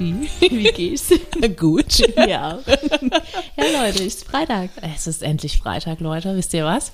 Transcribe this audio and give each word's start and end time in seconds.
Mutti. 0.00 0.28
Wie 0.50 0.72
geht's? 0.72 1.08
Gut. 1.56 1.98
Ja. 2.16 2.58
Ja, 3.56 3.82
Leute, 3.82 4.04
ist 4.04 4.24
Freitag. 4.24 4.70
Es 4.94 5.06
ist 5.06 5.22
endlich 5.22 5.58
Freitag, 5.58 6.00
Leute. 6.00 6.36
Wisst 6.36 6.54
ihr 6.54 6.64
was? 6.64 6.92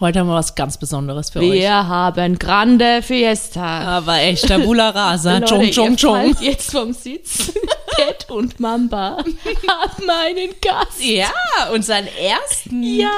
Heute 0.00 0.20
haben 0.20 0.28
wir 0.28 0.34
was 0.34 0.54
ganz 0.54 0.78
Besonderes 0.78 1.30
für 1.30 1.40
Wir 1.40 1.50
euch. 1.50 1.68
haben 1.68 2.38
Grande 2.38 3.02
Fiesta. 3.02 3.64
Aber 3.80 4.20
echt, 4.20 4.46
Tabula 4.46 4.90
Rasa. 4.90 5.38
Leute, 5.38 5.46
Chong, 5.46 5.70
chong, 5.72 5.90
ihr 5.90 5.96
chong. 5.96 6.14
fallt 6.14 6.40
jetzt 6.40 6.70
vom 6.70 6.92
Sitz. 6.92 7.52
Ted 7.96 8.30
und 8.30 8.60
Mamba 8.60 9.16
haben 9.16 10.08
einen 10.08 10.54
Gast. 10.60 11.02
Ja, 11.02 11.32
unseren 11.74 12.06
ersten. 12.06 12.80
Ja. 12.84 13.10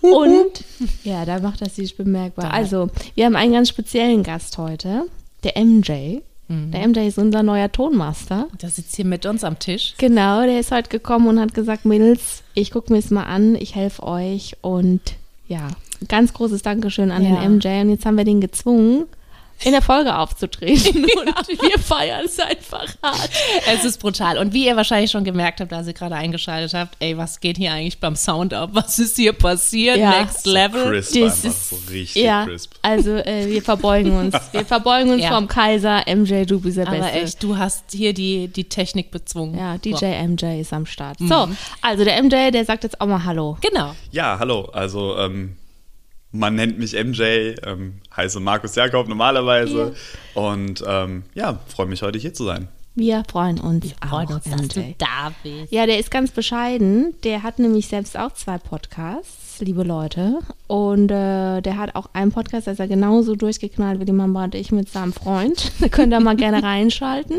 Und 0.00 0.64
ja, 1.04 1.26
da 1.26 1.38
macht 1.40 1.60
das 1.60 1.76
sich 1.76 1.94
bemerkbar. 1.94 2.50
Also, 2.50 2.88
wir 3.14 3.26
haben 3.26 3.36
einen 3.36 3.52
ganz 3.52 3.68
speziellen 3.68 4.22
Gast 4.22 4.56
heute, 4.56 5.02
der 5.44 5.62
MJ. 5.62 6.20
Der 6.50 6.86
MJ 6.88 7.06
ist 7.06 7.16
unser 7.18 7.44
neuer 7.44 7.70
Tonmaster. 7.70 8.48
Der 8.60 8.70
sitzt 8.70 8.96
hier 8.96 9.04
mit 9.04 9.24
uns 9.24 9.44
am 9.44 9.58
Tisch. 9.60 9.94
Genau, 9.98 10.42
der 10.42 10.58
ist 10.58 10.72
heute 10.72 10.88
gekommen 10.88 11.28
und 11.28 11.38
hat 11.38 11.54
gesagt, 11.54 11.84
Mädels, 11.84 12.42
ich 12.54 12.72
gucke 12.72 12.92
mir 12.92 12.98
es 12.98 13.10
mal 13.12 13.22
an, 13.24 13.54
ich 13.54 13.76
helfe 13.76 14.02
euch 14.02 14.56
und 14.60 15.00
ja, 15.46 15.68
ganz 16.08 16.32
großes 16.32 16.62
Dankeschön 16.62 17.12
an 17.12 17.22
Ja. 17.24 17.40
den 17.40 17.56
MJ 17.58 17.68
und 17.82 17.90
jetzt 17.90 18.04
haben 18.04 18.16
wir 18.16 18.24
den 18.24 18.40
gezwungen, 18.40 19.04
in 19.64 19.72
der 19.72 19.82
Folge 19.82 20.16
aufzutreten 20.16 21.04
und 21.04 21.48
wir 21.62 21.78
feiern 21.78 22.24
es 22.24 22.38
einfach 22.38 22.86
hart. 23.02 23.30
Es 23.72 23.84
ist 23.84 23.98
brutal. 24.00 24.38
Und 24.38 24.52
wie 24.52 24.66
ihr 24.66 24.76
wahrscheinlich 24.76 25.10
schon 25.10 25.24
gemerkt 25.24 25.60
habt, 25.60 25.72
als 25.72 25.86
ihr 25.86 25.92
gerade 25.92 26.14
eingeschaltet 26.14 26.72
habt, 26.74 26.96
ey, 27.00 27.16
was 27.16 27.40
geht 27.40 27.56
hier 27.58 27.72
eigentlich 27.72 27.98
beim 28.00 28.16
Sound 28.16 28.54
ab? 28.54 28.70
Was 28.72 28.98
ist 28.98 29.16
hier 29.16 29.32
passiert? 29.32 29.98
Ja. 29.98 30.20
Next 30.20 30.46
Level. 30.46 30.84
Crisp 30.86 31.14
Das 31.20 31.44
einfach, 31.44 31.48
ist- 31.50 31.70
so 31.70 31.76
richtig 31.90 32.22
Ja, 32.22 32.44
crisp. 32.46 32.72
also 32.82 33.10
äh, 33.16 33.46
wir 33.50 33.62
verbeugen 33.62 34.16
uns. 34.16 34.34
Wir 34.52 34.64
verbeugen 34.64 35.12
uns 35.12 35.22
Ja. 35.22 35.34
vom 35.34 35.46
Kaiser. 35.48 36.04
MJ, 36.06 36.44
du 36.44 36.60
bist 36.60 36.76
der 36.78 36.88
Aber 36.88 36.98
Beste. 36.98 37.20
echt, 37.20 37.42
du 37.42 37.56
hast 37.58 37.84
hier 37.92 38.14
die, 38.14 38.48
die 38.48 38.64
Technik 38.64 39.10
bezwungen. 39.10 39.58
Ja, 39.58 39.76
DJ 39.78 39.94
So. 39.96 40.06
MJ 40.06 40.60
ist 40.60 40.72
am 40.72 40.86
Start. 40.86 41.18
So, 41.18 41.48
also 41.82 42.04
der 42.04 42.22
MJ, 42.22 42.50
der 42.50 42.64
sagt 42.64 42.84
jetzt 42.84 43.00
auch 43.00 43.06
mal 43.06 43.24
Hallo. 43.24 43.56
Genau. 43.60 43.94
Ja, 44.10 44.38
hallo. 44.38 44.68
Also, 44.72 45.16
ähm, 45.18 45.56
man 46.32 46.54
nennt 46.54 46.78
mich 46.78 46.92
MJ, 46.92 47.54
ähm, 47.64 48.00
heiße 48.16 48.40
Markus 48.40 48.74
Jakob 48.74 49.08
normalerweise. 49.08 49.94
Und 50.34 50.82
ähm, 50.86 51.24
ja, 51.34 51.58
freue 51.66 51.86
mich 51.86 52.02
heute 52.02 52.18
hier 52.18 52.34
zu 52.34 52.44
sein. 52.44 52.68
Wir 52.94 53.22
freuen 53.28 53.58
uns 53.60 53.94
Freuen 54.08 54.28
auch, 54.28 54.34
uns, 54.34 54.44
dass 54.44 54.68
du 54.68 54.80
MJ. 54.80 54.94
da 54.98 55.32
bist. 55.42 55.72
Ja, 55.72 55.86
der 55.86 55.98
ist 55.98 56.10
ganz 56.10 56.32
bescheiden. 56.32 57.14
Der 57.24 57.42
hat 57.42 57.58
nämlich 57.58 57.86
selbst 57.86 58.18
auch 58.18 58.32
zwei 58.34 58.58
Podcasts, 58.58 59.60
liebe 59.60 59.84
Leute. 59.84 60.38
Und 60.66 61.10
äh, 61.10 61.60
der 61.60 61.76
hat 61.78 61.94
auch 61.94 62.10
einen 62.12 62.32
Podcast, 62.32 62.66
da 62.66 62.72
ist 62.72 62.80
er 62.80 62.88
genauso 62.88 63.36
durchgeknallt 63.36 64.00
wie 64.00 64.04
die 64.04 64.12
Mama 64.12 64.44
und 64.44 64.54
ich 64.54 64.72
mit 64.72 64.88
seinem 64.88 65.12
Freund. 65.12 65.72
Da 65.80 65.88
könnt 65.88 66.12
ihr 66.12 66.20
mal 66.20 66.36
gerne 66.36 66.62
reinschalten. 66.62 67.38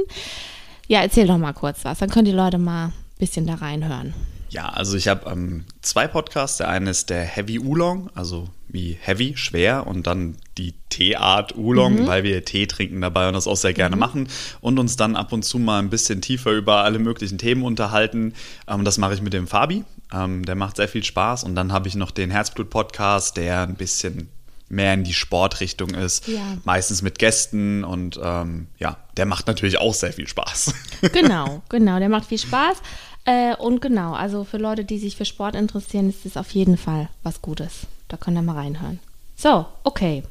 Ja, 0.88 1.02
erzähl 1.02 1.28
doch 1.28 1.38
mal 1.38 1.54
kurz 1.54 1.86
was. 1.86 2.00
Dann 2.00 2.10
können 2.10 2.26
die 2.26 2.32
Leute 2.32 2.58
mal 2.58 2.88
ein 2.88 2.94
bisschen 3.20 3.46
da 3.46 3.56
reinhören. 3.56 4.14
Ja, 4.52 4.68
also 4.68 4.98
ich 4.98 5.08
habe 5.08 5.30
ähm, 5.32 5.64
zwei 5.82 6.08
Podcasts. 6.08 6.58
Der 6.58 6.68
eine 6.68 6.90
ist 6.90 7.10
der 7.10 7.24
Heavy 7.24 7.58
Oolong, 7.60 8.10
also 8.16 8.50
wie 8.68 8.98
Heavy, 9.00 9.38
schwer, 9.38 9.88
und 9.88 10.08
dann 10.08 10.36
die 10.58 10.74
Teeart 10.90 11.56
Oolong, 11.56 12.06
weil 12.06 12.24
wir 12.24 12.44
Tee 12.44 12.68
trinken 12.68 13.00
dabei 13.00 13.30
und 13.30 13.34
das 13.34 13.48
auch 13.48 13.56
sehr 13.56 13.74
gerne 13.74 13.96
machen 13.96 14.28
und 14.60 14.78
uns 14.78 14.98
dann 14.98 15.16
ab 15.16 15.32
und 15.32 15.44
zu 15.44 15.58
mal 15.58 15.80
ein 15.80 15.90
bisschen 15.90 16.22
tiefer 16.22 16.52
über 16.52 16.84
alle 16.84 17.00
möglichen 17.00 17.38
Themen 17.38 17.64
unterhalten. 17.64 18.34
Ähm, 18.68 18.84
das 18.84 18.98
mache 18.98 19.14
ich 19.14 19.22
mit 19.22 19.32
dem 19.32 19.48
Fabi. 19.48 19.86
Ähm, 20.14 20.44
der 20.44 20.56
macht 20.56 20.76
sehr 20.76 20.90
viel 20.90 21.06
Spaß. 21.06 21.46
Und 21.46 21.56
dann 21.56 21.72
habe 21.72 21.88
ich 21.88 21.96
noch 21.96 22.12
den 22.12 22.30
Herzblut-Podcast, 22.30 23.38
der 23.38 23.62
ein 23.62 23.76
bisschen 23.76 24.28
mehr 24.68 24.94
in 24.94 25.04
die 25.06 25.14
Sportrichtung 25.14 25.90
ist, 25.92 26.28
Ja. 26.28 26.58
meistens 26.64 27.02
mit 27.02 27.20
Gästen 27.20 27.84
und 27.84 28.18
ähm, 28.24 28.68
ja, 28.80 28.98
der 29.18 29.26
macht 29.26 29.48
natürlich 29.48 29.78
auch 29.80 29.94
sehr 29.94 30.14
viel 30.14 30.30
Spaß. 30.30 30.74
Genau, 31.14 31.62
genau. 31.70 32.00
Der 32.00 32.08
macht 32.08 32.26
viel 32.26 32.38
Spaß. 32.38 32.78
Äh, 33.26 33.56
und 33.56 33.82
genau, 33.82 34.14
also 34.14 34.44
für 34.44 34.58
Leute, 34.58 34.84
die 34.84 34.98
sich 34.98 35.16
für 35.16 35.26
Sport 35.26 35.56
interessieren, 35.56 36.10
ist 36.10 36.26
das 36.26 36.38
auf 36.38 36.52
jeden 36.52 36.78
Fall 36.78 37.10
was 37.24 37.42
Gutes. 37.42 37.88
Da 38.08 38.18
könnt 38.18 38.38
ihr 38.38 38.42
mal 38.42 38.56
reinhören. 38.56 39.00
So, 39.36 39.66
okay. 39.84 40.24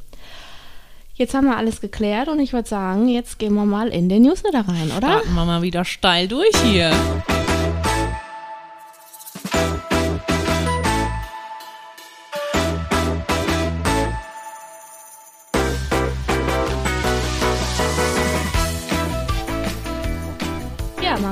Jetzt 1.14 1.34
haben 1.34 1.46
wir 1.46 1.56
alles 1.56 1.80
geklärt 1.80 2.28
und 2.28 2.40
ich 2.40 2.52
würde 2.52 2.68
sagen, 2.68 3.08
jetzt 3.08 3.38
gehen 3.38 3.54
wir 3.54 3.66
mal 3.66 3.88
in 3.88 4.08
den 4.08 4.22
Newsletter 4.22 4.66
rein, 4.66 4.90
oder? 4.96 5.08
Starten 5.08 5.34
wir 5.34 5.44
mal 5.44 5.62
wieder 5.62 5.84
steil 5.84 6.28
durch 6.28 6.56
hier. 6.64 6.92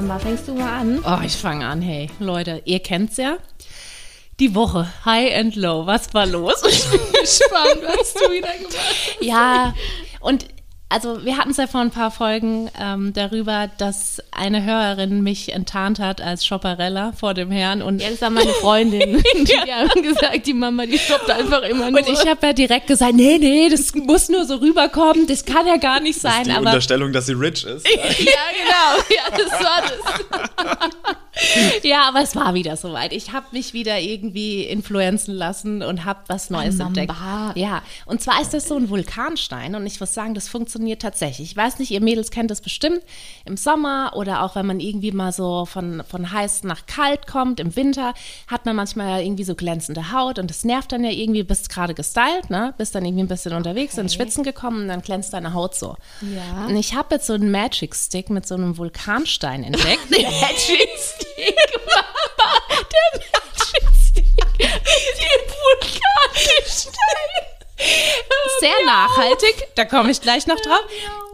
Mama, 0.08 0.20
fängst 0.20 0.48
du 0.48 0.54
mal 0.54 0.80
an? 0.80 1.04
Oh, 1.04 1.22
ich 1.22 1.36
fange 1.36 1.66
an, 1.66 1.82
hey. 1.82 2.08
Leute, 2.18 2.62
ihr 2.64 2.78
kennt's 2.78 3.18
ja. 3.18 3.36
Die 4.40 4.54
Woche, 4.54 4.90
High 5.04 5.36
and 5.36 5.54
Low, 5.54 5.84
was 5.84 6.14
war 6.14 6.24
los? 6.24 6.54
Spannend, 6.62 7.82
was 7.82 8.14
du 8.14 8.32
wieder 8.32 8.48
gemacht 8.54 8.74
hast. 8.74 9.20
ja, 9.20 9.74
und 10.20 10.46
also 10.90 11.24
wir 11.24 11.36
hatten 11.36 11.50
es 11.50 11.58
ja 11.58 11.66
vor 11.66 11.80
ein 11.82 11.90
paar 11.90 12.10
Folgen 12.10 12.70
ähm, 12.80 13.12
darüber, 13.12 13.68
dass 13.78 14.22
eine 14.30 14.64
Hörerin 14.64 15.22
mich 15.22 15.52
enttarnt 15.52 15.98
hat 15.98 16.20
als 16.22 16.46
Shopperella 16.46 17.12
vor 17.12 17.34
dem 17.34 17.50
Herrn 17.50 17.82
und 17.82 18.00
Ja, 18.00 18.08
das 18.10 18.22
war 18.22 18.30
meine 18.30 18.52
Freundin. 18.52 19.22
Die 19.34 19.72
haben 19.72 20.02
gesagt, 20.02 20.46
die 20.46 20.54
Mama, 20.54 20.86
die 20.86 20.98
stoppt 20.98 21.30
einfach 21.30 21.62
immer 21.62 21.90
nur. 21.90 22.00
Und 22.00 22.08
ich 22.08 22.26
habe 22.26 22.46
ja 22.46 22.52
direkt 22.52 22.86
gesagt, 22.86 23.14
nee, 23.14 23.36
nee, 23.38 23.68
das 23.68 23.94
muss 23.94 24.28
nur 24.28 24.44
so 24.46 24.56
rüberkommen, 24.56 25.26
das 25.26 25.44
kann 25.44 25.66
ja 25.66 25.76
gar 25.76 26.00
nicht 26.00 26.24
Das 26.24 26.30
ist 26.30 26.36
sein. 26.36 26.44
die 26.44 26.50
Aber 26.52 26.66
Unterstellung, 26.66 27.12
dass 27.12 27.26
sie 27.26 27.32
rich 27.34 27.64
ist. 27.64 27.86
ja, 27.94 28.02
genau. 28.02 29.04
Ja, 29.10 29.36
das 29.36 29.50
war 29.64 29.82
das. 29.82 31.16
ja, 31.82 32.08
aber 32.08 32.22
es 32.22 32.34
war 32.36 32.54
wieder 32.54 32.76
soweit. 32.76 33.12
Ich 33.12 33.32
habe 33.32 33.46
mich 33.52 33.72
wieder 33.72 34.00
irgendwie 34.00 34.64
influenzen 34.64 35.34
lassen 35.34 35.82
und 35.82 36.04
habe 36.04 36.20
was 36.28 36.50
Neues 36.50 36.76
Mamba. 36.76 37.00
entdeckt. 37.00 37.18
Ja, 37.56 37.82
und 38.06 38.20
zwar 38.20 38.40
ist 38.40 38.54
das 38.54 38.68
so 38.68 38.76
ein 38.76 38.88
Vulkanstein 38.90 39.74
und 39.74 39.86
ich 39.86 40.00
muss 40.00 40.14
sagen, 40.14 40.34
das 40.34 40.48
funktioniert 40.48 41.02
tatsächlich. 41.02 41.50
Ich 41.50 41.56
weiß 41.56 41.78
nicht, 41.78 41.90
ihr 41.90 42.00
Mädels 42.00 42.30
kennt 42.30 42.50
das 42.50 42.60
bestimmt 42.60 43.00
im 43.44 43.56
Sommer 43.56 44.12
oder 44.14 44.42
auch 44.42 44.54
wenn 44.54 44.66
man 44.66 44.80
irgendwie 44.80 45.12
mal 45.12 45.32
so 45.32 45.66
von, 45.66 46.02
von 46.08 46.32
heiß 46.32 46.64
nach 46.64 46.86
kalt 46.86 47.26
kommt 47.26 47.60
im 47.60 47.76
Winter, 47.76 48.14
hat 48.46 48.66
man 48.66 48.76
manchmal 48.76 49.22
irgendwie 49.22 49.44
so 49.44 49.54
glänzende 49.54 50.12
Haut 50.12 50.38
und 50.38 50.50
das 50.50 50.64
nervt 50.64 50.92
dann 50.92 51.04
ja 51.04 51.10
irgendwie, 51.10 51.42
bist 51.42 51.70
gerade 51.70 51.94
gestylt, 51.94 52.50
ne? 52.50 52.74
Bist 52.78 52.94
dann 52.94 53.04
irgendwie 53.04 53.24
ein 53.24 53.28
bisschen 53.28 53.52
unterwegs, 53.52 53.96
ins 53.98 54.14
Schwitzen 54.14 54.44
gekommen 54.44 54.82
und 54.82 54.88
dann 54.88 55.02
glänzt 55.02 55.32
deine 55.32 55.54
Haut 55.54 55.74
so. 55.74 55.96
Ja. 56.22 56.66
Und 56.66 56.76
ich 56.76 56.94
habe 56.94 57.14
jetzt 57.16 57.26
so 57.26 57.34
einen 57.34 57.50
Magic 57.50 57.94
Stick 57.94 58.30
mit 58.30 58.46
so 58.46 58.54
einem 58.54 58.76
Vulkanstein 58.76 59.64
entdeckt. 59.64 60.10
Magic 60.10 60.88
Stick, 60.98 61.27
Mama, 61.86 62.50
der 62.92 63.20
Magic 63.20 63.86
Stick, 64.00 64.36
die 64.58 65.34
Vulkanstein. 65.50 66.98
Sehr 68.60 68.84
nachhaltig, 68.86 69.68
da 69.76 69.84
komme 69.84 70.10
ich 70.10 70.20
gleich 70.20 70.46
noch 70.46 70.60
drauf. 70.60 70.84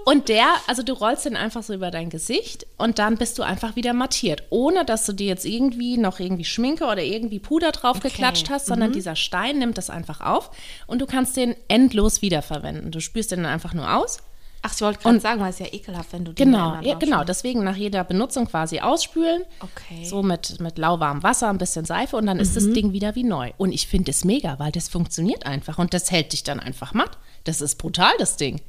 Und 0.04 0.28
der, 0.28 0.46
also 0.66 0.82
du 0.82 0.92
rollst 0.92 1.24
den 1.24 1.36
einfach 1.36 1.62
so 1.62 1.72
über 1.72 1.90
dein 1.90 2.10
Gesicht 2.10 2.66
und 2.76 2.98
dann 2.98 3.16
bist 3.16 3.38
du 3.38 3.42
einfach 3.42 3.74
wieder 3.74 3.94
mattiert, 3.94 4.42
ohne 4.50 4.84
dass 4.84 5.06
du 5.06 5.14
dir 5.14 5.28
jetzt 5.28 5.46
irgendwie 5.46 5.96
noch 5.96 6.20
irgendwie 6.20 6.44
Schminke 6.44 6.84
oder 6.84 7.02
irgendwie 7.02 7.38
Puder 7.38 7.72
drauf 7.72 8.00
geklatscht 8.00 8.50
hast, 8.50 8.66
sondern 8.66 8.92
dieser 8.92 9.16
Stein 9.16 9.58
nimmt 9.58 9.78
das 9.78 9.88
einfach 9.88 10.20
auf 10.20 10.50
und 10.86 11.00
du 11.00 11.06
kannst 11.06 11.38
den 11.38 11.56
endlos 11.68 12.20
wiederverwenden. 12.20 12.90
Du 12.90 13.00
spürst 13.00 13.30
den 13.30 13.44
dann 13.44 13.52
einfach 13.52 13.72
nur 13.72 13.96
aus 13.96 14.18
Ach, 14.66 14.72
ich 14.74 14.80
wollte 14.80 14.98
gerade 15.00 15.20
sagen, 15.20 15.40
weil 15.42 15.50
es 15.50 15.58
ja 15.58 15.66
ekelhaft, 15.70 16.12
wenn 16.14 16.24
du 16.24 16.32
den 16.32 16.46
Genau, 16.52 16.78
ja, 16.80 16.94
genau. 16.94 17.22
Deswegen 17.22 17.62
nach 17.64 17.76
jeder 17.76 18.02
Benutzung 18.02 18.46
quasi 18.48 18.80
ausspülen. 18.80 19.42
Okay. 19.60 20.04
So 20.06 20.22
mit, 20.22 20.58
mit 20.58 20.78
lauwarmem 20.78 21.22
Wasser, 21.22 21.50
ein 21.50 21.58
bisschen 21.58 21.84
Seife 21.84 22.16
und 22.16 22.24
dann 22.26 22.38
ist 22.40 22.56
das 22.56 22.70
Ding 22.72 22.92
wieder 22.92 23.14
wie 23.14 23.24
neu. 23.24 23.50
Und 23.58 23.72
ich 23.72 23.86
finde 23.86 24.10
es 24.10 24.24
mega, 24.24 24.58
weil 24.58 24.72
das 24.72 24.88
funktioniert 24.88 25.44
einfach 25.44 25.76
und 25.76 25.92
das 25.92 26.10
hält 26.10 26.32
dich 26.32 26.44
dann 26.44 26.60
einfach 26.60 26.94
matt. 26.94 27.18
Das 27.44 27.60
ist 27.60 27.76
brutal, 27.76 28.12
das 28.18 28.38
Ding. 28.38 28.62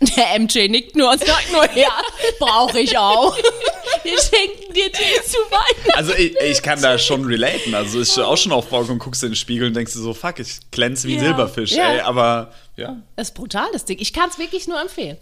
Der 0.16 0.40
MJ 0.40 0.66
nickt 0.68 0.96
nur 0.96 1.12
und 1.12 1.20
sagt 1.24 1.52
nur, 1.52 1.62
ja, 1.76 1.92
brauche 2.40 2.80
ich 2.80 2.98
auch. 2.98 3.36
Wir 4.02 4.18
schenken 4.20 4.74
dir 4.74 4.90
Tee 4.92 5.22
zu 5.24 5.38
Weihnachten. 5.50 5.92
Also 5.94 6.12
ich, 6.14 6.34
ich 6.40 6.60
kann 6.62 6.82
da 6.82 6.98
schon 6.98 7.24
relaten. 7.24 7.74
Also 7.74 8.00
ich 8.02 8.08
stehe 8.10 8.26
auch 8.26 8.36
schon 8.36 8.50
auf 8.52 8.66
Balkon, 8.68 8.98
guckst 8.98 9.22
in 9.22 9.30
den 9.30 9.36
Spiegel 9.36 9.68
und 9.68 9.74
denkst 9.74 9.92
dir 9.94 10.00
so, 10.00 10.12
fuck, 10.12 10.40
ich 10.40 10.58
glänze 10.72 11.06
wie 11.06 11.14
ein 11.14 11.22
Ja. 11.22 11.28
Silberfisch, 11.28 11.72
Ja. 11.72 11.92
ey. 11.92 12.00
Aber 12.00 12.52
ja. 12.76 12.96
Das 13.16 13.28
ist 13.28 13.34
brutal, 13.34 13.66
das 13.72 13.84
Ding. 13.84 13.98
Ich 14.00 14.12
kann 14.12 14.28
es 14.30 14.38
wirklich 14.38 14.66
nur 14.68 14.80
empfehlen. 14.80 15.16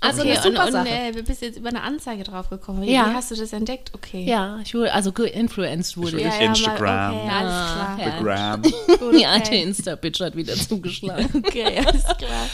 Also 0.00 0.22
okay, 0.22 0.32
eine 0.32 0.42
super 0.42 0.60
und, 0.62 0.66
und 0.66 0.72
Sache. 0.72 0.88
äh, 0.88 1.14
wir 1.14 1.22
bist 1.22 1.42
jetzt 1.42 1.58
über 1.58 1.68
eine 1.68 1.82
Anzeige 1.82 2.24
drauf 2.24 2.48
gekommen. 2.50 2.82
Wie, 2.82 2.92
Ja. 2.92 3.10
wie 3.10 3.14
hast 3.14 3.30
du 3.30 3.36
das 3.36 3.52
entdeckt? 3.52 3.92
Okay. 3.94 4.24
ja, 4.24 4.58
ich 4.64 4.74
wurde, 4.74 4.92
also 4.92 5.12
geinfluenced 5.12 5.96
wurde 5.96 6.18
Ich 6.18 6.26
ich. 6.26 6.32
wurde- 6.32 6.44
Instagram. 6.44 7.14
Mal, 7.14 7.20
okay, 7.22 7.30
alles 7.30 7.72
klar. 7.72 7.98
Ja. 8.00 8.20
Gram. 8.20 8.62
Gut, 8.98 9.20
Ja, 9.20 9.38
der 9.38 9.46
okay. 9.46 9.62
Insta-Bitch 9.62 10.20
hat 10.20 10.34
wieder 10.34 10.54
zugeschlagen. 10.54 11.28
okay, 11.46 11.78
alles 11.86 12.04
klar. 12.18 12.48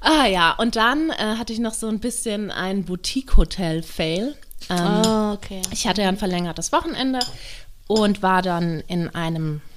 Ah 0.00 0.26
ja, 0.26 0.52
und 0.58 0.76
dann 0.76 1.10
äh, 1.10 1.36
hatte 1.38 1.52
ich 1.52 1.58
noch 1.58 1.74
so 1.74 1.88
ein 1.88 1.98
bisschen 1.98 2.50
ein 2.52 2.84
Boutique-Hotel-Fail. 2.84 4.36
Ähm, 4.70 5.02
Oh, 5.04 5.32
okay. 5.32 5.62
Ich 5.72 5.86
hatte 5.88 6.02
ja 6.02 6.08
ein 6.08 6.16
verlängertes 6.18 6.70
Wochenende 6.72 7.18
und 7.88 8.22
war 8.22 8.42
dann 8.42 8.80
in 8.86 9.08
einem 9.14 9.56
äh, 9.56 9.71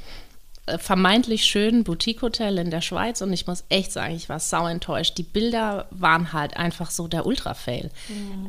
vermeintlich 0.79 1.45
schönen 1.45 1.83
Boutique-Hotel 1.83 2.57
in 2.57 2.71
der 2.71 2.81
Schweiz 2.81 3.21
und 3.21 3.31
ich 3.31 3.45
muss 3.45 3.63
echt 3.69 3.91
sagen, 3.91 4.15
ich 4.15 4.29
war 4.29 4.39
sau 4.39 4.65
enttäuscht. 4.67 5.17
Die 5.17 5.23
Bilder 5.23 5.85
waren 5.91 6.33
halt 6.33 6.57
einfach 6.57 6.89
so 6.89 7.07
der 7.07 7.25
Ultra-Fail. 7.27 7.91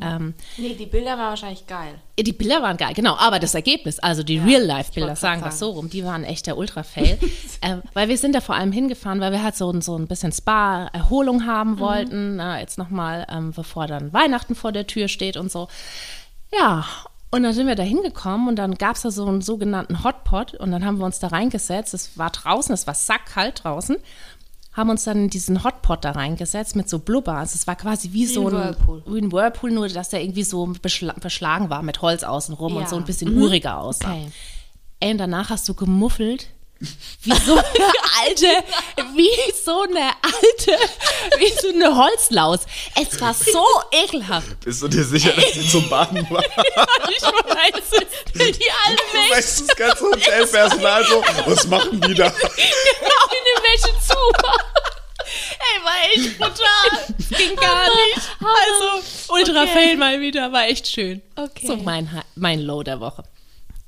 Ähm, 0.01 0.33
Nee, 0.57 0.73
die 0.73 0.87
Bilder 0.87 1.11
waren 1.11 1.29
wahrscheinlich 1.29 1.67
geil. 1.67 1.93
die 2.19 2.33
Bilder 2.33 2.63
waren 2.63 2.77
geil, 2.77 2.93
genau, 2.95 3.15
aber 3.17 3.37
das 3.37 3.53
Ergebnis, 3.53 3.99
also 3.99 4.23
die 4.23 4.39
Real-Life-Bilder, 4.39 5.15
sagen 5.15 5.41
wir 5.41 5.49
es 5.49 5.59
so 5.59 5.69
rum, 5.69 5.89
die 5.91 6.03
waren 6.03 6.23
echt 6.23 6.47
der 6.47 6.57
Ultra-Fail. 6.57 7.19
äh, 7.61 7.77
weil 7.93 8.09
wir 8.09 8.17
sind 8.17 8.33
da 8.33 8.41
vor 8.41 8.55
allem 8.55 8.71
hingefahren, 8.71 9.19
weil 9.21 9.31
wir 9.31 9.43
halt 9.43 9.55
so, 9.55 9.69
ein- 9.71 9.81
so 9.81 9.95
ein 9.95 10.07
bisschen 10.07 10.31
Spa-Erholung 10.31 11.45
haben 11.45 11.77
wollten, 11.79 12.37
na, 12.37 12.59
jetzt 12.59 12.79
nochmal, 12.79 13.27
ähm, 13.29 13.51
bevor 13.51 13.85
dann 13.85 14.11
Weihnachten 14.13 14.55
vor 14.55 14.71
der 14.71 14.87
Tür 14.87 15.07
steht 15.07 15.37
und 15.37 15.51
so. 15.51 15.67
Ja, 16.51 16.85
und 17.31 17.43
dann 17.43 17.53
sind 17.53 17.67
wir 17.67 17.75
da 17.75 17.83
hingekommen 17.83 18.47
und 18.47 18.55
dann 18.55 18.75
gab 18.75 18.95
es 18.95 19.01
da 19.01 19.11
so 19.11 19.25
einen 19.27 19.41
sogenannten 19.41 20.03
Hotpot 20.03 20.53
und 20.55 20.71
dann 20.71 20.85
haben 20.85 20.97
wir 20.97 21.05
uns 21.05 21.19
da 21.19 21.27
reingesetzt. 21.27 21.93
Es 21.93 22.17
war 22.17 22.29
draußen, 22.29 22.73
es 22.73 22.87
war 22.87 22.93
sackkalt 22.93 23.63
draußen. 23.63 23.97
Haben 24.73 24.91
uns 24.91 25.03
dann 25.05 25.17
in 25.23 25.29
diesen 25.29 25.63
Hotpot 25.63 26.05
da 26.05 26.11
reingesetzt 26.11 26.75
mit 26.75 26.87
so 26.87 26.99
Blubber. 26.99 27.33
Also 27.33 27.55
es 27.55 27.65
war 27.65 27.75
quasi 27.75 28.13
wie, 28.13 28.27
so 28.27 28.47
ein 28.47 28.53
Whirlpool. 28.53 29.03
ein 29.07 29.31
Whirlpool, 29.31 29.71
nur 29.71 29.87
dass 29.89 30.09
der 30.09 30.21
irgendwie 30.23 30.43
so 30.43 30.67
beschla 30.81 31.13
beschlagen 31.19 31.69
war 31.71 31.81
mit 31.81 32.01
Holz 32.03 32.23
außenrum 32.23 32.73
Ja. 32.75 32.79
und 32.81 32.89
so 32.89 32.95
ein 32.95 33.03
bisschen 33.03 33.35
uriger 33.35 33.79
aussah. 33.79 34.11
Okay. 34.11 34.27
Ey, 34.99 35.11
und 35.11 35.17
danach 35.17 35.49
hast 35.49 35.67
du 35.67 35.73
gemuffelt. 35.73 36.47
Wie 37.23 37.33
so 37.45 37.53
eine 37.53 37.91
alte, 38.25 38.63
wie 39.15 39.53
so 39.65 39.81
eine 39.81 40.11
alte, 40.21 40.77
wie 41.39 41.51
so 41.61 41.69
eine 41.69 41.95
Holzlaus. 41.97 42.59
Es 42.95 43.19
war 43.19 43.33
so 43.33 43.65
ekelhaft. 43.91 44.59
Bist 44.61 44.81
du 44.81 44.87
dir 44.87 45.03
sicher, 45.03 45.31
dass 45.33 45.51
die 45.53 45.67
zum 45.67 45.89
Baden 45.89 46.25
war? 46.29 46.43
Ich 47.09 47.23
weiß 47.23 47.83
es. 47.91 48.33
Die 48.33 48.71
alten 48.85 49.13
Menschen 49.13 49.31
Weißt 49.31 49.69
das 49.69 49.75
ganze 49.75 50.03
Hotelpersonal 50.05 51.05
so, 51.05 51.23
was 51.45 51.65
machen 51.67 51.99
die 52.01 52.13
da? 52.13 52.29
genau 52.29 53.23
in 53.31 53.43
den 53.43 53.63
Wäsche 53.63 53.93
zu. 54.07 54.15
Ey, 55.59 55.83
war 55.83 55.97
echt 56.13 56.37
brutal. 56.37 57.15
Das 57.17 57.37
ging 57.37 57.55
gar 57.55 57.83
nicht. 57.85 58.21
Also, 58.39 59.03
Ultra 59.33 59.63
Okay. 59.63 59.73
Fail 59.73 59.97
mal 59.97 60.19
wieder, 60.21 60.51
war 60.53 60.67
echt 60.67 60.87
schön. 60.87 61.21
Okay. 61.35 61.67
So 61.67 61.75
mein, 61.77 62.09
mein 62.35 62.61
Low 62.61 62.83
der 62.83 62.99
Woche. 62.99 63.23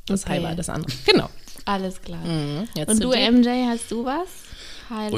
Das 0.08 0.24
Okay. 0.24 0.34
High 0.34 0.44
war 0.44 0.56
das 0.56 0.70
andere. 0.70 0.92
Genau. 1.06 1.30
Alles 1.70 2.02
klar. 2.02 2.20
Jetzt 2.76 2.90
Und 2.90 3.04
du, 3.04 3.12
dir. 3.12 3.32
MJ, 3.32 3.48
hast 3.70 3.92
du 3.92 4.04
was? 4.04 4.28
Hallo? 4.90 5.16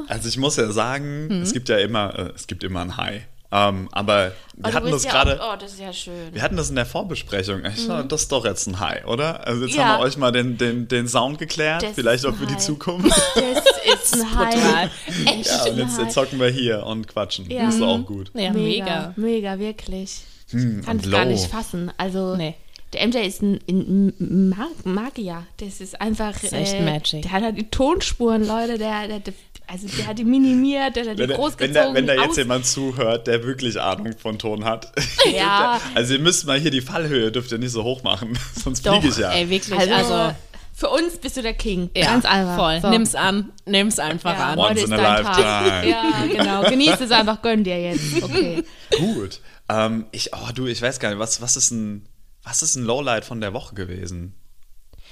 Ui, 0.00 0.04
also 0.08 0.28
ich 0.28 0.36
muss 0.36 0.56
ja 0.56 0.70
sagen, 0.70 1.30
es 1.42 1.54
gibt 1.54 1.70
ja 1.70 1.78
immer, 1.78 2.18
äh, 2.18 2.32
es 2.34 2.46
gibt 2.46 2.62
immer 2.62 2.82
ein 2.82 2.96
High. 2.98 3.22
Ähm, 3.50 3.88
aber 3.92 4.32
wir 4.56 4.70
Oh, 4.70 4.74
hatten 4.74 4.90
das 4.90 5.04
ja 5.04 5.10
gerade, 5.12 5.40
Oh, 5.42 5.56
das 5.58 5.72
ist 5.74 5.80
ja 5.80 5.92
schön. 5.94 6.34
wir 6.34 6.42
hatten 6.42 6.56
das 6.58 6.68
in 6.68 6.76
der 6.76 6.84
Vorbesprechung. 6.84 7.64
Ich 7.64 7.86
dachte, 7.86 8.06
das 8.08 8.22
ist 8.22 8.32
doch 8.32 8.44
jetzt 8.44 8.66
ein 8.66 8.80
High, 8.80 9.06
oder? 9.06 9.46
Also 9.46 9.64
jetzt 9.64 9.76
Ja. 9.76 9.84
haben 9.84 10.00
wir 10.00 10.04
euch 10.04 10.18
mal 10.18 10.30
den, 10.32 10.58
den, 10.58 10.88
den 10.88 11.08
Sound 11.08 11.38
geklärt, 11.38 11.82
Das 11.84 11.94
vielleicht 11.94 12.26
auch 12.26 12.34
für 12.34 12.46
die. 12.46 12.58
Zukunft. 12.58 13.08
Das 13.34 14.12
ist 14.12 14.14
ein. 14.14 14.36
High. 14.76 14.90
Echt 15.26 15.46
Ja, 15.46 15.64
und 15.72 15.78
jetzt, 15.78 15.98
jetzt 15.98 16.16
hocken 16.18 16.38
wir 16.38 16.48
hier 16.50 16.84
und 16.84 17.08
quatschen. 17.08 17.48
Ja. 17.50 17.64
Das 17.66 17.76
ist 17.76 17.82
auch 17.82 18.04
gut. 18.04 18.30
Ja, 18.34 18.52
mega, 18.52 18.84
mega. 18.84 19.12
mega, 19.16 19.58
wirklich. 19.58 20.20
Hm, 20.50 20.82
Kann 20.84 20.98
es 20.98 21.10
gar 21.10 21.24
nicht 21.24 21.46
fassen. 21.46 21.90
Also 21.96 22.36
Nee. 22.36 22.56
Der 22.94 23.06
MJ 23.06 23.18
ist 23.26 23.42
ein, 23.42 23.58
ein 23.68 24.14
ein 24.18 24.48
Mag 24.50 24.84
Magier. 24.86 25.46
Das 25.58 25.80
ist 25.80 26.00
einfach. 26.00 26.32
Das 26.32 26.44
ist 26.44 26.52
echt 26.52 26.74
äh, 26.74 26.82
Magic. 26.82 27.22
Der 27.22 27.32
hat 27.32 27.42
halt 27.42 27.58
die 27.58 27.68
Tonspuren, 27.70 28.46
Leute. 28.46 28.78
Der, 28.78 29.06
der, 29.08 29.20
der, 29.20 29.34
also 29.66 29.86
der 29.96 30.06
hat 30.06 30.18
die 30.18 30.24
minimiert, 30.24 30.96
der 30.96 31.04
hat 31.06 31.14
die 31.14 31.22
Wenn, 31.22 31.30
da- 31.30 31.36
großgezogen. 31.36 31.94
wenn, 31.94 32.06
da, 32.06 32.12
wenn 32.12 32.18
da 32.18 32.24
jetzt 32.24 32.36
jemand 32.36 32.66
zuhört, 32.66 33.26
der 33.26 33.42
wirklich 33.44 33.80
Ahnung 33.80 34.12
von 34.18 34.38
Ton 34.38 34.64
hat. 34.64 34.92
Ja. 35.34 35.80
also 35.94 36.14
ihr 36.14 36.20
müsst 36.20 36.46
mal 36.46 36.58
hier 36.60 36.70
die 36.70 36.82
Fallhöhe, 36.82 37.32
dürft 37.32 37.50
ihr 37.50 37.58
nicht 37.58 37.72
so 37.72 37.82
hoch 37.82 38.02
machen, 38.02 38.38
sonst 38.62 38.86
Doch, 38.86 39.00
fliege 39.00 39.08
ich 39.08 39.16
ja. 39.18 39.32
Ey, 39.32 39.48
wirklich. 39.48 39.78
Also, 39.78 39.94
Also, 39.94 40.34
für 40.76 40.90
uns 40.90 41.16
bist 41.18 41.36
du 41.36 41.42
der 41.42 41.54
King. 41.54 41.88
ja, 41.96 42.06
Ganz 42.06 42.24
einfach. 42.24 42.56
voll. 42.56 42.80
So. 42.82 42.90
Nimm's 42.90 43.14
an. 43.14 43.52
Nimm's 43.64 43.98
einfach 43.98 44.36
Ja, 44.36 44.52
an. 44.52 44.58
Once 44.58 44.70
heute 44.70 44.80
in 44.80 44.92
a 44.92 44.96
dein 44.96 45.24
Tag. 45.24 45.38
lifetime. 45.38 45.90
Ja, 45.90 46.26
genau. 46.26 46.68
Genieß 46.70 47.00
es 47.00 47.10
einfach, 47.12 47.40
gönn 47.42 47.62
dir 47.64 47.80
jetzt. 47.80 48.22
Okay. 48.22 48.64
Gut. 48.98 49.40
Ähm, 49.68 50.04
ich, 50.12 50.30
oh 50.34 50.50
du, 50.54 50.66
ich 50.66 50.82
weiß 50.82 50.98
gar 51.00 51.08
nicht, 51.10 51.18
was, 51.18 51.40
was, 51.40 51.56
ist 51.56 51.70
ein, 51.70 52.04
was 52.44 52.62
ist 52.62 52.76
ein 52.76 52.84
Lowlight 52.84 53.24
von 53.24 53.40
der 53.40 53.52
Woche 53.52 53.74
gewesen? 53.74 54.34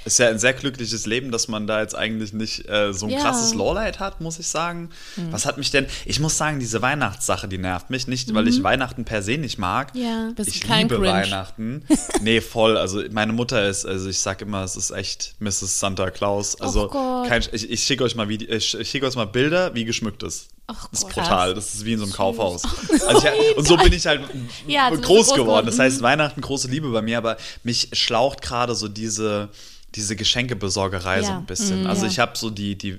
Ist 0.05 0.19
ja 0.19 0.29
ein 0.29 0.39
sehr 0.39 0.53
glückliches 0.53 1.07
Leben, 1.07 1.31
dass 1.31 1.49
man 1.49 1.67
da 1.67 1.81
jetzt 1.81 1.95
eigentlich 1.95 2.33
nicht 2.33 2.69
äh, 2.69 2.93
so 2.93 3.07
ein 3.07 3.13
Ja. 3.13 3.21
krasses 3.21 3.55
Lowlight 3.55 4.01
hat, 4.01 4.21
muss 4.21 4.39
ich 4.39 4.47
sagen. 4.49 4.91
Was 5.31 5.47
hat 5.47 5.59
mich 5.59 5.71
denn, 5.71 5.87
ich 6.05 6.19
muss 6.21 6.37
sagen, 6.37 6.59
diese 6.59 6.83
Weihnachtssache, 6.83 7.47
die 7.49 7.59
nervt 7.59 7.91
mich. 7.91 8.07
Nicht, 8.09 8.35
weil 8.35 8.49
ich 8.49 8.63
Weihnachten 8.63 9.05
per 9.05 9.23
se 9.23 9.39
nicht 9.39 9.59
mag. 9.59 9.95
Ja. 9.95 10.31
Bist 10.35 10.49
ich 10.49 10.61
kein 10.63 10.89
liebe 10.89 10.97
Grinch. 10.97 11.13
Weihnachten. 11.31 11.85
Nee, 12.21 12.41
voll. 12.41 12.77
Also 12.77 13.03
meine 13.11 13.33
Mutter 13.33 13.69
ist, 13.69 13.85
also 13.85 14.09
ich 14.09 14.19
sag 14.19 14.43
immer, 14.43 14.63
es 14.63 14.77
ist 14.77 14.91
echt 14.93 15.35
Mrs. 15.41 15.81
Santa 15.81 16.11
Claus. 16.11 16.61
Also 16.61 16.89
Gott. 16.89 17.27
kein, 17.29 17.43
ich, 17.53 17.69
ich 17.71 17.83
schicke 17.83 18.05
euch 18.05 18.15
mal 18.15 18.29
Vide- 18.29 18.45
ich, 18.47 18.79
ich 18.79 18.89
schicke 18.91 19.07
euch 19.07 19.17
mal 19.17 19.25
Bilder, 19.27 19.75
wie 19.75 19.85
geschmückt 19.85 20.23
ist. 20.23 20.49
Ach 20.69 20.89
das 20.91 21.01
ist 21.03 21.09
brutal. 21.09 21.55
Das 21.55 21.75
ist 21.75 21.85
wie 21.85 21.95
in 21.95 21.99
so 21.99 22.05
einem 22.05 22.13
Kaufhaus. 22.13 22.63
Also 23.07 23.27
ich, 23.27 23.57
und 23.57 23.67
so 23.67 23.77
bin 23.77 23.93
ich 23.93 24.07
halt 24.07 24.21
Ja, 24.67 24.91
groß 24.91 25.01
groß 25.03 25.35
geworden. 25.35 25.67
Das 25.67 25.79
heißt, 25.79 26.01
Weihnachten 26.03 26.41
große 26.41 26.69
Liebe 26.69 26.89
bei 26.91 27.03
mir, 27.03 27.19
aber 27.19 27.37
mich 27.65 27.89
schlaucht 27.93 28.41
gerade 28.43 28.75
so 28.77 28.87
diese, 28.89 29.49
diese 29.94 30.17
Geschenkebesorgerei 30.17 31.23
so 31.23 31.29
Ja. 31.31 31.39
ein 31.39 31.47
bisschen. 31.47 31.83
Mhm, 31.83 31.87
also 31.87 32.06
ja. 32.06 32.11
ich 32.11 32.19
habe 32.19 32.37
so 32.37 32.50
die, 32.50 32.77
die, 32.77 32.99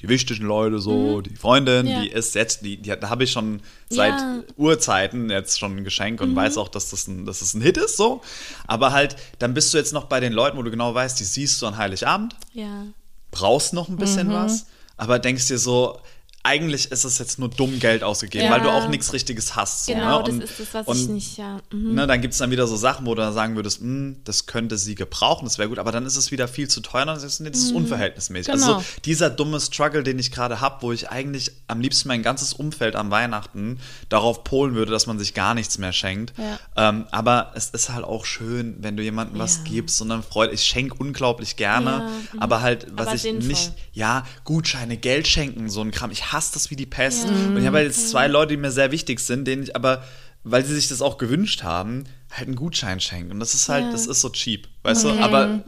die 0.00 0.08
wichtigen 0.08 0.44
Leute 0.44 0.78
so, 0.80 1.20
die 1.20 1.34
Freundin, 1.34 1.86
Ja. 1.86 2.00
die 2.02 2.08
ist 2.10 2.34
jetzt, 2.34 2.64
die, 2.64 2.76
die 2.76 2.90
da 2.90 3.08
habe 3.08 3.24
ich 3.24 3.32
schon 3.32 3.60
seit. 3.88 4.14
Urzeiten 4.56 5.30
jetzt 5.30 5.58
schon 5.58 5.76
ein 5.76 5.84
Geschenk 5.84 6.20
und 6.20 6.34
weiß 6.36 6.58
auch, 6.58 6.68
dass 6.68 6.90
das, 6.90 7.06
ein, 7.08 7.24
dass 7.26 7.40
das 7.40 7.54
ein 7.54 7.60
Hit 7.62 7.76
ist 7.76 7.96
so. 7.96 8.22
Aber 8.66 8.92
halt, 8.92 9.16
dann 9.38 9.54
bist 9.54 9.72
du 9.72 9.78
jetzt 9.78 9.92
noch 9.92 10.04
bei 10.04 10.20
den 10.20 10.32
Leuten, 10.32 10.56
wo 10.58 10.62
du 10.62 10.70
genau 10.70 10.94
weißt, 10.94 11.18
die 11.18 11.24
siehst 11.24 11.60
du 11.62 11.66
an 11.66 11.76
Heiligabend, 11.76 12.36
Ja. 12.52 12.86
brauchst 13.30 13.72
noch 13.72 13.88
ein 13.88 13.96
bisschen 13.96 14.28
Mhm. 14.28 14.32
was, 14.32 14.66
aber 14.96 15.18
denkst 15.18 15.48
dir 15.48 15.58
so, 15.58 16.00
eigentlich 16.46 16.92
ist 16.92 17.04
es 17.04 17.18
jetzt 17.18 17.38
nur 17.38 17.48
dumm 17.48 17.80
Geld 17.80 18.02
ausgegeben, 18.04 18.44
Ja. 18.44 18.50
weil 18.52 18.60
du 18.60 18.68
auch 18.70 18.86
nichts 18.88 19.12
Richtiges 19.14 19.56
hast. 19.56 19.86
So, 19.86 19.94
Genau, 19.94 20.18
ne? 20.18 20.24
das 20.24 20.34
und, 20.34 20.42
ist 20.44 20.60
das, 20.60 20.66
was 20.74 20.86
und, 20.86 20.96
ich 21.00 21.08
nicht, 21.08 21.38
ja. 21.38 21.58
Mhm. 21.72 21.94
Ne, 21.94 22.06
dann 22.06 22.20
gibt 22.20 22.32
es 22.34 22.38
dann 22.38 22.50
wieder 22.50 22.66
so 22.66 22.76
Sachen, 22.76 23.06
wo 23.06 23.14
du 23.14 23.22
dann 23.22 23.32
sagen 23.32 23.56
würdest, 23.56 23.80
"Hm, 23.80 24.16
das 24.24 24.44
könnte 24.46 24.76
sie 24.76 24.94
gebrauchen, 24.94 25.46
das 25.46 25.56
wäre 25.58 25.70
gut, 25.70 25.78
aber 25.78 25.90
dann 25.90 26.04
ist 26.04 26.16
es 26.16 26.30
wieder 26.30 26.46
viel 26.46 26.68
zu 26.68 26.80
teuer, 26.82 27.06
dann 27.06 27.16
ist 27.16 27.22
es 27.24 27.40
nee, 27.40 27.50
das 27.50 27.60
ist 27.60 27.72
unverhältnismäßig. 27.72 28.52
Genau. 28.52 28.74
Also 28.74 28.84
dieser 29.06 29.30
dumme 29.30 29.58
Struggle, 29.58 30.02
den 30.02 30.18
ich 30.18 30.30
gerade 30.32 30.60
habe, 30.60 30.82
wo 30.82 30.92
ich 30.92 31.08
eigentlich 31.10 31.50
am 31.66 31.80
liebsten 31.80 32.08
mein 32.08 32.22
ganzes 32.22 32.52
Umfeld 32.52 32.94
an 32.94 33.10
Weihnachten 33.10 33.80
darauf 34.10 34.44
polen 34.44 34.74
würde, 34.74 34.92
dass 34.92 35.06
man 35.06 35.18
sich 35.18 35.32
gar 35.32 35.54
nichts 35.54 35.78
mehr 35.78 35.94
schenkt. 35.94 36.34
Ja. 36.38 36.90
Ähm, 36.90 37.06
aber 37.10 37.52
es 37.54 37.70
ist 37.70 37.88
halt 37.88 38.04
auch 38.04 38.26
schön, 38.26 38.76
wenn 38.80 38.98
du 38.98 39.02
jemandem 39.02 39.38
was 39.38 39.56
Ja. 39.64 39.70
gibst 39.70 40.02
und 40.02 40.10
dann 40.10 40.22
freut, 40.22 40.52
ich 40.52 40.62
schenke 40.62 40.96
unglaublich 40.98 41.56
gerne, 41.56 42.10
mhm. 42.34 42.38
aber 42.40 42.60
halt, 42.60 42.86
was 42.92 43.06
Aber 43.06 43.16
ich 43.16 43.22
sinnvoll. 43.22 43.48
nicht, 43.48 43.72
ja, 43.94 44.26
Gutscheine, 44.44 44.98
Geld 44.98 45.26
schenken, 45.26 45.70
so 45.70 45.80
ein 45.80 45.90
Kram, 45.90 46.10
ich 46.10 46.33
hasse 46.34 46.52
das 46.52 46.70
wie 46.70 46.76
die 46.76 46.84
Pest. 46.86 47.24
Und 47.26 47.56
ich 47.56 47.64
habe 47.66 47.78
halt 47.78 47.86
jetzt 47.86 48.10
zwei 48.10 48.26
Leute, 48.28 48.48
die 48.50 48.56
mir 48.58 48.70
sehr 48.70 48.90
wichtig 48.92 49.20
sind, 49.20 49.46
denen 49.46 49.62
ich 49.62 49.74
aber, 49.74 50.04
weil 50.42 50.62
sie 50.64 50.74
sich 50.74 50.88
das 50.88 51.00
auch 51.00 51.16
gewünscht 51.16 51.62
haben, 51.62 52.04
halt 52.30 52.48
einen 52.48 52.56
Gutschein 52.56 53.00
schenken. 53.00 53.30
Und 53.32 53.40
das 53.40 53.54
ist 53.54 53.68
halt, 53.70 53.84
Ja. 53.86 53.92
das 53.92 54.06
ist 54.06 54.20
so 54.20 54.28
cheap, 54.28 54.68
weißt 54.82 55.04
du? 55.04 55.10
Aber 55.12 55.64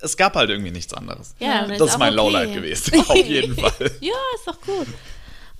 es 0.00 0.16
gab 0.16 0.36
halt 0.36 0.50
irgendwie 0.50 0.70
nichts 0.70 0.94
anderes. 0.94 1.34
Ja, 1.40 1.66
das 1.66 1.80
ist 1.80 1.86
ist 1.94 1.98
mein 1.98 2.12
okay. 2.12 2.16
Lowlight 2.16 2.54
gewesen, 2.54 3.00
auf 3.08 3.16
jeden 3.26 3.54
Fall. 3.58 3.90
Ja, 4.00 4.12
ist 4.36 4.46
doch 4.46 4.60
gut. 4.60 4.86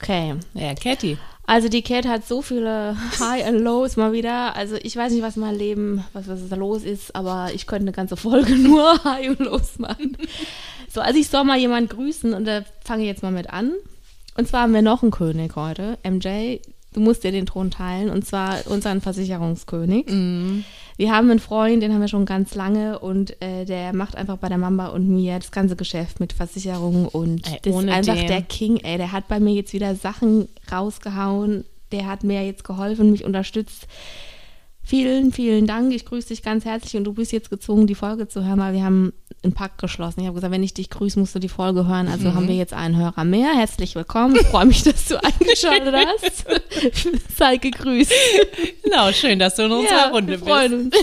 Okay. 0.01 0.37
Ja, 0.55 0.75
Catty. 0.75 1.19
Also 1.47 1.69
die 1.69 1.83
Cat 1.83 2.07
hat 2.07 2.27
so 2.29 2.43
viele 2.43 2.97
High 3.19 3.45
and 3.45 3.61
Lows 3.61 3.97
mal 3.97 4.13
wieder. 4.13 4.55
Also 4.55 4.77
ich 4.77 4.95
weiß 4.95 5.13
nicht, 5.13 5.23
was 5.23 5.35
mein 5.37 5.57
Leben, 5.57 6.05
was, 6.13 6.29
was 6.29 6.49
da 6.49 6.55
los 6.55 6.85
ist, 6.85 7.17
aber 7.17 7.51
ich 7.53 7.67
könnte 7.67 7.83
eine 7.85 7.93
ganze 7.93 8.17
Folge 8.17 8.55
nur 8.55 9.03
High 9.03 9.31
und 9.31 9.41
Lows 9.41 9.79
machen. 9.79 10.17
So, 10.93 11.01
also 11.01 11.19
ich 11.19 11.29
soll 11.29 11.43
mal 11.45 11.59
jemanden 11.59 11.89
grüßen 11.89 12.35
und 12.35 12.45
da 12.45 12.63
fange 12.85 13.03
ich 13.03 13.09
jetzt 13.09 13.23
mal 13.25 13.33
mit 13.33 13.51
an. 13.51 13.73
Und 14.41 14.47
zwar 14.49 14.63
haben 14.63 14.73
wir 14.73 14.81
noch 14.81 15.03
einen 15.03 15.11
König 15.11 15.55
heute. 15.55 15.99
MJ, 16.03 16.61
du 16.95 17.01
musst 17.01 17.25
dir 17.25 17.31
den 17.31 17.45
Thron 17.45 17.71
teilen 17.71 18.09
und 18.09 18.25
zwar 18.27 18.67
unseren 18.69 19.03
Versicherungskönig. 19.03 20.07
Wir 20.97 21.13
haben 21.15 21.31
einen 21.31 21.41
Freund, 21.41 21.83
den 21.83 21.93
haben 21.93 22.01
wir 22.01 22.09
schon 22.09 22.25
ganz 22.25 22.55
lange 22.55 22.99
und 22.99 23.41
äh, 23.43 23.67
der 23.67 23.93
macht 23.93 24.17
einfach 24.17 24.39
bei 24.39 24.49
der 24.49 24.57
Mamba 24.57 24.87
und 24.87 25.09
mir 25.11 25.39
das 25.39 25.51
ganze 25.51 25.77
Geschäft 25.77 26.21
mit 26.21 26.33
Versicherungen 26.33 27.07
und 27.07 27.47
Ey, 27.47 27.59
das 27.63 27.75
ist 27.83 27.89
einfach 27.91 28.15
den- 28.15 28.27
der 28.29 28.43
King, 28.43 28.79
ey. 28.79 28.97
Der 28.97 29.13
hat 29.13 29.29
bei 29.29 29.41
mir 29.41 29.53
jetzt 29.53 29.75
wieder 29.75 29.95
Sachen 29.95 30.49
rausgehauen. 30.73 31.65
Der 31.93 32.07
hat 32.07 32.25
mir 32.25 32.43
jetzt 32.47 32.65
geholfen, 32.65 33.11
mich 33.11 33.25
unterstützt. 33.27 33.87
Vielen, 34.91 35.33
vielen 35.33 35.69
Dank. 35.69 35.95
Ich 35.95 36.05
grüße 36.05 36.27
dich 36.27 36.43
ganz 36.43 36.65
herzlich 36.65 36.97
und 36.97 37.05
du 37.05 37.13
bist 37.13 37.31
jetzt 37.31 37.49
gezwungen, 37.49 37.87
die 37.87 37.95
Folge 37.95 38.27
zu 38.27 38.45
hören, 38.45 38.59
weil 38.59 38.73
wir 38.73 38.83
haben 38.83 39.13
einen 39.45 39.53
Pakt 39.53 39.81
geschlossen. 39.81 40.19
Ich 40.19 40.27
habe 40.27 40.35
gesagt, 40.35 40.53
wenn 40.53 40.65
ich 40.65 40.75
dich 40.75 40.91
grüße, 40.91 41.17
musst 41.17 41.33
du 41.33 41.39
die 41.39 41.49
Folge 41.49 41.87
hören. 41.87 42.09
Also 42.09 42.35
haben 42.35 42.49
wir 42.49 42.57
jetzt 42.57 42.73
einen 42.73 42.97
Hörer 42.97 43.23
mehr. 43.23 43.55
Herzlich 43.55 43.95
willkommen. 43.95 44.35
Ich 44.35 44.49
freue 44.49 44.67
mich, 44.67 44.83
dass 44.83 45.07
du 45.07 45.15
eingeschaltet 45.23 45.95
hast. 45.95 46.45
Sei 47.37 47.59
gegrüßt. 47.59 48.13
Genau, 48.83 49.13
schön, 49.13 49.39
dass 49.39 49.55
du 49.55 49.63
in 49.63 49.71
unserer 49.71 50.11
Runde 50.11 50.33
wir 50.33 50.39
freuen 50.41 50.87
uns. 50.87 50.97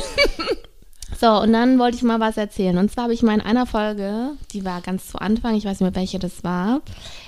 So, 1.19 1.41
und 1.41 1.51
dann 1.51 1.79
wollte 1.79 1.97
ich 1.97 2.03
mal 2.03 2.19
was 2.19 2.37
erzählen. 2.37 2.77
Und 2.77 2.91
zwar 2.91 3.05
habe 3.05 3.13
ich 3.13 3.23
mal 3.23 3.33
in 3.33 3.41
einer 3.41 3.65
Folge, 3.65 4.31
die 4.53 4.63
war 4.63 4.81
ganz 4.81 5.07
zu 5.07 5.17
Anfang, 5.17 5.55
ich 5.55 5.65
weiß 5.65 5.79
nicht 5.79 5.81
mehr, 5.81 5.95
welche 5.95 6.19
das 6.19 6.43
war, 6.43 6.81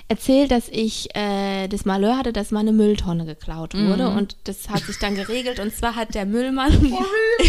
erzählt, 0.07 0.51
dass 0.51 0.69
ich 0.69 1.15
äh, 1.15 1.67
das 1.67 1.85
Malheur 1.85 2.15
hatte, 2.15 2.31
dass 2.31 2.51
meine 2.51 2.71
Mülltonne 2.71 3.25
geklaut 3.25 3.73
wurde. 3.73 4.09
Und 4.09 4.35
das 4.43 4.69
hat 4.69 4.83
sich 4.83 4.99
dann 4.99 5.15
geregelt. 5.15 5.59
Und 5.59 5.73
zwar 5.73 5.95
hat 5.95 6.13
der 6.13 6.27
Müllmann. 6.27 6.71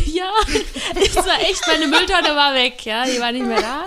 ja, 0.07 0.31
es 0.95 1.17
war 1.17 1.41
echt, 1.43 1.67
meine 1.67 1.89
Mülltonne 1.89 2.35
war 2.35 2.55
weg, 2.55 2.87
ja, 2.87 3.05
die 3.05 3.21
war 3.21 3.33
nicht 3.33 3.47
mehr 3.47 3.61
da. 3.61 3.85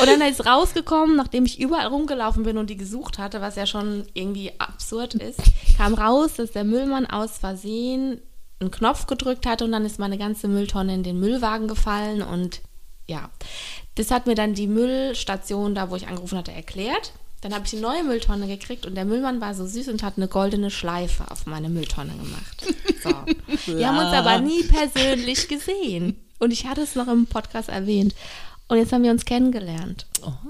Und 0.00 0.06
dann 0.06 0.20
ist 0.22 0.46
rausgekommen, 0.46 1.16
nachdem 1.16 1.44
ich 1.44 1.60
überall 1.60 1.88
rumgelaufen 1.88 2.44
bin 2.44 2.56
und 2.56 2.70
die 2.70 2.76
gesucht 2.78 3.18
hatte, 3.18 3.42
was 3.42 3.56
ja 3.56 3.66
schon 3.66 4.06
irgendwie 4.14 4.52
absurd 4.58 5.14
ist, 5.14 5.40
kam 5.76 5.92
raus, 5.92 6.34
dass 6.36 6.52
der 6.52 6.64
Müllmann 6.64 7.06
aus 7.06 7.36
Versehen 7.38 8.22
einen 8.60 8.70
Knopf 8.70 9.06
gedrückt 9.06 9.46
hatte 9.46 9.64
und 9.64 9.72
dann 9.72 9.84
ist 9.84 9.98
meine 9.98 10.18
ganze 10.18 10.48
Mülltonne 10.48 10.94
in 10.94 11.02
den 11.02 11.20
Müllwagen 11.20 11.68
gefallen 11.68 12.22
und 12.22 12.60
ja, 13.06 13.30
das 13.96 14.10
hat 14.10 14.26
mir 14.26 14.34
dann 14.34 14.54
die 14.54 14.66
Müllstation 14.66 15.74
da, 15.74 15.90
wo 15.90 15.96
ich 15.96 16.08
angerufen 16.08 16.38
hatte, 16.38 16.52
erklärt. 16.52 17.12
Dann 17.42 17.52
habe 17.52 17.66
ich 17.66 17.72
die 17.72 17.80
neue 17.80 18.02
Mülltonne 18.02 18.46
gekriegt 18.46 18.86
und 18.86 18.94
der 18.94 19.04
Müllmann 19.04 19.42
war 19.42 19.54
so 19.54 19.66
süß 19.66 19.88
und 19.88 20.02
hat 20.02 20.14
eine 20.16 20.28
goldene 20.28 20.70
Schleife 20.70 21.30
auf 21.30 21.44
meine 21.44 21.68
Mülltonne 21.68 22.12
gemacht. 22.12 22.66
So. 23.02 23.10
Wir 23.76 23.88
haben 23.88 23.98
uns 23.98 24.14
aber 24.14 24.40
nie 24.40 24.62
persönlich 24.62 25.46
gesehen. 25.46 26.18
Und 26.38 26.52
ich 26.52 26.66
hatte 26.66 26.80
es 26.80 26.94
noch 26.94 27.06
im 27.06 27.26
Podcast 27.26 27.68
erwähnt. 27.68 28.14
Und 28.68 28.78
jetzt 28.78 28.92
haben 28.92 29.04
wir 29.04 29.10
uns 29.10 29.24
kennengelernt. 29.24 30.06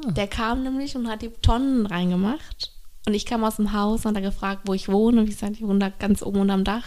Der 0.07 0.29
kam 0.29 0.63
nämlich 0.63 0.97
und 0.97 1.09
hat 1.09 1.23
die 1.23 1.31
Tonnen 1.43 1.87
reingemacht. 1.87 2.73
Und 3.07 3.15
ich 3.15 3.27
kam 3.27 3.45
aus 3.45 3.57
dem 3.57 3.73
Haus 3.73 4.05
und 4.05 4.17
hat 4.17 4.23
er 4.23 4.31
gefragt, 4.31 4.63
wo 4.65 4.75
ich 4.75 4.89
wohne. 4.89 5.21
Und 5.21 5.29
ich 5.29 5.37
sagte, 5.37 5.57
ich 5.57 5.67
wohne 5.67 5.81
da 5.81 5.89
ganz 5.91 6.23
oben 6.23 6.41
unterm 6.41 6.65
Dach. 6.65 6.87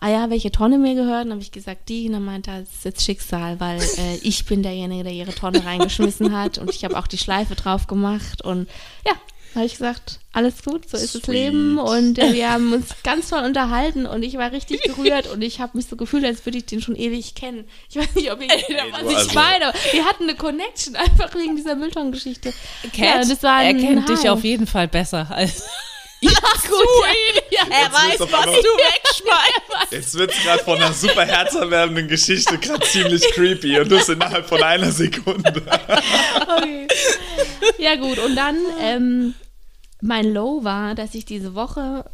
Ah 0.00 0.10
ja, 0.10 0.30
welche 0.30 0.52
Tonne 0.52 0.78
mir 0.78 0.94
gehört? 0.94 1.24
Dann 1.24 1.32
habe 1.32 1.42
ich 1.42 1.50
gesagt, 1.52 1.88
die. 1.88 2.06
Und 2.06 2.12
dann 2.12 2.24
meinte 2.24 2.50
er, 2.52 2.60
das 2.60 2.68
ist 2.70 2.84
jetzt 2.84 3.04
Schicksal, 3.04 3.58
weil 3.58 3.80
äh, 3.80 4.16
ich 4.22 4.44
bin 4.44 4.62
derjenige, 4.62 5.04
der 5.04 5.12
ihre 5.12 5.34
Tonne 5.34 5.64
reingeschmissen 5.64 6.36
hat. 6.36 6.58
Und 6.58 6.70
ich 6.70 6.84
habe 6.84 6.96
auch 6.98 7.06
die 7.08 7.18
Schleife 7.18 7.56
drauf 7.56 7.86
gemacht. 7.88 8.42
Und 8.42 8.68
ja, 9.04 9.12
habe 9.56 9.66
ich 9.66 9.72
gesagt, 9.72 10.20
alles 10.32 10.62
gut, 10.62 10.88
so 10.88 10.96
ist 10.96 11.16
das 11.16 11.22
Sweet. 11.22 11.34
Leben. 11.34 11.78
Und 11.78 12.18
äh, 12.18 12.32
wir 12.32 12.52
haben 12.52 12.72
uns 12.72 12.90
ganz 13.02 13.30
toll 13.30 13.42
unterhalten 13.44 14.06
und 14.06 14.22
ich 14.22 14.34
war 14.34 14.52
richtig 14.52 14.82
gerührt 14.82 15.26
und 15.32 15.42
ich 15.42 15.58
habe 15.58 15.76
mich 15.76 15.86
so 15.86 15.96
gefühlt, 15.96 16.24
als 16.24 16.46
würde 16.46 16.58
ich 16.58 16.66
den 16.66 16.80
schon 16.80 16.94
ewig 16.94 17.34
kennen. 17.34 17.64
Ich 17.90 17.96
weiß 17.96 18.14
nicht, 18.14 18.30
ob 18.30 18.40
ihr 18.40 18.48
was 18.48 19.00
du, 19.02 19.08
ich 19.10 19.16
also- 19.16 19.34
meine. 19.34 19.72
Wir 19.90 20.04
hatten 20.04 20.24
eine 20.24 20.36
Connection 20.36 20.94
einfach 20.94 21.34
wegen 21.34 21.56
dieser 21.56 21.74
Mülltonnengeschichte. 21.74 22.52
Cat, 22.92 23.28
das 23.28 23.42
war 23.42 23.62
er 23.64 23.70
ein 23.70 23.80
kennt 23.80 24.08
dich 24.08 24.20
High. 24.20 24.30
auf 24.30 24.44
jeden 24.44 24.68
Fall 24.68 24.86
besser 24.86 25.26
als 25.30 25.64
Ja, 26.20 26.30
gut. 26.30 26.84
Ja, 27.50 27.60
er 27.70 27.82
Jetzt 27.84 27.92
wird's 28.18 28.20
auf 28.22 28.34
einmal- 28.34 28.54
wegschmeißt. 28.56 29.92
Jetzt 29.92 30.14
wird 30.14 30.32
es 30.32 30.42
gerade 30.42 30.64
von 30.64 30.76
einer 30.76 30.92
super 30.92 31.24
herzerwärmenden 31.24 32.08
Geschichte 32.08 32.58
gerade 32.58 32.84
ziemlich 32.86 33.22
creepy 33.34 33.78
und 33.78 33.90
das 33.90 34.08
innerhalb 34.08 34.48
von 34.48 34.62
einer 34.62 34.90
Sekunde. 34.90 35.62
Okay. 36.42 36.88
Ja, 37.78 37.94
gut. 37.96 38.18
Und 38.18 38.34
dann, 38.36 38.56
ähm, 38.80 39.34
mein 40.00 40.32
Low 40.32 40.64
war, 40.64 40.94
dass 40.94 41.14
ich 41.14 41.24
diese 41.24 41.54
Woche 41.54 42.04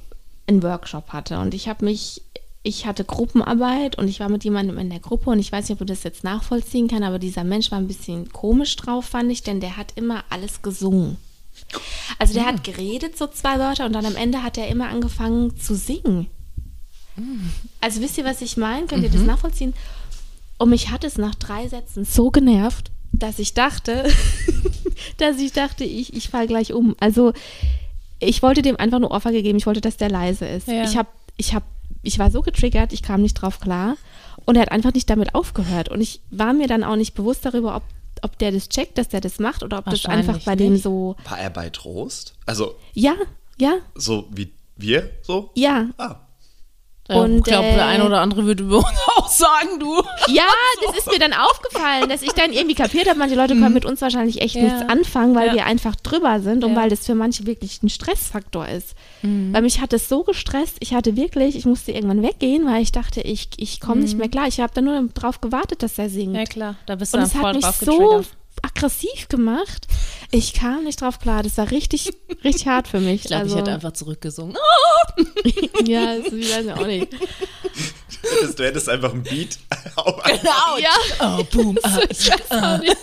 einen 0.46 0.62
Workshop 0.62 1.08
hatte 1.12 1.38
und 1.38 1.54
ich 1.54 1.68
habe 1.68 1.84
mich, 1.86 2.20
ich 2.62 2.84
hatte 2.86 3.04
Gruppenarbeit 3.04 3.96
und 3.96 4.08
ich 4.08 4.20
war 4.20 4.28
mit 4.28 4.44
jemandem 4.44 4.78
in 4.78 4.90
der 4.90 5.00
Gruppe 5.00 5.30
und 5.30 5.38
ich 5.38 5.50
weiß 5.52 5.64
nicht, 5.68 5.72
ob 5.72 5.78
du 5.78 5.84
das 5.86 6.02
jetzt 6.02 6.24
nachvollziehen 6.24 6.88
kann, 6.88 7.02
aber 7.02 7.18
dieser 7.18 7.44
Mensch 7.44 7.70
war 7.70 7.78
ein 7.78 7.88
bisschen 7.88 8.30
komisch 8.32 8.76
drauf, 8.76 9.06
fand 9.06 9.32
ich, 9.32 9.42
denn 9.42 9.60
der 9.60 9.76
hat 9.78 9.92
immer 9.96 10.24
alles 10.30 10.60
gesungen. 10.62 11.16
Also 12.18 12.34
der 12.34 12.46
hat 12.46 12.64
geredet, 12.64 13.16
so 13.18 13.26
zwei 13.26 13.58
Wörter, 13.58 13.86
und 13.86 13.92
dann 13.92 14.06
am 14.06 14.16
Ende 14.16 14.42
hat 14.42 14.58
er 14.58 14.68
immer 14.68 14.88
angefangen 14.88 15.56
zu 15.58 15.74
singen. 15.74 16.28
Also 17.80 18.00
wisst 18.00 18.18
ihr, 18.18 18.24
was 18.24 18.40
ich 18.40 18.56
meine? 18.56 18.86
Könnt 18.86 19.04
ihr 19.04 19.10
das 19.10 19.22
nachvollziehen? 19.22 19.74
Und 20.58 20.70
mich 20.70 20.90
hat 20.90 21.04
es 21.04 21.18
nach 21.18 21.34
drei 21.34 21.68
Sätzen 21.68 22.04
so 22.04 22.30
genervt, 22.30 22.90
dass 23.12 23.38
ich 23.38 23.54
dachte, 23.54 24.08
dass 25.18 25.38
ich 25.38 25.52
dachte, 25.52 25.84
ich, 25.84 26.14
ich 26.14 26.28
fall 26.28 26.46
gleich 26.46 26.72
um. 26.72 26.96
Also 26.98 27.32
ich 28.18 28.42
wollte 28.42 28.62
dem 28.62 28.76
einfach 28.76 28.98
nur 28.98 29.10
Ohrfeige 29.10 29.42
geben. 29.42 29.58
Ich 29.58 29.66
wollte, 29.66 29.80
dass 29.80 29.96
der 29.96 30.10
leise 30.10 30.46
ist. 30.46 30.68
Ja. 30.68 30.84
Ich 30.84 30.96
habe, 30.96 31.08
ich 31.36 31.54
habe, 31.54 31.64
ich 32.02 32.18
war 32.18 32.30
so 32.30 32.42
getriggert, 32.42 32.92
ich 32.92 33.02
kam 33.02 33.22
nicht 33.22 33.34
drauf 33.34 33.60
klar. 33.60 33.96
Und 34.44 34.56
er 34.56 34.62
hat 34.62 34.72
einfach 34.72 34.92
nicht 34.92 35.08
damit 35.08 35.34
aufgehört. 35.34 35.88
Und 35.88 36.00
ich 36.00 36.20
war 36.30 36.52
mir 36.52 36.66
dann 36.66 36.84
auch 36.84 36.96
nicht 36.96 37.14
bewusst 37.14 37.44
darüber, 37.44 37.76
ob, 37.76 37.82
ob 38.22 38.38
der 38.38 38.52
das 38.52 38.68
checkt, 38.68 38.98
dass 38.98 39.08
der 39.08 39.20
das 39.20 39.38
macht 39.38 39.62
oder 39.62 39.78
ob 39.78 39.86
das 39.86 40.04
einfach 40.06 40.38
bei 40.40 40.56
dem 40.56 40.74
nicht. 40.74 40.82
so, 40.82 41.16
War 41.28 41.38
er 41.38 41.50
bei 41.50 41.70
Trost? 41.70 42.34
Also 42.46 42.76
ja, 42.92 43.14
ja, 43.58 43.78
so 43.94 44.26
wie 44.30 44.52
wir 44.76 45.10
so? 45.22 45.50
ja. 45.54 45.88
Ah, 45.98 46.16
Und, 47.06 47.36
ich 47.38 47.44
glaube, 47.44 47.64
der 47.68 47.78
äh, 47.78 47.82
eine 47.82 48.06
oder 48.06 48.20
andere 48.22 48.46
würde 48.46 48.62
über 48.62 48.78
uns 48.78 48.86
auch 49.16 49.28
sagen, 49.28 49.78
du. 49.78 49.94
Ja, 50.28 50.44
das 50.86 50.96
ist 50.98 51.06
mir 51.12 51.18
dann 51.18 51.34
aufgefallen, 51.34 52.08
dass 52.08 52.22
ich 52.22 52.32
dann 52.32 52.50
irgendwie 52.52 52.74
kapiert 52.74 53.08
habe, 53.08 53.18
manche 53.18 53.34
Leute 53.34 53.54
können 53.56 53.74
mit 53.74 53.84
uns 53.84 54.00
wahrscheinlich 54.00 54.40
echt 54.40 54.54
Ja. 54.54 54.62
nichts 54.62 54.80
anfangen, 54.88 55.34
weil 55.34 55.48
Ja. 55.48 55.54
wir 55.54 55.66
einfach 55.66 55.94
drüber 55.96 56.40
sind 56.40 56.64
und 56.64 56.70
Ja. 56.74 56.76
weil 56.80 56.88
das 56.88 57.04
für 57.04 57.14
manche 57.14 57.46
wirklich 57.46 57.82
ein 57.82 57.90
Stressfaktor 57.90 58.66
ist. 58.68 58.94
Weil 59.22 59.62
mich 59.62 59.80
hat 59.80 59.92
es 59.92 60.08
so 60.08 60.22
gestresst, 60.22 60.76
ich 60.80 60.94
hatte 60.94 61.16
wirklich, 61.16 61.56
ich 61.56 61.66
musste 61.66 61.92
irgendwann 61.92 62.22
weggehen, 62.22 62.66
weil 62.66 62.82
ich 62.82 62.92
dachte, 62.92 63.20
ich, 63.20 63.48
ich 63.56 63.80
komme 63.80 64.00
nicht 64.02 64.16
mehr 64.16 64.28
klar. 64.28 64.46
Ich 64.48 64.60
habe 64.60 64.72
dann 64.74 64.84
nur 64.84 65.02
darauf 65.14 65.40
gewartet, 65.40 65.82
dass 65.82 65.98
er 65.98 66.08
singt. 66.08 66.34
Ja, 66.36 66.44
klar, 66.44 66.76
da 66.86 66.94
bist 66.96 67.12
du 67.14 67.18
und 67.18 67.22
dann 67.22 67.28
es 67.28 67.32
voll 67.36 67.48
hat 67.48 67.56
mich 67.56 67.64
drauf 67.64 68.24
so. 68.24 68.24
Aggressiv 68.64 69.28
gemacht. 69.28 69.86
Ich 70.30 70.54
kam 70.54 70.84
nicht 70.84 71.00
drauf 71.00 71.18
klar. 71.18 71.42
Das 71.42 71.56
war 71.58 71.70
richtig, 71.70 72.12
richtig 72.42 72.66
hart 72.66 72.88
für 72.88 73.00
mich. 73.00 73.22
Ich 73.22 73.26
glaube, 73.28 73.42
also, 73.42 73.54
ich 73.54 73.60
hätte 73.60 73.72
einfach 73.72 73.92
zurückgesungen. 73.92 74.56
Ja, 75.86 76.16
das 76.16 76.32
weiß 76.32 76.64
ich 76.64 76.72
auch 76.72 76.86
nicht. 76.86 77.08
Du 78.24 78.36
hättest, 78.36 78.58
du 78.58 78.64
hättest 78.64 78.88
einfach 78.88 79.12
ein 79.12 79.22
Beat. 79.22 79.58
Genau. 79.96 80.78
Ja. 80.78 81.38
Oh, 81.38 81.44
boom. 81.52 81.78
ah, 81.82 82.78
nicht. 82.78 82.96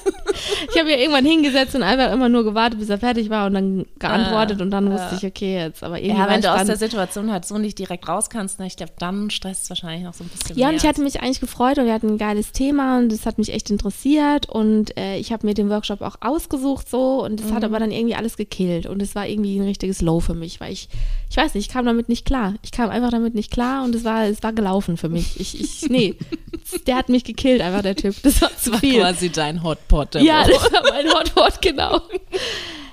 Ich 0.71 0.79
habe 0.79 0.91
ja 0.91 0.97
irgendwann 0.97 1.25
hingesetzt 1.25 1.75
und 1.75 1.83
einfach 1.83 2.11
immer 2.11 2.29
nur 2.29 2.43
gewartet, 2.43 2.79
bis 2.79 2.89
er 2.89 2.97
fertig 2.97 3.29
war 3.29 3.47
und 3.47 3.53
dann 3.53 3.85
geantwortet 3.99 4.61
und 4.61 4.71
dann 4.71 4.91
wusste 4.91 5.15
ich, 5.15 5.25
okay, 5.25 5.55
jetzt. 5.55 5.83
Aber 5.83 5.99
irgendwie 5.99 6.19
Ja, 6.21 6.27
wenn 6.27 6.41
du 6.41 6.51
aus 6.53 6.65
der 6.65 6.77
Situation 6.77 7.31
halt 7.31 7.45
so 7.45 7.57
nicht 7.57 7.79
direkt 7.79 8.07
raus 8.07 8.29
kannst, 8.29 8.59
ne, 8.59 8.67
ich 8.67 8.75
glaube, 8.75 8.93
dann 8.99 9.29
stresst 9.29 9.63
es 9.63 9.69
wahrscheinlich 9.69 10.03
noch 10.03 10.13
so 10.13 10.23
ein 10.23 10.29
bisschen 10.29 10.57
Ja, 10.57 10.67
mehr. 10.67 10.73
und 10.73 10.81
ich 10.83 10.87
hatte 10.87 11.01
mich 11.01 11.21
eigentlich 11.21 11.39
gefreut 11.39 11.77
und 11.77 11.85
wir 11.85 11.93
hatten 11.93 12.09
ein 12.09 12.17
geiles 12.17 12.51
Thema 12.51 12.97
und 12.97 13.11
das 13.11 13.25
hat 13.25 13.37
mich 13.37 13.53
echt 13.53 13.69
interessiert 13.69 14.49
und 14.49 14.97
äh, 14.97 15.17
ich 15.17 15.31
habe 15.31 15.45
mir 15.47 15.53
den 15.53 15.69
Workshop 15.69 16.01
auch 16.01 16.17
ausgesucht 16.21 16.89
so 16.89 17.23
und 17.23 17.39
das 17.39 17.51
hat 17.51 17.63
aber 17.63 17.79
dann 17.79 17.91
irgendwie 17.91 18.15
alles 18.15 18.37
gekillt 18.37 18.85
und 18.85 19.01
es 19.01 19.15
war 19.15 19.27
irgendwie 19.27 19.57
ein 19.59 19.65
richtiges 19.65 20.01
Low 20.01 20.19
für 20.19 20.33
mich, 20.33 20.59
weil 20.59 20.73
ich, 20.73 20.89
ich 21.31 21.37
weiß 21.37 21.53
nicht, 21.55 21.65
ich 21.67 21.71
kam 21.73 21.85
damit 21.85 22.09
nicht 22.09 22.25
klar. 22.25 22.55
Ich 22.61 22.71
kam 22.71 22.89
einfach 22.89 23.09
damit 23.09 23.33
nicht 23.35 23.51
klar 23.51 23.85
und 23.85 23.95
es 23.95 24.03
war, 24.03 24.25
es 24.25 24.43
war 24.43 24.51
gelaufen 24.51 24.97
für 24.97 25.07
mich. 25.07 25.39
Ich, 25.39 25.59
ich, 25.59 25.89
nee, 25.89 26.15
der 26.87 26.97
hat 26.97 27.07
mich 27.07 27.23
gekillt, 27.23 27.61
einfach 27.61 27.81
der 27.81 27.95
Typ. 27.95 28.15
Das 28.21 28.41
war 28.41 28.51
zu 28.57 28.73
war 28.73 28.79
viel. 28.79 28.99
quasi 28.99 29.29
dein 29.29 29.63
Hotpot. 29.63 30.15
Ja, 30.15 30.45
das 30.45 30.61
war 30.73 30.83
mein 30.91 31.07
Hotwort, 31.09 31.61
genau. 31.61 32.01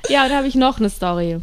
Ja, 0.08 0.22
und 0.22 0.30
da 0.30 0.36
habe 0.36 0.46
ich 0.46 0.54
noch 0.54 0.78
eine 0.78 0.88
Story. 0.88 1.38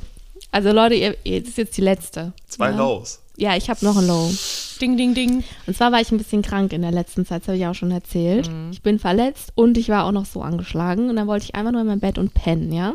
Also 0.52 0.72
Leute, 0.72 0.96
ihr, 0.96 1.18
ihr- 1.26 1.42
das 1.42 1.50
ist 1.50 1.58
jetzt 1.58 1.76
die 1.78 1.82
letzte. 1.82 2.32
Zwei 2.48 2.70
ja. 2.72 2.78
Lows. 2.78 3.20
Ja, 3.36 3.58
ich 3.58 3.70
habe 3.70 3.84
noch 3.84 3.98
ein 3.98 4.08
Low. 4.08 4.32
Ding, 4.80 4.96
ding, 4.96 5.14
ding. 5.14 5.44
Und 5.68 5.76
zwar 5.76 5.92
war 5.92 6.00
ich 6.00 6.10
ein 6.14 6.18
bisschen 6.18 6.42
krank 6.42 6.72
in 6.72 6.82
der 6.82 6.92
letzten 6.92 7.26
Zeit, 7.26 7.42
das 7.42 7.50
habe 7.50 7.58
ich 7.58 7.66
auch 7.66 7.76
schon 7.76 7.92
erzählt. 7.92 8.50
Ich 8.72 8.82
bin 8.82 9.00
verletzt 9.00 9.52
und 9.56 9.78
ich 9.78 9.90
war 9.90 10.06
auch 10.06 10.14
noch 10.14 10.26
so 10.26 10.42
angeschlagen. 10.42 11.10
Und 11.10 11.18
dann 11.18 11.28
wollte 11.28 11.44
ich 11.44 11.56
einfach 11.56 11.74
nur 11.74 11.82
in 11.82 11.88
mein 11.88 12.00
Bett 12.00 12.18
und 12.18 12.34
pennen, 12.34 12.72
ja. 12.72 12.94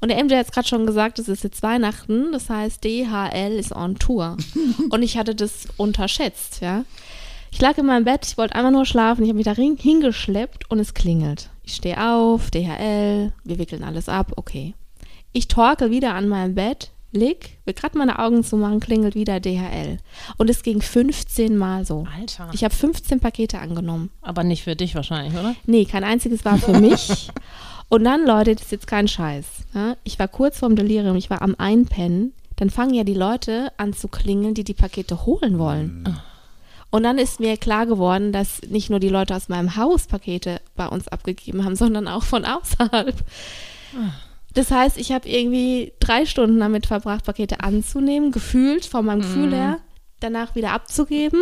Und 0.00 0.08
der 0.08 0.22
MJ 0.22 0.32
hat 0.32 0.46
jetzt 0.46 0.52
gerade 0.52 0.68
schon 0.68 0.86
gesagt, 0.86 1.18
es 1.18 1.28
ist 1.28 1.44
jetzt 1.44 1.62
Weihnachten, 1.62 2.32
das 2.32 2.48
heißt 2.48 2.82
DHL 2.82 3.52
ist 3.58 3.74
on 3.74 3.96
Tour. 3.96 4.36
und 4.90 5.02
ich 5.02 5.18
hatte 5.18 5.34
das 5.34 5.68
unterschätzt, 5.76 6.60
ja. 6.60 6.84
Ich 7.52 7.60
lag 7.60 7.76
in 7.78 7.86
meinem 7.86 8.04
Bett, 8.04 8.26
ich 8.26 8.38
wollte 8.38 8.54
einfach 8.54 8.70
nur 8.70 8.86
schlafen, 8.86 9.24
ich 9.24 9.28
habe 9.28 9.36
mich 9.36 9.44
da 9.44 9.54
hingeschleppt 9.54 10.70
und 10.70 10.78
es 10.78 10.94
klingelt. 10.94 11.50
Ich 11.64 11.74
stehe 11.74 12.02
auf, 12.02 12.50
DHL, 12.50 13.32
wir 13.44 13.58
wickeln 13.58 13.84
alles 13.84 14.08
ab, 14.08 14.32
okay. 14.36 14.74
Ich 15.32 15.48
torkel 15.48 15.90
wieder 15.90 16.14
an 16.14 16.28
meinem 16.28 16.54
Bett, 16.54 16.92
leg, 17.12 17.58
will 17.64 17.74
gerade 17.74 17.98
meine 17.98 18.18
Augen 18.18 18.44
zumachen, 18.44 18.80
klingelt 18.80 19.14
wieder 19.14 19.40
DHL. 19.40 19.98
Und 20.36 20.48
es 20.48 20.62
ging 20.62 20.80
15 20.80 21.56
Mal 21.56 21.84
so. 21.84 22.06
Alter. 22.16 22.50
Ich 22.52 22.64
habe 22.64 22.74
15 22.74 23.20
Pakete 23.20 23.58
angenommen. 23.58 24.10
Aber 24.22 24.44
nicht 24.44 24.62
für 24.62 24.76
dich 24.76 24.94
wahrscheinlich, 24.94 25.38
oder? 25.38 25.54
Nee, 25.66 25.84
kein 25.84 26.04
einziges 26.04 26.44
war 26.44 26.56
für 26.56 26.78
mich. 26.80 27.30
Und 27.90 28.04
dann, 28.04 28.24
Leute, 28.24 28.54
das 28.54 28.66
ist 28.66 28.72
jetzt 28.72 28.86
kein 28.86 29.08
Scheiß. 29.08 29.44
Ja? 29.74 29.96
Ich 30.04 30.18
war 30.18 30.28
kurz 30.28 30.60
vorm 30.60 30.76
Delirium, 30.76 31.16
ich 31.16 31.28
war 31.28 31.42
am 31.42 31.56
Einpennen. 31.58 32.32
Dann 32.56 32.70
fangen 32.70 32.94
ja 32.94 33.04
die 33.04 33.14
Leute 33.14 33.72
an 33.78 33.92
zu 33.92 34.06
klingeln, 34.06 34.54
die 34.54 34.64
die 34.64 34.74
Pakete 34.74 35.26
holen 35.26 35.58
wollen. 35.58 36.04
Und 36.90 37.02
dann 37.02 37.18
ist 37.18 37.40
mir 37.40 37.56
klar 37.56 37.86
geworden, 37.86 38.32
dass 38.32 38.62
nicht 38.62 38.90
nur 38.90 39.00
die 39.00 39.08
Leute 39.08 39.34
aus 39.34 39.48
meinem 39.48 39.76
Haus 39.76 40.06
Pakete 40.06 40.60
bei 40.76 40.86
uns 40.86 41.08
abgegeben 41.08 41.64
haben, 41.64 41.76
sondern 41.76 42.06
auch 42.06 42.22
von 42.22 42.44
außerhalb. 42.44 43.16
Das 44.54 44.70
heißt, 44.70 44.96
ich 44.96 45.10
habe 45.12 45.28
irgendwie 45.28 45.92
drei 46.00 46.26
Stunden 46.26 46.60
damit 46.60 46.86
verbracht, 46.86 47.24
Pakete 47.24 47.60
anzunehmen, 47.60 48.30
gefühlt 48.30 48.84
von 48.84 49.04
meinem 49.04 49.22
Gefühl 49.22 49.52
her, 49.54 49.78
danach 50.20 50.54
wieder 50.54 50.72
abzugeben 50.72 51.40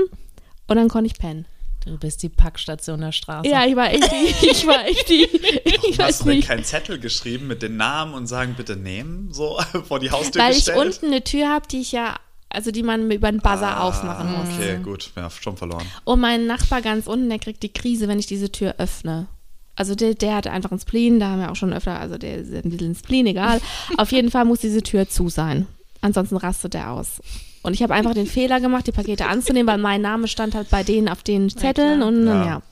und 0.66 0.76
dann 0.76 0.88
konnte 0.88 1.06
ich 1.06 1.18
pennen. 1.18 1.46
Du 1.84 1.96
bist 1.96 2.22
die 2.22 2.28
Packstation 2.28 3.00
der 3.00 3.12
Straße. 3.12 3.48
Ja, 3.48 3.64
ich 3.64 3.76
war 3.76 3.90
echt 3.92 4.10
die, 4.10 4.46
ich 4.50 4.66
war 4.66 4.84
echt 4.86 5.08
die, 5.08 5.22
ich 5.24 5.98
Warum 5.98 6.06
hast 6.06 6.20
du 6.20 6.30
denn 6.30 6.40
keinen 6.42 6.64
Zettel 6.64 6.98
geschrieben 6.98 7.46
mit 7.46 7.62
den 7.62 7.76
Namen 7.76 8.14
und 8.14 8.26
sagen, 8.26 8.54
bitte 8.56 8.76
nehmen, 8.76 9.32
so 9.32 9.58
vor 9.86 9.98
die 10.00 10.10
Haustür 10.10 10.42
Weil 10.42 10.50
ich 10.52 10.64
gestellt? 10.64 10.78
unten 10.78 11.06
eine 11.06 11.24
Tür 11.24 11.48
habe, 11.48 11.66
die 11.68 11.80
ich 11.80 11.92
ja 11.92 12.16
also 12.50 12.70
die 12.70 12.82
man 12.82 13.10
über 13.10 13.30
den 13.30 13.40
Buzzer 13.40 13.82
aufmachen 13.82 14.32
muss. 14.32 14.48
Ah, 14.48 14.54
Okay, 14.54 14.78
gut. 14.82 15.12
Ja, 15.16 15.28
schon 15.30 15.56
verloren. 15.56 15.86
Und 16.04 16.20
mein 16.20 16.46
Nachbar 16.46 16.80
ganz 16.80 17.06
unten, 17.06 17.28
der 17.28 17.38
kriegt 17.38 17.62
die 17.62 17.72
Krise, 17.72 18.08
wenn 18.08 18.18
ich 18.18 18.26
diese 18.26 18.50
Tür 18.50 18.76
öffne. 18.78 19.28
Also 19.76 19.94
der, 19.94 20.14
der 20.14 20.34
hatte 20.34 20.50
einfach 20.50 20.70
einen 20.70 20.80
Spleen, 20.80 21.20
da 21.20 21.28
haben 21.28 21.40
wir 21.40 21.52
auch 21.52 21.56
schon 21.56 21.72
öfter, 21.72 22.00
also 22.00 22.18
der 22.18 22.38
ist 22.38 22.52
ein 22.52 22.70
bisschen 22.70 22.92
ein 22.92 22.94
Spleen, 22.96 23.26
egal. 23.26 23.60
Auf 23.96 24.10
jeden 24.12 24.30
Fall 24.30 24.44
muss 24.44 24.60
diese 24.60 24.82
Tür 24.82 25.08
zu 25.08 25.28
sein. 25.28 25.66
Ansonsten 26.00 26.36
rastet 26.36 26.74
der 26.74 26.90
aus. 26.90 27.20
Und 27.62 27.74
ich 27.74 27.82
habe 27.82 27.94
einfach 27.94 28.14
den 28.14 28.26
Fehler 28.38 28.60
gemacht, 28.60 28.86
die 28.86 28.92
Pakete 28.92 29.26
anzunehmen, 29.26 29.66
weil 29.66 29.78
mein 29.78 30.00
Name 30.00 30.28
stand 30.28 30.54
halt 30.54 30.70
bei 30.70 30.82
denen 30.82 31.08
auf 31.08 31.22
den 31.22 31.48
Zetteln 31.50 32.02
und 32.02 32.26
Ja. 32.26 32.44
ja. 32.46 32.62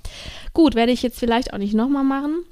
Gut, 0.53 0.75
werde 0.75 0.93
ich 0.93 1.03
jetzt 1.03 1.19
vielleicht 1.19 1.53
auch 1.53 1.59
nicht 1.59 1.75
nochmal 1.75 2.05
machen. 2.05 2.45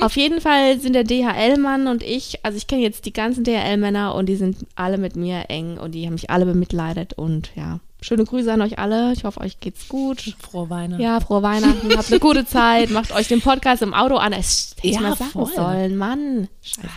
Auf 0.00 0.16
jeden 0.16 0.40
Fall 0.42 0.78
sind 0.80 0.92
der 0.94 1.04
DHL-Mann 1.04 1.86
und 1.86 2.02
ich, 2.02 2.40
also 2.42 2.58
ich 2.58 2.66
kenne 2.66 2.82
jetzt 2.82 3.06
die 3.06 3.12
ganzen 3.12 3.44
DHL-Männer 3.44 4.14
und 4.14 4.26
die 4.26 4.36
sind 4.36 4.58
alle 4.74 4.98
mit 4.98 5.16
mir 5.16 5.44
eng 5.48 5.78
und 5.78 5.92
die 5.92 6.04
haben 6.04 6.14
mich 6.14 6.28
alle 6.28 6.44
bemitleidet 6.44 7.14
und 7.14 7.50
ja, 7.54 7.80
schöne 8.02 8.24
Grüße 8.24 8.52
an 8.52 8.60
euch 8.60 8.78
alle. 8.78 9.12
Ich 9.12 9.24
hoffe, 9.24 9.40
euch 9.40 9.58
geht's 9.60 9.88
gut. 9.88 10.34
Frohe 10.38 10.68
Weihnachten. 10.68 11.02
Ja, 11.02 11.20
frohe 11.20 11.42
Weihnachten, 11.42 11.96
habt 11.96 12.10
eine 12.10 12.20
gute 12.20 12.44
Zeit, 12.46 12.90
macht 12.90 13.12
euch 13.12 13.28
den 13.28 13.40
Podcast 13.40 13.80
im 13.80 13.94
Auto 13.94 14.16
an. 14.16 14.32
Es 14.34 14.74
hätte 14.76 14.86
ich 14.88 14.94
Ja, 14.96 15.00
mal 15.00 15.16
sagen 15.16 15.30
voll. 15.30 15.52
sollen, 15.54 15.96
Mann. 15.96 16.48
Scheiße. 16.62 16.88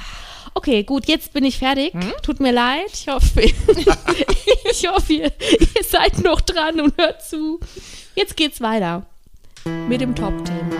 Okay, 0.59 0.83
gut, 0.83 1.07
jetzt 1.07 1.31
bin 1.31 1.45
ich 1.45 1.57
fertig. 1.57 1.93
Tut 2.21 2.41
mir 2.41 2.51
leid. 2.51 2.89
Ich 2.91 3.07
hoffe, 3.07 3.41
ich 4.69 4.87
hoffe 4.89 5.13
ihr, 5.13 5.31
ihr 5.31 5.83
seid 5.85 6.21
noch 6.21 6.41
dran 6.41 6.81
und 6.81 6.97
hört 6.97 7.23
zu. 7.23 7.61
Jetzt 8.13 8.35
geht's 8.35 8.59
weiter 8.59 9.05
mit 9.87 10.01
dem 10.01 10.13
Top-Thema. 10.13 10.75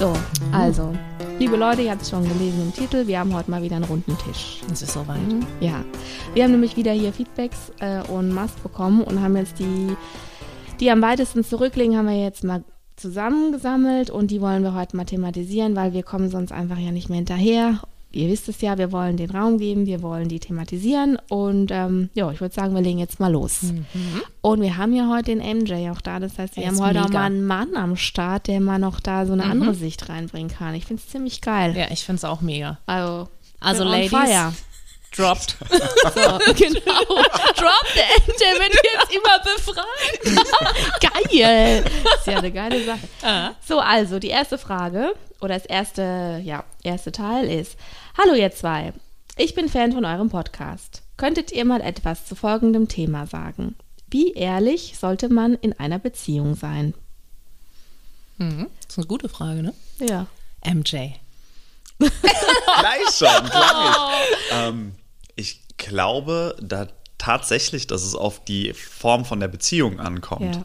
So, 0.00 0.12
also, 0.50 0.96
liebe 1.50 1.64
Leute, 1.64 1.82
ihr 1.82 1.90
habt 1.90 2.02
es 2.02 2.10
schon 2.10 2.22
gelesen 2.22 2.62
im 2.62 2.72
Titel, 2.72 3.08
wir 3.08 3.18
haben 3.18 3.34
heute 3.34 3.50
mal 3.50 3.60
wieder 3.60 3.74
einen 3.74 3.84
runden 3.84 4.16
Tisch. 4.18 4.60
Es 4.72 4.82
ist 4.82 4.92
soweit. 4.92 5.18
Ja, 5.58 5.84
wir 6.32 6.44
haben 6.44 6.52
nämlich 6.52 6.76
wieder 6.76 6.92
hier 6.92 7.12
Feedbacks 7.12 7.72
äh, 7.80 8.02
und 8.02 8.32
Mast 8.32 8.62
bekommen 8.62 9.02
und 9.02 9.20
haben 9.20 9.36
jetzt 9.36 9.58
die, 9.58 9.96
die 10.78 10.92
am 10.92 11.02
weitesten 11.02 11.42
zurückliegen, 11.42 11.96
haben 11.96 12.06
wir 12.06 12.22
jetzt 12.22 12.44
mal 12.44 12.62
zusammengesammelt 12.94 14.10
und 14.10 14.30
die 14.30 14.40
wollen 14.40 14.62
wir 14.62 14.76
heute 14.76 14.96
mal 14.96 15.06
thematisieren, 15.06 15.74
weil 15.74 15.92
wir 15.92 16.04
kommen 16.04 16.30
sonst 16.30 16.52
einfach 16.52 16.78
ja 16.78 16.92
nicht 16.92 17.08
mehr 17.08 17.16
hinterher. 17.16 17.80
Ihr 18.12 18.28
wisst 18.28 18.48
es 18.48 18.60
ja, 18.60 18.76
wir 18.76 18.90
wollen 18.90 19.16
den 19.16 19.30
Raum 19.30 19.58
geben, 19.58 19.86
wir 19.86 20.02
wollen 20.02 20.28
die 20.28 20.40
thematisieren 20.40 21.18
und 21.28 21.70
ähm, 21.70 22.10
ja, 22.14 22.30
ich 22.32 22.40
würde 22.40 22.54
sagen, 22.54 22.74
wir 22.74 22.82
legen 22.82 22.98
jetzt 22.98 23.20
mal 23.20 23.30
los. 23.30 23.60
Und 24.40 24.60
wir 24.62 24.76
haben 24.76 24.92
ja 24.94 25.08
heute 25.08 25.36
den 25.36 25.58
MJ 25.58 25.90
auch 25.90 26.00
da, 26.00 26.18
das 26.18 26.36
heißt, 26.38 26.56
wir 26.56 26.66
haben 26.66 26.80
heute 26.80 27.00
auch 27.02 27.08
mega. 27.08 27.18
mal 27.20 27.26
einen 27.26 27.44
Mann 27.44 27.76
am 27.76 27.96
Start, 27.96 28.48
der 28.48 28.60
mal 28.60 28.78
noch 28.78 28.98
da 29.00 29.26
so 29.26 29.32
eine 29.32 29.44
andere 29.44 29.74
Sicht 29.74 30.08
reinbringen 30.08 30.50
kann. 30.50 30.74
Ich 30.74 30.86
finde 30.86 31.02
es 31.04 31.10
ziemlich 31.10 31.40
geil. 31.40 31.76
Ja, 31.76 31.86
ich 31.90 32.04
finde 32.04 32.18
es 32.18 32.24
auch 32.24 32.40
mega. 32.40 32.78
Also, 32.86 33.28
Also, 33.60 33.84
Ladies, 33.84 34.10
fire. 34.10 34.52
Dropped. 35.16 35.56
So, 35.68 36.38
genau. 36.54 37.04
Drop 37.56 37.86
the 37.94 38.32
der 38.40 38.54
wird 38.58 38.74
jetzt 38.74 39.12
immer 39.14 39.38
befragt. 39.44 41.00
Geil. 41.40 41.84
Ist 42.18 42.26
ja 42.26 42.38
eine 42.38 42.50
geile 42.50 42.84
Sache. 42.84 43.08
Ah. 43.22 43.50
So, 43.66 43.78
also 43.80 44.18
die 44.18 44.28
erste 44.28 44.56
Frage 44.58 45.14
oder 45.40 45.54
das 45.54 45.66
erste, 45.66 46.40
ja, 46.44 46.64
erste 46.82 47.12
Teil 47.12 47.48
ist: 47.48 47.76
Hallo 48.18 48.34
ihr 48.34 48.52
zwei. 48.52 48.92
Ich 49.36 49.54
bin 49.54 49.68
Fan 49.68 49.92
von 49.92 50.04
eurem 50.04 50.28
Podcast. 50.28 51.02
Könntet 51.16 51.52
ihr 51.52 51.64
mal 51.64 51.80
etwas 51.80 52.26
zu 52.26 52.34
folgendem 52.34 52.88
Thema 52.88 53.26
sagen? 53.26 53.74
Wie 54.08 54.32
ehrlich 54.32 54.96
sollte 54.98 55.28
man 55.28 55.54
in 55.54 55.72
einer 55.78 55.98
Beziehung 55.98 56.56
sein? 56.56 56.94
Mhm. 58.38 58.66
Das 58.82 58.90
ist 58.90 58.98
eine 58.98 59.06
gute 59.06 59.28
Frage, 59.28 59.62
ne? 59.62 59.74
Ja. 59.98 60.26
MJ. 60.64 61.12
Gleich 61.98 62.10
schon, 63.16 63.50
gleich. 63.50 64.26
ähm, 64.52 64.92
ich 65.36 65.60
glaube 65.76 66.56
da 66.60 66.88
tatsächlich, 67.18 67.86
dass 67.86 68.02
es 68.02 68.14
auf 68.14 68.44
die 68.44 68.72
Form 68.72 69.24
von 69.24 69.40
der 69.40 69.48
Beziehung 69.48 70.00
ankommt. 70.00 70.56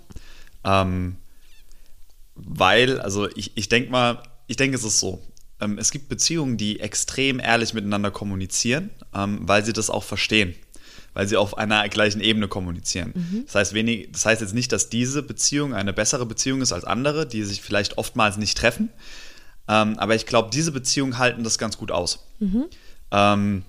Ja. 0.63 0.81
Ähm, 0.81 1.17
weil, 2.35 2.99
also 3.01 3.29
ich, 3.35 3.55
ich 3.55 3.69
denke 3.69 3.91
mal, 3.91 4.23
ich 4.47 4.57
denke, 4.57 4.77
es 4.77 4.83
ist 4.83 4.99
so. 4.99 5.21
Ähm, 5.59 5.77
es 5.77 5.91
gibt 5.91 6.09
Beziehungen, 6.09 6.57
die 6.57 6.79
extrem 6.79 7.39
ehrlich 7.39 7.73
miteinander 7.73 8.11
kommunizieren, 8.11 8.89
ähm, 9.13 9.39
weil 9.41 9.63
sie 9.65 9.73
das 9.73 9.89
auch 9.89 10.03
verstehen. 10.03 10.55
Weil 11.13 11.27
sie 11.27 11.37
auf 11.37 11.57
einer 11.57 11.87
gleichen 11.87 12.19
Ebene 12.19 12.49
kommunizieren. 12.49 13.13
Das, 13.45 13.55
heißt 13.55 13.73
wenig, 13.73 14.09
das 14.11 14.25
heißt 14.25 14.41
jetzt 14.41 14.53
nicht, 14.53 14.73
dass 14.73 14.89
diese 14.89 15.23
Beziehung 15.23 15.73
eine 15.73 15.93
bessere 15.93 16.25
Beziehung 16.25 16.61
ist 16.61 16.73
als 16.73 16.83
andere, 16.83 17.25
die 17.25 17.43
sich 17.43 17.61
vielleicht 17.61 17.97
oftmals 17.97 18.35
nicht 18.35 18.57
treffen. 18.57 18.89
Ähm, 19.69 19.97
aber 19.97 20.15
ich 20.15 20.25
glaube, 20.25 20.49
diese 20.51 20.73
Beziehungen 20.73 21.17
halten 21.17 21.45
das 21.45 21.57
ganz 21.57 21.77
gut 21.77 21.89
aus. 21.89 22.27
Ähm, 23.11 23.63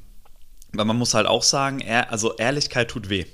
weil 0.72 0.85
man 0.85 0.96
muss 0.96 1.14
halt 1.14 1.27
auch 1.27 1.44
sagen, 1.44 1.83
also 1.88 2.35
Ehrlichkeit 2.35 2.90
tut 2.90 3.09
weh. 3.09 3.27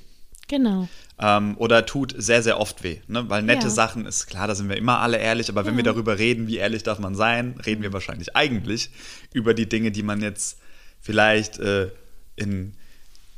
Genau. 0.49 0.88
Ähm, 1.25 1.57
oder 1.57 1.87
tut 1.87 2.15
sehr, 2.19 2.43
sehr 2.43 2.59
oft 2.59 2.83
weh. 2.83 2.99
Ne? 3.07 3.29
Weil 3.31 3.43
nette 3.43 3.67
Ja. 3.69 3.71
Sachen 3.71 4.07
ist 4.07 4.27
klar, 4.27 4.49
da 4.49 4.55
sind 4.57 4.69
wir 4.69 4.77
immer 4.77 4.99
alle 4.99 5.19
ehrlich, 5.19 5.49
aber 5.49 5.65
wenn 5.65 5.77
wir 5.77 5.85
darüber 5.85 6.19
reden, 6.19 6.49
wie 6.49 6.57
ehrlich 6.57 6.83
darf 6.83 6.99
man 6.99 7.15
sein, 7.15 7.55
reden 7.65 7.83
wir 7.83 7.93
wahrscheinlich 7.93 8.35
eigentlich 8.35 8.91
über 9.33 9.55
die 9.55 9.69
Dinge, 9.69 9.93
die 9.93 10.03
man 10.03 10.21
jetzt 10.21 10.59
vielleicht 11.01 11.59
äh, 11.61 11.91
in, 12.35 12.75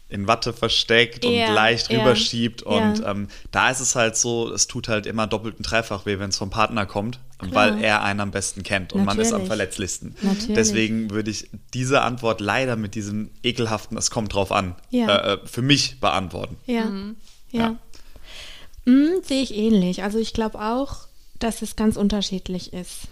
in 0.09 0.27
Watte 0.27 0.53
versteckt 0.55 1.25
Ja, 1.25 1.49
und 1.49 1.55
leicht 1.55 1.91
ja, 1.93 1.99
rüberschiebt. 1.99 2.63
Und 2.63 3.01
ja. 3.01 3.11
ähm, 3.11 3.29
da 3.51 3.71
ist 3.71 3.81
es 3.81 3.95
halt 3.97 4.17
so, 4.17 4.51
es 4.53 4.67
tut 4.67 4.89
halt 4.89 5.05
immer 5.07 5.27
doppelt 5.27 5.57
und 5.59 5.63
dreifach 5.71 6.07
weh, 6.07 6.19
wenn 6.19 6.31
es 6.31 6.39
vom 6.39 6.51
Partner 6.51 6.87
kommt, 6.87 7.19
weil 7.41 7.83
er 7.83 8.03
einen 8.03 8.21
am 8.21 8.31
besten 8.31 8.63
kennt 8.63 8.93
und 8.95 9.05
man 9.05 9.19
ist 9.19 9.27
am 9.29 9.41
Natürlich. 9.43 9.49
verletzlichsten. 9.49 10.15
Natürlich. 10.23 10.55
Deswegen 10.55 11.11
würde 11.11 11.31
ich 11.31 11.51
diese 11.75 12.01
Antwort 12.01 12.41
leider 12.41 12.77
mit 12.77 12.95
diesem 12.95 13.31
ekelhaften, 13.43 13.99
es 13.99 14.11
kommt 14.11 14.33
drauf 14.33 14.53
an, 14.53 14.75
Ja. 14.91 15.17
äh, 15.17 15.33
äh, 15.35 15.39
für 15.47 15.63
mich 15.63 16.01
beantworten. 16.01 16.57
Ja. 16.67 16.91
Ja. 17.55 17.77
Ja. 18.87 18.93
Mm, 18.93 19.23
sehe 19.23 19.43
ich 19.43 19.55
ähnlich. 19.55 20.03
Also 20.03 20.19
ich 20.19 20.33
glaube 20.33 20.61
auch, 20.61 21.07
dass 21.39 21.63
es 21.63 21.77
ganz 21.77 21.97
unterschiedlich 21.97 22.73
ist. 22.73 23.09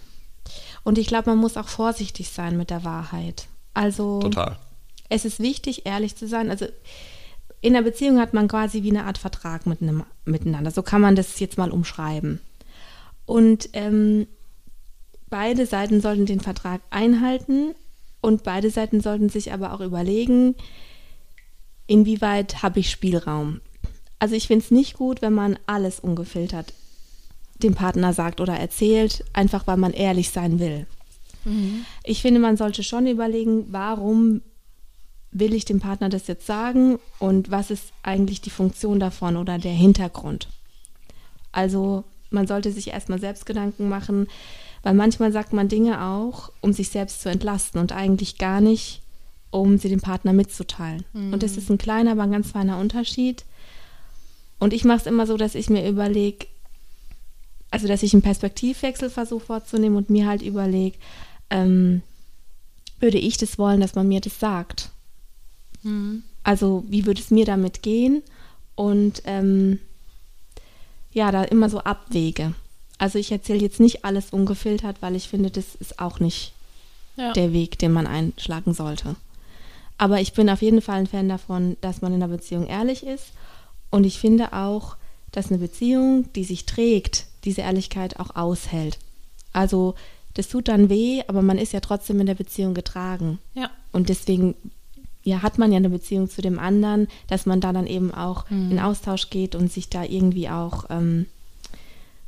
Und 0.83 0.97
ich 0.97 1.07
glaube, 1.07 1.29
man 1.29 1.39
muss 1.39 1.57
auch 1.57 1.67
vorsichtig 1.67 2.29
sein 2.29 2.57
mit 2.57 2.69
der 2.69 2.83
Wahrheit. 2.83 3.47
Also 3.73 4.19
Total. 4.19 4.57
es 5.09 5.25
ist 5.25 5.39
wichtig, 5.39 5.85
ehrlich 5.85 6.15
zu 6.15 6.27
sein. 6.27 6.49
Also 6.49 6.67
in 7.61 7.75
einer 7.75 7.83
Beziehung 7.83 8.19
hat 8.19 8.33
man 8.33 8.47
quasi 8.47 8.83
wie 8.83 8.89
eine 8.89 9.05
Art 9.05 9.17
Vertrag 9.17 9.65
mit 9.65 9.81
einem, 9.81 10.03
miteinander. 10.25 10.71
So 10.71 10.83
kann 10.83 11.01
man 11.01 11.15
das 11.15 11.39
jetzt 11.39 11.57
mal 11.57 11.71
umschreiben. 11.71 12.41
Und 13.25 13.69
ähm, 13.73 14.27
beide 15.29 15.65
Seiten 15.65 16.01
sollten 16.01 16.25
den 16.25 16.41
Vertrag 16.41 16.81
einhalten 16.89 17.73
und 18.19 18.43
beide 18.43 18.69
Seiten 18.69 18.99
sollten 18.99 19.29
sich 19.29 19.53
aber 19.53 19.73
auch 19.73 19.79
überlegen, 19.79 20.55
inwieweit 21.87 22.61
habe 22.61 22.79
ich 22.79 22.91
Spielraum. 22.91 23.61
Also 24.23 24.35
ich 24.35 24.47
finde 24.47 24.63
es 24.63 24.71
nicht 24.71 24.93
gut, 24.93 25.21
wenn 25.21 25.33
man 25.33 25.59
alles 25.67 25.99
ungefiltert 25.99 26.71
dem 27.55 27.75
Partner 27.75 28.13
sagt 28.13 28.39
oder 28.39 28.53
erzählt, 28.53 29.25
einfach 29.33 29.67
weil 29.67 29.75
man 29.75 29.91
ehrlich 29.91 30.29
sein 30.29 30.59
will. 30.59 30.85
Ich 32.05 32.21
finde, 32.21 32.39
man 32.39 32.55
sollte 32.55 32.83
schon 32.83 33.05
überlegen, 33.05 33.65
warum 33.73 34.39
will 35.33 35.53
ich 35.53 35.65
dem 35.65 35.81
Partner 35.81 36.07
das 36.07 36.27
jetzt 36.27 36.47
sagen 36.47 36.99
und 37.19 37.51
was 37.51 37.69
ist 37.69 37.91
eigentlich 38.01 38.39
die 38.39 38.49
Funktion 38.49 38.97
davon 38.97 39.35
oder 39.35 39.57
der 39.57 39.73
Hintergrund. 39.73 40.47
Also 41.51 42.05
man 42.29 42.47
sollte 42.47 42.71
sich 42.71 42.91
erstmal 42.91 43.19
selbst 43.19 43.45
Gedanken 43.45 43.89
machen, 43.89 44.27
weil 44.83 44.93
manchmal 44.93 45.33
sagt 45.33 45.51
man 45.51 45.67
Dinge 45.67 46.01
auch, 46.01 46.49
um 46.61 46.71
sich 46.71 46.87
selbst 46.87 47.19
zu 47.23 47.27
entlasten 47.27 47.81
und 47.81 47.91
eigentlich 47.91 48.37
gar 48.37 48.61
nicht, 48.61 49.01
um 49.51 49.77
sie 49.77 49.89
dem 49.89 49.99
Partner 49.99 50.31
mitzuteilen. 50.31 51.03
Und 51.33 51.43
das 51.43 51.57
ist 51.57 51.69
ein 51.69 51.77
kleiner, 51.77 52.13
aber 52.13 52.23
ein 52.23 52.31
ganz 52.31 52.51
feiner 52.51 52.79
Unterschied. 52.79 53.43
Und 54.63 54.71
ich 54.71 54.85
mache 54.85 54.99
es 54.99 55.05
immer 55.07 55.27
so, 55.27 55.35
dass 55.35 55.55
ich 55.55 55.69
mir 55.69 55.85
überlege, 55.85 56.47
also 57.69 57.85
dass 57.89 58.01
ich 58.01 58.13
einen 58.13 58.21
Perspektivwechsel 58.21 59.09
versuche 59.09 59.45
vorzunehmen 59.45 59.97
und 59.97 60.09
mir 60.09 60.25
halt 60.25 60.41
überlege, 60.41 60.97
ähm, 61.49 62.01
würde 63.01 63.17
ich 63.17 63.35
das 63.35 63.57
wollen, 63.57 63.81
dass 63.81 63.95
man 63.95 64.07
mir 64.07 64.21
das 64.21 64.39
sagt? 64.39 64.89
Also 66.43 66.85
wie 66.87 67.05
würde 67.05 67.19
es 67.19 67.29
mir 67.29 67.43
damit 67.43 67.83
gehen? 67.83 68.21
Und 68.75 69.21
ähm, 69.25 69.79
ja, 71.11 71.29
da 71.31 71.43
immer 71.43 71.69
so 71.69 71.79
abwäge. 71.79 72.53
Also 72.97 73.19
ich 73.19 73.33
erzähle 73.33 73.59
jetzt 73.59 73.81
nicht 73.81 74.05
alles 74.05 74.29
ungefiltert, 74.31 75.01
weil 75.01 75.17
ich 75.17 75.27
finde, 75.27 75.51
das 75.51 75.75
ist 75.75 75.99
auch 75.99 76.21
nicht 76.21 76.53
Ja. 77.17 77.33
der 77.33 77.51
Weg, 77.51 77.79
den 77.79 77.91
man 77.91 78.07
einschlagen 78.07 78.73
sollte. 78.73 79.17
Aber 79.97 80.21
ich 80.21 80.31
bin 80.31 80.49
auf 80.49 80.61
jeden 80.61 80.81
Fall 80.81 80.99
ein 80.99 81.07
Fan 81.07 81.27
davon, 81.27 81.75
dass 81.81 82.01
man 82.01 82.13
in 82.13 82.23
einer 82.23 82.33
Beziehung 82.33 82.65
ehrlich 82.65 83.05
ist. 83.05 83.25
Und 83.93 84.05
ich 84.05 84.17
finde 84.17 84.53
auch, 84.53 84.95
dass 85.31 85.49
eine 85.49 85.59
Beziehung, 85.59 86.25
die 86.33 86.43
sich 86.45 86.65
trägt, 86.65 87.27
diese 87.45 87.61
Ehrlichkeit 87.61 88.19
auch 88.19 88.35
aushält. 88.35 88.97
Also 89.51 89.93
das 90.33 90.47
tut 90.47 90.67
dann 90.67 90.89
weh, 90.89 91.21
aber 91.27 91.43
man 91.43 91.59
ist 91.59 91.73
ja 91.73 91.79
trotzdem 91.79 92.19
in 92.19 92.25
der 92.25 92.33
Beziehung 92.33 92.73
getragen. 92.73 93.37
Ja. 93.53 93.69
Und 93.91 94.09
deswegen 94.09 94.55
ja, 95.23 95.43
hat 95.43 95.59
man 95.59 95.71
ja 95.71 95.77
eine 95.77 95.91
Beziehung 95.91 96.27
zu 96.27 96.41
dem 96.41 96.57
anderen, 96.57 97.07
dass 97.27 97.45
man 97.45 97.61
da 97.61 97.71
dann 97.71 97.85
eben 97.85 98.11
auch 98.11 98.49
in 98.49 98.79
Austausch 98.79 99.29
geht 99.29 99.53
und 99.53 99.71
sich 99.71 99.89
da 99.89 100.03
irgendwie 100.03 100.49
auch 100.49 100.85
ähm, 100.89 101.27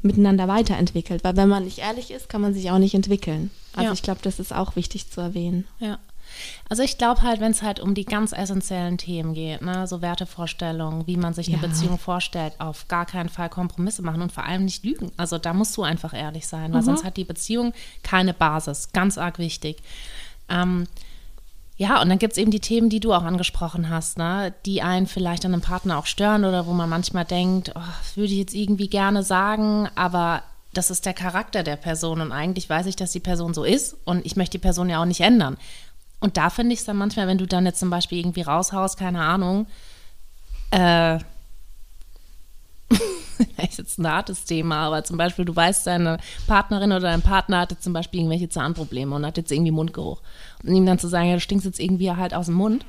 miteinander 0.04 0.48
weiterentwickelt. 0.48 1.24
Weil 1.24 1.36
wenn 1.36 1.50
man 1.50 1.66
nicht 1.66 1.80
ehrlich 1.80 2.12
ist, 2.12 2.30
kann 2.30 2.42
man 2.42 2.54
sich 2.54 2.70
auch 2.70 2.78
nicht 2.78 2.94
entwickeln. 2.94 3.50
Also 3.74 3.88
Ja. 3.88 3.94
ich 3.94 4.04
glaube, 4.04 4.20
das 4.22 4.40
ist 4.40 4.54
auch 4.54 4.76
wichtig 4.76 5.10
zu 5.10 5.20
erwähnen. 5.20 5.66
Ja. 5.80 5.98
Also 6.70 6.84
ich 6.84 6.98
glaube 6.98 7.22
halt, 7.22 7.40
wenn 7.40 7.52
es 7.52 7.62
halt 7.62 7.80
um 7.80 7.94
die 7.94 8.06
ganz 8.06 8.32
essentiellen 8.32 8.98
Themen 8.98 9.34
geht, 9.34 9.62
ne, 9.62 9.88
so 9.88 10.02
Wertevorstellungen, 10.02 11.08
wie 11.08 11.18
man 11.18 11.34
sich 11.34 11.48
eine 11.48 11.62
Ja. 11.62 11.68
Beziehung 11.68 11.98
vorstellt, 11.98 12.54
auf 12.60 12.88
gar 12.88 13.06
keinen 13.06 13.30
Fall 13.30 13.50
Kompromisse 13.50 14.02
machen 14.02 14.22
und 14.22 14.32
vor 14.32 14.46
allem 14.46 14.66
nicht 14.66 14.84
lügen. 14.84 15.12
Also 15.18 15.38
da 15.38 15.54
musst 15.54 15.76
du 15.78 15.84
einfach 15.84 16.14
ehrlich 16.14 16.48
sein, 16.48 16.74
weil 16.74 16.82
sonst 16.82 17.04
hat 17.04 17.18
die 17.18 17.24
Beziehung 17.24 17.74
keine 18.04 18.34
Basis. 18.34 18.90
Ganz 18.94 19.18
arg 19.18 19.40
wichtig. 19.40 19.78
Ähm, 20.50 20.88
ja, 21.78 22.02
und 22.02 22.08
dann 22.08 22.20
gibt 22.20 22.34
es 22.34 22.38
eben 22.38 22.52
die 22.52 22.62
Themen, 22.62 22.90
die 22.90 23.02
du 23.02 23.14
auch 23.14 23.24
angesprochen 23.24 23.90
hast, 23.90 24.18
ne? 24.18 24.54
die 24.66 24.82
einen 24.82 25.08
vielleicht 25.08 25.46
an 25.46 25.54
einem 25.54 25.62
Partner 25.62 25.98
auch 25.98 26.06
stören 26.06 26.46
oder 26.46 26.68
wo 26.68 26.72
man 26.72 26.88
manchmal 26.90 27.26
denkt, 27.26 27.72
oh, 27.76 27.82
das 28.02 28.16
würde 28.16 28.32
ich 28.32 28.40
jetzt 28.40 28.56
irgendwie 28.56 28.88
gerne 28.88 29.24
sagen, 29.24 29.90
aber 29.96 30.42
das 30.74 30.90
ist 30.90 31.06
der 31.06 31.14
Charakter 31.14 31.64
der 31.64 31.76
Person 31.76 32.22
und 32.22 32.32
eigentlich 32.32 32.70
weiß 32.70 32.86
ich, 32.86 32.96
dass 32.96 33.12
die 33.12 33.20
Person 33.20 33.54
so 33.54 33.64
ist 33.64 33.98
und 34.06 34.26
ich 34.26 34.36
möchte 34.36 34.58
die 34.58 34.62
Person 34.62 34.90
ja 34.90 35.02
auch 35.02 35.06
nicht 35.06 35.22
ändern. 35.22 35.58
Und 36.20 36.38
da 36.38 36.50
finde 36.50 36.74
ich 36.74 36.80
es 36.80 36.86
dann 36.86 36.98
manchmal, 36.98 37.28
wenn 37.28 37.38
du 37.38 37.46
dann 37.46 37.66
jetzt 37.66 37.80
zum 37.80 37.90
Beispiel 37.90 38.20
irgendwie 38.20 38.42
raushaust, 38.42 38.98
keine 38.98 39.22
Ahnung, 39.22 39.68
äh, 40.72 41.18
ist 43.64 43.78
jetzt 43.78 44.00
ein 44.00 44.08
hartes 44.10 44.46
Thema, 44.46 44.88
aber 44.88 45.04
zum 45.04 45.18
Beispiel, 45.18 45.46
du 45.46 45.56
weißt, 45.56 45.88
deine 45.88 46.18
Partnerin 46.48 46.92
oder 46.92 47.02
dein 47.02 47.22
Partner 47.22 47.60
hatte 47.60 47.80
zum 47.80 47.94
Beispiel 47.94 48.22
irgendwelche 48.22 48.50
Zahnprobleme 48.50 49.14
und 49.16 49.26
hat 49.26 49.38
jetzt 49.38 49.52
irgendwie 49.52 49.72
Mundgeruch. 49.72 50.22
Und 50.64 50.74
ihm 50.76 50.86
dann 50.86 51.00
zu 51.00 51.08
sagen, 51.08 51.28
ja, 51.28 51.36
du 51.36 51.42
stinkst 51.42 51.66
jetzt 51.66 51.80
irgendwie 51.80 52.12
halt 52.12 52.34
aus 52.34 52.46
dem 52.46 52.56
Mund. 52.56 52.86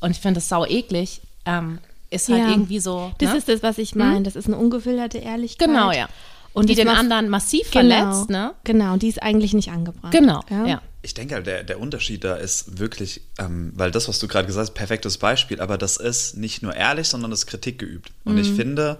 Und 0.00 0.10
ich 0.12 0.20
finde 0.20 0.36
das 0.38 0.48
sau 0.48 0.64
eklig, 0.64 1.20
ähm, 1.44 1.78
ist 2.10 2.28
halt 2.28 2.40
Ja. 2.40 2.50
irgendwie 2.50 2.78
so. 2.80 3.12
Das 3.18 3.30
ne? 3.32 3.38
ist 3.38 3.48
das, 3.48 3.62
was 3.62 3.78
ich 3.78 3.94
meine. 3.94 4.22
Das 4.22 4.36
ist 4.36 4.46
eine 4.46 4.56
ungefilterte 4.56 5.18
Ehrlichkeit. 5.18 5.68
genau, 5.68 5.92
ja. 5.92 6.08
Und 6.54 6.68
die 6.68 6.74
das 6.74 6.84
den 6.84 6.94
anderen 6.94 7.28
massiv 7.30 7.70
Genau, 7.70 7.94
verletzt, 7.94 8.28
ne? 8.30 8.52
genau, 8.64 8.96
die 8.96 9.08
ist 9.08 9.22
eigentlich 9.22 9.54
nicht 9.54 9.70
angebracht. 9.70 10.12
Genau, 10.12 10.42
ja. 10.50 10.82
Ich 11.02 11.14
denke, 11.14 11.34
halt, 11.34 11.46
der, 11.46 11.64
der 11.64 11.80
Unterschied 11.80 12.22
da 12.22 12.36
ist 12.36 12.78
wirklich, 12.78 13.22
ähm, 13.38 13.72
weil 13.74 13.90
das, 13.90 14.08
was 14.08 14.20
du 14.20 14.28
gerade 14.28 14.46
gesagt 14.46 14.68
hast, 14.68 14.74
perfektes 14.74 15.18
Beispiel, 15.18 15.60
aber 15.60 15.76
das 15.76 15.96
ist 15.96 16.36
nicht 16.36 16.62
nur 16.62 16.74
ehrlich, 16.74 17.08
sondern 17.08 17.30
das 17.30 17.40
ist 17.40 17.46
Kritik 17.46 17.78
geübt. 17.78 18.12
Und 18.24 18.38
ich 18.38 18.52
finde, 18.52 18.98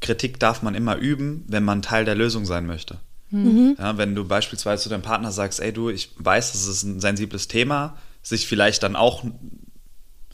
Kritik 0.00 0.40
darf 0.40 0.62
man 0.62 0.74
immer 0.74 0.96
üben, 0.96 1.44
wenn 1.46 1.62
man 1.62 1.82
Teil 1.82 2.04
der 2.04 2.16
Lösung 2.16 2.44
sein 2.46 2.66
möchte. 2.66 2.98
Ja, 3.78 3.96
wenn 3.98 4.14
du 4.14 4.24
beispielsweise 4.24 4.84
zu 4.84 4.88
deinem 4.88 5.02
Partner 5.02 5.32
sagst, 5.32 5.60
ey 5.60 5.72
du, 5.72 5.88
ich 5.88 6.10
weiß, 6.18 6.52
das 6.52 6.66
ist 6.66 6.82
ein 6.84 7.00
sensibles 7.00 7.48
Thema, 7.48 7.96
sich 8.22 8.46
vielleicht 8.46 8.82
dann 8.82 8.96
auch 8.96 9.24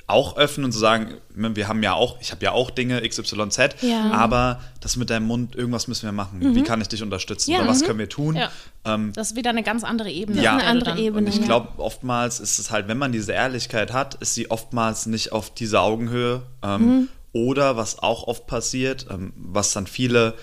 auch 0.06 0.36
öffnen 0.36 0.64
und 0.66 0.72
zu 0.72 0.78
sagen, 0.78 1.14
ne, 1.34 1.54
wir 1.56 1.68
haben 1.68 1.82
ja 1.82 1.94
auch, 1.94 2.20
ich 2.20 2.32
habe 2.32 2.44
ja 2.44 2.52
auch 2.52 2.70
Dinge 2.70 3.00
XYZ, 3.08 3.58
Ja. 3.82 4.10
aber 4.12 4.60
das 4.80 4.96
mit 4.96 5.10
deinem 5.10 5.26
Mund, 5.26 5.54
irgendwas 5.54 5.88
müssen 5.88 6.04
wir 6.04 6.12
machen. 6.12 6.54
Wie 6.54 6.62
kann 6.62 6.80
ich 6.80 6.88
dich 6.88 7.02
unterstützen? 7.02 7.52
Ja, 7.52 7.60
Oder 7.60 7.68
was 7.68 7.82
mhm. 7.82 7.86
können 7.86 7.98
wir 7.98 8.08
tun? 8.08 8.36
Ja. 8.36 8.50
Ähm, 8.84 9.12
Das 9.14 9.30
ist 9.30 9.36
wieder 9.36 9.50
eine 9.50 9.62
ganz 9.62 9.84
andere 9.84 10.10
Ebene. 10.10 10.42
Ja. 10.42 10.52
eine 10.56 10.64
andere 10.64 10.90
dann- 10.90 10.98
Ebene. 10.98 11.26
und 11.26 11.28
ich 11.32 11.38
ja. 11.40 11.44
glaube, 11.46 11.78
oftmals 11.78 12.40
ist 12.40 12.58
es 12.58 12.70
halt, 12.70 12.88
wenn 12.88 12.98
man 12.98 13.12
diese 13.12 13.32
Ehrlichkeit 13.32 13.92
hat, 13.92 14.16
ist 14.16 14.34
sie 14.34 14.50
oftmals 14.50 15.06
nicht 15.06 15.32
auf 15.32 15.54
dieser 15.54 15.82
Augenhöhe. 15.82 16.42
Ähm, 16.62 16.82
Mhm. 16.86 17.08
Oder 17.34 17.76
was 17.78 17.98
auch 18.00 18.24
oft 18.28 18.46
passiert, 18.46 19.06
ähm, 19.10 19.32
was 19.36 19.72
dann 19.72 19.86
viele, 19.86 20.34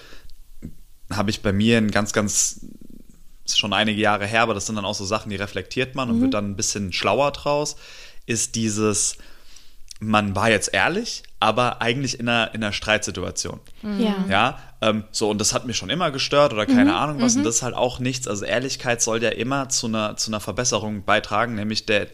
habe 1.11 1.29
ich 1.29 1.41
bei 1.41 1.51
mir 1.53 1.77
in 1.77 1.91
ganz, 1.91 2.13
ganz, 2.13 2.61
ist 3.45 3.57
schon 3.59 3.73
einige 3.73 3.99
Jahre 4.01 4.25
her, 4.25 4.41
aber 4.43 4.53
das 4.53 4.65
sind 4.67 4.75
dann 4.75 4.85
auch 4.85 4.95
so 4.95 5.05
Sachen, 5.05 5.29
die 5.29 5.35
reflektiert 5.35 5.95
man 5.95 6.09
und 6.09 6.17
Mhm. 6.17 6.21
wird 6.23 6.33
dann 6.33 6.45
ein 6.51 6.55
bisschen 6.55 6.91
schlauer 6.93 7.31
draus, 7.31 7.75
ist 8.25 8.55
dieses, 8.55 9.17
man 9.99 10.35
war 10.35 10.49
jetzt 10.49 10.73
ehrlich, 10.73 11.23
aber 11.41 11.81
eigentlich 11.81 12.19
in 12.19 12.29
einer, 12.29 12.53
in 12.53 12.63
einer 12.63 12.71
Streitsituation. 12.73 13.59
Ja. 13.83 14.15
Ja, 14.29 14.59
ähm, 14.81 15.03
so, 15.11 15.29
und 15.29 15.39
das 15.41 15.53
hat 15.53 15.65
mich 15.67 15.75
schon 15.77 15.89
immer 15.89 16.09
gestört 16.11 16.53
oder 16.53 16.63
Mhm, 16.67 16.73
keine 16.75 16.95
Ahnung 16.95 17.21
was. 17.21 17.35
Und 17.35 17.43
das 17.43 17.55
ist 17.55 17.63
halt 17.63 17.75
auch 17.75 17.99
nichts. 17.99 18.27
Also 18.27 18.45
Ehrlichkeit 18.45 19.01
soll 19.01 19.21
ja 19.21 19.29
immer 19.29 19.67
zu 19.69 19.87
einer, 19.87 20.15
zu 20.15 20.31
einer 20.31 20.39
Verbesserung 20.39 21.03
beitragen, 21.03 21.55
nämlich 21.55 21.85
der, 21.85 22.07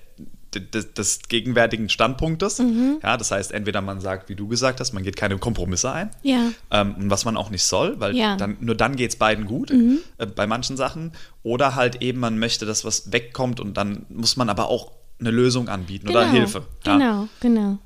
de- 0.55 0.61
de- 0.63 0.93
des 0.93 1.19
gegenwärtigen 1.29 1.89
Standpunktes. 1.89 2.57
Mhm. 2.57 2.99
Ja, 3.03 3.17
das 3.17 3.29
heißt, 3.29 3.51
entweder 3.51 3.81
man 3.81 4.01
sagt, 4.01 4.29
wie 4.29 4.35
du 4.35 4.47
gesagt 4.47 4.79
hast, 4.79 4.93
man 4.93 5.03
geht 5.03 5.15
keine 5.15 5.37
Kompromisse 5.37 5.91
ein. 5.91 6.09
Ja. 6.23 6.39
Ähm, 6.71 6.95
und 6.95 7.09
was 7.11 7.23
man 7.23 7.37
auch 7.37 7.51
nicht 7.51 7.63
soll, 7.63 7.99
weil 7.99 8.15
Ja. 8.15 8.33
Mhm. 8.33 8.37
dann, 8.39 8.57
nur 8.61 8.75
dann 8.75 8.95
geht 8.95 9.11
es 9.11 9.15
beiden 9.17 9.45
gut 9.45 9.69
äh, 9.69 10.25
bei 10.25 10.47
manchen 10.47 10.75
Sachen. 10.75 11.11
Oder 11.43 11.75
halt 11.75 12.01
eben, 12.01 12.19
man 12.19 12.39
möchte, 12.39 12.65
dass 12.65 12.83
was 12.83 13.11
wegkommt 13.11 13.59
und 13.59 13.75
dann 13.77 14.07
muss 14.09 14.37
man 14.37 14.49
aber 14.49 14.69
auch 14.69 14.91
eine 15.19 15.31
Lösung 15.31 15.69
anbieten 15.69 16.09
oder 16.09 16.29
Hilfe. 16.29 16.63
Ja. 16.85 16.97
Genau, 16.97 17.27
genau. 17.39 17.77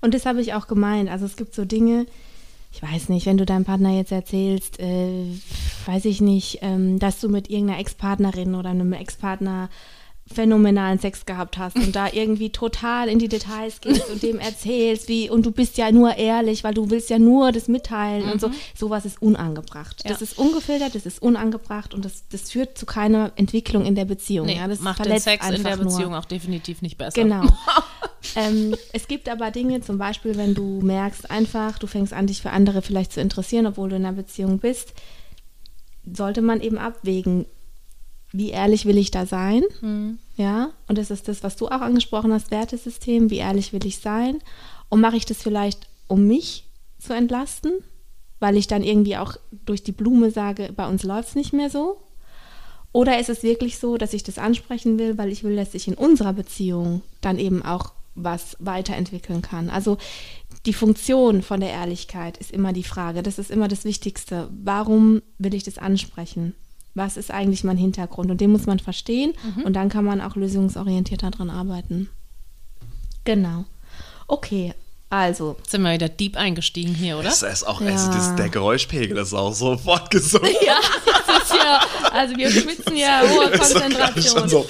Und 0.00 0.14
das 0.14 0.26
habe 0.26 0.40
ich 0.40 0.54
auch 0.54 0.66
gemeint. 0.66 1.10
Also 1.10 1.24
es 1.24 1.36
gibt 1.36 1.54
so 1.54 1.64
Dinge, 1.64 2.06
ich 2.72 2.82
weiß 2.82 3.08
nicht, 3.08 3.26
wenn 3.26 3.38
du 3.38 3.46
deinem 3.46 3.64
Partner 3.64 3.90
jetzt 3.90 4.12
erzählst, 4.12 4.78
äh, 4.80 5.26
weiß 5.86 6.04
ich 6.04 6.20
nicht, 6.20 6.58
ähm, 6.62 6.98
dass 6.98 7.20
du 7.20 7.28
mit 7.28 7.48
irgendeiner 7.48 7.80
Ex-Partnerin 7.80 8.54
oder 8.54 8.70
einem 8.70 8.92
Ex-Partner 8.92 9.70
phänomenalen 10.32 10.98
Sex 10.98 11.24
gehabt 11.24 11.56
hast 11.56 11.76
und 11.76 11.94
da 11.94 12.08
irgendwie 12.12 12.50
total 12.50 13.08
in 13.08 13.18
die 13.18 13.28
Details 13.28 13.80
gehst 13.80 14.10
und 14.10 14.22
dem 14.22 14.38
erzählst, 14.38 15.08
wie, 15.08 15.30
und 15.30 15.46
du 15.46 15.52
bist 15.52 15.78
ja 15.78 15.92
nur 15.92 16.16
ehrlich, 16.16 16.64
weil 16.64 16.74
du 16.74 16.90
willst 16.90 17.10
ja 17.10 17.18
nur 17.18 17.52
das 17.52 17.68
mitteilen 17.68 18.28
und 18.30 18.40
so. 18.40 18.50
Sowas 18.74 19.04
ist 19.04 19.22
unangebracht. 19.22 20.02
Das 20.04 20.20
Ja. 20.20 20.24
ist 20.24 20.36
ungefiltert, 20.38 20.94
das 20.94 21.06
ist 21.06 21.22
unangebracht 21.22 21.94
und 21.94 22.04
das, 22.04 22.24
das 22.30 22.50
führt 22.50 22.76
zu 22.76 22.86
keiner 22.86 23.32
Entwicklung 23.36 23.84
in 23.84 23.94
der 23.94 24.04
Beziehung. 24.04 24.46
Nee, 24.46 24.56
ja, 24.56 24.66
das 24.66 24.80
macht 24.80 25.04
den 25.04 25.18
Sex 25.20 25.48
in 25.48 25.62
der 25.62 25.76
nur. 25.76 25.86
Beziehung 25.86 26.14
auch 26.14 26.24
definitiv 26.24 26.82
nicht 26.82 26.98
besser. 26.98 27.22
Genau. 27.22 27.44
ähm, 28.34 28.74
es 28.92 29.06
gibt 29.06 29.28
aber 29.28 29.50
Dinge, 29.52 29.80
zum 29.80 29.96
Beispiel, 29.96 30.36
wenn 30.36 30.54
du 30.54 30.80
merkst 30.82 31.30
einfach, 31.30 31.78
du 31.78 31.86
fängst 31.86 32.12
an, 32.12 32.26
dich 32.26 32.42
für 32.42 32.50
andere 32.50 32.82
vielleicht 32.82 33.12
zu 33.12 33.20
interessieren, 33.20 33.66
obwohl 33.66 33.88
du 33.90 33.96
in 33.96 34.04
einer 34.04 34.16
Beziehung 34.16 34.58
bist, 34.58 34.92
sollte 36.12 36.42
man 36.42 36.60
eben 36.60 36.78
abwägen, 36.78 37.46
wie 38.36 38.50
ehrlich 38.50 38.84
will 38.86 38.98
ich 38.98 39.10
da 39.10 39.26
sein? 39.26 39.62
Ja, 40.36 40.70
und 40.88 40.98
das 40.98 41.10
ist 41.10 41.28
das, 41.28 41.42
was 41.42 41.56
du 41.56 41.66
auch 41.66 41.80
angesprochen 41.80 42.32
hast, 42.32 42.50
Wertesystem, 42.50 43.30
wie 43.30 43.38
ehrlich 43.38 43.72
will 43.72 43.86
ich 43.86 43.98
sein? 43.98 44.38
Und 44.88 45.00
mache 45.00 45.16
ich 45.16 45.26
das 45.26 45.42
vielleicht, 45.42 45.88
um 46.06 46.26
mich 46.26 46.64
zu 46.98 47.14
entlasten, 47.14 47.72
weil 48.38 48.56
ich 48.56 48.66
dann 48.66 48.82
irgendwie 48.82 49.16
auch 49.16 49.36
durch 49.64 49.82
die 49.82 49.92
Blume 49.92 50.30
sage, 50.30 50.72
bei 50.76 50.86
uns 50.86 51.02
läuft 51.02 51.30
es 51.30 51.34
nicht 51.34 51.52
mehr 51.52 51.70
so? 51.70 51.98
Oder 52.92 53.18
ist 53.18 53.28
es 53.28 53.42
wirklich 53.42 53.78
so, 53.78 53.96
dass 53.96 54.14
ich 54.14 54.22
das 54.22 54.38
ansprechen 54.38 54.98
will, 54.98 55.18
weil 55.18 55.30
ich 55.30 55.42
will, 55.44 55.56
dass 55.56 55.72
sich 55.72 55.88
in 55.88 55.94
unserer 55.94 56.32
Beziehung 56.32 57.02
dann 57.20 57.38
eben 57.38 57.62
auch 57.62 57.92
was 58.14 58.56
weiterentwickeln 58.58 59.42
kann? 59.42 59.68
Also 59.70 59.98
die 60.64 60.72
Funktion 60.72 61.42
von 61.42 61.60
der 61.60 61.70
Ehrlichkeit 61.70 62.38
ist 62.38 62.50
immer 62.50 62.72
die 62.72 62.82
Frage. 62.82 63.22
Das 63.22 63.38
ist 63.38 63.50
immer 63.50 63.68
das 63.68 63.84
Wichtigste. 63.84 64.48
Warum 64.50 65.22
will 65.38 65.54
ich 65.54 65.62
das 65.62 65.78
ansprechen? 65.78 66.54
Was 66.96 67.16
ist 67.16 67.30
eigentlich 67.30 67.62
mein 67.62 67.76
Hintergrund? 67.76 68.30
Und 68.30 68.40
den 68.40 68.50
muss 68.50 68.66
man 68.66 68.78
verstehen 68.78 69.34
und 69.64 69.74
dann 69.74 69.88
kann 69.90 70.04
man 70.04 70.20
auch 70.20 70.34
lösungsorientierter 70.34 71.30
dran 71.30 71.50
arbeiten. 71.50 72.08
Genau. 73.24 73.64
Okay, 74.28 74.72
also 75.08 75.54
Jetzt 75.58 75.70
sind 75.70 75.82
wir 75.82 75.92
wieder 75.92 76.08
deep 76.08 76.36
eingestiegen 76.36 76.94
hier, 76.94 77.16
oder? 77.18 77.28
Das 77.28 77.42
ist 77.42 77.64
auch, 77.64 77.80
Ja. 77.80 77.92
also 77.92 78.10
das, 78.10 78.34
der 78.34 78.48
Geräuschpegel 78.48 79.16
ist 79.18 79.34
auch 79.34 79.52
sofort 79.52 80.10
gesund. 80.10 80.48
ja, 80.66 80.74
das 81.26 81.42
ist 81.44 81.54
ja, 81.54 81.80
also 82.10 82.36
wir 82.36 82.50
schwitzen 82.50 82.96
ja 82.96 83.22
hohe 83.22 83.50
Das 83.50 83.72
Konzentration. 83.72 84.48
so. 84.48 84.66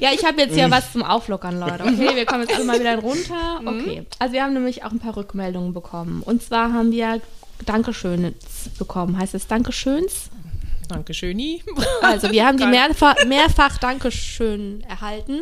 Ja, 0.00 0.10
ich 0.14 0.24
habe 0.24 0.40
jetzt 0.40 0.54
hier 0.54 0.70
was 0.70 0.92
zum 0.92 1.02
Auflockern, 1.02 1.58
Leute. 1.60 1.82
Okay, 1.84 2.14
wir 2.16 2.24
kommen 2.26 2.42
jetzt 2.42 2.54
alle 2.54 2.64
mal 2.64 2.80
wieder 2.80 2.96
runter. 2.98 3.60
Okay. 3.66 4.06
Also 4.18 4.32
wir 4.32 4.42
haben 4.44 4.54
nämlich 4.54 4.84
auch 4.84 4.92
ein 4.92 4.98
paar 4.98 5.16
Rückmeldungen 5.16 5.74
bekommen. 5.74 6.22
Und 6.22 6.42
zwar 6.42 6.72
haben 6.72 6.90
wir 6.92 7.20
Dankeschöns 7.66 8.34
bekommen. 8.78 9.18
Heißt 9.18 9.34
es 9.34 9.46
Dankeschöns? 9.46 10.30
Dankeschöni. 10.88 11.62
Also 12.02 12.30
wir 12.30 12.46
haben 12.46 12.58
die 12.58 12.66
mehrfach, 12.66 13.16
mehrfach 13.26 13.78
Dankeschön 13.78 14.82
erhalten. 14.88 15.40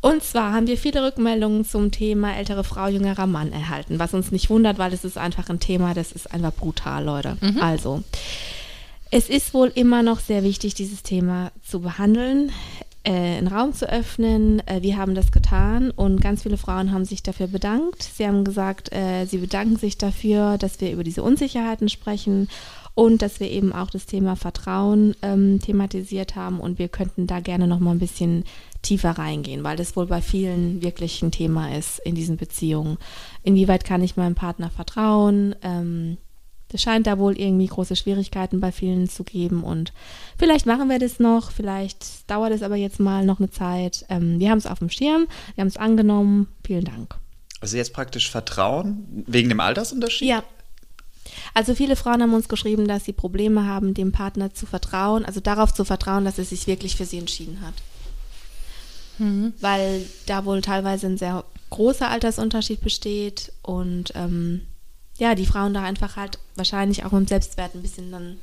Und 0.00 0.22
zwar 0.22 0.52
haben 0.52 0.66
wir 0.66 0.76
viele 0.76 1.04
Rückmeldungen 1.04 1.64
zum 1.64 1.90
Thema 1.90 2.36
ältere 2.36 2.64
Frau, 2.64 2.88
jüngerer 2.88 3.26
Mann 3.26 3.52
erhalten, 3.52 3.98
was 3.98 4.14
uns 4.14 4.30
nicht 4.32 4.50
wundert, 4.50 4.78
weil 4.78 4.92
es 4.92 5.04
ist 5.04 5.18
einfach 5.18 5.48
ein 5.48 5.60
Thema, 5.60 5.94
das 5.94 6.12
ist 6.12 6.32
einfach 6.32 6.52
brutal, 6.52 7.04
Leute. 7.04 7.36
Also, 7.60 8.02
es 9.10 9.28
ist 9.28 9.54
wohl 9.54 9.70
immer 9.74 10.02
noch 10.02 10.20
sehr 10.20 10.42
wichtig, 10.42 10.74
dieses 10.74 11.02
Thema 11.02 11.50
zu 11.64 11.80
behandeln, 11.80 12.52
äh, 13.06 13.38
einen 13.38 13.46
Raum 13.46 13.72
zu 13.72 13.88
öffnen. 13.88 14.66
Äh, 14.66 14.82
wir 14.82 14.96
haben 14.96 15.14
das 15.14 15.30
getan 15.30 15.90
und 15.92 16.20
ganz 16.20 16.42
viele 16.42 16.56
Frauen 16.56 16.92
haben 16.92 17.04
sich 17.04 17.22
dafür 17.22 17.46
bedankt. 17.46 18.02
Sie 18.02 18.26
haben 18.26 18.42
gesagt, 18.44 18.92
äh, 18.92 19.24
sie 19.26 19.38
bedanken 19.38 19.76
sich 19.76 19.96
dafür, 19.96 20.58
dass 20.58 20.80
wir 20.80 20.90
über 20.90 21.04
diese 21.04 21.22
Unsicherheiten 21.22 21.88
sprechen 21.88 22.48
und 22.96 23.20
dass 23.20 23.40
wir 23.40 23.50
eben 23.50 23.74
auch 23.74 23.90
das 23.90 24.06
Thema 24.06 24.36
Vertrauen 24.36 25.14
ähm, 25.20 25.60
thematisiert 25.60 26.34
haben 26.34 26.58
und 26.58 26.78
wir 26.78 26.88
könnten 26.88 27.26
da 27.26 27.40
gerne 27.40 27.68
noch 27.68 27.78
mal 27.78 27.90
ein 27.90 27.98
bisschen 27.98 28.44
tiefer 28.80 29.10
reingehen, 29.10 29.62
weil 29.64 29.76
das 29.76 29.96
wohl 29.96 30.06
bei 30.06 30.22
vielen 30.22 30.80
wirklich 30.80 31.20
ein 31.20 31.30
Thema 31.30 31.76
ist 31.76 31.98
in 32.00 32.14
diesen 32.14 32.38
Beziehungen. 32.38 32.96
Inwieweit 33.42 33.84
kann 33.84 34.02
ich 34.02 34.16
meinem 34.16 34.34
Partner 34.34 34.70
vertrauen? 34.70 35.54
Ähm, 35.62 36.16
es 36.72 36.80
scheint 36.80 37.06
da 37.06 37.18
wohl 37.18 37.38
irgendwie 37.38 37.66
große 37.66 37.96
Schwierigkeiten 37.96 38.60
bei 38.60 38.72
vielen 38.72 39.10
zu 39.10 39.24
geben 39.24 39.62
und 39.62 39.92
vielleicht 40.38 40.64
machen 40.64 40.88
wir 40.88 40.98
das 40.98 41.20
noch, 41.20 41.50
vielleicht 41.50 42.30
dauert 42.30 42.52
es 42.52 42.62
aber 42.62 42.76
jetzt 42.76 42.98
mal 42.98 43.26
noch 43.26 43.40
eine 43.40 43.50
Zeit. 43.50 44.06
Ähm, 44.08 44.40
wir 44.40 44.50
haben 44.50 44.58
es 44.58 44.66
auf 44.66 44.78
dem 44.78 44.88
Schirm, 44.88 45.26
wir 45.54 45.60
haben 45.60 45.68
es 45.68 45.76
angenommen. 45.76 46.48
Vielen 46.64 46.84
Dank. 46.84 47.14
Also 47.60 47.76
jetzt 47.76 47.92
praktisch 47.92 48.30
Vertrauen 48.30 49.24
wegen 49.26 49.50
dem 49.50 49.60
Altersunterschied? 49.60 50.28
Ja. 50.28 50.42
Also 51.54 51.74
viele 51.74 51.96
Frauen 51.96 52.22
haben 52.22 52.34
uns 52.34 52.48
geschrieben, 52.48 52.86
dass 52.88 53.04
sie 53.04 53.12
Probleme 53.12 53.66
haben, 53.66 53.94
dem 53.94 54.12
Partner 54.12 54.52
zu 54.54 54.66
vertrauen, 54.66 55.24
also 55.24 55.40
darauf 55.40 55.72
zu 55.72 55.84
vertrauen, 55.84 56.24
dass 56.24 56.38
er 56.38 56.44
sich 56.44 56.66
wirklich 56.66 56.96
für 56.96 57.04
sie 57.04 57.18
entschieden 57.18 57.60
hat. 57.60 57.74
Mhm. 59.18 59.54
Weil 59.60 60.06
da 60.26 60.44
wohl 60.44 60.60
teilweise 60.60 61.06
ein 61.06 61.18
sehr 61.18 61.44
großer 61.70 62.08
Altersunterschied 62.08 62.80
besteht 62.80 63.52
und 63.62 64.12
ähm, 64.14 64.62
ja, 65.18 65.34
die 65.34 65.46
Frauen 65.46 65.74
da 65.74 65.82
einfach 65.82 66.16
halt 66.16 66.38
wahrscheinlich 66.54 67.04
auch 67.04 67.12
im 67.12 67.26
Selbstwert 67.26 67.74
ein 67.74 67.82
bisschen 67.82 68.12
dann 68.12 68.36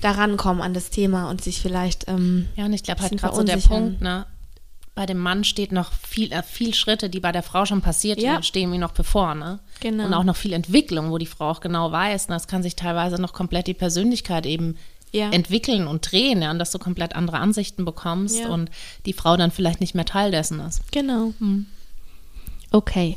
daran 0.00 0.36
kommen 0.36 0.62
an 0.62 0.74
das 0.74 0.90
Thema 0.90 1.28
und 1.28 1.42
sich 1.42 1.60
vielleicht 1.60 2.08
ähm, 2.08 2.48
Ja, 2.56 2.64
und 2.64 2.72
ich 2.72 2.82
glaube 2.82 3.02
halt 3.02 3.16
gerade 3.18 3.36
so 3.36 3.44
der. 3.44 3.58
Punkt, 3.58 4.00
ne? 4.00 4.26
Bei 4.94 5.06
dem 5.06 5.18
Mann 5.18 5.44
steht 5.44 5.72
noch 5.72 5.92
viel, 5.92 6.32
äh, 6.32 6.42
viel 6.42 6.74
Schritte, 6.74 7.08
die 7.08 7.20
bei 7.20 7.32
der 7.32 7.42
Frau 7.42 7.64
schon 7.64 7.80
passiert 7.80 8.20
Ja. 8.20 8.32
sind, 8.34 8.46
stehen 8.46 8.72
ihm 8.74 8.80
noch 8.80 8.92
bevor, 8.92 9.34
ne? 9.34 9.60
Genau. 9.80 10.04
Und 10.06 10.14
auch 10.14 10.24
noch 10.24 10.36
viel 10.36 10.52
Entwicklung, 10.52 11.10
wo 11.10 11.18
die 11.18 11.26
Frau 11.26 11.48
auch 11.50 11.60
genau 11.60 11.90
weiß, 11.92 12.28
ne? 12.28 12.36
es 12.36 12.48
kann 12.48 12.62
sich 12.62 12.76
teilweise 12.76 13.20
noch 13.20 13.32
komplett 13.32 13.66
die 13.66 13.74
Persönlichkeit 13.74 14.46
eben 14.46 14.76
Ja. 15.12 15.30
entwickeln 15.30 15.86
und 15.86 16.10
drehen, 16.10 16.42
ja, 16.42 16.50
und 16.50 16.58
dass 16.58 16.70
du 16.72 16.78
komplett 16.78 17.14
andere 17.16 17.38
Ansichten 17.38 17.84
bekommst 17.84 18.40
Ja. 18.40 18.48
und 18.48 18.70
die 19.06 19.12
Frau 19.12 19.36
dann 19.36 19.50
vielleicht 19.50 19.80
nicht 19.80 19.94
mehr 19.94 20.04
Teil 20.04 20.30
dessen 20.32 20.60
ist. 20.60 20.82
Genau. 20.92 21.32
Okay. 22.72 23.16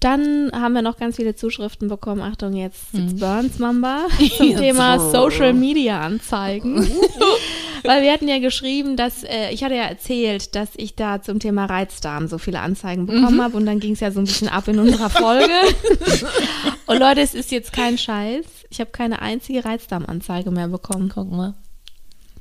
Dann 0.00 0.50
haben 0.54 0.74
wir 0.74 0.82
noch 0.82 0.96
ganz 0.96 1.16
viele 1.16 1.34
Zuschriften 1.34 1.88
bekommen. 1.88 2.22
Achtung, 2.22 2.54
jetzt, 2.54 2.92
jetzt 2.92 3.18
Burns 3.18 3.58
Mamba 3.58 4.06
zum 4.36 4.56
Thema. 4.56 4.98
Social 5.10 5.52
Media 5.52 6.00
Anzeigen. 6.00 6.86
Weil 7.84 8.02
wir 8.02 8.12
hatten 8.12 8.28
ja 8.28 8.38
geschrieben, 8.38 8.96
dass 8.96 9.24
äh, 9.24 9.50
ich 9.50 9.64
hatte 9.64 9.74
ja 9.74 9.84
erzählt, 9.84 10.54
dass 10.54 10.70
ich 10.76 10.94
da 10.94 11.22
zum 11.22 11.38
Thema 11.38 11.66
Reizdarm 11.66 12.28
so 12.28 12.38
viele 12.38 12.60
Anzeigen 12.60 13.06
bekommen 13.06 13.42
habe 13.42 13.56
und 13.56 13.66
dann 13.66 13.80
ging 13.80 13.92
es 13.92 14.00
ja 14.00 14.10
so 14.10 14.20
ein 14.20 14.24
bisschen 14.24 14.48
ab 14.48 14.68
in 14.68 14.78
unserer 14.78 15.10
Folge. 15.10 15.52
und 16.86 16.98
Leute, 16.98 17.20
es 17.20 17.34
ist 17.34 17.50
jetzt 17.50 17.72
kein 17.72 17.98
Scheiß. 17.98 18.44
Ich 18.70 18.80
habe 18.80 18.90
keine 18.90 19.22
einzige 19.22 19.64
Reizdarmanzeige 19.64 20.50
mehr 20.50 20.68
bekommen. 20.68 21.10
Guck 21.14 21.30
mal. 21.30 21.54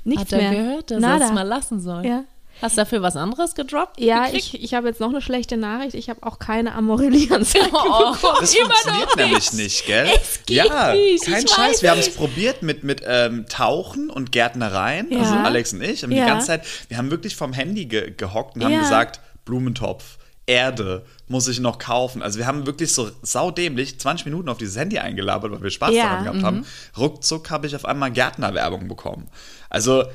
Nichts 0.04 0.22
Hat 0.22 0.34
er 0.34 0.38
mehr. 0.38 0.64
gehört, 0.64 0.92
dass 0.92 1.04
er 1.04 1.22
es 1.22 1.34
mal 1.34 1.42
lassen 1.44 1.82
soll? 1.82 2.06
Ja. 2.06 2.24
Hast 2.62 2.76
du 2.78 2.82
dafür 2.82 3.02
was 3.02 3.16
anderes 3.16 3.54
gedroppt? 3.56 4.00
Ja, 4.00 4.26
gekriegt? 4.26 4.54
ich, 4.54 4.64
ich 4.64 4.74
habe 4.74 4.88
jetzt 4.88 5.00
noch 5.00 5.10
eine 5.10 5.22
schlechte 5.22 5.58
Nachricht. 5.58 5.94
Ich 5.96 6.10
habe 6.10 6.24
auch 6.24 6.40
keine 6.40 6.74
Amorelli-Anzeige 6.74 7.68
Oh. 7.74 8.12
bekommen. 8.14 8.38
Das 8.42 8.56
Immer 8.56 8.66
funktioniert 8.70 9.10
noch 9.10 9.16
nämlich 9.16 9.54
nicht. 9.54 9.86
gell? 9.86 10.08
Es 10.16 10.40
geht 10.46 10.58
ja, 10.58 10.94
nicht, 10.94 11.26
kein 11.26 11.44
ich 11.46 11.52
Scheiß. 11.52 11.82
Wir 11.84 11.92
haben 11.92 12.00
es 12.00 12.14
probiert 12.14 12.64
mit, 12.64 12.84
mit 12.84 13.02
ähm, 13.06 13.46
Tauchen 13.48 14.10
und 14.10 14.32
Gärtnereien, 14.32 15.12
Ja. 15.12 15.20
also 15.20 15.36
Alex 15.36 15.74
und 15.74 15.82
ich. 15.82 16.04
Und 16.04 16.12
Ja. 16.12 16.24
die 16.26 16.30
ganze 16.32 16.48
Zeit, 16.48 16.64
wir 16.88 16.98
haben 16.98 17.12
wirklich 17.12 17.36
vom 17.36 17.54
Handy 17.54 17.86
ge 17.86 18.12
gehockt 18.18 18.56
und 18.56 18.64
haben 18.64 18.72
Ja. 18.74 18.80
gesagt, 18.80 19.20
Blumentopf, 19.46 20.18
Erde, 20.50 21.06
muss 21.28 21.48
ich 21.50 21.60
noch 21.60 21.78
kaufen. 21.78 22.22
Also 22.24 22.40
wir 22.40 22.48
haben 22.48 22.66
wirklich 22.66 22.94
so 22.94 23.12
saudämlich 23.22 24.00
20 24.00 24.26
Minuten 24.26 24.48
auf 24.48 24.58
dieses 24.58 24.78
Handy 24.78 24.98
eingelabert, 24.98 25.52
weil 25.52 25.62
wir 25.62 25.70
Spaß 25.70 25.94
Ja, 25.94 26.04
daran 26.06 26.24
gehabt 26.24 26.44
haben. 26.44 26.66
Ruckzuck 26.98 27.50
habe 27.50 27.68
ich 27.68 27.76
auf 27.76 27.84
einmal 27.86 28.12
Gärtnerwerbung 28.12 28.88
bekommen. 28.88 29.28
Also 29.70 30.06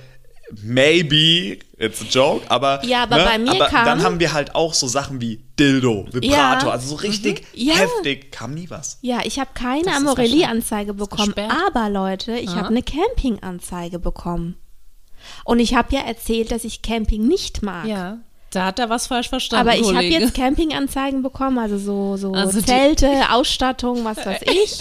maybe 0.62 1.58
it's 1.78 2.00
a 2.02 2.04
joke, 2.04 2.44
aber, 2.50 2.80
ne, 2.82 2.88
Ja, 2.88 3.02
aber 3.04 3.24
bei 3.24 3.38
mir 3.38 3.50
aber 3.52 3.66
kam- 3.66 3.84
dann 3.84 4.02
haben 4.02 4.20
wir 4.20 4.32
halt 4.32 4.54
auch 4.54 4.74
so 4.74 4.86
Sachen 4.86 5.20
wie 5.20 5.42
Dildo, 5.58 6.06
Vibrator, 6.12 6.68
Ja. 6.68 6.70
also 6.70 6.88
so 6.88 6.94
richtig 6.96 7.46
Ja. 7.54 7.74
heftig, 7.74 8.32
kam 8.32 8.54
nie 8.54 8.68
was. 8.70 8.98
Ja, 9.02 9.20
ich 9.24 9.38
habe 9.38 9.50
keine 9.54 9.94
Amorelli-Anzeige 9.96 10.94
bekommen, 10.94 11.34
aber 11.66 11.88
Leute, 11.90 12.32
ich 12.38 12.50
habe 12.54 12.68
eine 12.68 12.82
Camping-Anzeige 12.82 13.98
bekommen. 13.98 14.56
Und 15.44 15.60
ich 15.60 15.74
habe 15.74 15.94
ja 15.94 16.00
erzählt, 16.00 16.50
dass 16.50 16.64
ich 16.64 16.82
Camping 16.82 17.26
nicht 17.28 17.62
mag. 17.62 17.86
Ja, 17.86 18.18
da 18.52 18.66
hat 18.66 18.78
er 18.78 18.90
was 18.90 19.06
falsch 19.06 19.28
verstanden. 19.30 19.68
Aber 19.68 19.78
ich 19.78 19.94
habe 19.94 20.04
jetzt 20.04 20.34
Camping-Anzeigen 20.34 21.22
bekommen, 21.22 21.58
also 21.58 21.78
so, 21.78 22.16
so 22.16 22.32
Also 22.32 22.60
Zelte, 22.60 23.08
Ausstattung, 23.30 24.04
was 24.04 24.18
weiß 24.18 24.42
ich. 24.46 24.78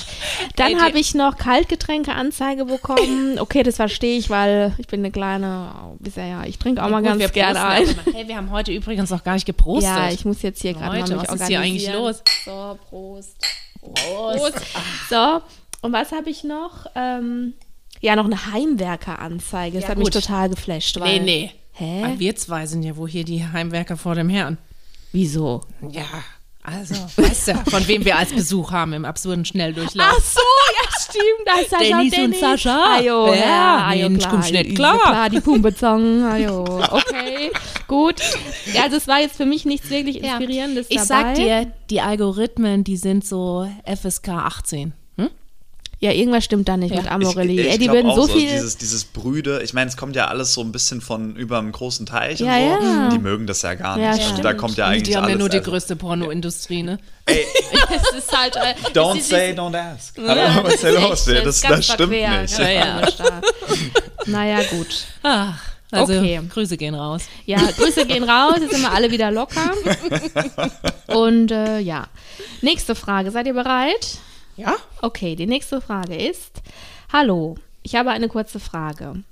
Dann 0.57 0.81
habe 0.81 0.99
ich 0.99 1.13
noch 1.15 1.38
Kaltgetränke-Anzeige 1.38 2.65
bekommen. 2.65 2.99
Okay, 3.41 3.63
das 3.63 3.77
verstehe 3.77 4.17
ich, 4.17 4.29
weil 4.29 4.73
ich 4.77 4.88
bin 4.88 4.99
eine 5.01 5.12
kleine, 5.12 5.71
bisher 5.99 6.25
ja, 6.27 6.43
ich 6.45 6.60
trinke 6.60 6.84
auch 6.84 6.89
mal 6.89 7.01
Gut, 7.01 7.17
ganz 7.19 7.31
gerne 7.31 7.63
ein. 7.63 7.88
Hey, 8.13 8.27
wir 8.27 8.36
haben 8.36 8.51
heute 8.51 8.71
übrigens 8.71 9.10
noch 9.10 9.23
gar 9.23 9.34
nicht 9.34 9.45
geprostet. 9.45 9.84
Ja, 9.95 10.12
ich 10.12 10.25
muss 10.25 10.41
jetzt 10.41 10.62
hier 10.62 10.73
gerade 10.73 10.99
mal 10.99 11.10
mich 11.17 11.29
was 11.29 11.39
ist 11.41 11.47
hier 11.47 11.60
eigentlich 11.60 11.91
los? 11.91 12.21
So, 12.45 12.77
Prost. 12.89 13.36
Prost. 13.81 14.62
So, 15.10 15.41
und 15.81 15.93
was 15.93 16.12
habe 16.12 16.29
ich 16.29 16.43
noch? 16.43 16.86
Ähm, 16.95 17.53
ja, 18.01 18.15
noch 18.15 18.25
eine 18.25 18.51
Heimwerkeranzeige. 18.51 19.75
Das 19.77 19.84
Ja, 19.84 19.89
hat 19.89 19.97
mich 19.97 20.12
gut. 20.12 20.13
total 20.13 20.49
geflasht. 20.49 20.97
Nee, 20.97 21.01
Weil, 21.03 21.19
nee. 21.21 21.51
Hä? 21.81 22.03
Weil 22.03 22.19
wir 22.19 22.35
zwei 22.35 22.67
sind 22.67 22.83
ja 22.83 22.95
wohl 22.95 23.09
hier 23.09 23.23
die 23.23 23.43
Heimwerker 23.43 23.97
vor 23.97 24.13
dem 24.13 24.29
Herrn. 24.29 24.59
Wieso? 25.13 25.61
Ja, 25.89 26.03
also, 26.63 26.93
weißt 27.17 27.47
du, 27.47 27.53
von 27.71 27.87
wem 27.87 28.05
wir 28.05 28.17
als 28.17 28.31
Besuch 28.31 28.71
haben 28.71 28.93
im 28.93 29.03
absurden 29.03 29.45
Schnelldurchlauf. 29.45 30.07
Ach 30.15 30.21
so, 30.23 30.39
ja, 30.39 30.99
stimmt. 31.01 31.25
Da 31.47 31.59
ist 31.59 31.71
Sascha 31.71 31.97
Dennis 32.03 32.19
und 32.19 32.35
Sascha. 32.35 32.97
Ajo, 32.97 33.27
Ja, 33.29 33.35
ja, 33.35 33.87
ajo, 33.87 34.09
Mensch, 34.09 34.19
klar. 34.23 34.31
komm 34.31 34.43
schnell 34.43 34.67
Ist 34.67 34.75
klar. 34.75 34.99
klar, 34.99 35.29
die 35.31 35.39
Pumpezong. 35.41 36.23
Ajo, 36.23 36.63
okay, 36.91 37.49
gut. 37.87 38.21
Ja, 38.75 38.83
also 38.83 38.97
es 38.97 39.07
war 39.07 39.19
jetzt 39.19 39.37
für 39.37 39.47
mich 39.47 39.65
nichts 39.65 39.89
wirklich 39.89 40.17
Ja. 40.17 40.37
Inspirierendes 40.37 40.85
Ich 40.89 40.97
dabei. 40.97 41.05
sag 41.07 41.33
dir, 41.33 41.73
die 41.89 41.99
Algorithmen, 42.01 42.83
die 42.83 42.95
sind 42.97 43.25
so 43.25 43.67
FSK 43.85 44.29
18. 44.29 44.93
Ja, 46.03 46.11
irgendwas 46.11 46.43
stimmt 46.43 46.67
da 46.67 46.77
nicht 46.77 46.95
Ja. 46.95 47.01
mit 47.03 47.11
Amorelli. 47.11 47.59
Ich, 47.59 47.67
ich 47.67 47.71
Ey, 47.73 47.77
die 47.77 47.87
würden 47.87 48.09
auch 48.09 48.15
so 48.15 48.25
viel... 48.27 48.49
Dieses, 48.49 48.75
dieses 48.75 49.03
Brüde, 49.05 49.61
ich 49.63 49.75
meine, 49.75 49.87
es 49.87 49.95
kommt 49.97 50.15
ja 50.15 50.25
alles 50.29 50.51
so 50.51 50.61
ein 50.61 50.71
bisschen 50.71 50.99
von 50.99 51.35
über 51.35 51.59
einem 51.59 51.71
großen 51.71 52.07
Teich 52.07 52.39
Ja, 52.39 52.55
und 52.55 52.81
so. 52.81 52.87
ja. 52.87 53.09
Die 53.09 53.19
mögen 53.19 53.45
das 53.45 53.61
ja 53.61 53.75
gar 53.75 53.99
Ja, 53.99 54.13
nicht. 54.15 54.23
stimmt. 54.27 54.43
Da 54.43 54.55
kommt 54.55 54.77
ja 54.77 54.87
eigentlich 54.87 55.03
die 55.03 55.15
haben 55.15 55.25
ja 55.25 55.29
alles. 55.29 55.39
nur 55.39 55.49
die 55.49 55.59
also- 55.59 55.69
größte 55.69 55.95
Pornoindustrie, 55.95 56.81
ne? 56.81 56.97
Ey, 57.27 57.45
es 57.95 58.17
ist 58.17 58.35
halt... 58.35 58.55
Äh, 58.55 58.73
don't 58.95 59.17
ist- 59.19 59.29
say, 59.29 59.53
don't 59.55 59.77
ask. 59.77 60.17
Ja, 60.17 60.27
Hallo, 60.55 60.63
was 60.63 60.73
ist 60.73 60.83
denn 60.85 60.95
das 60.95 61.03
los? 61.03 61.25
Das, 61.25 61.43
das, 61.43 61.61
ganz 61.61 61.85
stimmt 61.85 62.13
verquer, 62.13 62.41
nicht. 62.41 62.57
Ja, 62.57 62.69
ja. 62.69 63.01
naja, 64.25 64.59
gut. 64.71 65.05
Ach, 65.21 65.53
also 65.91 66.13
Okay. 66.13 66.41
Grüße 66.51 66.77
gehen 66.77 66.95
raus. 66.95 67.21
Ja, 67.45 67.59
Grüße 67.77 68.07
gehen 68.07 68.23
raus, 68.23 68.55
jetzt 68.59 68.71
sind 68.71 68.81
wir 68.81 68.91
alle 68.91 69.11
wieder 69.11 69.29
locker. 69.29 69.71
Und 71.07 71.51
äh, 71.51 71.77
ja, 71.79 72.07
nächste 72.61 72.95
Frage. 72.95 73.29
Seid 73.29 73.45
ihr 73.45 73.53
bereit? 73.53 74.17
Ja? 74.62 74.76
Okay, 75.02 75.36
die 75.36 75.47
nächste 75.47 75.82
Frage 75.82 76.15
ist: 76.15 76.62
Hallo, 77.12 77.56
ich 77.84 77.95
habe 77.95 78.12
eine 78.12 78.28
kurze 78.28 78.60
Frage. 78.60 79.24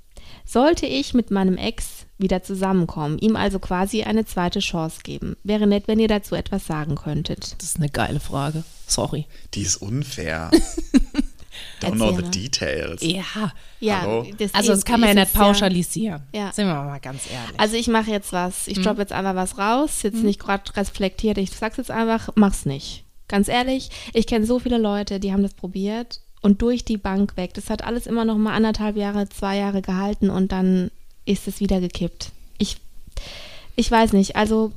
Sollte 0.44 0.86
ich 0.86 1.14
mit 1.14 1.30
meinem 1.30 1.56
Ex 1.56 2.06
wieder 2.18 2.42
zusammenkommen, 2.42 3.18
ihm 3.18 3.36
also 3.36 3.58
quasi 3.60 4.02
eine 4.02 4.24
zweite 4.24 4.58
Chance 4.58 5.00
geben? 5.04 5.36
Wäre 5.44 5.66
nett, 5.66 5.86
wenn 5.86 6.00
ihr 6.00 6.08
dazu 6.08 6.34
etwas 6.34 6.66
sagen 6.66 6.96
könntet. 6.96 7.54
Das 7.58 7.68
ist 7.68 7.76
eine 7.76 7.88
geile 7.88 8.20
Frage. 8.20 8.64
Sorry. 8.86 9.26
Die 9.54 9.62
ist 9.62 9.76
unfair. 9.76 10.50
Don't 11.80 11.92
know 11.92 12.14
the 12.14 12.22
details. 12.22 13.00
Ja. 13.02 13.52
Ja, 13.80 14.02
Hallo? 14.02 14.26
Also, 14.52 14.72
das 14.72 14.84
kann 14.84 15.00
man 15.00 15.10
ja 15.10 15.24
nicht 15.24 15.32
pauschalisieren. 15.32 16.22
Ja. 16.34 16.52
Sind 16.52 16.66
wir 16.66 16.74
mal 16.74 17.00
ganz 17.00 17.22
ehrlich. 17.30 17.58
Also 17.58 17.76
ich 17.76 17.88
mache 17.88 18.10
jetzt 18.10 18.32
was. 18.32 18.66
Ich 18.66 18.80
droppe 18.80 19.00
jetzt 19.00 19.12
einfach 19.12 19.34
was 19.34 19.56
raus. 19.56 20.02
Jetzt 20.02 20.22
nicht 20.22 20.40
gerade 20.40 20.64
reflektiert. 20.76 21.38
Ich 21.38 21.50
sag's 21.50 21.76
jetzt 21.78 21.90
einfach, 21.90 22.30
mach's 22.34 22.66
nicht. 22.66 23.04
Ganz 23.30 23.46
ehrlich, 23.46 23.90
ich 24.12 24.26
kenne 24.26 24.44
so 24.44 24.58
viele 24.58 24.76
Leute, 24.76 25.20
die 25.20 25.32
haben 25.32 25.44
das 25.44 25.54
probiert 25.54 26.20
und 26.40 26.62
durch 26.62 26.84
die 26.84 26.96
Bank 26.96 27.36
weg. 27.36 27.54
Das 27.54 27.70
hat 27.70 27.84
alles 27.84 28.08
immer 28.08 28.24
noch 28.24 28.36
mal 28.36 28.54
anderthalb 28.54 28.96
Jahre, 28.96 29.28
zwei 29.28 29.56
Jahre 29.56 29.82
gehalten 29.82 30.30
und 30.30 30.50
dann 30.50 30.90
ist 31.26 31.46
es 31.46 31.60
wieder 31.60 31.78
gekippt. 31.78 32.32
Ich, 32.58 32.78
ich 33.76 33.88
weiß 33.88 34.14
nicht. 34.14 34.34
Also 34.34 34.72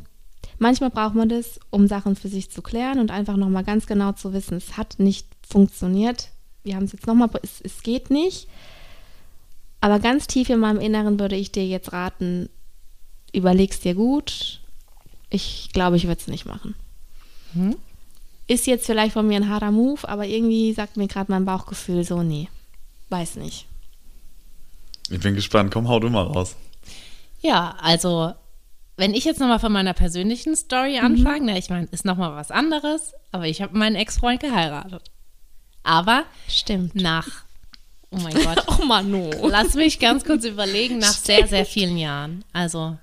manchmal 0.60 0.92
braucht 0.92 1.16
man 1.16 1.30
das, 1.30 1.60
um 1.72 1.88
Sachen 1.88 2.16
für 2.16 2.28
sich 2.28 2.52
zu 2.52 2.62
klären 2.62 3.00
und 3.00 3.10
einfach 3.10 3.38
noch 3.38 3.50
mal 3.50 3.63
ganz 3.63 3.88
genau 3.88 4.12
zu 4.12 4.34
wissen, 4.34 4.58
es 4.58 4.78
hat 4.78 5.00
nicht 5.00 5.26
funktioniert. 5.42 6.30
Wir 6.63 6.76
haben 6.76 6.84
es 6.84 6.92
jetzt 6.92 7.08
noch 7.08 7.16
mal, 7.16 7.32
es, 7.42 7.60
es 7.60 7.82
geht 7.82 8.12
nicht. 8.12 8.48
Aber 9.82 9.98
ganz 9.98 10.28
tief 10.28 10.52
in 10.52 10.60
meinem 10.60 10.80
Inneren 10.80 11.20
würde 11.20 11.38
ich 11.38 11.52
dir 11.52 11.66
jetzt 11.66 11.92
raten, 11.92 12.50
überleg's 13.34 13.80
dir 13.80 13.96
gut. 13.96 14.62
Ich 15.32 15.72
glaube, 15.74 15.98
ich 15.98 16.06
würde 16.06 16.22
es 16.22 16.28
nicht 16.28 16.46
machen. 16.46 16.76
Hm? 17.54 17.78
Ist 18.47 18.67
jetzt 18.67 18.86
vielleicht 18.86 19.13
von 19.13 19.27
mir 19.27 19.38
ein 19.38 19.49
harter 19.49 19.71
Move, 19.71 20.08
aber 20.08 20.25
irgendwie 20.25 20.73
sagt 20.73 20.97
mir 20.97 21.08
gerade 21.08 21.32
mein 21.32 21.45
Bauchgefühl 21.45 22.03
so, 22.03 22.23
nee, 22.23 22.49
weiß 23.10 23.36
nicht. 23.38 23.67
Ich 25.10 25.19
bin 25.19 25.36
gespannt. 25.36 25.71
Komm, 25.71 25.88
hau 25.88 25.99
du 25.99 26.10
mal 26.10 26.23
raus. 26.23 26.56
Ja, 27.41 27.75
also 27.82 28.34
wenn 28.97 29.13
ich 29.13 29.25
jetzt 29.25 29.39
nochmal 29.39 29.60
von 29.60 29.71
meiner 29.71 29.93
persönlichen 29.93 30.56
Story 30.56 30.97
Mhm. 30.99 31.06
anfange, 31.06 31.51
na, 31.53 31.58
ich 31.58 31.69
meine, 31.69 31.88
ist 31.91 32.06
nochmal 32.06 32.36
was 32.36 32.51
anderes, 32.51 33.13
aber 33.32 33.47
ich 33.47 33.62
habe 33.62 33.77
meinen 33.77 33.95
Ex-Freund 33.95 34.39
geheiratet. 34.39 35.03
Aber 35.84 36.23
Stimmt. 36.47 36.95
nach, 36.95 37.27
oh 38.12 38.17
mein 38.17 38.34
Gott, 38.43 38.63
Oh 38.67 38.86
Mano. 38.86 39.29
lass 39.47 39.73
mich 39.73 39.99
ganz 39.99 40.23
kurz 40.25 40.45
überlegen, 40.45 40.99
nach 40.99 41.13
sehr, 41.13 41.47
sehr 41.47 41.65
vielen 41.65 41.97
Jahren. 41.97 42.43
Also 42.53 42.97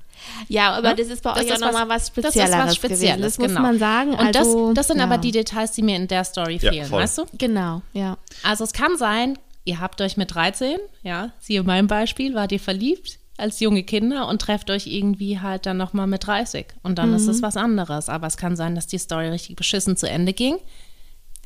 Ja, 0.48 0.72
aber 0.72 0.88
Ja? 0.88 0.94
das 0.94 1.08
ist 1.08 1.22
bei 1.22 1.32
Das 1.34 1.42
euch 1.44 1.50
auch 1.50 1.54
ist 1.54 1.60
nochmal 1.60 1.88
was 1.88 2.12
das 2.12 2.34
ist 2.36 2.52
was 2.52 2.76
Spezielles, 2.76 3.00
gewesen. 3.00 3.22
Das 3.22 3.38
muss 3.38 3.48
genau. 3.48 3.60
man 3.62 3.78
sagen. 3.78 4.10
Und 4.12 4.36
also, 4.36 4.68
das, 4.68 4.74
das 4.74 4.86
sind 4.88 4.98
ja. 4.98 5.04
aber 5.04 5.18
die 5.18 5.32
Details, 5.32 5.72
die 5.72 5.82
mir 5.82 5.96
in 5.96 6.08
der 6.08 6.24
Story 6.24 6.58
Ja, 6.60 6.70
fehlen, 6.72 6.86
voll. 6.86 7.02
weißt 7.02 7.18
du? 7.18 7.24
Genau, 7.38 7.82
ja. 7.92 8.16
Also 8.42 8.64
es 8.64 8.72
kann 8.72 8.96
sein, 8.96 9.38
ihr 9.64 9.80
habt 9.80 10.00
euch 10.00 10.16
mit 10.16 10.34
13, 10.34 10.78
ja, 11.02 11.30
siehe 11.40 11.62
mein 11.62 11.86
Beispiel, 11.86 12.34
wart 12.34 12.52
ihr 12.52 12.60
verliebt 12.60 13.18
als 13.36 13.58
junge 13.60 13.82
Kinder 13.84 14.28
und 14.28 14.42
trefft 14.42 14.68
euch 14.70 14.86
irgendwie 14.86 15.40
halt 15.40 15.64
dann 15.64 15.78
nochmal 15.78 16.06
mit 16.06 16.26
30. 16.26 16.66
Und 16.82 16.98
dann 16.98 17.14
ist 17.14 17.24
Mhm. 17.24 17.30
es 17.30 17.42
was 17.42 17.56
anderes. 17.56 18.08
Aber 18.10 18.26
es 18.26 18.36
kann 18.36 18.54
sein, 18.54 18.74
dass 18.74 18.86
die 18.86 18.98
Story 18.98 19.28
richtig 19.28 19.56
beschissen 19.56 19.96
zu 19.96 20.06
Ende 20.08 20.34
ging 20.34 20.56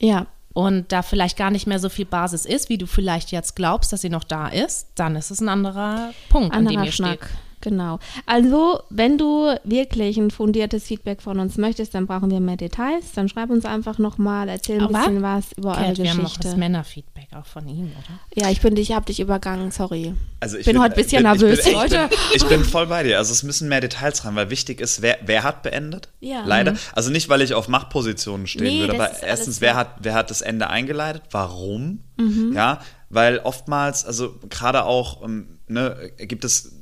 Ja, 0.01 0.27
und 0.55 0.91
da 0.91 1.03
vielleicht 1.03 1.37
gar 1.37 1.51
nicht 1.53 1.67
mehr 1.69 1.79
so 1.79 1.89
viel 1.89 2.05
Basis 2.05 2.45
ist, 2.47 2.69
wie 2.69 2.79
du 2.79 2.87
vielleicht 2.87 3.31
jetzt 3.31 3.55
glaubst, 3.55 3.93
dass 3.93 4.01
sie 4.01 4.09
noch 4.09 4.25
da 4.25 4.49
ist, 4.49 4.89
dann 4.97 5.15
ist 5.17 5.31
es 5.31 5.41
ein 5.41 5.49
anderer 5.49 6.13
Punkt, 6.31 6.53
an 6.55 6.63
dem 6.65 6.69
anderer 6.69 6.87
ihr 6.87 6.93
Schnack. 6.93 7.25
steht. 7.27 7.39
Genau. 7.65 7.99
Also, 8.27 8.81
wenn 8.91 9.17
du 9.17 9.57
wirklich 9.65 10.19
ein 10.19 10.31
fundiertes 10.31 10.85
Feedback 10.85 11.23
von 11.23 11.41
uns 11.41 11.57
möchtest, 11.57 11.95
dann 11.95 12.07
brauchen 12.07 12.31
wir 12.31 12.41
mehr 12.41 12.59
Details. 12.59 13.13
Dann 13.15 13.29
schreib 13.29 13.49
uns 13.49 13.65
einfach 13.65 13.99
nochmal, 13.99 14.49
erzähl 14.51 14.77
ein 14.77 14.83
Aber, 14.95 14.99
bisschen 14.99 15.23
was 15.23 15.53
über 15.57 15.71
eure 15.71 15.87
Kat, 15.87 15.99
wir 15.99 16.11
haben 16.11 16.17
noch 16.19 16.25
das 16.25 16.37
Geschichte. 16.41 16.59
Männerfeedback 16.59 17.29
auch 17.35 17.47
von 17.47 17.67
ihm, 17.67 17.87
oder? 17.87 18.21
Ja, 18.45 18.51
ich 18.51 18.61
bin, 18.61 18.77
ich 18.77 18.93
habe 18.93 19.07
dich 19.07 19.19
übergangen, 19.19 19.71
sorry. 19.71 20.13
Also 20.41 20.59
ich 20.59 20.67
Bin 20.67 20.79
heute 20.79 20.95
ein 20.95 21.03
bisschen 21.03 21.23
bin- 21.23 21.33
nervös, 21.33 21.59
ich 21.61 21.65
bin, 21.65 21.73
Leute. 21.75 22.09
Ich 22.11 22.19
bin, 22.31 22.37
ich 22.37 22.45
bin 22.45 22.65
voll 22.65 22.87
bei 22.87 23.03
dir. 23.03 23.17
Also 23.17 23.33
es 23.33 23.43
müssen 23.43 23.69
mehr 23.71 23.81
Details 23.81 24.25
rein, 24.27 24.37
weil 24.37 24.51
wichtig 24.51 24.81
ist, 24.83 25.01
wer, 25.01 25.17
wer 25.25 25.43
hat 25.43 25.63
beendet? 25.63 26.11
Ja. 26.21 26.45
Leider. 26.45 26.75
Also 26.93 27.11
nicht, 27.11 27.31
weil 27.31 27.41
ich 27.41 27.55
auf 27.55 27.69
Machtpositionen 27.69 28.47
stehen 28.47 28.65
Nee, 28.65 28.81
würde, 28.81 28.95
aber 28.95 29.23
erstens, 29.23 29.63
wer 29.63 29.75
hat, 29.75 29.89
wer 30.01 30.13
hat 30.15 30.31
das 30.31 30.43
Ende 30.43 30.69
eingeleitet? 30.69 31.23
Warum? 31.31 32.01
Mhm. 32.19 32.53
Ja, 32.55 32.81
weil 33.09 33.39
oftmals, 33.39 34.05
also 34.05 34.35
gerade 34.51 34.85
auch, 34.85 35.23
ähm, 35.25 35.59
ne, 35.67 36.11
gibt 36.19 36.45
es 36.45 36.73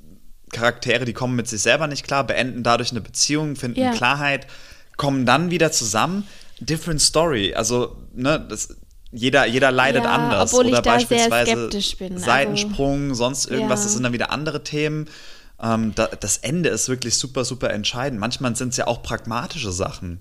Charaktere, 0.52 1.04
die 1.04 1.12
kommen 1.12 1.34
mit 1.34 1.48
sich 1.48 1.62
selber 1.62 1.86
nicht 1.88 2.04
klar, 2.04 2.24
beenden 2.26 2.62
dadurch 2.62 2.92
eine 2.92 3.00
Beziehung, 3.00 3.56
finden 3.56 3.80
Ja. 3.80 3.92
Klarheit, 3.92 4.46
kommen 4.96 5.26
dann 5.26 5.50
wieder 5.50 5.72
zusammen. 5.72 6.26
Different 6.60 7.00
Story. 7.00 7.54
Also, 7.54 7.96
ne, 8.14 8.44
das, 8.48 8.76
jeder, 9.10 9.46
jeder 9.46 9.72
leidet 9.72 10.04
Ja, 10.04 10.10
anders. 10.12 10.52
obwohl 10.52 10.66
ich 10.66 10.72
Oder 10.72 10.82
da 10.82 10.98
sehr 10.98 11.08
beispielsweise 11.08 11.50
skeptisch 11.50 11.96
bin. 11.98 12.12
Also, 12.14 12.24
Seitensprung, 12.24 13.14
sonst 13.14 13.46
irgendwas, 13.46 13.80
Ja. 13.80 13.84
das 13.84 13.92
sind 13.94 14.02
dann 14.04 14.12
wieder 14.12 14.30
andere 14.30 14.62
Themen. 14.62 15.08
Ähm, 15.60 15.92
da, 15.94 16.06
das 16.06 16.38
Ende 16.38 16.70
ist 16.70 16.88
wirklich 16.88 17.16
super, 17.16 17.44
super 17.44 17.70
entscheidend. 17.70 18.18
Manchmal 18.20 18.54
sind 18.56 18.70
es 18.70 18.76
ja 18.76 18.86
auch 18.86 19.02
pragmatische 19.02 19.70
Sachen. 19.72 20.20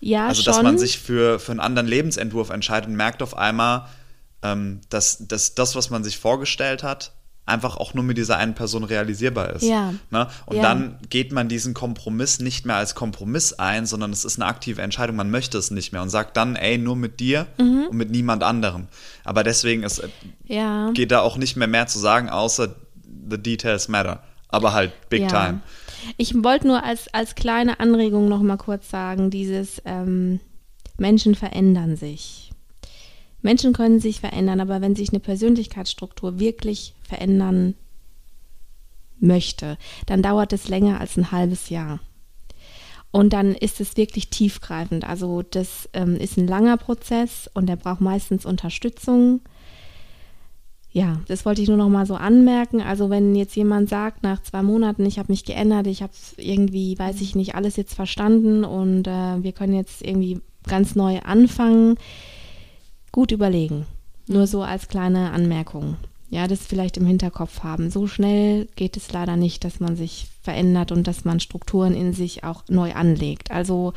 Ja, 0.00 0.28
also, 0.28 0.42
schon. 0.42 0.52
dass 0.52 0.62
man 0.62 0.78
sich 0.78 0.98
für, 0.98 1.38
für 1.38 1.52
einen 1.52 1.60
anderen 1.60 1.86
Lebensentwurf 1.88 2.50
entscheidet 2.50 2.88
und 2.88 2.96
merkt 2.96 3.22
auf 3.22 3.36
einmal, 3.36 3.86
ähm, 4.42 4.80
dass, 4.90 5.26
dass 5.26 5.54
das, 5.54 5.74
was 5.76 5.90
man 5.90 6.04
sich 6.04 6.18
vorgestellt 6.18 6.82
hat, 6.82 7.12
einfach 7.44 7.76
auch 7.76 7.92
nur 7.94 8.04
mit 8.04 8.18
dieser 8.18 8.36
einen 8.36 8.54
Person 8.54 8.84
realisierbar 8.84 9.50
ist. 9.50 9.64
Ja. 9.64 9.94
Ne? 10.10 10.28
Und 10.46 10.56
Ja. 10.56 10.62
dann 10.62 10.98
geht 11.10 11.32
man 11.32 11.48
diesen 11.48 11.74
Kompromiss 11.74 12.38
nicht 12.38 12.66
mehr 12.66 12.76
als 12.76 12.94
Kompromiss 12.94 13.52
ein, 13.54 13.84
sondern 13.84 14.12
es 14.12 14.24
ist 14.24 14.38
eine 14.38 14.46
aktive 14.46 14.80
Entscheidung. 14.80 15.16
Man 15.16 15.30
möchte 15.30 15.58
es 15.58 15.70
nicht 15.72 15.92
mehr 15.92 16.02
und 16.02 16.08
sagt 16.10 16.36
dann, 16.36 16.54
ey, 16.54 16.78
nur 16.78 16.94
mit 16.94 17.18
dir 17.18 17.46
Mhm. 17.58 17.86
und 17.90 17.96
mit 17.96 18.10
niemand 18.10 18.44
anderem. 18.44 18.86
Aber 19.24 19.42
deswegen 19.42 19.82
ist, 19.82 20.02
ja. 20.44 20.90
geht 20.92 21.10
da 21.10 21.20
auch 21.20 21.36
nicht 21.36 21.56
mehr 21.56 21.66
mehr 21.68 21.88
zu 21.88 21.98
sagen, 21.98 22.28
außer 22.30 22.76
the 23.28 23.38
details 23.38 23.88
matter. 23.88 24.22
Aber 24.48 24.72
halt 24.72 24.92
big 25.08 25.28
time. 25.28 25.60
Ich 26.18 26.34
wollte 26.44 26.66
nur 26.68 26.84
als, 26.84 27.12
als 27.12 27.34
kleine 27.34 27.80
Anregung 27.80 28.28
noch 28.28 28.42
mal 28.42 28.56
kurz 28.58 28.88
sagen, 28.90 29.30
dieses 29.30 29.80
ähm, 29.84 30.40
Menschen 30.98 31.34
verändern 31.34 31.96
sich. 31.96 32.51
Menschen 33.42 33.72
können 33.72 34.00
sich 34.00 34.20
verändern, 34.20 34.60
aber 34.60 34.80
wenn 34.80 34.96
sich 34.96 35.10
eine 35.10 35.20
Persönlichkeitsstruktur 35.20 36.38
wirklich 36.38 36.94
verändern 37.02 37.74
möchte, 39.18 39.78
dann 40.06 40.22
dauert 40.22 40.52
es 40.52 40.68
länger 40.68 41.00
als 41.00 41.16
ein 41.16 41.30
halbes 41.30 41.68
Jahr. 41.68 42.00
Und 43.10 43.34
dann 43.34 43.54
ist 43.54 43.80
es 43.80 43.96
wirklich 43.96 44.30
tiefgreifend. 44.30 45.06
Also 45.06 45.42
das 45.42 45.88
ähm, 45.92 46.16
ist 46.16 46.38
ein 46.38 46.46
langer 46.46 46.78
Prozess 46.78 47.48
und 47.52 47.66
der 47.66 47.76
braucht 47.76 48.00
meistens 48.00 48.46
Unterstützung. 48.46 49.42
Ja, 50.92 51.20
das 51.28 51.44
wollte 51.44 51.62
ich 51.62 51.68
nur 51.68 51.76
noch 51.76 51.90
mal 51.90 52.06
so 52.06 52.14
anmerken. 52.14 52.80
Also 52.80 53.10
wenn 53.10 53.34
jetzt 53.34 53.54
jemand 53.54 53.88
sagt, 53.88 54.22
nach 54.22 54.42
zwei 54.42 54.62
Monaten, 54.62 55.04
ich 55.04 55.18
habe 55.18 55.32
mich 55.32 55.44
geändert, 55.44 55.86
ich 55.86 56.02
habe 56.02 56.12
irgendwie, 56.36 56.98
weiß 56.98 57.20
ich 57.20 57.34
nicht, 57.34 57.54
alles 57.54 57.76
jetzt 57.76 57.94
verstanden 57.94 58.64
und 58.64 59.06
äh, 59.06 59.42
wir 59.42 59.52
können 59.52 59.74
jetzt 59.74 60.02
irgendwie 60.02 60.40
ganz 60.66 60.94
neu 60.94 61.20
anfangen, 61.20 61.96
gut 63.12 63.30
überlegen. 63.30 63.86
Nur 64.26 64.46
so 64.46 64.62
als 64.62 64.88
kleine 64.88 65.30
Anmerkung. 65.30 65.96
Ja, 66.30 66.48
das 66.48 66.66
vielleicht 66.66 66.96
im 66.96 67.06
Hinterkopf 67.06 67.62
haben. 67.62 67.90
So 67.90 68.06
schnell 68.06 68.66
geht 68.74 68.96
es 68.96 69.12
leider 69.12 69.36
nicht, 69.36 69.64
dass 69.64 69.80
man 69.80 69.96
sich 69.96 70.28
verändert 70.42 70.90
und 70.90 71.06
dass 71.06 71.26
man 71.26 71.40
Strukturen 71.40 71.94
in 71.94 72.14
sich 72.14 72.42
auch 72.42 72.64
neu 72.68 72.94
anlegt. 72.94 73.50
Also 73.50 73.92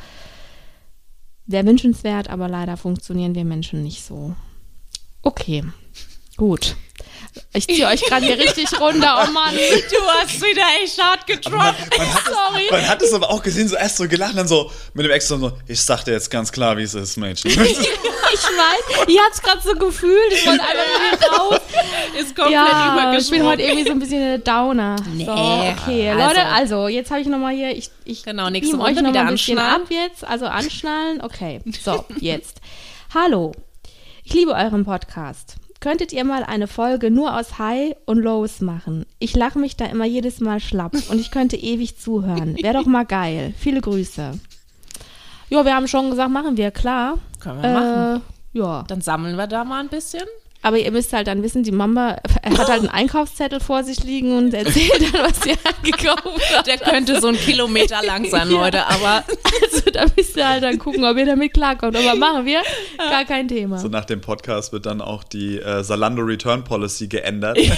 wäre 1.46 1.66
wünschenswert, 1.66 2.28
aber 2.28 2.48
leider 2.48 2.76
funktionieren 2.76 3.34
wir 3.34 3.46
Menschen 3.46 3.82
nicht 3.82 4.04
so. 4.04 4.34
Okay, 5.22 5.64
gut. 6.36 6.76
Ich 7.52 7.66
ziehe 7.66 7.86
euch 7.86 8.00
gerade 8.02 8.24
hier 8.24 8.38
richtig 8.38 8.80
runter, 8.80 9.26
oh 9.26 9.30
Mann. 9.30 9.54
Du 9.90 9.96
hast 10.06 10.40
wieder 10.40 10.62
echt 10.82 11.02
hart 11.02 11.26
getroppt. 11.26 11.54
Man, 11.54 11.74
man, 11.98 12.08
Sorry. 12.24 12.64
Es, 12.64 12.70
man 12.70 12.88
hat 12.88 13.02
es 13.02 13.12
aber 13.12 13.28
auch 13.30 13.42
gesehen, 13.42 13.68
so 13.68 13.76
erst 13.76 13.96
so 13.98 14.08
gelacht, 14.08 14.36
dann 14.38 14.48
so 14.48 14.70
mit 14.94 15.04
dem 15.04 15.12
Ex 15.12 15.28
so, 15.28 15.52
ich 15.68 15.80
sag 15.80 16.04
dir 16.04 16.12
jetzt 16.12 16.30
ganz 16.30 16.50
klar, 16.50 16.76
wie 16.78 16.82
es 16.82 16.94
ist, 16.94 17.16
Mädchen. 17.16 17.50
Ich 18.32 18.42
weiß, 18.42 19.06
ihr 19.08 19.20
habt 19.22 19.34
es 19.34 19.40
gerade 19.40 19.60
so 19.62 19.72
gefühlt, 19.74 20.32
ich 20.32 20.44
wollte 20.46 20.62
einfach 20.62 21.30
nur 21.30 21.38
raus. 21.38 21.60
Ist 22.18 22.34
komplett 22.34 22.52
Ja, 22.54 23.14
ich 23.16 23.30
bin 23.30 23.44
heute 23.44 23.62
irgendwie 23.62 23.84
so 23.84 23.92
ein 23.92 23.98
bisschen 24.00 24.20
eine 24.22 24.38
Downer. 24.40 24.96
Nee. 25.14 25.24
So, 25.24 25.30
okay, 25.32 26.10
Also- 26.10 26.26
Leute, 26.26 26.46
also 26.46 26.88
jetzt 26.88 27.10
habe 27.12 27.20
ich 27.20 27.28
nochmal 27.28 27.54
hier, 27.54 27.70
ich, 27.74 27.88
ich 28.04 28.24
Genau, 28.24 28.50
nächste 28.50 28.78
euch 28.80 28.96
noch 28.96 29.08
wieder 29.10 29.22
mal 29.22 29.28
ein 29.28 29.34
bisschen 29.34 29.58
anschnallen. 29.58 29.82
ab 29.82 29.88
jetzt, 29.90 30.24
also 30.24 30.46
anschnallen, 30.46 31.20
okay, 31.22 31.60
so, 31.82 32.04
jetzt. 32.20 32.60
Hallo, 33.14 33.52
ich 34.24 34.34
liebe 34.34 34.52
euren 34.52 34.84
Podcast. 34.84 35.54
Könntet 35.86 36.12
ihr 36.12 36.24
mal 36.24 36.42
eine 36.42 36.66
Folge 36.66 37.12
nur 37.12 37.38
aus 37.38 37.60
High 37.60 37.94
und 38.06 38.18
Lows 38.18 38.60
machen? 38.60 39.06
Ich 39.20 39.36
lache 39.36 39.56
mich 39.60 39.76
da 39.76 39.84
immer 39.84 40.04
jedes 40.04 40.40
Mal 40.40 40.58
schlapp 40.58 40.96
und 41.10 41.20
ich 41.20 41.30
könnte 41.30 41.54
ewig 41.54 41.96
zuhören. 41.96 42.56
Wäre 42.60 42.74
doch 42.74 42.86
mal 42.86 43.04
geil. 43.04 43.54
Viele 43.56 43.80
Grüße. 43.80 44.32
Ja, 45.48 45.64
wir 45.64 45.76
haben 45.76 45.86
schon 45.86 46.10
gesagt, 46.10 46.32
machen 46.32 46.56
wir, 46.56 46.72
klar. 46.72 47.18
Können 47.38 47.62
wir 47.62 47.70
machen. 47.70 48.22
Äh, 48.52 48.58
ja. 48.58 48.84
Dann 48.88 49.00
sammeln 49.00 49.36
wir 49.36 49.46
da 49.46 49.62
mal 49.62 49.78
ein 49.78 49.88
bisschen. 49.88 50.24
Aber 50.66 50.78
ihr 50.78 50.90
müsst 50.90 51.12
halt 51.12 51.28
dann 51.28 51.44
wissen, 51.44 51.62
die 51.62 51.70
Mama 51.70 52.16
hat 52.42 52.58
halt 52.68 52.80
einen 52.80 52.88
Einkaufszettel 52.88 53.60
vor 53.60 53.84
sich 53.84 54.02
liegen 54.02 54.36
und 54.36 54.52
erzählt 54.52 55.00
dann, 55.12 55.22
was 55.22 55.40
sie 55.42 55.54
gekauft 55.88 56.40
hat. 56.56 56.66
Der 56.66 56.76
könnte 56.76 57.20
so 57.20 57.28
einen 57.28 57.36
Kilometer 57.38 58.02
lang 58.04 58.28
sein, 58.28 58.50
Ja. 58.50 58.56
Leute, 58.56 58.84
aber 58.84 59.22
Also 59.62 59.90
da 59.92 60.06
müsst 60.16 60.36
ihr 60.36 60.48
halt 60.48 60.64
dann 60.64 60.78
gucken, 60.78 61.04
ob 61.04 61.16
ihr 61.18 61.24
damit 61.26 61.54
klarkommt. 61.54 61.96
Aber 61.96 62.16
machen 62.16 62.46
wir, 62.46 62.62
gar 62.98 63.24
kein 63.24 63.46
Thema. 63.46 63.78
So 63.78 63.86
nach 63.86 64.06
dem 64.06 64.20
Podcast 64.20 64.72
wird 64.72 64.86
dann 64.86 65.00
auch 65.00 65.22
die 65.22 65.60
äh, 65.60 65.84
Salando 65.84 66.22
Return 66.22 66.64
Policy 66.64 67.06
geändert. 67.06 67.56
ja, 67.58 67.68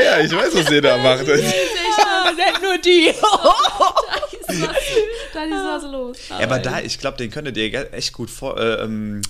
ja, 0.00 0.20
ich 0.20 0.30
weiß, 0.30 0.54
was 0.56 0.70
ihr 0.70 0.82
da 0.82 0.98
macht. 0.98 1.26
nicht 1.26 2.62
nur 2.62 2.76
die. 2.84 3.12
Dann 5.34 5.52
ist 5.52 5.64
was 5.64 5.82
los. 5.90 6.18
Ja, 6.30 6.40
aber 6.40 6.58
da, 6.58 6.80
ich 6.80 6.98
glaube, 6.98 7.16
den 7.16 7.30
könntet 7.30 7.56
ihr 7.56 7.92
echt 7.92 8.12
gut, 8.12 8.30
vor, 8.30 8.58
äh, 8.58 8.82
ähm, 8.82 9.22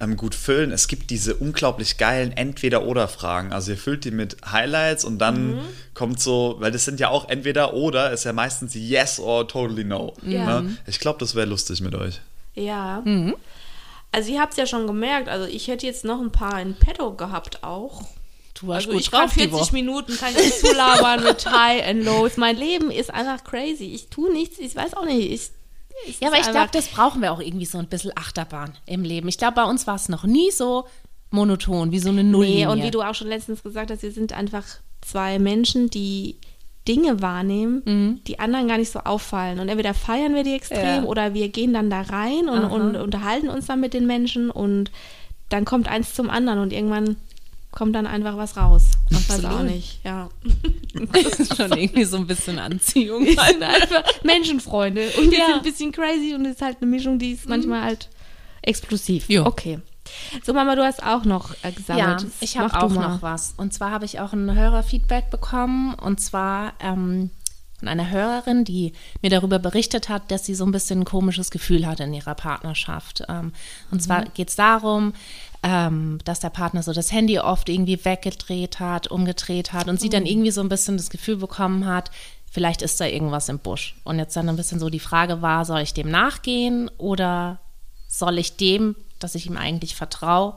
ähm, 0.00 0.16
gut 0.16 0.34
füllen. 0.34 0.72
Es 0.72 0.88
gibt 0.88 1.10
diese 1.10 1.34
unglaublich 1.34 1.98
geilen 1.98 2.32
Entweder-Oder-Fragen. 2.32 3.52
Also 3.52 3.72
ihr 3.72 3.78
füllt 3.78 4.04
die 4.04 4.10
mit 4.10 4.36
Highlights 4.50 5.04
und 5.04 5.18
dann 5.18 5.60
kommt 5.94 6.20
so, 6.20 6.56
weil 6.58 6.72
das 6.72 6.84
sind 6.84 7.00
ja 7.00 7.08
auch 7.08 7.28
Entweder-Oder, 7.28 8.12
ist 8.12 8.24
ja 8.24 8.32
meistens 8.32 8.74
Yes 8.74 9.20
or 9.20 9.46
Totally 9.46 9.84
No. 9.84 10.14
Ja. 10.22 10.60
Ne? 10.60 10.76
Ich 10.86 10.98
glaube, 10.98 11.18
das 11.18 11.34
wäre 11.34 11.46
lustig 11.46 11.80
mit 11.80 11.94
euch. 11.94 12.20
Ja. 12.54 13.02
Also 14.12 14.32
ihr 14.32 14.40
habt 14.40 14.52
es 14.52 14.58
ja 14.58 14.66
schon 14.66 14.86
gemerkt, 14.86 15.28
also 15.28 15.46
ich 15.46 15.68
hätte 15.68 15.86
jetzt 15.86 16.04
noch 16.04 16.20
ein 16.20 16.30
paar 16.30 16.60
in 16.60 16.74
petto 16.74 17.14
gehabt 17.14 17.64
auch. 17.64 18.02
Du 18.64 18.68
warst 18.68 18.86
Also 18.86 18.92
gut 18.92 19.00
ich 19.00 19.10
drauf, 19.10 19.32
die 19.32 19.40
40 19.40 19.52
Woche. 19.52 19.72
Minuten 19.74 20.16
kann 20.16 20.32
ich 20.36 20.58
zulabern 20.60 21.22
mit 21.24 21.46
High 21.50 21.86
and 21.86 22.04
Lows. 22.04 22.36
Mein 22.36 22.56
Leben 22.56 22.90
ist 22.90 23.12
einfach 23.12 23.44
crazy. 23.44 23.92
Ich 23.94 24.08
tue 24.08 24.32
nichts, 24.32 24.58
ich 24.58 24.74
weiß 24.74 24.94
auch 24.94 25.04
nicht. 25.04 25.30
Ich, 25.30 25.50
ich 26.08 26.20
Ja, 26.20 26.28
aber 26.28 26.38
ich 26.38 26.50
glaube, 26.50 26.70
das 26.72 26.88
brauchen 26.88 27.22
wir 27.22 27.32
auch 27.32 27.40
irgendwie 27.40 27.66
so 27.66 27.78
ein 27.78 27.86
bisschen 27.88 28.12
Achterbahn 28.16 28.72
im 28.86 29.02
Leben. 29.04 29.28
Ich 29.28 29.38
glaube, 29.38 29.54
bei 29.54 29.64
uns 29.64 29.86
war 29.86 29.94
es 29.96 30.08
noch 30.08 30.24
nie 30.24 30.50
so 30.50 30.86
monoton, 31.30 31.90
wie 31.92 31.98
so 31.98 32.08
eine 32.10 32.24
Nulllinie. 32.24 32.66
Nee, 32.66 32.72
und 32.72 32.82
wie 32.82 32.90
du 32.90 33.02
auch 33.02 33.14
schon 33.14 33.28
letztens 33.28 33.62
gesagt 33.62 33.90
hast, 33.90 34.02
wir 34.02 34.12
sind 34.12 34.32
einfach 34.32 34.64
zwei 35.02 35.38
Menschen, 35.38 35.90
die 35.90 36.36
Dinge 36.86 37.22
wahrnehmen, 37.22 38.20
die 38.26 38.38
anderen 38.38 38.68
gar 38.68 38.76
nicht 38.78 38.90
so 38.92 39.00
auffallen. 39.00 39.58
Und 39.58 39.68
entweder 39.68 39.94
feiern 39.94 40.34
wir 40.34 40.42
die 40.44 40.52
extrem 40.54 41.02
Ja. 41.02 41.04
oder 41.04 41.32
wir 41.34 41.48
gehen 41.48 41.72
dann 41.72 41.88
da 41.90 42.02
rein 42.02 42.48
und, 42.48 42.64
und 42.64 42.96
unterhalten 42.96 43.48
uns 43.48 43.66
dann 43.66 43.80
mit 43.80 43.94
den 43.94 44.06
Menschen 44.06 44.50
und 44.50 44.90
dann 45.48 45.64
kommt 45.64 45.88
eins 45.88 46.14
zum 46.14 46.28
anderen 46.30 46.58
und 46.58 46.72
irgendwann 46.72 47.16
kommt 47.74 47.94
dann 47.94 48.06
einfach 48.06 48.36
was 48.36 48.56
raus. 48.56 48.84
Ich 49.10 49.28
weiß 49.28 49.44
auch 49.46 49.62
nicht, 49.62 50.00
ja. 50.04 50.28
das 51.12 51.40
ist 51.40 51.56
schon 51.56 51.72
irgendwie 51.72 52.04
so 52.04 52.16
ein 52.16 52.26
bisschen 52.26 52.58
Anziehung. 52.58 53.24
Wir 53.26 53.34
sind 53.42 53.62
einfach 53.62 54.04
Menschenfreunde 54.22 55.08
und 55.18 55.30
wir 55.30 55.38
Ja. 55.38 55.46
sind 55.46 55.56
ein 55.56 55.62
bisschen 55.62 55.92
crazy 55.92 56.34
und 56.34 56.44
es 56.46 56.56
ist 56.56 56.62
halt 56.62 56.78
eine 56.80 56.90
Mischung, 56.90 57.18
die 57.18 57.32
ist 57.32 57.48
manchmal 57.48 57.82
halt 57.82 58.08
explosiv. 58.62 59.28
Jo. 59.28 59.44
Okay, 59.44 59.80
So, 60.44 60.52
Mama, 60.54 60.74
du 60.76 60.84
hast 60.84 61.02
auch 61.02 61.24
noch 61.24 61.52
äh, 61.62 61.72
gesammelt. 61.72 62.22
Ja, 62.22 62.28
ich 62.40 62.56
habe 62.58 62.80
auch 62.82 62.90
noch 62.90 63.22
was. 63.22 63.54
Und 63.56 63.74
zwar 63.74 63.90
habe 63.90 64.04
ich 64.04 64.20
auch 64.20 64.32
ein 64.32 64.54
Hörerfeedback 64.54 65.30
bekommen. 65.30 65.94
Und 65.94 66.20
zwar 66.20 66.74
ähm, 66.80 67.30
von 67.78 67.88
einer 67.88 68.10
Hörerin, 68.10 68.64
die 68.64 68.92
mir 69.20 69.30
darüber 69.30 69.58
berichtet 69.58 70.08
hat, 70.08 70.30
dass 70.30 70.46
sie 70.46 70.54
so 70.54 70.64
ein 70.64 70.72
bisschen 70.72 71.00
ein 71.00 71.04
komisches 71.04 71.50
Gefühl 71.50 71.86
hat 71.86 72.00
in 72.00 72.14
ihrer 72.14 72.34
Partnerschaft. 72.34 73.24
Ähm, 73.28 73.52
und 73.90 74.00
zwar 74.02 74.24
geht 74.26 74.48
es 74.50 74.56
darum, 74.56 75.12
ähm, 75.64 76.18
dass 76.24 76.40
der 76.40 76.50
Partner 76.50 76.82
so 76.82 76.92
das 76.92 77.10
Handy 77.10 77.38
oft 77.38 77.70
irgendwie 77.70 78.04
weggedreht 78.04 78.80
hat, 78.80 79.08
umgedreht 79.10 79.72
hat 79.72 79.88
und 79.88 79.98
sie 79.98 80.10
dann 80.10 80.26
irgendwie 80.26 80.50
so 80.50 80.60
ein 80.60 80.68
bisschen 80.68 80.98
das 80.98 81.08
Gefühl 81.08 81.36
bekommen 81.36 81.86
hat, 81.86 82.10
vielleicht 82.50 82.82
ist 82.82 83.00
da 83.00 83.06
irgendwas 83.06 83.48
im 83.48 83.58
Busch. 83.58 83.96
Und 84.04 84.18
jetzt 84.18 84.36
dann 84.36 84.48
ein 84.50 84.56
bisschen 84.56 84.78
so 84.78 84.90
die 84.90 85.00
Frage 85.00 85.40
war, 85.40 85.64
soll 85.64 85.80
ich 85.80 85.94
dem 85.94 86.10
nachgehen 86.10 86.90
oder 86.98 87.60
soll 88.08 88.38
ich 88.38 88.56
dem, 88.56 88.94
dass 89.18 89.34
ich 89.34 89.46
ihm 89.46 89.56
eigentlich 89.56 89.96
vertraue, 89.96 90.54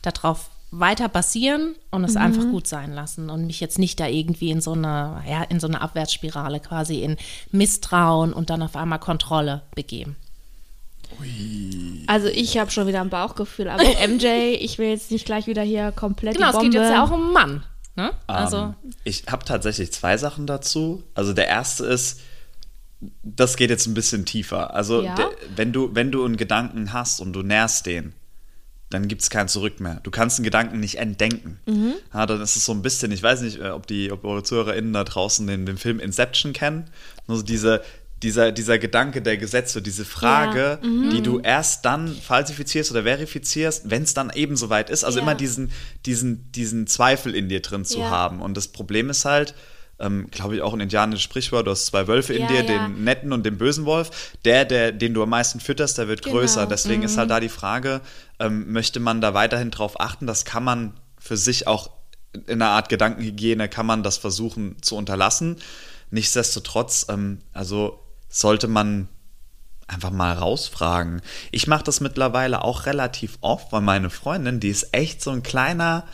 darauf 0.00 0.48
weiter 0.70 1.08
basieren 1.10 1.74
und 1.90 2.04
es 2.04 2.16
einfach 2.16 2.44
gut 2.44 2.66
sein 2.66 2.92
lassen 2.92 3.30
und 3.30 3.46
mich 3.46 3.60
jetzt 3.60 3.78
nicht 3.78 4.00
da 4.00 4.06
irgendwie 4.06 4.50
in 4.50 4.60
so 4.62 4.72
eine, 4.72 5.22
ja, 5.28 5.42
in 5.42 5.60
so 5.60 5.66
eine 5.66 5.80
Abwärtsspirale 5.82 6.60
quasi 6.60 7.02
in 7.02 7.16
Misstrauen 7.52 8.32
und 8.32 8.48
dann 8.50 8.62
auf 8.62 8.76
einmal 8.76 8.98
Kontrolle 8.98 9.62
begeben. 9.74 10.16
Also 12.06 12.28
ich 12.28 12.58
habe 12.58 12.70
schon 12.70 12.86
wieder 12.86 13.00
ein 13.00 13.10
Bauchgefühl, 13.10 13.68
aber 13.68 13.82
MJ, 14.08 14.54
ich 14.60 14.78
will 14.78 14.88
jetzt 14.88 15.10
nicht 15.10 15.26
gleich 15.26 15.46
wieder 15.46 15.62
hier 15.62 15.92
komplett 15.92 16.36
Genau, 16.36 16.50
die 16.52 16.56
es 16.56 16.62
geht 16.62 16.74
jetzt 16.74 16.90
ja 16.90 17.04
auch 17.04 17.10
um 17.10 17.24
einen 17.24 17.32
Mann. 17.32 17.64
Ne? 17.96 18.12
Also, 18.26 18.56
Ähm, 18.58 18.74
ich 19.04 19.24
habe 19.28 19.44
tatsächlich 19.44 19.92
zwei 19.92 20.16
Sachen 20.16 20.46
dazu. 20.46 21.02
Also 21.14 21.32
der 21.32 21.48
erste 21.48 21.84
ist, 21.84 22.20
das 23.22 23.56
geht 23.56 23.70
jetzt 23.70 23.86
ein 23.86 23.94
bisschen 23.94 24.24
tiefer. 24.24 24.74
Also 24.74 25.02
Ja? 25.02 25.14
der, 25.14 25.30
wenn 25.56 25.72
du 25.72 25.94
wenn 25.94 26.10
du 26.12 26.24
einen 26.24 26.36
Gedanken 26.36 26.92
hast 26.92 27.20
und 27.20 27.32
du 27.32 27.42
nährst 27.42 27.86
den, 27.86 28.14
dann 28.90 29.06
gibt 29.06 29.20
es 29.22 29.30
kein 29.30 29.48
Zurück 29.48 29.80
mehr. 29.80 30.00
Du 30.02 30.10
kannst 30.10 30.38
einen 30.38 30.44
Gedanken 30.44 30.80
nicht 30.80 30.96
entdenken. 30.96 31.60
Mhm. 31.66 31.92
Ja, 32.14 32.24
dann 32.24 32.40
ist 32.40 32.56
es 32.56 32.64
so 32.64 32.72
ein 32.72 32.80
bisschen, 32.82 33.12
ich 33.12 33.22
weiß 33.22 33.42
nicht, 33.42 33.60
äh, 33.60 33.68
ob 33.70 33.86
die, 33.86 34.10
ob 34.10 34.24
eure 34.24 34.42
ZuhörerInnen 34.42 34.92
da 34.94 35.04
draußen 35.04 35.46
den, 35.46 35.66
den 35.66 35.76
Film 35.76 36.00
Inception 36.00 36.52
kennen. 36.54 36.88
Nur 37.26 37.36
so 37.36 37.42
diese, 37.42 37.82
dieser, 38.22 38.52
dieser 38.52 38.78
Gedanke 38.78 39.22
der 39.22 39.36
Gesetze, 39.36 39.80
diese 39.82 40.04
Frage, 40.04 40.78
Mhm. 40.82 41.10
die 41.10 41.22
du 41.22 41.38
erst 41.40 41.84
dann 41.84 42.08
falsifizierst 42.14 42.90
oder 42.90 43.04
verifizierst, 43.04 43.90
wenn 43.90 44.02
es 44.02 44.14
dann 44.14 44.30
eben 44.34 44.56
soweit 44.56 44.90
ist. 44.90 45.04
Also 45.04 45.18
Ja. 45.18 45.22
immer 45.22 45.34
diesen, 45.34 45.70
diesen, 46.06 46.50
diesen 46.52 46.86
Zweifel 46.86 47.34
in 47.34 47.48
dir 47.48 47.60
drin 47.62 47.84
zu 47.84 48.00
Ja. 48.00 48.10
haben. 48.10 48.40
Und 48.40 48.56
das 48.56 48.68
Problem 48.68 49.08
ist 49.10 49.24
halt, 49.24 49.54
ähm, 50.00 50.28
glaube 50.30 50.54
ich, 50.56 50.62
auch 50.62 50.74
ein 50.74 50.80
indianisches 50.80 51.22
Sprichwort, 51.24 51.66
du 51.66 51.72
hast 51.72 51.86
zwei 51.86 52.06
Wölfe 52.06 52.32
in 52.32 52.42
Ja, 52.42 52.48
dir, 52.48 52.56
ja. 52.56 52.62
den 52.62 53.02
netten 53.04 53.32
und 53.32 53.44
den 53.44 53.58
bösen 53.58 53.84
Wolf. 53.84 54.10
Der, 54.44 54.64
der, 54.64 54.92
den 54.92 55.12
du 55.14 55.22
am 55.22 55.30
meisten 55.30 55.58
fütterst, 55.60 55.98
der 55.98 56.06
wird 56.08 56.22
Genau. 56.22 56.36
größer. 56.36 56.66
Deswegen 56.66 57.02
ist 57.02 57.14
Mhm. 57.14 57.18
halt 57.20 57.30
da 57.30 57.40
die 57.40 57.48
Frage, 57.48 58.00
ähm, 58.38 58.72
möchte 58.72 59.00
man 59.00 59.20
da 59.20 59.34
weiterhin 59.34 59.70
drauf 59.70 60.00
achten? 60.00 60.26
Das 60.26 60.44
kann 60.44 60.62
man 60.64 60.94
für 61.20 61.36
sich 61.36 61.66
auch 61.66 61.90
in 62.46 62.62
einer 62.62 62.70
Art 62.70 62.88
Gedankenhygiene, 62.88 63.68
kann 63.68 63.86
man 63.86 64.02
das 64.04 64.18
versuchen 64.18 64.76
zu 64.82 64.96
unterlassen. 64.96 65.56
Nichtsdestotrotz, 66.10 67.06
ähm, 67.08 67.38
also 67.52 68.00
sollte 68.28 68.68
man 68.68 69.08
einfach 69.86 70.10
mal 70.10 70.34
rausfragen. 70.34 71.22
Ich 71.50 71.66
mache 71.66 71.84
das 71.84 72.00
mittlerweile 72.00 72.62
auch 72.62 72.86
relativ 72.86 73.38
oft, 73.40 73.72
weil 73.72 73.80
meine 73.80 74.10
Freundin, 74.10 74.60
die 74.60 74.68
ist 74.68 74.92
echt 74.92 75.22
so 75.22 75.30
ein 75.30 75.42
kleiner, 75.42 76.06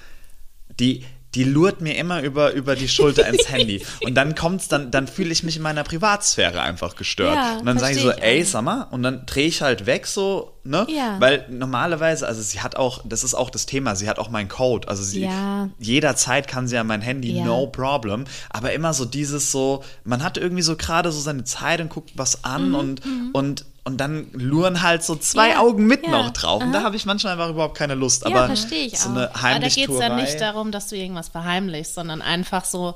die, 0.78 1.04
die 1.34 1.44
lurt 1.44 1.80
mir 1.80 1.96
immer 1.96 2.22
über, 2.22 2.52
über 2.52 2.76
die 2.76 2.88
Schulter 2.88 3.26
ins 3.32 3.48
Handy. 3.48 3.84
Und 4.02 4.14
dann 4.14 4.34
kommt's, 4.34 4.68
dann, 4.68 4.90
dann 4.90 5.06
fühle 5.08 5.32
ich 5.32 5.42
mich 5.42 5.56
in 5.56 5.62
meiner 5.62 5.82
Privatsphäre 5.84 6.60
einfach 6.60 6.96
gestört. 6.96 7.34
Ja, 7.34 7.58
und 7.58 7.66
dann 7.66 7.78
sage 7.78 7.96
ich 7.96 8.02
so, 8.02 8.10
ey, 8.10 8.42
sag 8.44 8.62
mal, 8.62 8.82
und 8.90 9.02
dann 9.02 9.26
drehe 9.26 9.46
ich 9.46 9.62
halt 9.62 9.86
weg 9.86 10.06
so, 10.06 10.52
ne? 10.64 10.86
Ja. 10.88 11.16
Weil 11.20 11.46
normalerweise, 11.50 12.26
also 12.26 12.40
sie 12.42 12.60
hat 12.60 12.76
auch, 12.76 13.02
das 13.04 13.24
ist 13.24 13.34
auch 13.34 13.50
das 13.50 13.66
Thema, 13.66 13.96
sie 13.96 14.08
hat 14.08 14.18
auch 14.18 14.30
meinen 14.30 14.48
Code. 14.48 14.88
Also 14.88 15.02
sie 15.02 15.22
Ja. 15.22 15.68
jederzeit 15.78 16.48
kann 16.48 16.68
sie 16.68 16.76
an 16.78 16.86
mein 16.86 17.00
Handy, 17.02 17.32
Ja. 17.38 17.44
no 17.44 17.66
problem. 17.66 18.24
Aber 18.50 18.72
immer 18.72 18.92
so 18.94 19.04
dieses 19.04 19.50
so, 19.50 19.82
man 20.04 20.22
hat 20.22 20.36
irgendwie 20.38 20.62
so 20.62 20.76
gerade 20.76 21.10
so 21.12 21.20
seine 21.20 21.44
Zeit 21.44 21.80
und 21.80 21.90
guckt 21.90 22.12
was 22.16 22.44
an 22.44 22.68
Mhm, 22.70 22.74
und, 22.74 23.02
und, 23.32 23.64
und 23.84 23.98
dann 23.98 24.28
luren 24.32 24.82
halt 24.82 25.04
so 25.04 25.14
zwei 25.14 25.50
Ja, 25.50 25.60
Augen 25.60 25.86
mit 25.86 26.04
ja, 26.04 26.10
noch 26.10 26.30
drauf. 26.30 26.62
Und 26.62 26.72
da 26.72 26.78
aha. 26.78 26.86
habe 26.86 26.96
ich 26.96 27.04
manchmal 27.04 27.34
einfach 27.34 27.50
überhaupt 27.50 27.76
keine 27.76 27.94
Lust. 27.94 28.26
Ja, 28.26 28.34
Aber 28.34 28.46
versteh 28.46 28.86
ich 28.86 28.98
so 28.98 29.10
auch. 29.10 29.14
eine 29.14 29.34
aber 29.34 29.60
da 29.60 29.68
geht 29.68 29.88
es 29.90 30.00
ja 30.00 30.16
nicht 30.16 30.40
darum, 30.40 30.72
dass 30.72 30.88
du 30.88 30.96
irgendwas 30.96 31.28
verheimlichst, 31.28 31.94
sondern 31.94 32.22
einfach 32.22 32.64
so, 32.64 32.94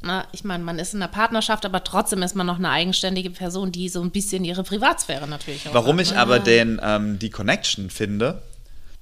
na, 0.00 0.24
ich 0.32 0.42
meine, 0.44 0.64
man 0.64 0.78
ist 0.78 0.94
in 0.94 1.02
einer 1.02 1.12
Partnerschaft, 1.12 1.66
aber 1.66 1.84
trotzdem 1.84 2.22
ist 2.22 2.34
man 2.34 2.46
noch 2.46 2.56
eine 2.56 2.70
eigenständige 2.70 3.30
Person, 3.30 3.70
die 3.70 3.90
so 3.90 4.00
ein 4.00 4.10
bisschen 4.10 4.44
ihre 4.44 4.62
Privatsphäre 4.62 5.28
natürlich 5.28 5.68
auch 5.68 5.74
Warum 5.74 5.98
hat, 5.98 6.06
ich 6.06 6.12
ne? 6.12 6.18
aber 6.18 6.38
den, 6.38 6.80
ähm, 6.82 7.18
die 7.18 7.28
Connection 7.28 7.90
finde, 7.90 8.42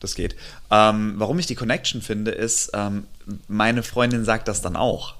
das 0.01 0.16
geht, 0.16 0.34
ähm, 0.72 1.14
warum 1.18 1.39
ich 1.39 1.47
die 1.47 1.55
Connection 1.55 2.03
finde, 2.03 2.32
ist, 2.32 2.70
ähm, 2.74 3.07
meine 3.47 3.84
Freundin 3.84 4.24
sagt 4.24 4.49
das 4.49 4.61
dann 4.61 4.74
auch. 4.74 5.14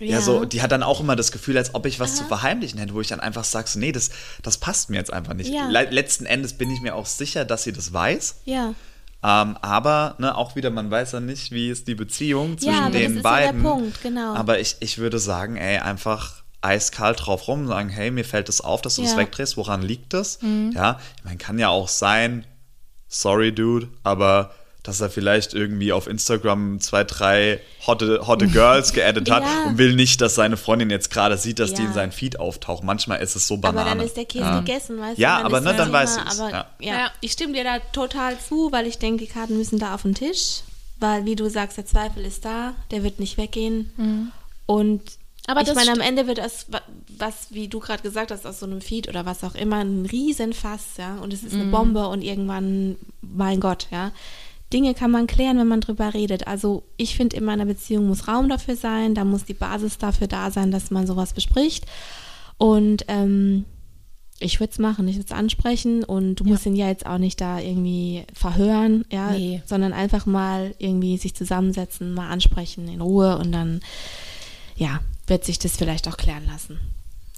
Ja. 0.00 0.20
so, 0.20 0.44
die 0.44 0.60
hat 0.62 0.72
dann 0.72 0.82
auch 0.82 1.00
immer 1.00 1.16
das 1.16 1.30
Gefühl, 1.32 1.56
als 1.56 1.74
ob 1.74 1.86
ich 1.86 2.00
was 2.00 2.16
zu 2.16 2.24
verheimlichen 2.24 2.78
hätte, 2.78 2.94
wo 2.94 3.00
ich 3.00 3.08
dann 3.08 3.20
einfach 3.20 3.44
sage, 3.44 3.68
so, 3.68 3.78
nee, 3.78 3.92
das, 3.92 4.10
das 4.42 4.58
passt 4.58 4.90
mir 4.90 4.96
jetzt 4.96 5.12
einfach 5.12 5.34
nicht. 5.34 5.52
Ja. 5.52 5.68
Le 5.68 5.84
letzten 5.90 6.26
Endes 6.26 6.54
bin 6.54 6.70
ich 6.70 6.80
mir 6.80 6.94
auch 6.94 7.06
sicher, 7.06 7.44
dass 7.44 7.62
sie 7.62 7.72
das 7.72 7.92
weiß. 7.92 8.40
Ja. 8.44 8.74
Ähm, 9.22 9.56
aber 9.62 10.16
ne, 10.18 10.36
auch 10.36 10.54
wieder, 10.56 10.70
man 10.70 10.90
weiß 10.90 11.12
ja 11.12 11.20
nicht, 11.20 11.50
wie 11.52 11.70
ist 11.70 11.88
die 11.88 11.94
Beziehung 11.94 12.58
zwischen 12.58 12.72
das 12.82 12.92
den 12.92 13.02
ist 13.02 13.08
ja 13.08 13.14
der 13.14 13.22
beiden. 13.22 13.62
Punkt, 13.62 14.02
genau. 14.02 14.34
Aber 14.34 14.58
ich, 14.60 14.76
ich 14.80 14.98
würde 14.98 15.18
sagen, 15.18 15.56
ey, 15.56 15.78
einfach 15.78 16.42
eiskalt 16.60 17.24
drauf 17.26 17.46
rum, 17.48 17.66
sagen, 17.66 17.88
hey, 17.88 18.10
mir 18.10 18.24
fällt 18.24 18.48
das 18.48 18.60
auf, 18.60 18.82
dass 18.82 18.96
du 18.96 19.02
das 19.02 19.12
Ja. 19.12 19.16
Mhm. 19.16 19.20
wegdrehst, 19.22 19.56
woran 19.56 19.82
liegt 19.82 20.12
das? 20.12 20.38
Ja, 20.74 20.98
ich 21.18 21.24
meine, 21.24 21.36
kann 21.38 21.58
ja 21.58 21.68
auch 21.68 21.88
sein, 21.88 22.46
sorry, 23.08 23.54
Dude, 23.54 23.88
aber 24.02 24.50
dass 24.84 25.00
er 25.00 25.10
vielleicht 25.10 25.52
irgendwie 25.54 25.92
auf 25.92 26.06
Instagram 26.06 26.78
zwei, 26.78 27.02
drei 27.02 27.58
hotte, 27.86 28.26
hotte 28.26 28.46
Girls 28.46 28.92
geaddet 28.92 29.28
hat 29.30 29.42
Ja. 29.42 29.64
und 29.66 29.78
will 29.78 29.94
nicht, 29.96 30.20
dass 30.20 30.36
seine 30.36 30.56
Freundin 30.56 30.90
jetzt 30.90 31.10
gerade 31.10 31.36
sieht, 31.36 31.58
dass 31.58 31.74
die 31.74 31.82
Ja. 31.82 31.88
in 31.88 31.94
seinen 31.94 32.12
Feed 32.12 32.38
auftaucht. 32.38 32.84
Manchmal 32.84 33.20
ist 33.22 33.34
es 33.34 33.48
so 33.48 33.56
Banane. 33.56 33.80
Aber 33.90 33.96
dann 33.98 34.06
ist 34.06 34.16
der 34.16 34.26
Käse 34.26 34.44
ja. 34.44 34.60
gegessen, 34.60 35.00
weißt 35.00 35.18
Ja, 35.18 35.40
du? 35.40 35.46
aber 35.46 35.58
ist 35.58 35.64
ne, 35.64 35.74
dann 35.74 35.92
weiß 35.92 36.18
Aber 36.38 36.50
ja. 36.50 36.66
ja. 36.80 36.94
Ja. 36.98 37.10
ich 37.20 37.32
stimme 37.32 37.54
dir 37.54 37.64
da 37.64 37.78
total 37.92 38.38
zu, 38.38 38.70
weil 38.70 38.86
ich 38.86 38.98
denke, 38.98 39.24
die 39.24 39.30
Karten 39.30 39.56
müssen 39.58 39.78
da 39.80 39.94
auf 39.94 40.02
den 40.02 40.14
Tisch. 40.14 40.60
Weil, 41.00 41.24
wie 41.24 41.34
du 41.34 41.50
sagst, 41.50 41.76
der 41.76 41.86
Zweifel 41.86 42.24
ist 42.24 42.44
da, 42.44 42.74
der 42.92 43.02
wird 43.02 43.18
nicht 43.18 43.36
weggehen. 43.36 44.30
Und 44.66 45.00
Aber 45.46 45.60
ich 45.62 45.74
meine, 45.74 45.92
am 45.92 46.00
Ende 46.00 46.26
wird 46.26 46.38
das, 46.38 46.66
wa- 46.72 46.80
was, 47.18 47.48
wie 47.50 47.68
du 47.68 47.80
gerade 47.80 48.02
gesagt 48.02 48.30
hast, 48.30 48.46
aus 48.46 48.60
so 48.60 48.66
einem 48.66 48.80
Feed 48.80 49.08
oder 49.08 49.26
was 49.26 49.42
auch 49.44 49.54
immer, 49.54 49.78
ein 49.78 50.06
Riesenfass, 50.06 50.82
ja. 50.98 51.16
Und 51.16 51.32
es 51.32 51.42
ist 51.42 51.52
eine 51.54 51.64
Bombe 51.64 52.06
und 52.08 52.22
irgendwann, 52.22 52.96
mein 53.22 53.60
Gott, 53.60 53.88
ja. 53.90 54.12
Dinge 54.74 54.92
kann 54.92 55.10
man 55.12 55.26
klären, 55.28 55.56
wenn 55.56 55.68
man 55.68 55.80
drüber 55.80 56.12
redet. 56.12 56.48
Also 56.48 56.82
ich 56.96 57.16
finde, 57.16 57.36
in 57.36 57.44
meiner 57.44 57.64
Beziehung 57.64 58.08
muss 58.08 58.26
Raum 58.28 58.48
dafür 58.48 58.74
sein, 58.76 59.14
da 59.14 59.24
muss 59.24 59.44
die 59.44 59.54
Basis 59.54 59.98
dafür 59.98 60.26
da 60.26 60.50
sein, 60.50 60.72
dass 60.72 60.90
man 60.90 61.06
sowas 61.06 61.32
bespricht. 61.32 61.86
Und 62.58 63.04
ähm, 63.08 63.64
ich 64.40 64.58
würde 64.58 64.72
es 64.72 64.78
machen, 64.78 65.06
ich 65.06 65.14
würde 65.16 65.26
es 65.26 65.32
ansprechen 65.32 66.02
und 66.02 66.36
du 66.36 66.44
musst 66.44 66.66
ihn 66.66 66.74
ja 66.74 66.88
jetzt 66.88 67.06
auch 67.06 67.18
nicht 67.18 67.40
da 67.40 67.60
irgendwie 67.60 68.24
verhören, 68.32 69.04
ja, 69.12 69.30
Nee. 69.30 69.62
sondern 69.64 69.92
einfach 69.92 70.26
mal 70.26 70.74
irgendwie 70.78 71.16
sich 71.18 71.34
zusammensetzen, 71.34 72.12
mal 72.12 72.28
ansprechen 72.28 72.88
in 72.88 73.00
Ruhe 73.00 73.38
und 73.38 73.52
dann, 73.52 73.80
ja, 74.76 75.00
wird 75.28 75.44
sich 75.44 75.58
das 75.60 75.76
vielleicht 75.76 76.08
auch 76.08 76.16
klären 76.16 76.46
lassen. 76.46 76.78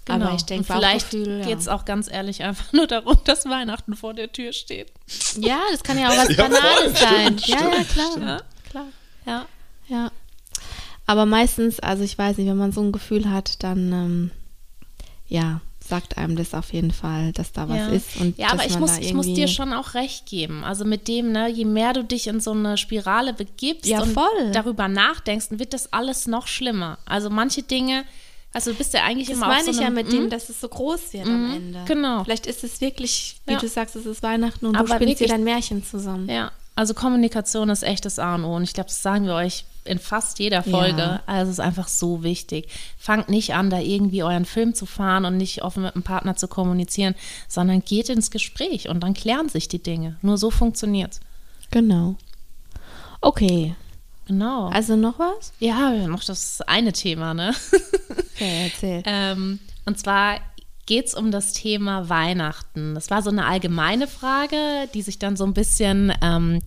Aber 0.09 0.33
ich 0.33 0.43
denke, 0.43 0.65
Genau. 0.67 0.79
Vielleicht 0.79 1.11
geht 1.11 1.59
es 1.59 1.65
ja. 1.65 1.73
auch 1.75 1.85
ganz 1.85 2.09
ehrlich 2.11 2.43
einfach 2.43 2.71
nur 2.73 2.87
darum, 2.87 3.17
dass 3.25 3.45
Weihnachten 3.45 3.95
vor 3.95 4.13
der 4.13 4.31
Tür 4.31 4.53
steht. 4.53 4.91
ja, 5.39 5.59
das 5.71 5.83
kann 5.83 5.99
ja 5.99 6.09
auch 6.09 6.17
was 6.17 6.29
Ja, 6.37 6.43
voll, 6.45 6.49
Banales 6.49 6.99
sein. 6.99 7.39
stimmt, 7.39 7.47
ja, 7.47 7.57
ja, 7.57 7.83
klar, 7.83 8.11
stimmt. 8.11 8.43
klar, 8.69 8.85
Ja. 9.25 9.45
ja. 9.87 10.11
Aber 11.05 11.25
meistens, 11.25 11.79
also 11.79 12.03
ich 12.03 12.17
weiß 12.17 12.37
nicht, 12.37 12.47
wenn 12.49 12.57
man 12.57 12.71
so 12.73 12.81
ein 12.81 12.91
Gefühl 12.91 13.29
hat, 13.31 13.63
dann, 13.63 13.93
ähm, 13.93 14.31
ja, 15.27 15.61
sagt 15.79 16.17
einem 16.17 16.35
das 16.35 16.53
auf 16.53 16.73
jeden 16.73 16.91
Fall, 16.91 17.31
dass 17.31 17.53
da 17.53 17.69
was 17.69 17.77
ja. 17.77 17.87
ist. 17.87 18.17
Und 18.19 18.37
ja, 18.37 18.47
aber 18.47 18.57
dass 18.57 18.65
ich 18.73 18.77
muss, 18.79 18.97
ich 18.97 19.13
muss 19.13 19.25
dir 19.27 19.47
schon 19.47 19.71
auch 19.71 19.93
recht 19.93 20.25
geben. 20.25 20.65
Also 20.65 20.83
mit 20.83 21.07
dem, 21.07 21.31
ne, 21.31 21.47
je 21.49 21.63
mehr 21.63 21.93
du 21.93 22.03
dich 22.03 22.27
in 22.27 22.41
so 22.41 22.51
eine 22.51 22.75
Spirale 22.77 23.31
begibst 23.33 23.85
Ja, 23.85 24.01
und 24.01 24.11
voll. 24.13 24.51
darüber 24.51 24.89
nachdenkst, 24.89 25.47
dann 25.49 25.59
wird 25.59 25.73
das 25.73 25.93
alles 25.93 26.27
noch 26.27 26.47
schlimmer. 26.47 26.97
Also 27.05 27.29
manche 27.29 27.63
Dinge, 27.63 28.03
also 28.57 28.71
du 28.71 28.77
bist 28.77 28.93
ja 28.93 29.03
eigentlich 29.03 29.27
Das 29.27 29.37
immer 29.37 29.47
auf 29.47 29.53
meine 29.53 29.65
so 29.65 29.71
ich 29.71 29.79
ja 29.79 29.89
mit 29.91 30.07
Mhm. 30.07 30.11
dem, 30.11 30.29
dass 30.31 30.49
es 30.49 30.59
so 30.59 30.67
groß 30.67 31.13
wird 31.13 31.27
am 31.27 31.51
Ende. 31.55 31.83
genau. 31.85 32.23
Vielleicht 32.23 32.47
ist 32.47 32.63
es 32.63 32.81
wirklich, 32.81 33.37
wie 33.45 33.53
Ja. 33.53 33.59
du 33.59 33.67
sagst, 33.67 33.95
es 33.95 34.05
ist 34.07 34.23
Weihnachten 34.23 34.65
und 34.65 34.75
Aber 34.75 34.87
du 34.87 34.95
spinnst 34.95 35.19
dir 35.21 35.27
dein 35.27 35.43
Märchen 35.43 35.83
zusammen. 35.85 36.27
Ja, 36.29 36.51
also 36.75 36.93
Kommunikation 36.93 37.69
ist 37.69 37.83
echt 37.83 38.05
das 38.05 38.17
A 38.19 38.35
und 38.35 38.43
O. 38.45 38.55
Und 38.55 38.63
ich 38.63 38.73
glaube, 38.73 38.89
das 38.89 39.01
sagen 39.01 39.25
wir 39.25 39.33
euch 39.35 39.65
in 39.85 39.99
fast 39.99 40.39
jeder 40.39 40.63
Folge. 40.63 40.99
Ja. 41.01 41.21
Also 41.27 41.49
es 41.51 41.57
ist 41.59 41.63
einfach 41.63 41.87
so 41.87 42.21
wichtig. 42.23 42.67
Fangt 42.97 43.29
nicht 43.29 43.53
an, 43.53 43.69
da 43.69 43.79
irgendwie 43.79 44.21
euren 44.23 44.45
Film 44.45 44.73
zu 44.75 44.85
fahren 44.85 45.23
und 45.25 45.37
nicht 45.37 45.63
offen 45.63 45.83
mit 45.83 45.95
dem 45.95 46.03
Partner 46.03 46.35
zu 46.35 46.47
kommunizieren, 46.47 47.15
sondern 47.47 47.81
geht 47.83 48.09
ins 48.09 48.31
Gespräch 48.31 48.89
und 48.89 48.99
dann 49.01 49.13
klären 49.13 49.49
sich 49.49 49.67
die 49.69 49.81
Dinge. 49.81 50.17
Nur 50.21 50.37
so 50.37 50.51
funktioniert's. 50.51 51.19
Genau. 51.71 52.15
Okay, 53.21 53.75
Genau. 54.27 54.67
also 54.67 54.95
noch 54.95 55.19
was? 55.19 55.53
ja, 55.59 55.91
noch 56.07 56.23
das 56.23 56.61
eine 56.61 56.93
Thema, 56.93 57.33
ne? 57.33 57.53
Ja, 58.39 58.45
erzähl. 58.45 59.01
Ähm, 59.05 59.57
und 59.85 59.97
zwar 59.97 60.39
geht 60.85 61.07
es 61.07 61.13
um 61.15 61.31
das 61.31 61.53
Thema 61.53 62.09
Weihnachten. 62.09 62.93
Das 62.93 63.09
war 63.09 63.21
so 63.21 63.29
eine 63.29 63.45
allgemeine 63.45 64.07
Frage, 64.07 64.87
die 64.93 65.01
sich 65.01 65.17
dann 65.17 65.35
so 65.35 65.43
ein 65.43 65.53
bisschen, 65.53 66.13
ähm, 66.21 66.61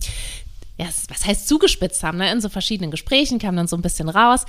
ja, 0.77 0.87
was 1.07 1.25
heißt 1.25 1.47
zugespitzt 1.47 2.03
haben. 2.03 2.17
Ne? 2.17 2.31
In 2.31 2.41
so 2.41 2.49
verschiedenen 2.49 2.91
Gesprächen 2.91 3.39
kam 3.39 3.55
dann 3.55 3.67
so 3.67 3.77
ein 3.77 3.81
bisschen 3.81 4.09
raus, 4.09 4.45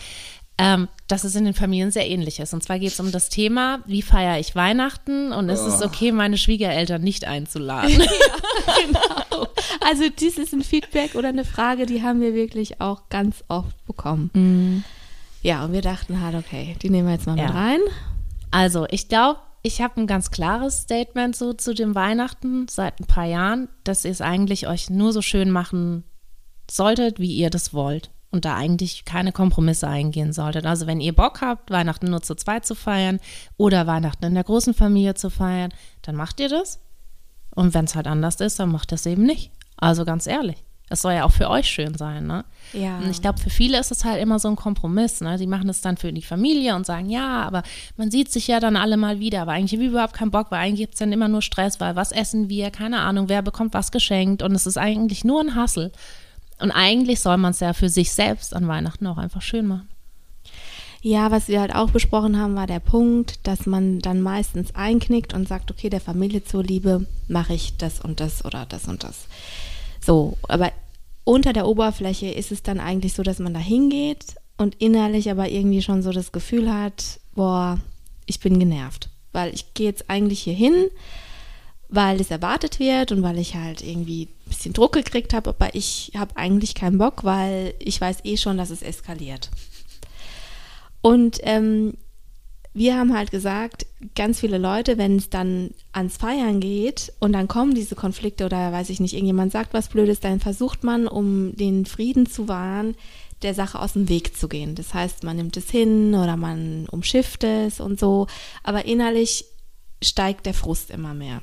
ähm, 0.59 0.89
dass 1.09 1.25
es 1.25 1.35
in 1.35 1.45
den 1.45 1.55
Familien 1.55 1.91
sehr 1.91 2.09
ähnlich 2.09 2.39
ist. 2.41 2.55
Und 2.55 2.63
zwar 2.63 2.79
geht 2.79 2.93
es 2.93 3.01
um 3.01 3.11
das 3.11 3.29
Thema, 3.29 3.81
wie 3.87 4.03
feiere 4.03 4.39
ich 4.39 4.55
Weihnachten 4.55 5.33
und 5.33 5.49
ist 5.49 5.61
es 5.61 5.83
Oh. 5.83 5.87
okay, 5.87 6.13
meine 6.13 6.37
Schwiegereltern 6.39 7.03
nicht 7.03 7.25
einzuladen. 7.27 7.91
genau. 8.87 9.47
Also 9.81 10.05
dies 10.19 10.39
ist 10.39 10.53
ein 10.53 10.63
Feedback 10.63 11.15
oder 11.15 11.29
eine 11.29 11.45
Frage, 11.45 11.87
die 11.87 12.03
haben 12.03 12.21
wir 12.21 12.35
wirklich 12.35 12.81
auch 12.81 13.09
ganz 13.09 13.43
oft 13.49 13.85
bekommen. 13.87 14.85
Ja, 15.43 15.65
und 15.65 15.73
wir 15.73 15.83
dachten 15.83 16.21
halt, 16.21 16.37
okay, 16.37 16.77
die 16.83 16.91
nehmen 16.91 17.09
wir 17.09 17.15
jetzt 17.15 17.27
mal 17.27 17.37
Ja. 17.37 17.47
mit 17.47 17.55
rein. 17.55 17.81
Also, 18.53 18.87
ich 18.91 19.09
glaube, 19.09 19.41
ich 19.63 19.81
habe 19.81 20.01
ein 20.01 20.07
ganz 20.07 20.31
klares 20.31 20.83
Statement 20.83 21.35
so 21.35 21.53
zu 21.53 21.75
dem 21.75 21.95
Weihnachten 21.97 22.67
seit 22.69 23.01
ein 23.01 23.07
paar 23.07 23.25
Jahren, 23.27 23.69
dass 23.83 24.05
ihr 24.05 24.11
es 24.13 24.21
eigentlich 24.21 24.69
euch 24.69 24.89
nur 24.91 25.13
so 25.13 25.21
schön 25.23 25.51
machen 25.51 26.05
solltet, 26.71 27.19
wie 27.19 27.33
ihr 27.35 27.51
das 27.51 27.75
wollt. 27.75 28.11
Und 28.33 28.47
da 28.47 28.57
eigentlich 28.57 29.05
keine 29.05 29.31
Kompromisse 29.31 29.87
eingehen 29.87 30.33
solltet. 30.33 30.67
Also, 30.67 30.87
wenn 30.87 31.01
ihr 31.01 31.15
Bock 31.15 31.43
habt, 31.43 31.71
Weihnachten 31.71 32.11
nur 32.11 32.23
zu 32.23 32.35
zweit 32.35 32.65
zu 32.65 32.75
feiern 32.75 33.21
oder 33.59 33.87
Weihnachten 33.87 34.25
in 34.25 34.35
der 34.35 34.45
großen 34.45 34.73
Familie 34.73 35.15
zu 35.15 35.29
feiern, 35.29 35.73
dann 36.01 36.17
macht 36.17 36.41
ihr 36.41 36.49
das. 36.49 36.81
Und 37.55 37.75
wenn 37.75 37.85
es 37.85 37.95
halt 37.95 38.07
anders 38.07 38.37
ist, 38.37 38.59
dann 38.59 38.73
macht 38.73 38.91
das 38.91 39.05
eben 39.05 39.25
nicht. 39.25 39.53
Also 39.77 40.05
ganz 40.05 40.27
ehrlich. 40.27 40.65
Es 40.93 41.01
soll 41.01 41.15
ja 41.15 41.25
auch 41.25 41.33
für 41.33 41.49
euch 41.49 41.69
schön 41.69 41.95
sein, 41.95 42.27
ne? 42.27 42.45
Ja. 42.75 42.99
Und 42.99 43.11
ich 43.11 43.23
glaube, 43.23 43.41
für 43.41 43.49
viele 43.49 43.81
ist 43.81 43.91
es 43.91 44.05
halt 44.05 44.21
immer 44.21 44.39
so 44.39 44.49
ein 44.49 44.57
Kompromiss, 44.57 45.23
ne? 45.23 45.39
Die 45.39 45.47
machen 45.47 45.71
es 45.71 45.81
dann 45.81 45.97
für 45.97 46.13
die 46.13 46.23
Familie 46.23 46.77
und 46.77 46.85
sagen, 46.85 47.09
ja, 47.09 47.43
aber 47.43 47.63
man 47.97 48.11
sieht 48.11 48.31
sich 48.31 48.47
ja 48.47 48.61
dann 48.61 48.77
alle 48.77 48.99
mal 48.99 49.19
wieder, 49.19 49.43
aber 49.43 49.53
eigentlich 49.53 49.73
habe 49.73 49.85
ich 49.85 49.91
überhaupt 49.91 50.13
keinen 50.13 50.31
Bock, 50.31 50.51
weil 50.51 50.61
eigentlich 50.61 50.81
gibt 50.81 50.95
es 50.95 50.99
dann 50.99 51.13
immer 51.13 51.29
nur 51.29 51.41
Stress, 51.41 51.81
weil 51.81 51.97
was 51.97 52.13
essen 52.13 52.51
wir, 52.51 52.71
keine 52.71 53.01
Ahnung, 53.01 53.31
wer 53.31 53.41
bekommt 53.41 53.73
was 53.73 53.91
geschenkt 53.91 54.43
und 54.43 54.55
es 54.55 54.67
ist 54.67 54.77
eigentlich 54.77 55.25
nur 55.25 55.41
ein 55.41 55.55
Hassel. 55.55 55.93
Und 56.63 56.71
eigentlich 56.71 57.21
soll 57.21 57.37
man 57.39 57.51
es 57.51 57.61
ja 57.61 57.73
für 57.73 57.89
sich 57.89 58.13
selbst 58.13 58.55
an 58.55 58.69
Weihnachten 58.69 59.07
auch 59.09 59.19
einfach 59.19 59.43
schön 59.43 59.67
machen. 59.67 59.89
Ja, 61.01 61.33
was 61.33 61.49
wir 61.49 61.61
halt 61.61 61.75
auch 61.75 61.91
besprochen 61.91 62.39
haben, 62.39 62.55
war 62.55 62.69
der 62.69 62.79
Punkt, 62.79 63.41
dass 63.43 63.67
man 63.67 63.99
dann 63.99 64.23
meistens 64.23 64.73
einknickt 64.77 65.35
und 65.35 65.49
sagt, 65.49 65.73
okay, 65.73 65.91
der 65.91 66.01
Familie 66.01 66.45
zuliebe 66.45 67.07
mache 67.27 67.55
ich 67.55 67.77
das 67.77 68.01
und 68.01 68.21
das 68.21 68.45
oder 68.45 68.67
das 68.67 68.87
und 68.87 69.03
das. 69.03 69.27
So, 70.01 70.39
aber 70.47 70.71
unter 71.25 71.53
der 71.53 71.67
Oberfläche 71.67 72.29
ist 72.29 72.53
es 72.53 72.63
dann 72.63 72.79
eigentlich 72.79 73.15
so, 73.15 73.25
dass 73.25 73.41
man 73.41 73.55
da 73.55 73.61
hingeht 73.61 74.37
und 74.57 74.77
innerlich 74.77 75.29
aber 75.29 75.49
irgendwie 75.49 75.83
schon 75.83 76.03
so 76.03 76.13
das 76.13 76.31
Gefühl 76.31 76.73
hat, 76.73 77.19
boah, 77.35 77.81
ich 78.27 78.39
bin 78.39 78.61
genervt, 78.61 79.09
weil 79.33 79.53
ich 79.53 79.75
gehe 79.75 79.87
jetzt 79.87 80.09
eigentlich 80.09 80.43
hier 80.43 80.55
hin, 80.55 80.87
weil 81.93 82.21
es 82.21 82.31
erwartet 82.31 82.81
wird 82.81 83.13
und 83.13 83.23
weil 83.23 83.39
ich 83.39 83.55
halt 83.55 83.83
irgendwie 83.83 84.23
ein 84.25 84.49
bisschen 84.49 84.73
Druck 84.73 84.93
gekriegt 84.93 85.35
habe, 85.35 85.51
aber 85.51 85.75
ich 85.75 86.13
habe 86.17 86.37
eigentlich 86.37 86.75
keinen 86.75 86.99
Bock, 86.99 87.23
weil 87.23 87.75
ich 87.79 88.01
weiß 88.01 88.25
eh 88.25 88.39
schon, 88.39 88.57
dass 88.57 88.71
es 88.71 88.83
eskaliert. 88.83 89.51
Und 91.03 91.39
ähm, 91.43 91.95
wir 92.73 92.97
haben 92.97 93.15
halt 93.15 93.31
gesagt, 93.31 93.85
ganz 94.15 94.41
viele 94.41 94.57
Leute, 94.57 94.97
wenn 94.97 95.17
es 95.17 95.29
dann 95.29 95.73
ans 95.93 96.17
Feiern 96.17 96.61
geht 96.61 97.13
und 97.21 97.35
dann 97.35 97.47
kommen 97.47 97.75
diese 97.75 97.95
Konflikte 97.95 98.47
oder 98.47 98.73
weiß 98.73 98.89
ich 98.89 98.99
nicht, 98.99 99.13
irgendjemand 99.13 99.53
sagt 99.53 99.75
was 99.75 99.89
Blödes, 99.89 100.21
dann 100.21 100.41
versucht 100.41 100.85
man, 100.85 101.07
um 101.07 101.55
den 101.55 101.85
Frieden 101.85 102.25
zu 102.25 102.49
wahren, 102.49 102.95
der 103.43 103.53
Sache 103.53 103.79
aus 103.79 103.93
dem 103.93 104.09
Weg 104.09 104.35
zu 104.35 104.49
gehen. 104.49 104.75
Das 104.75 104.95
heißt, 104.95 105.25
man 105.25 105.37
nimmt 105.37 105.59
es 105.59 105.71
hin 105.71 106.15
oder 106.15 106.39
man 106.39 106.87
umschifft 106.91 107.45
es 107.45 107.81
und 107.81 108.01
so, 108.01 108.29
aber 108.63 108.87
innerlich 108.87 109.45
steigt 110.03 110.47
der 110.47 110.55
Frust 110.55 110.91
immer 110.91 111.15
mehr. 111.15 111.41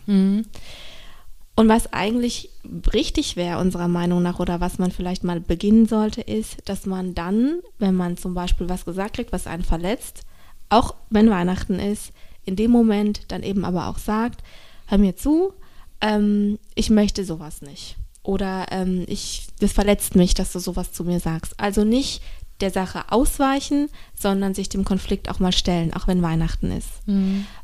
Und 1.56 1.68
was 1.68 1.92
eigentlich 1.92 2.52
richtig 2.94 3.36
wäre, 3.36 3.60
unserer 3.60 3.90
Meinung 3.90 4.24
nach, 4.24 4.40
oder 4.40 4.62
was 4.62 4.80
man 4.80 4.92
vielleicht 4.92 5.26
mal 5.26 5.42
beginnen 5.42 5.88
sollte, 5.88 6.22
ist, 6.22 6.58
dass 6.70 6.86
man 6.86 7.16
dann, 7.16 7.60
wenn 7.80 7.96
man 7.96 8.16
zum 8.16 8.34
Beispiel 8.34 8.70
was 8.70 8.86
gesagt 8.86 9.16
kriegt, 9.18 9.34
was 9.34 9.46
einen 9.46 9.66
verletzt, 9.66 10.22
auch 10.70 10.96
wenn 11.10 11.30
Weihnachten 11.30 11.80
ist, 11.80 12.14
in 12.46 12.56
dem 12.56 12.72
Moment 12.72 13.24
dann 13.28 13.44
eben 13.44 13.66
aber 13.66 13.88
auch 13.88 13.98
sagt, 13.98 14.42
hör 14.88 14.98
mir 14.98 15.18
zu, 15.18 15.54
ähm, 16.00 16.60
ich 16.76 16.90
möchte 16.90 17.26
sowas 17.26 17.62
nicht. 17.62 17.98
Oder 18.24 18.68
ähm, 18.72 19.04
ich, 19.08 19.48
das 19.60 19.74
verletzt 19.74 20.16
mich, 20.16 20.34
dass 20.34 20.54
du 20.54 20.60
sowas 20.60 20.94
zu 20.94 21.04
mir 21.04 21.20
sagst. 21.20 21.60
Also 21.60 21.84
nicht 21.84 22.22
der 22.62 22.72
Sache 22.72 23.12
ausweichen, 23.12 23.90
sondern 24.16 24.54
sich 24.54 24.70
dem 24.70 24.86
Konflikt 24.86 25.30
auch 25.30 25.40
mal 25.40 25.52
stellen, 25.52 25.94
auch 25.94 26.08
wenn 26.08 26.22
Weihnachten 26.22 26.72
ist. 26.72 26.90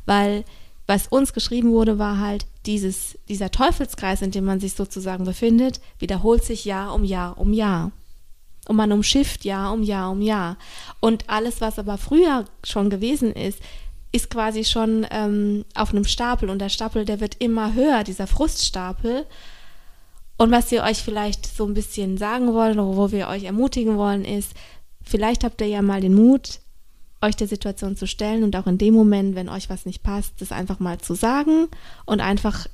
Weil 0.04 0.44
was 0.86 1.08
uns 1.08 1.32
geschrieben 1.32 1.72
wurde, 1.72 1.98
war 1.98 2.18
halt, 2.18 2.46
dieses, 2.64 3.18
dieser 3.28 3.50
Teufelskreis, 3.50 4.22
in 4.22 4.30
dem 4.30 4.44
man 4.44 4.60
sich 4.60 4.74
sozusagen 4.74 5.24
befindet, 5.24 5.80
wiederholt 5.98 6.44
sich 6.44 6.64
Jahr 6.64 6.94
um 6.94 7.04
Jahr 7.04 7.38
um 7.38 7.52
Jahr. 7.52 7.92
Und 8.68 8.76
man 8.76 8.92
umschifft 8.92 9.44
Jahr 9.44 9.72
um 9.72 9.82
Jahr 9.82 10.10
um 10.10 10.20
Jahr. 10.20 10.56
Und 11.00 11.28
alles, 11.30 11.60
was 11.60 11.78
aber 11.78 11.98
früher 11.98 12.44
schon 12.64 12.90
gewesen 12.90 13.32
ist, 13.32 13.60
ist 14.12 14.30
quasi 14.30 14.64
schon 14.64 15.06
ähm, 15.10 15.64
auf 15.74 15.90
einem 15.90 16.04
Stapel. 16.04 16.50
Und 16.50 16.58
der 16.58 16.68
Stapel, 16.68 17.04
der 17.04 17.20
wird 17.20 17.36
immer 17.40 17.74
höher, 17.74 18.02
dieser 18.02 18.26
Fruststapel. 18.26 19.26
Und 20.36 20.50
was 20.50 20.70
wir 20.70 20.82
euch 20.82 20.98
vielleicht 20.98 21.46
so 21.46 21.64
ein 21.64 21.74
bisschen 21.74 22.18
sagen 22.18 22.52
wollen, 22.52 22.78
oder 22.78 22.96
wo 22.96 23.12
wir 23.12 23.28
euch 23.28 23.44
ermutigen 23.44 23.96
wollen, 23.96 24.24
ist, 24.24 24.52
vielleicht 25.02 25.44
habt 25.44 25.60
ihr 25.60 25.68
ja 25.68 25.82
mal 25.82 26.00
den 26.00 26.14
Mut, 26.14 26.60
euch 27.26 27.36
der 27.36 27.48
Situation 27.48 27.96
zu 27.96 28.06
stellen 28.06 28.42
und 28.44 28.56
auch 28.56 28.66
in 28.66 28.78
dem 28.78 28.94
Moment, 28.94 29.34
wenn 29.34 29.48
euch 29.48 29.68
was 29.68 29.86
nicht 29.86 30.02
passt, 30.02 30.34
das 30.40 30.52
einfach 30.52 30.78
mal 30.78 30.98
zu 30.98 31.14
sagen 31.14 31.68
und 32.04 32.20
einfach 32.20 32.66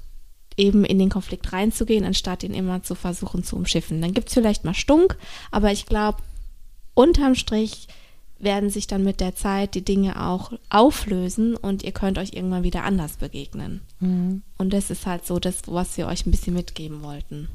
eben 0.56 0.84
in 0.84 0.98
den 0.98 1.08
Konflikt 1.08 1.52
reinzugehen, 1.52 2.04
anstatt 2.04 2.42
ihn 2.44 2.54
immer 2.54 2.82
zu 2.82 2.94
versuchen 2.94 3.42
zu 3.42 3.56
umschiffen. 3.56 4.00
Dann 4.00 4.14
gibt 4.14 4.28
es 4.28 4.34
vielleicht 4.34 4.64
mal 4.64 4.74
Stunk, 4.74 5.16
aber 5.50 5.72
ich 5.72 5.86
glaube, 5.86 6.18
unterm 6.94 7.34
Strich 7.34 7.88
werden 8.38 8.70
sich 8.70 8.86
dann 8.86 9.04
mit 9.04 9.20
der 9.20 9.34
Zeit 9.34 9.74
die 9.74 9.84
Dinge 9.84 10.20
auch 10.20 10.52
auflösen 10.68 11.56
und 11.56 11.84
ihr 11.84 11.92
könnt 11.92 12.18
euch 12.18 12.32
irgendwann 12.34 12.64
wieder 12.64 12.82
anders 12.82 13.16
begegnen. 13.16 13.80
Und 14.58 14.72
das 14.72 14.90
ist 14.90 15.06
halt 15.06 15.24
so 15.24 15.38
das, 15.38 15.62
was 15.66 15.96
wir 15.96 16.08
euch 16.08 16.26
ein 16.26 16.32
bisschen 16.32 16.54
mitgeben 16.54 17.02
wollten. 17.02 17.48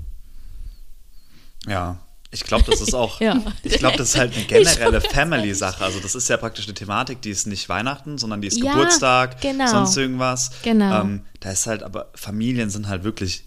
Ja, 1.68 2.00
ich 2.32 2.44
glaube, 2.44 2.66
das 2.70 2.82
ist 2.82 2.94
auch, 2.94 3.20
Ja. 3.22 3.42
ich 3.64 3.78
glaube, 3.80 3.98
das 3.98 4.10
ist 4.10 4.18
halt 4.18 4.36
eine 4.36 4.44
generelle 4.46 5.02
Family-Sache. 5.02 5.84
Also 5.84 6.00
das 6.00 6.16
ist 6.16 6.28
ja 6.30 6.38
praktisch 6.38 6.66
eine 6.66 6.74
Thematik, 6.74 7.22
die 7.22 7.30
ist 7.30 7.48
nicht 7.48 7.70
Weihnachten, 7.70 8.18
sondern 8.18 8.42
die 8.42 8.48
ist 8.48 8.58
Ja, 8.62 8.74
Geburtstag, 8.74 9.42
genau. 9.42 9.68
sonst 9.68 9.96
irgendwas. 9.98 10.52
Genau. 10.64 11.02
Ähm, 11.02 11.22
da 11.40 11.52
ist 11.52 11.68
halt, 11.68 11.84
aber 11.84 12.10
Familien 12.16 12.70
sind 12.70 12.88
halt 12.88 13.04
wirklich 13.04 13.44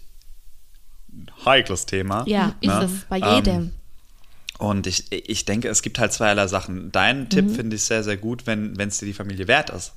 ein 1.11 1.29
heikles 1.45 1.85
Thema. 1.85 2.23
Ja, 2.27 2.55
ist 2.61 2.67
ne? 2.67 2.83
es 2.85 2.91
bei 3.09 3.19
Ähm, 3.19 3.35
jedem. 3.35 3.71
Und 4.57 4.85
ich, 4.85 5.11
ich 5.11 5.45
denke, 5.45 5.69
es 5.69 5.81
gibt 5.81 5.97
halt 5.97 6.13
zweierlei 6.13 6.47
Sachen. 6.47 6.91
Deinen 6.91 7.29
Tipp 7.29 7.55
finde 7.55 7.75
ich 7.75 7.83
sehr, 7.83 8.03
sehr 8.03 8.17
gut, 8.17 8.45
wenn 8.45 8.79
es 8.79 8.99
dir 8.99 9.07
die 9.07 9.13
Familie 9.13 9.47
wert 9.47 9.71
ist. 9.71 9.93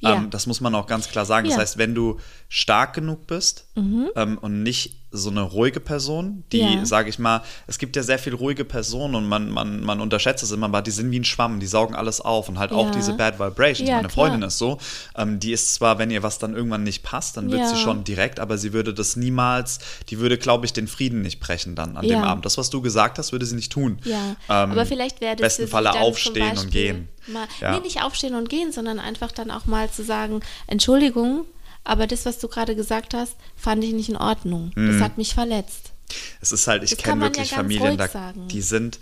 Ja. 0.00 0.16
Ähm, 0.16 0.28
das 0.30 0.46
muss 0.46 0.60
man 0.60 0.74
auch 0.74 0.86
ganz 0.86 1.08
klar 1.08 1.24
sagen. 1.24 1.48
Das 1.48 1.56
heißt, 1.56 1.78
wenn 1.78 1.94
du 1.94 2.20
stark 2.48 2.92
genug 2.94 3.26
bist 3.26 3.66
ähm, 3.76 4.36
und 4.38 4.62
nicht 4.62 4.96
so 5.12 5.30
eine 5.30 5.42
ruhige 5.42 5.78
Person, 5.80 6.42
die, 6.52 6.58
Ja. 6.60 6.84
sage 6.86 7.08
ich 7.10 7.18
mal, 7.18 7.42
es 7.66 7.78
gibt 7.78 7.96
ja 7.96 8.02
sehr 8.02 8.18
viel 8.18 8.34
ruhige 8.34 8.64
Personen 8.64 9.14
und 9.14 9.28
man, 9.28 9.50
man, 9.50 9.82
man 9.82 10.00
unterschätzt 10.00 10.42
es 10.42 10.50
immer, 10.52 10.66
aber 10.66 10.82
die 10.82 10.90
sind 10.90 11.10
wie 11.10 11.18
ein 11.20 11.24
Schwamm, 11.24 11.60
die 11.60 11.66
saugen 11.66 11.94
alles 11.94 12.20
auf 12.20 12.48
und 12.48 12.58
halt 12.58 12.72
auch 12.72 12.86
Ja. 12.86 12.90
diese 12.92 13.12
Bad 13.14 13.38
Vibrations. 13.38 13.88
Ja, 13.88 13.96
Meine 13.96 14.08
klar. 14.08 14.26
Freundin 14.28 14.42
ist 14.48 14.58
so, 14.58 14.78
ähm, 15.16 15.38
die 15.38 15.52
ist 15.52 15.74
zwar, 15.74 15.98
wenn 15.98 16.10
ihr 16.10 16.22
was 16.22 16.38
dann 16.38 16.54
irgendwann 16.54 16.82
nicht 16.82 17.02
passt, 17.02 17.36
dann 17.36 17.50
wird 17.50 17.68
sie 17.68 17.76
schon 17.76 18.04
direkt, 18.04 18.40
aber 18.40 18.56
sie 18.58 18.72
würde 18.72 18.94
das 18.94 19.16
niemals, 19.16 19.78
die 20.08 20.18
würde, 20.18 20.38
glaube 20.38 20.66
ich, 20.66 20.72
den 20.72 20.88
Frieden 20.88 21.22
nicht 21.22 21.40
brechen 21.40 21.74
dann 21.74 21.96
an 21.96 22.06
dem. 22.08 22.22
Abend. 22.22 22.44
Das, 22.46 22.56
was 22.56 22.70
du 22.70 22.80
gesagt 22.80 23.18
hast, 23.18 23.32
würde 23.32 23.44
sie 23.46 23.56
nicht 23.56 23.72
tun. 23.72 23.98
Ja, 24.04 24.16
Ähm, 24.48 24.70
aber 24.72 24.86
vielleicht 24.86 25.20
wäre 25.20 25.36
das 25.36 25.56
besten 25.58 25.68
Falle 25.68 25.92
aufstehen 25.92 26.56
und 26.56 26.70
gehen. 26.70 27.08
Mal. 27.26 27.46
Nee, 27.60 27.80
nicht 27.80 28.02
aufstehen 28.02 28.34
und 28.34 28.48
gehen, 28.48 28.72
sondern 28.72 28.98
einfach 28.98 29.32
dann 29.32 29.50
auch 29.50 29.66
mal 29.66 29.90
zu 29.90 30.02
sagen, 30.04 30.40
Entschuldigung, 30.66 31.44
aber 31.84 32.06
das, 32.06 32.24
was 32.26 32.38
du 32.38 32.48
gerade 32.48 32.74
gesagt 32.76 33.14
hast, 33.14 33.34
fand 33.56 33.82
ich 33.84 33.92
nicht 33.92 34.08
in 34.08 34.16
Ordnung. 34.16 34.70
Das 34.74 34.96
Mhm. 34.96 35.00
hat 35.02 35.18
mich 35.18 35.34
verletzt. 35.34 35.92
Es 36.40 36.52
ist 36.52 36.66
halt, 36.66 36.82
ich 36.82 36.96
kenne 36.98 37.22
ja 37.22 37.26
wirklich 37.28 37.50
ganz 37.50 37.56
Familien, 37.62 37.96
da, 37.96 38.08
sagen. 38.08 38.48
die 38.48 38.60
sind, 38.62 38.98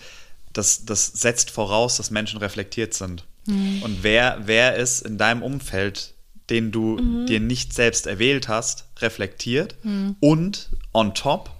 das, 0.53 0.85
das 0.85 1.07
setzt 1.07 1.51
voraus, 1.51 1.97
dass 1.97 2.11
Menschen 2.11 2.39
reflektiert 2.39 2.95
sind. 2.95 3.25
Mhm. 3.47 3.83
Und 3.83 4.03
wer, 4.03 4.39
wer 4.45 4.77
ist 4.77 5.03
in 5.03 5.19
deinem 5.19 5.43
Umfeld, 5.43 6.15
den 6.51 6.71
du 6.73 6.97
Mhm. 6.99 7.27
dir 7.27 7.41
nicht 7.41 7.73
selbst 7.75 8.07
erwählt 8.07 8.49
hast, 8.49 8.85
reflektiert? 8.99 9.77
Und 10.21 10.69
on 10.93 11.15
top, 11.15 11.51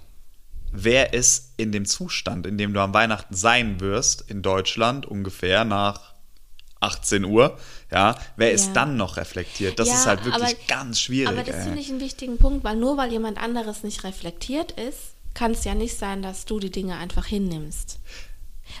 wer 0.71 1.13
ist 1.13 1.51
in 1.57 1.71
dem 1.71 1.85
Zustand, 1.85 2.45
in 2.45 2.57
dem 2.57 2.73
du 2.73 2.79
am 2.81 2.93
Weihnachten 2.93 3.35
sein 3.35 3.79
wirst, 3.79 4.23
in 4.29 4.41
Deutschland 4.41 5.05
ungefähr 5.05 5.63
nach 5.65 6.10
18 6.81 7.23
Uhr, 7.23 7.57
ja, 7.91 8.17
wer 8.35 8.51
ist 8.51 8.67
Ja. 8.67 8.73
dann 8.73 8.97
noch 8.97 9.15
reflektiert? 9.17 9.79
Das 9.79 9.87
Ja, 9.87 9.93
ist 9.95 10.05
halt 10.05 10.25
wirklich 10.25 10.43
aber- 10.43 10.53
ganz 10.67 10.99
schwierig. 10.99 11.29
aber 11.29 11.43
das 11.43 11.63
finde 11.63 11.79
ich 11.79 11.89
einen 11.89 11.99
wichtigen 12.01 12.37
Punkt, 12.37 12.63
weil 12.63 12.75
nur 12.75 12.97
weil 12.97 13.11
jemand 13.11 13.37
anderes 13.41 13.83
nicht 13.83 14.03
reflektiert 14.03 14.71
ist, 14.73 15.13
kann 15.33 15.51
es 15.51 15.63
ja 15.63 15.73
nicht 15.75 15.97
sein, 15.97 16.21
dass 16.21 16.43
du 16.45 16.59
die 16.59 16.71
Dinge 16.71 16.97
einfach 16.97 17.25
hinnimmst. 17.25 17.99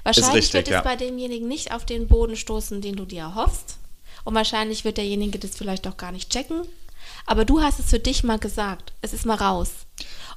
Wahrscheinlich 0.03 0.33
richtig, 0.35 0.53
wird 0.53 0.67
es 0.67 0.73
ja. 0.73 0.81
bei 0.81 0.95
demjenigen 0.95 1.47
nicht 1.47 1.73
auf 1.73 1.85
den 1.85 2.07
Boden 2.07 2.35
stoßen, 2.35 2.81
den 2.81 2.95
du 2.95 3.05
dir 3.05 3.21
erhoffst. 3.21 3.77
Und 4.23 4.35
wahrscheinlich 4.35 4.83
wird 4.85 4.97
derjenige 4.97 5.39
das 5.39 5.55
vielleicht 5.55 5.87
auch 5.87 5.97
gar 5.97 6.11
nicht 6.11 6.29
checken. 6.29 6.61
Aber 7.25 7.45
du 7.45 7.61
hast 7.61 7.79
es 7.79 7.89
für 7.89 7.99
dich 7.99 8.23
mal 8.23 8.39
gesagt. 8.39 8.93
Es 9.01 9.13
ist 9.13 9.25
mal 9.25 9.35
raus. 9.35 9.69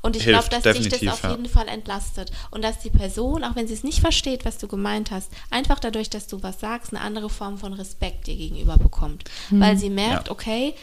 Und 0.04 0.16
ich 0.16 0.24
glaube, 0.24 0.50
dass 0.50 0.62
dich 0.62 0.90
das 0.90 1.14
auf 1.14 1.22
ja. 1.22 1.30
jeden 1.30 1.48
Fall 1.48 1.66
entlastet. 1.66 2.30
Und 2.50 2.62
dass 2.62 2.78
die 2.78 2.90
Person, 2.90 3.42
auch 3.42 3.56
wenn 3.56 3.66
sie 3.66 3.72
es 3.72 3.82
nicht 3.82 4.00
versteht, 4.00 4.44
was 4.44 4.58
du 4.58 4.68
gemeint 4.68 5.10
hast, 5.10 5.30
einfach 5.50 5.80
dadurch, 5.80 6.10
dass 6.10 6.26
du 6.26 6.42
was 6.42 6.60
sagst, 6.60 6.92
eine 6.92 7.00
andere 7.00 7.30
Form 7.30 7.56
von 7.56 7.72
Respekt 7.72 8.26
dir 8.26 8.36
gegenüber 8.36 8.76
bekommt. 8.76 9.24
Weil 9.48 9.78
sie 9.78 9.88
merkt, 9.88 10.26
Ja. 10.26 10.32
okay, 10.32 10.74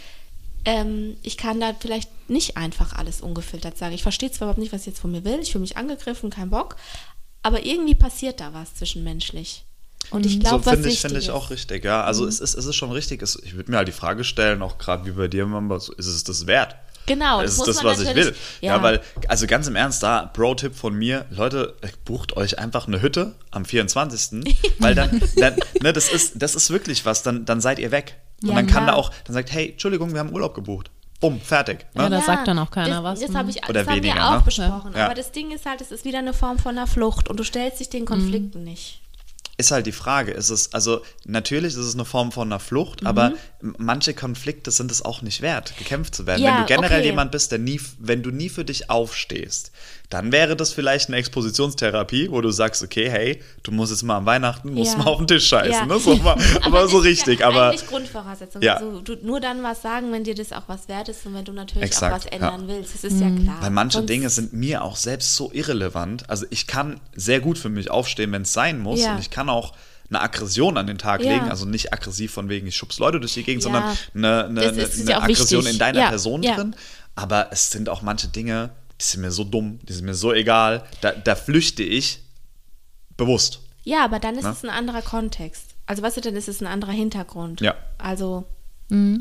ähm, 0.65 1.17
ich 1.21 1.37
kann 1.37 1.59
da 1.59 1.75
vielleicht 1.79 2.09
nicht 2.31 2.57
einfach 2.57 2.93
alles 2.93 3.21
ungefiltert 3.21 3.77
sagen. 3.77 3.93
Ich 3.93 4.01
verstehe 4.01 4.31
zwar 4.31 4.47
überhaupt 4.47 4.59
nicht, 4.59 4.73
was 4.73 4.85
sie 4.85 4.89
jetzt 4.89 4.99
von 4.99 5.11
mir 5.11 5.23
will, 5.23 5.37
ich 5.39 5.51
fühle 5.51 5.61
mich 5.61 5.77
angegriffen, 5.77 6.31
kein 6.31 6.49
Bock, 6.49 6.75
aber 7.43 7.63
irgendwie 7.63 7.95
passiert 7.95 8.39
da 8.39 8.55
was 8.55 8.73
zwischenmenschlich. 8.73 9.65
Und 10.09 10.25
ich 10.25 10.39
glaube, 10.39 10.63
so 10.63 10.65
was 10.65 10.73
finde 10.73 10.89
ich, 10.89 10.99
finde 10.99 11.19
ich 11.19 11.29
auch 11.29 11.51
richtig, 11.51 11.85
ja. 11.85 12.03
Also 12.03 12.25
es, 12.25 12.39
ist, 12.39 12.55
es 12.55 12.65
ist 12.65 12.75
schon 12.75 12.91
richtig. 12.91 13.21
Es, 13.21 13.35
ich 13.43 13.55
würde 13.55 13.69
mir 13.69 13.77
halt 13.77 13.87
die 13.87 13.93
Frage 13.93 14.23
stellen, 14.23 14.63
auch 14.63 14.79
gerade 14.79 15.05
wie 15.05 15.11
bei 15.11 15.27
dir, 15.27 15.45
Mamba, 15.45 15.79
so, 15.79 15.93
ist 15.93 16.07
es 16.07 16.23
das 16.23 16.47
wert? 16.47 16.75
Genau, 17.13 17.41
das 17.41 17.51
ist 17.53 17.57
muss 17.57 17.67
das, 17.67 17.83
was 17.83 18.01
ich 18.01 18.15
will. 18.15 18.35
Ja. 18.61 18.81
weil, 18.81 19.01
also 19.27 19.47
ganz 19.47 19.67
im 19.67 19.75
Ernst, 19.75 20.03
da, 20.03 20.25
Pro-Tipp 20.25 20.75
von 20.75 20.93
mir, 20.93 21.25
Leute, 21.29 21.75
bucht 22.05 22.37
euch 22.37 22.59
einfach 22.59 22.87
eine 22.87 23.01
Hütte 23.01 23.35
am 23.51 23.65
24. 23.65 24.43
weil 24.79 24.95
dann, 24.95 25.21
dann 25.37 25.55
ne, 25.81 25.93
das 25.93 26.09
ist, 26.09 26.41
das 26.41 26.55
ist 26.55 26.69
wirklich 26.69 27.05
was, 27.05 27.23
dann, 27.23 27.45
dann 27.45 27.61
seid 27.61 27.79
ihr 27.79 27.91
weg. 27.91 28.17
Und 28.41 28.49
Ja, 28.49 28.55
dann 28.55 28.67
kann 28.67 28.83
klar. 28.85 28.87
da 28.87 28.93
auch, 28.93 29.11
dann 29.25 29.33
sagt, 29.33 29.51
hey, 29.51 29.71
Entschuldigung, 29.71 30.13
wir 30.13 30.19
haben 30.19 30.31
Urlaub 30.31 30.55
gebucht. 30.55 30.89
Bumm, 31.19 31.39
fertig. 31.39 31.85
Ne? 31.93 32.03
Ja, 32.03 32.09
da 32.09 32.21
sagt 32.21 32.47
dann 32.47 32.57
auch 32.57 32.71
keiner 32.71 33.01
das, 33.01 33.03
was. 33.03 33.19
Das, 33.19 33.35
hab 33.35 33.47
ich, 33.47 33.57
Oder 33.63 33.73
das 33.73 33.87
haben 33.87 33.97
weniger, 33.97 34.15
wir 34.15 34.27
auch 34.27 34.37
ne? 34.37 34.41
besprochen. 34.43 34.93
Ja. 34.95 35.05
Aber 35.05 35.13
das 35.13 35.31
Ding 35.31 35.51
ist 35.51 35.67
halt, 35.67 35.79
es 35.79 35.91
ist 35.91 36.03
wieder 36.03 36.17
eine 36.17 36.33
Form 36.33 36.57
von 36.57 36.75
einer 36.75 36.87
Flucht 36.87 37.29
und 37.29 37.39
du 37.39 37.43
stellst 37.43 37.79
dich 37.79 37.89
den 37.89 38.05
Konflikten 38.05 38.63
nicht. 38.63 39.01
Ist 39.61 39.71
halt 39.71 39.85
die 39.85 39.91
Frage, 39.93 40.31
ist 40.31 40.49
es, 40.49 40.73
also 40.73 41.01
natürlich 41.25 41.73
ist 41.73 41.77
es 41.79 41.93
eine 41.93 42.05
Form 42.05 42.31
von 42.31 42.47
einer 42.49 42.57
Mhm. 42.57 42.65
Flucht, 42.65 43.05
aber 43.05 43.33
m- 43.61 43.75
manche 43.77 44.13
Konflikte 44.13 44.69
sind 44.71 44.91
es 44.91 45.01
auch 45.03 45.21
nicht 45.21 45.41
wert, 45.41 45.73
gekämpft 45.77 46.13
zu 46.13 46.27
werden. 46.27 46.41
Ja, 46.43 46.49
wenn 46.49 46.57
du 46.57 46.65
generell 46.65 46.99
okay. 46.99 47.05
jemand 47.07 47.31
bist, 47.31 47.51
der 47.51 47.59
nie, 47.59 47.79
wenn 47.99 48.21
du 48.23 48.31
nie 48.31 48.49
für 48.49 48.65
dich 48.65 48.89
aufstehst, 48.89 49.71
dann 50.11 50.31
wäre 50.31 50.55
das 50.55 50.71
vielleicht 50.73 51.07
eine 51.09 51.17
Expositionstherapie, 51.17 52.29
wo 52.31 52.41
du 52.41 52.51
sagst, 52.51 52.83
okay, 52.83 53.09
hey, 53.09 53.41
du 53.63 53.71
musst 53.71 53.91
jetzt 53.91 54.03
mal 54.03 54.17
an 54.17 54.25
Weihnachten, 54.25 54.73
musst 54.73 54.93
Ja. 54.93 54.99
mal 54.99 55.05
auf 55.07 55.17
den 55.17 55.27
Tisch 55.27 55.47
scheißen, 55.47 55.71
Ja. 55.71 55.85
ne? 55.85 55.99
so, 55.99 56.15
mal, 56.17 56.35
aber, 56.61 56.81
das 56.81 56.91
so 56.91 56.99
ist 56.99 57.05
richtig, 57.05 57.39
ja 57.39 57.47
aber 57.47 57.69
eigentlich 57.69 57.87
Grundvoraussetzung. 57.87 58.61
Ja. 58.61 58.75
Also 58.75 59.01
du 59.01 59.15
nur 59.23 59.39
dann 59.39 59.63
was 59.63 59.81
sagen, 59.81 60.11
wenn 60.11 60.23
dir 60.23 60.35
das 60.35 60.51
auch 60.53 60.63
was 60.67 60.87
wert 60.87 61.09
ist 61.09 61.25
und 61.25 61.33
wenn 61.33 61.45
du 61.45 61.53
natürlich 61.53 61.83
Exakt, 61.83 62.13
auch 62.13 62.17
was 62.17 62.25
ändern 62.25 62.67
ja. 62.69 62.75
willst. 62.75 62.93
Das 62.95 63.03
ist 63.03 63.19
ja 63.19 63.29
klar. 63.29 63.57
Weil 63.61 63.69
manche 63.71 63.97
Sonst- 63.99 64.09
Dinge 64.09 64.29
sind 64.29 64.53
mir 64.53 64.83
auch 64.83 64.95
selbst 64.95 65.35
so 65.35 65.51
irrelevant. 65.53 66.29
Also 66.29 66.45
ich 66.49 66.67
kann 66.67 66.99
sehr 67.15 67.39
gut 67.39 67.57
für 67.57 67.69
mich 67.69 67.89
aufstehen, 67.89 68.31
wenn 68.31 68.43
es 68.43 68.53
sein 68.53 68.79
muss. 68.79 69.01
Ja. 69.01 69.13
Und 69.13 69.19
ich 69.19 69.29
kann 69.29 69.49
auch 69.49 69.73
eine 70.09 70.19
Aggression 70.21 70.77
an 70.77 70.87
den 70.87 70.97
Tag 70.97 71.23
Ja. 71.23 71.31
legen. 71.33 71.49
Also 71.49 71.65
nicht 71.65 71.93
aggressiv 71.93 72.33
von 72.33 72.49
wegen, 72.49 72.67
ich 72.67 72.75
schubs 72.75 72.99
Leute 72.99 73.19
durch 73.21 73.33
die 73.33 73.43
Gegend, 73.43 73.63
Ja. 73.63 73.71
sondern 73.71 73.83
eine, 74.13 74.45
eine, 74.45 74.61
eine, 74.61 74.89
eine 74.89 75.21
Aggression 75.23 75.59
wichtig. 75.61 75.73
in 75.73 75.79
deiner 75.79 75.99
Ja, 76.01 76.09
Person 76.09 76.43
ja. 76.43 76.55
drin. 76.55 76.75
Aber 77.15 77.47
es 77.51 77.71
sind 77.71 77.87
auch 77.89 78.01
manche 78.01 78.27
Dinge, 78.27 78.71
die 79.01 79.05
sind 79.05 79.21
mir 79.21 79.31
so 79.31 79.43
dumm, 79.43 79.79
die 79.83 79.93
sind 79.93 80.05
mir 80.05 80.13
so 80.13 80.31
egal. 80.31 80.85
Da, 81.01 81.11
da 81.11 81.35
flüchte 81.35 81.81
ich 81.83 82.19
bewusst. 83.17 83.59
Ja, 83.83 84.05
aber 84.05 84.19
dann 84.19 84.35
ist 84.35 84.43
Ne? 84.43 84.51
es 84.51 84.63
ein 84.63 84.69
anderer 84.69 85.01
Kontext. 85.01 85.65
Also 85.87 86.03
weißt 86.03 86.17
du, 86.17 86.21
dann 86.21 86.35
ist 86.35 86.47
es 86.47 86.61
ein 86.61 86.67
anderer 86.67 86.91
Hintergrund. 86.91 87.61
Ja. 87.61 87.75
Also 87.97 88.45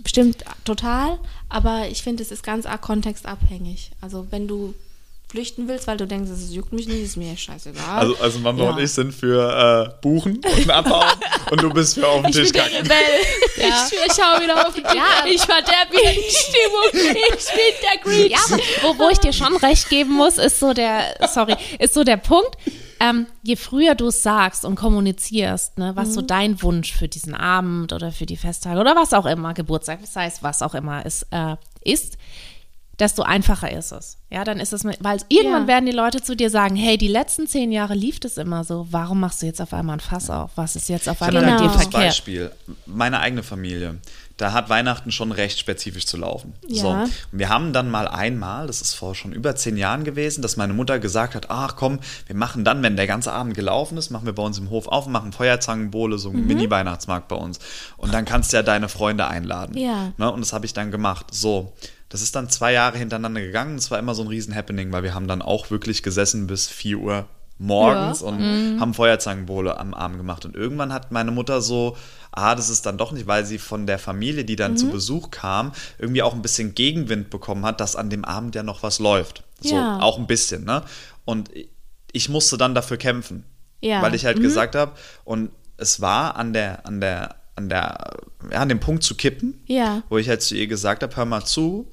stimmt 0.04 0.44
total, 0.64 1.20
aber 1.48 1.86
ich 1.88 2.02
finde, 2.02 2.24
es 2.24 2.32
ist 2.32 2.42
ganz 2.42 2.66
arg 2.66 2.82
kontextabhängig. 2.82 3.92
Also 4.00 4.26
wenn 4.30 4.48
du 4.48 4.74
flüchten 5.30 5.68
willst, 5.68 5.86
weil 5.86 5.96
du 5.96 6.06
denkst, 6.06 6.30
es 6.30 6.52
juckt 6.52 6.72
mich 6.72 6.86
nicht, 6.88 7.02
ist 7.02 7.16
mir 7.16 7.36
scheißegal. 7.36 7.84
Also, 8.00 8.16
also 8.20 8.38
Mama 8.40 8.64
Ja. 8.64 8.70
und 8.70 8.78
ich 8.80 8.90
sind 8.92 9.14
für 9.14 9.90
äh, 9.94 10.00
Buchen 10.02 10.40
und 10.44 10.70
Abhauen 10.70 11.06
und 11.50 11.62
du 11.62 11.70
bist 11.70 11.94
für 11.94 12.06
auf 12.08 12.22
den 12.22 12.32
Tisch 12.32 12.52
kacken. 12.52 12.86
Ja. 13.56 13.88
Ich 14.06 14.12
schau 14.12 14.42
wieder 14.42 14.66
auf 14.66 14.74
die 14.74 14.82
Ja. 14.82 15.24
Ich 15.26 15.40
verderbe 15.42 15.92
die 15.92 16.30
Stimmung. 16.30 17.12
Ich 17.14 17.46
bin 17.46 17.74
der 17.82 18.02
Grinch. 18.02 18.30
Ja, 18.32 18.58
wo, 18.82 18.98
wo 18.98 19.08
ich 19.10 19.18
dir 19.18 19.32
schon 19.32 19.56
recht 19.56 19.88
geben 19.88 20.12
muss, 20.14 20.38
ist 20.38 20.58
so 20.60 20.72
der, 20.72 21.14
sorry, 21.32 21.54
ist 21.78 21.94
so 21.94 22.02
der 22.04 22.16
Punkt, 22.16 22.56
ähm, 22.98 23.26
je 23.42 23.56
früher 23.56 23.94
du 23.94 24.08
es 24.08 24.22
sagst 24.22 24.64
und 24.64 24.74
kommunizierst, 24.74 25.78
ne, 25.78 25.92
was 25.94 26.12
so 26.12 26.20
dein 26.20 26.60
Wunsch 26.62 26.92
für 26.92 27.08
diesen 27.08 27.34
Abend 27.34 27.92
oder 27.92 28.12
für 28.12 28.26
die 28.26 28.36
Festtage 28.36 28.78
oder 28.78 28.94
was 28.94 29.14
auch 29.14 29.24
immer, 29.26 29.54
Geburtstag, 29.54 30.00
das 30.02 30.14
heißt, 30.16 30.42
was 30.42 30.60
auch 30.60 30.74
immer 30.74 31.06
es 31.06 31.26
äh, 31.30 31.56
ist, 31.82 32.18
desto 33.00 33.22
einfacher 33.22 33.72
ist 33.72 33.92
es. 33.92 34.18
Ja, 34.30 34.44
dann 34.44 34.60
ist 34.60 34.72
es, 34.72 34.84
weil 34.84 35.18
irgendwann 35.28 35.62
Ja. 35.62 35.66
werden 35.68 35.86
die 35.86 35.92
Leute 35.92 36.22
zu 36.22 36.36
dir 36.36 36.50
sagen, 36.50 36.76
hey, 36.76 36.96
die 36.98 37.08
letzten 37.08 37.46
zehn 37.46 37.72
Jahre 37.72 37.94
lief 37.94 38.20
das 38.20 38.36
immer 38.36 38.62
so, 38.62 38.86
warum 38.90 39.20
machst 39.20 39.42
du 39.42 39.46
jetzt 39.46 39.60
auf 39.60 39.72
einmal 39.72 39.96
ein 39.96 40.00
Fass 40.00 40.30
auf? 40.30 40.50
Was 40.54 40.76
ist 40.76 40.88
jetzt 40.88 41.08
auf 41.08 41.20
einmal 41.22 41.42
Genau. 41.44 41.54
mit 41.54 41.62
dir 41.64 41.70
verkehrt? 41.70 41.92
Beispiel. 41.92 42.50
Meine 42.86 43.20
eigene 43.20 43.42
Familie. 43.42 43.98
Da 44.36 44.52
hat 44.54 44.70
Weihnachten 44.70 45.12
schon 45.12 45.32
recht 45.32 45.58
spezifisch 45.58 46.06
zu 46.06 46.16
laufen. 46.16 46.54
Ja. 46.66 46.82
So. 46.82 46.88
Und 46.88 47.10
wir 47.32 47.50
haben 47.50 47.74
dann 47.74 47.90
mal 47.90 48.08
einmal, 48.08 48.66
das 48.68 48.80
ist 48.80 48.94
vor 48.94 49.14
schon 49.14 49.32
über 49.32 49.54
zehn 49.54 49.76
Jahren 49.76 50.02
gewesen, 50.02 50.40
dass 50.40 50.56
meine 50.56 50.72
Mutter 50.72 50.98
gesagt 50.98 51.34
hat, 51.34 51.50
ach 51.50 51.76
komm, 51.76 51.98
wir 52.26 52.36
machen 52.36 52.64
dann, 52.64 52.82
wenn 52.82 52.96
der 52.96 53.06
ganze 53.06 53.32
Abend 53.32 53.52
gelaufen 53.54 53.98
ist, 53.98 54.08
machen 54.10 54.24
wir 54.24 54.32
bei 54.32 54.42
uns 54.42 54.56
im 54.58 54.70
Hof 54.70 54.88
auf, 54.88 55.06
machen 55.08 55.32
Feuerzangenbowle, 55.32 56.16
so 56.16 56.30
Mhm. 56.30 56.36
einen 56.38 56.46
Mini-Weihnachtsmarkt 56.46 57.28
bei 57.28 57.36
uns. 57.36 57.58
Und 57.98 58.14
dann 58.14 58.24
kannst 58.24 58.52
du 58.52 58.56
ja 58.56 58.62
deine 58.62 58.88
Freunde 58.88 59.26
einladen. 59.26 59.76
Ja. 59.76 60.12
Ne? 60.16 60.32
Und 60.32 60.40
das 60.40 60.54
habe 60.54 60.64
ich 60.64 60.72
dann 60.72 60.90
gemacht. 60.90 61.26
So. 61.32 61.72
Das 62.10 62.20
ist 62.22 62.36
dann 62.36 62.50
zwei 62.50 62.72
Jahre 62.72 62.98
hintereinander 62.98 63.40
gegangen. 63.40 63.76
Das 63.76 63.90
war 63.90 63.98
immer 63.98 64.14
so 64.14 64.22
ein 64.22 64.28
riesen 64.28 64.54
Happening, 64.54 64.92
weil 64.92 65.02
wir 65.04 65.14
haben 65.14 65.26
dann 65.28 65.40
auch 65.42 65.70
wirklich 65.70 66.02
gesessen 66.02 66.46
bis 66.46 66.68
4 66.68 66.98
Uhr 66.98 67.26
morgens 67.58 68.20
Ja. 68.20 68.26
und 68.26 68.80
haben 68.80 68.94
Feuerzangenbowle 68.94 69.78
am 69.78 69.94
Abend 69.94 70.16
gemacht. 70.18 70.44
Und 70.44 70.56
irgendwann 70.56 70.92
hat 70.92 71.12
meine 71.12 71.30
Mutter 71.30 71.60
so, 71.62 71.96
ah, 72.32 72.54
das 72.54 72.68
ist 72.70 72.84
dann 72.86 72.98
doch 72.98 73.12
nicht, 73.12 73.26
weil 73.26 73.44
sie 73.46 73.58
von 73.58 73.86
der 73.86 73.98
Familie, 73.98 74.44
die 74.44 74.56
dann 74.56 74.76
zu 74.76 74.88
Besuch 74.90 75.30
kam, 75.30 75.72
irgendwie 75.98 76.22
auch 76.22 76.32
ein 76.34 76.42
bisschen 76.42 76.74
Gegenwind 76.74 77.30
bekommen 77.30 77.64
hat, 77.64 77.80
dass 77.80 77.96
an 77.96 78.10
dem 78.10 78.24
Abend 78.24 78.54
ja 78.54 78.62
noch 78.62 78.82
was 78.82 78.98
läuft. 78.98 79.44
So, 79.60 79.74
Ja. 79.76 80.00
auch 80.00 80.18
ein 80.18 80.26
bisschen, 80.26 80.64
ne? 80.64 80.82
Und 81.24 81.50
ich 82.12 82.28
musste 82.28 82.56
dann 82.58 82.74
dafür 82.74 82.96
kämpfen. 82.96 83.44
Ja. 83.82 84.02
Weil 84.02 84.14
ich 84.14 84.24
halt 84.24 84.40
gesagt 84.40 84.74
habe, 84.74 84.92
und 85.24 85.50
es 85.76 86.00
war 86.00 86.36
an 86.36 86.52
der, 86.52 86.86
an 86.86 87.00
der, 87.00 87.36
an 87.56 87.68
der, 87.68 88.16
ja, 88.50 88.58
an 88.58 88.68
dem 88.70 88.80
Punkt 88.80 89.02
zu 89.04 89.14
kippen, 89.14 89.62
Ja. 89.66 90.02
wo 90.08 90.16
ich 90.18 90.28
halt 90.28 90.42
zu 90.42 90.54
ihr 90.56 90.66
gesagt 90.66 91.02
habe, 91.02 91.14
hör 91.14 91.24
mal 91.26 91.44
zu, 91.44 91.90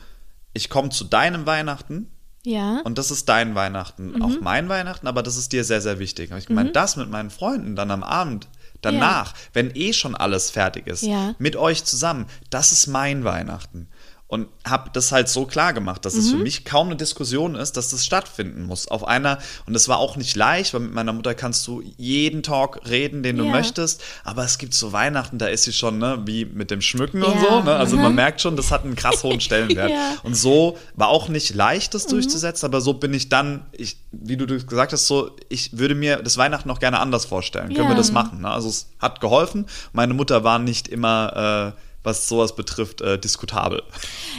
ich 0.57 0.69
komme 0.69 0.89
zu 0.89 1.03
deinem 1.05 1.45
Weihnachten 1.45 2.11
Ja. 2.43 2.81
und 2.83 2.97
das 2.97 3.11
ist 3.11 3.29
dein 3.29 3.55
Weihnachten, 3.55 4.11
Mhm. 4.13 4.21
auch 4.21 4.41
mein 4.41 4.67
Weihnachten, 4.69 5.07
aber 5.07 5.23
das 5.23 5.37
ist 5.37 5.53
dir 5.53 5.63
sehr, 5.63 5.81
sehr 5.81 5.99
wichtig. 5.99 6.31
Habe 6.31 6.39
ich 6.39 6.47
gemeint, 6.47 6.75
das 6.75 6.95
mit 6.97 7.09
meinen 7.09 7.29
Freunden 7.29 7.75
dann 7.75 7.91
am 7.91 8.03
Abend, 8.03 8.47
danach, 8.81 9.33
wenn 9.53 9.71
eh 9.75 9.91
schon 9.93 10.15
alles 10.15 10.49
fertig 10.51 10.87
ist, 10.87 11.01
Ja. 11.03 11.33
mit 11.39 11.55
euch 11.55 11.83
zusammen, 11.83 12.25
das 12.49 12.71
ist 12.71 12.87
mein 12.87 13.23
Weihnachten. 13.23 13.87
Und 14.29 14.49
habe 14.65 14.89
das 14.91 15.13
halt 15.13 15.29
so 15.29 15.45
klar 15.45 15.71
gemacht, 15.71 16.03
dass 16.03 16.15
Mhm. 16.15 16.19
es 16.19 16.29
für 16.31 16.37
mich 16.37 16.65
kaum 16.65 16.87
eine 16.87 16.97
Diskussion 16.97 17.55
ist, 17.55 17.77
dass 17.77 17.91
das 17.91 18.05
stattfinden 18.05 18.65
muss. 18.65 18.89
Auf 18.89 19.07
einer, 19.07 19.37
und 19.65 19.71
das 19.73 19.87
war 19.87 19.99
auch 19.99 20.17
nicht 20.17 20.35
leicht, 20.35 20.73
weil 20.73 20.81
mit 20.81 20.93
meiner 20.93 21.13
Mutter 21.13 21.33
kannst 21.33 21.65
du 21.65 21.81
jeden 21.95 22.43
Talk 22.43 22.81
reden, 22.89 23.23
den 23.23 23.37
du 23.37 23.45
Ja. 23.45 23.51
möchtest, 23.51 24.03
aber 24.25 24.43
es 24.43 24.57
gibt 24.57 24.73
so 24.73 24.91
Weihnachten, 24.91 25.37
da 25.37 25.47
ist 25.47 25.63
sie 25.63 25.71
schon, 25.71 25.97
ne, 25.97 26.23
wie 26.25 26.43
mit 26.43 26.71
dem 26.71 26.81
Schmücken 26.81 27.23
und 27.23 27.35
Ja. 27.35 27.39
so, 27.39 27.61
ne? 27.63 27.77
Also 27.77 27.95
man 27.95 28.11
Mhm. 28.11 28.15
merkt 28.15 28.41
schon, 28.41 28.57
das 28.57 28.69
hat 28.69 28.83
einen 28.83 28.95
krass 28.97 29.23
hohen 29.23 29.39
Stellenwert. 29.39 29.91
Ja. 29.93 30.17
Und 30.23 30.35
so 30.35 30.77
war 30.95 31.07
auch 31.07 31.29
nicht 31.29 31.55
leicht, 31.55 31.93
Mhm. 31.93 31.97
das 31.97 32.07
durchzusetzen, 32.07 32.65
aber 32.65 32.81
so 32.81 32.95
bin 32.95 33.13
ich 33.13 33.29
dann, 33.29 33.65
ich, 33.71 33.95
wie 34.11 34.35
du 34.35 34.45
gesagt 34.45 34.91
hast, 34.91 35.07
so, 35.07 35.37
ich 35.47 35.77
würde 35.77 35.95
mir 35.95 36.17
das 36.17 36.35
Weihnachten 36.37 36.67
noch 36.67 36.79
gerne 36.79 36.99
anders 36.99 37.23
vorstellen. 37.23 37.73
Können 37.73 37.87
wir 37.87 37.95
das 37.95 38.11
machen? 38.11 38.41
Ne? 38.41 38.49
Also 38.49 38.67
es 38.67 38.87
hat 38.99 39.21
geholfen. 39.21 39.67
Meine 39.93 40.13
Mutter 40.13 40.43
war 40.43 40.59
nicht 40.59 40.89
immer, 40.89 41.73
äh, 41.77 41.81
was 42.07 42.27
sowas 42.27 42.55
betrifft, 42.55 43.01
äh, 43.01 43.19
diskutabel. 43.19 43.83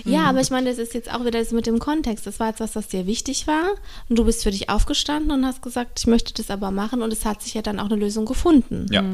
Ja, 0.05 0.25
aber 0.25 0.41
ich 0.41 0.51
meine, 0.51 0.71
das 0.71 0.79
ist 0.79 0.95
jetzt 0.95 1.13
auch 1.13 1.21
wieder 1.21 1.39
das 1.39 1.53
mit 1.53 1.67
dem 1.67 1.79
Kontext. 1.79 2.27
Das 2.27 2.41
war 2.41 2.49
jetzt 2.49 2.61
was, 2.61 2.75
was 2.75 2.89
dir 2.89 3.07
wichtig 3.07 3.47
war. 3.47 3.67
Und 4.09 4.19
du 4.19 4.25
bist 4.25 4.43
für 4.43 4.51
dich 4.51 4.71
aufgestanden 4.71 5.31
und 5.31 5.47
hast 5.47 5.63
gesagt, 5.63 6.01
ich 6.01 6.07
möchte 6.07 6.33
das 6.33 6.51
aber 6.51 6.71
machen. 6.71 7.03
Und 7.03 7.13
es 7.13 7.25
hat 7.25 7.43
sich 7.43 7.55
ja 7.55 7.63
dann 7.63 7.79
auch 7.79 7.85
eine 7.85 7.97
Lösung 7.97 8.25
gefunden. 8.25 8.87
Ja. 8.91 9.05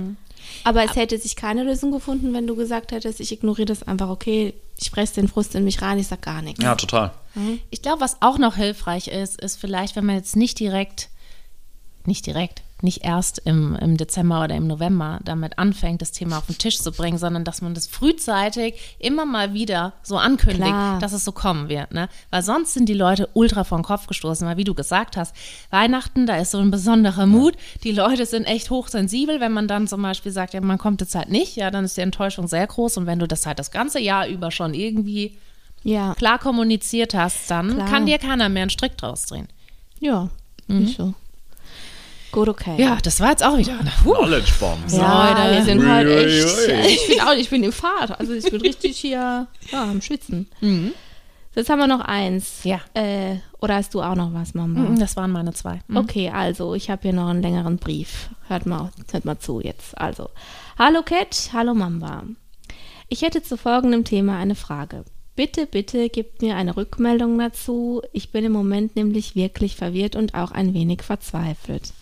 Aber 0.62 0.84
es 0.84 0.94
hätte 0.94 1.18
sich 1.18 1.36
keine 1.36 1.64
Lösung 1.64 1.90
gefunden, 1.90 2.32
wenn 2.32 2.46
du 2.46 2.54
gesagt 2.54 2.92
hättest, 2.92 3.20
ich 3.20 3.32
ignoriere 3.32 3.66
das 3.66 3.82
einfach, 3.82 4.08
okay, 4.08 4.54
ich 4.80 4.92
presse 4.92 5.14
den 5.14 5.28
Frust 5.28 5.54
in 5.54 5.64
mich 5.64 5.82
rein, 5.82 5.98
ich 5.98 6.06
sag 6.06 6.22
gar 6.22 6.42
nichts. 6.42 6.62
Ja, 6.62 6.74
total. 6.74 7.12
Ich 7.70 7.82
glaube, 7.82 8.00
was 8.00 8.22
auch 8.22 8.38
noch 8.38 8.56
hilfreich 8.56 9.08
ist, 9.08 9.40
ist 9.40 9.58
vielleicht, 9.58 9.96
wenn 9.96 10.06
man 10.06 10.16
jetzt 10.16 10.36
nicht 10.36 10.60
direkt, 10.60 11.08
nicht 12.04 12.26
direkt, 12.26 12.62
nicht 12.84 13.04
erst 13.04 13.38
im, 13.44 13.74
im 13.76 13.96
Dezember 13.96 14.44
oder 14.44 14.54
im 14.54 14.66
November 14.68 15.18
damit 15.24 15.58
anfängt, 15.58 16.02
das 16.02 16.12
Thema 16.12 16.38
auf 16.38 16.46
den 16.46 16.58
Tisch 16.58 16.78
zu 16.78 16.92
bringen, 16.92 17.18
sondern 17.18 17.42
dass 17.42 17.62
man 17.62 17.74
das 17.74 17.86
frühzeitig 17.86 18.74
immer 18.98 19.24
mal 19.26 19.52
wieder 19.54 19.94
so 20.02 20.16
ankündigt, 20.16 20.62
Klar. 20.68 20.98
dass 21.00 21.12
es 21.12 21.24
so 21.24 21.32
kommen 21.32 21.68
wird. 21.68 21.92
Ne? 21.92 22.08
Weil 22.30 22.42
sonst 22.42 22.74
sind 22.74 22.88
die 22.88 22.94
Leute 22.94 23.28
ultra 23.34 23.64
vor 23.64 23.78
den 23.78 23.84
Kopf 23.84 24.06
gestoßen, 24.06 24.46
weil 24.46 24.56
wie 24.56 24.64
du 24.64 24.74
gesagt 24.74 25.16
hast, 25.16 25.34
Weihnachten, 25.70 26.26
da 26.26 26.36
ist 26.36 26.52
so 26.52 26.58
ein 26.58 26.70
besonderer 26.70 27.26
Mut. 27.26 27.56
Die 27.82 27.92
Leute 27.92 28.26
sind 28.26 28.44
echt 28.44 28.70
hochsensibel, 28.70 29.40
wenn 29.40 29.52
man 29.52 29.66
dann 29.66 29.88
zum 29.88 30.02
Beispiel 30.02 30.30
sagt, 30.30 30.54
ja, 30.54 30.60
man 30.60 30.78
kommt 30.78 31.00
jetzt 31.00 31.14
halt 31.14 31.30
nicht, 31.30 31.56
ja, 31.56 31.70
dann 31.70 31.84
ist 31.84 31.96
die 31.96 32.02
Enttäuschung 32.02 32.46
sehr 32.46 32.66
groß. 32.66 32.98
Und 32.98 33.06
wenn 33.06 33.18
du 33.18 33.26
das 33.26 33.46
halt 33.46 33.58
das 33.58 33.70
ganze 33.70 33.98
Jahr 33.98 34.28
über 34.28 34.50
schon 34.50 34.74
irgendwie 34.74 35.36
Ja, 35.82 36.14
klar 36.14 36.38
kommuniziert 36.38 37.14
hast, 37.14 37.50
dann 37.50 37.74
Klar. 37.74 37.88
kann 37.88 38.06
dir 38.06 38.18
keiner 38.18 38.48
mehr 38.48 38.62
einen 38.62 38.70
Strick 38.70 38.96
draus 38.98 39.26
drehen. 39.26 39.48
ja, 40.00 40.28
nicht 40.66 40.96
so. 40.96 41.14
Gut, 42.34 42.48
okay. 42.48 42.74
Ja, 42.78 42.98
das 43.00 43.20
war 43.20 43.30
jetzt 43.30 43.44
auch 43.44 43.56
wieder. 43.56 43.78
Puh. 44.02 44.12
Knowledge 44.12 44.50
Bombs. 44.58 44.96
Ja, 44.96 45.30
Leute. 45.30 45.56
wir 45.56 45.64
sind 45.64 45.80
ui, 45.80 46.72
echt. 46.72 46.90
Ich 46.90 47.06
bin 47.08 47.20
auch, 47.20 47.32
ich 47.32 47.48
bin 47.48 47.62
im 47.62 47.70
Fahrt. 47.72 48.18
Also 48.18 48.32
ich 48.32 48.50
bin 48.50 48.60
richtig 48.60 48.98
hier 48.98 49.46
ja, 49.70 49.82
am 49.84 50.02
Schwitzen. 50.02 50.48
Jetzt 51.54 51.70
haben 51.70 51.78
wir 51.78 51.86
noch 51.86 52.00
eins. 52.00 52.64
Ja. 52.64 52.80
Äh, 52.94 53.36
oder 53.60 53.76
hast 53.76 53.94
du 53.94 54.02
auch 54.02 54.16
noch 54.16 54.34
was, 54.34 54.52
Mama? 54.54 54.80
Mhm, 54.80 54.98
Das 54.98 55.16
waren 55.16 55.30
meine 55.30 55.52
zwei. 55.52 55.80
Mhm. 55.86 55.96
Okay, 55.98 56.28
also 56.30 56.74
ich 56.74 56.90
habe 56.90 57.02
hier 57.02 57.12
noch 57.12 57.28
einen 57.28 57.40
längeren 57.42 57.76
Brief. 57.76 58.30
Hört 58.48 58.66
mal, 58.66 58.90
hört 59.12 59.24
mal 59.24 59.38
zu 59.38 59.60
jetzt. 59.60 59.96
Also, 59.96 60.28
hallo 60.76 61.02
Cat, 61.02 61.50
hallo 61.52 61.72
Mamba. 61.72 62.24
Ich 63.08 63.22
hätte 63.22 63.44
zu 63.44 63.56
folgendem 63.56 64.02
Thema 64.02 64.38
eine 64.38 64.56
Frage. 64.56 65.04
Bitte, 65.36 65.66
bitte 65.66 66.08
gebt 66.08 66.42
mir 66.42 66.56
eine 66.56 66.76
Rückmeldung 66.76 67.38
dazu. 67.38 68.02
Ich 68.12 68.32
bin 68.32 68.44
im 68.44 68.52
Moment 68.52 68.96
nämlich 68.96 69.36
wirklich 69.36 69.76
verwirrt 69.76 70.16
und 70.16 70.34
auch 70.34 70.50
ein 70.50 70.74
wenig 70.74 71.02
verzweifelt. 71.02 71.92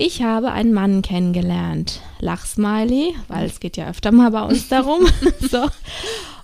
Ich 0.00 0.22
habe 0.22 0.52
einen 0.52 0.72
Mann 0.72 1.02
kennengelernt. 1.02 2.00
Lachsmiley, 2.20 3.16
weil 3.26 3.46
es 3.46 3.58
geht 3.58 3.76
ja 3.76 3.90
öfter 3.90 4.12
mal 4.12 4.30
bei 4.30 4.42
uns 4.42 4.68
darum. 4.68 5.04
so. 5.40 5.66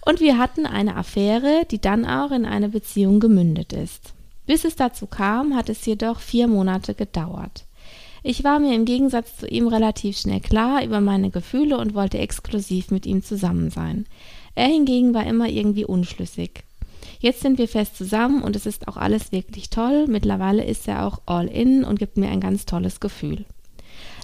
Und 0.04 0.18
wir 0.18 0.38
hatten 0.38 0.66
eine 0.66 0.96
Affäre, 0.96 1.64
die 1.70 1.80
dann 1.80 2.04
auch 2.04 2.32
in 2.32 2.46
eine 2.46 2.68
Beziehung 2.68 3.20
gemündet 3.20 3.72
ist. 3.72 4.12
Bis 4.44 4.64
es 4.64 4.74
dazu 4.74 5.06
kam, 5.06 5.54
hat 5.54 5.68
es 5.68 5.86
jedoch 5.86 6.18
vier 6.18 6.48
Monate 6.48 6.94
gedauert. 6.94 7.64
Ich 8.24 8.42
war 8.42 8.58
mir 8.58 8.74
im 8.74 8.86
Gegensatz 8.86 9.36
zu 9.36 9.46
ihm 9.46 9.68
relativ 9.68 10.18
schnell 10.18 10.40
klar 10.40 10.82
über 10.82 11.00
meine 11.00 11.30
Gefühle 11.30 11.78
und 11.78 11.94
wollte 11.94 12.18
exklusiv 12.18 12.90
mit 12.90 13.06
ihm 13.06 13.22
zusammen 13.22 13.70
sein. 13.70 14.06
Er 14.56 14.66
hingegen 14.66 15.14
war 15.14 15.26
immer 15.28 15.48
irgendwie 15.48 15.84
unschlüssig. 15.84 16.64
Jetzt 17.20 17.40
sind 17.40 17.58
wir 17.58 17.68
fest 17.68 17.96
zusammen 17.96 18.42
und 18.42 18.56
es 18.56 18.66
ist 18.66 18.88
auch 18.88 18.96
alles 18.96 19.32
wirklich 19.32 19.70
toll. 19.70 20.06
Mittlerweile 20.08 20.64
ist 20.64 20.88
er 20.88 21.06
auch 21.06 21.20
all 21.26 21.46
in 21.46 21.84
und 21.84 21.98
gibt 21.98 22.16
mir 22.16 22.28
ein 22.28 22.40
ganz 22.40 22.66
tolles 22.66 23.00
Gefühl. 23.00 23.44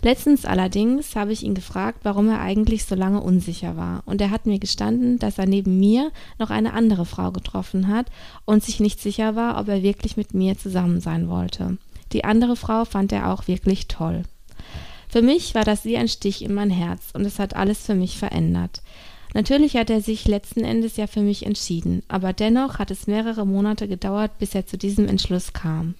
Letztens 0.03 0.47
allerdings 0.47 1.15
habe 1.15 1.33
ich 1.33 1.43
ihn 1.43 1.55
gefragt, 1.55 2.01
warum 2.05 2.29
er 2.29 2.41
eigentlich 2.41 2.85
so 2.85 2.95
lange 2.95 3.21
unsicher 3.21 3.77
war. 3.77 4.03
Und 4.07 4.21
er 4.21 4.31
hat 4.31 4.47
mir 4.47 4.59
gestanden, 4.59 5.19
dass 5.19 5.39
er 5.39 5.47
neben 5.47 5.79
mir 5.79 6.11
noch 6.39 6.51
eine 6.51 6.73
andere 6.73 7.05
Frau 7.05 7.31
getroffen 7.33 7.89
hat 7.89 8.07
und 8.47 8.65
sich 8.65 8.81
nicht 8.81 9.01
sicher 9.01 9.37
war, 9.37 9.61
ob 9.61 9.69
er 9.69 9.83
wirklich 9.83 10.17
mit 10.17 10.33
mir 10.33 10.57
zusammen 10.57 11.01
sein 11.01 11.29
wollte. 11.29 11.77
Die 12.13 12.25
andere 12.25 12.57
Frau 12.57 12.85
fand 12.87 13.13
er 13.13 13.31
auch 13.31 13.47
wirklich 13.47 13.89
toll. 13.89 14.23
Für 15.09 15.23
mich 15.23 15.55
war 15.55 15.65
das 15.65 15.85
wie 15.85 15.97
ein 15.97 16.09
Stich 16.09 16.43
in 16.43 16.55
mein 16.55 16.71
Herz 16.71 17.11
und 17.13 17.25
es 17.27 17.39
hat 17.39 17.55
alles 17.55 17.85
für 17.85 17.95
mich 17.95 18.17
verändert. 18.17 18.83
Natürlich 19.35 19.77
hat 19.77 19.91
er 19.91 20.01
sich 20.01 20.27
letzten 20.27 20.65
Endes 20.65 20.97
ja 20.97 21.07
für 21.07 21.21
mich 21.21 21.47
entschieden, 21.47 22.03
aber 22.09 22.33
dennoch 22.33 22.79
hat 22.79 22.91
es 22.91 23.07
mehrere 23.07 23.47
Monate 23.47 23.87
gedauert, 23.87 24.39
bis 24.39 24.55
er 24.55 24.67
zu 24.67 24.77
diesem 24.77 25.07
Entschluss 25.09 25.53
kam. 25.53 25.95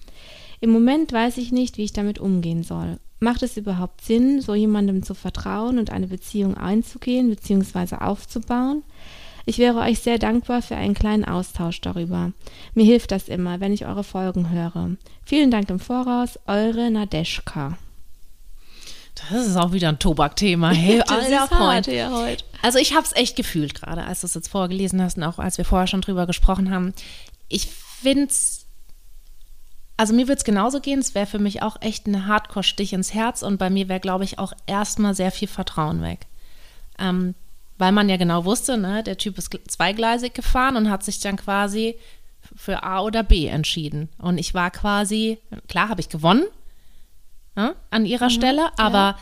Im 0.59 0.69
Moment 0.71 1.11
weiß 1.11 1.37
ich 1.37 1.51
nicht, 1.51 1.77
wie 1.77 1.83
ich 1.83 1.93
damit 1.93 2.19
umgehen 2.19 2.63
soll. 2.63 2.99
Macht 3.19 3.43
es 3.43 3.55
überhaupt 3.55 4.01
Sinn, 4.01 4.41
so 4.41 4.53
jemandem 4.53 5.03
zu 5.03 5.13
vertrauen 5.13 5.79
und 5.79 5.91
eine 5.91 6.07
Beziehung 6.07 6.55
einzugehen 6.57 7.29
bzw. 7.29 7.95
aufzubauen? 7.95 8.83
Ich 9.45 9.57
wäre 9.57 9.79
euch 9.79 9.99
sehr 9.99 10.19
dankbar 10.19 10.61
für 10.61 10.75
einen 10.75 10.93
kleinen 10.93 11.25
Austausch 11.25 11.81
darüber. 11.81 12.31
Mir 12.75 12.85
hilft 12.85 13.11
das 13.11 13.27
immer, 13.27 13.59
wenn 13.59 13.73
ich 13.73 13.85
eure 13.85 14.03
Folgen 14.03 14.51
höre. 14.51 14.91
Vielen 15.25 15.51
Dank 15.51 15.69
im 15.69 15.79
Voraus, 15.79 16.37
eure 16.47 16.91
Nadeschka. 16.91 17.77
Das 19.29 19.47
ist 19.47 19.55
auch 19.55 19.71
wieder 19.71 19.89
ein 19.89 19.99
Tobak-Thema. 19.99 20.71
Hey, 20.71 21.01
alter 21.07 21.47
Freund. 21.47 21.87
ja 21.87 22.11
heute. 22.11 22.43
Also 22.61 22.79
ich 22.79 22.93
habe 22.93 23.05
es 23.05 23.15
echt 23.15 23.35
gefühlt 23.35 23.75
gerade, 23.75 24.03
als 24.03 24.21
du 24.21 24.27
es 24.27 24.33
jetzt 24.33 24.49
vorgelesen 24.49 25.01
hast 25.01 25.17
und 25.17 25.23
auch 25.23 25.39
als 25.39 25.57
wir 25.57 25.65
vorher 25.65 25.87
schon 25.87 26.01
drüber 26.01 26.25
gesprochen 26.27 26.71
haben. 26.71 26.93
Ich 27.47 27.67
finde 27.67 28.25
es, 28.25 28.65
also 29.97 30.13
mir 30.13 30.27
würde 30.27 30.37
es 30.37 30.43
genauso 30.43 30.79
gehen, 30.79 30.99
es 30.99 31.15
wäre 31.15 31.25
für 31.25 31.39
mich 31.39 31.61
auch 31.61 31.77
echt 31.81 32.07
ein 32.07 32.27
Hardcore-Stich 32.27 32.93
ins 32.93 33.13
Herz 33.13 33.41
und 33.43 33.57
bei 33.57 33.69
mir 33.69 33.89
wäre, 33.89 33.99
glaube 33.99 34.23
ich, 34.23 34.39
auch 34.39 34.53
erstmal 34.65 35.15
sehr 35.15 35.31
viel 35.31 35.47
Vertrauen 35.47 36.01
weg. 36.01 36.27
Ähm, 36.99 37.35
weil 37.77 37.91
man 37.91 38.09
ja 38.09 38.17
genau 38.17 38.45
wusste, 38.45 38.77
ne, 38.77 39.01
der 39.01 39.17
Typ 39.17 39.37
ist 39.39 39.49
zweigleisig 39.67 40.33
gefahren 40.33 40.75
und 40.75 40.89
hat 40.89 41.03
sich 41.03 41.19
dann 41.19 41.35
quasi 41.35 41.95
für 42.55 42.83
A 42.83 43.01
oder 43.01 43.23
B 43.23 43.47
entschieden. 43.47 44.09
Und 44.19 44.37
ich 44.37 44.53
war 44.53 44.69
quasi, 44.69 45.39
klar 45.67 45.89
habe 45.89 46.01
ich 46.01 46.09
gewonnen 46.09 46.43
ne, 47.55 47.75
an 47.89 48.05
ihrer 48.05 48.29
Stelle, 48.29 48.69
aber 48.77 49.17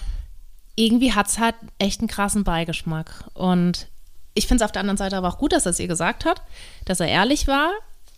irgendwie 0.75 1.13
hat 1.13 1.27
es 1.27 1.39
halt 1.39 1.55
echt 1.77 1.99
einen 2.01 2.07
krassen 2.07 2.43
Beigeschmack. 2.43 3.25
Und 3.33 3.87
ich 4.33 4.47
finde 4.47 4.63
es 4.63 4.65
auf 4.65 4.71
der 4.71 4.81
anderen 4.81 4.97
Seite 4.97 5.17
aber 5.17 5.27
auch 5.27 5.37
gut, 5.37 5.51
dass 5.51 5.65
er 5.65 5.71
es 5.71 5.79
ihr 5.79 5.87
gesagt 5.87 6.25
hat, 6.25 6.41
dass 6.85 6.99
er 6.99 7.07
ehrlich 7.07 7.47
war. 7.47 7.71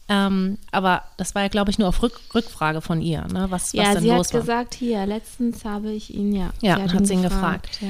Ähm, 0.09 0.57
aber 0.71 1.03
das 1.17 1.35
war 1.35 1.43
ja, 1.43 1.47
glaube 1.47 1.71
ich, 1.71 1.79
nur 1.79 1.87
auf 1.87 2.01
Rück 2.03 2.19
Rückfrage 2.35 2.81
von 2.81 3.01
ihr, 3.01 3.21
ne? 3.27 3.45
was, 3.49 3.67
was 3.67 3.73
Ja, 3.73 3.93
denn 3.93 4.03
sie 4.03 4.09
los 4.09 4.27
hat 4.27 4.33
war. 4.33 4.41
gesagt, 4.41 4.73
hier, 4.73 5.05
letztens 5.05 5.63
habe 5.63 5.91
ich 5.91 6.13
ihn 6.13 6.33
ja. 6.33 6.49
Ja, 6.61 6.75
sie 6.87 6.93
hat 6.95 7.07
sie 7.07 7.13
ihn 7.13 7.21
gefragt. 7.21 7.79
Ja. 7.81 7.87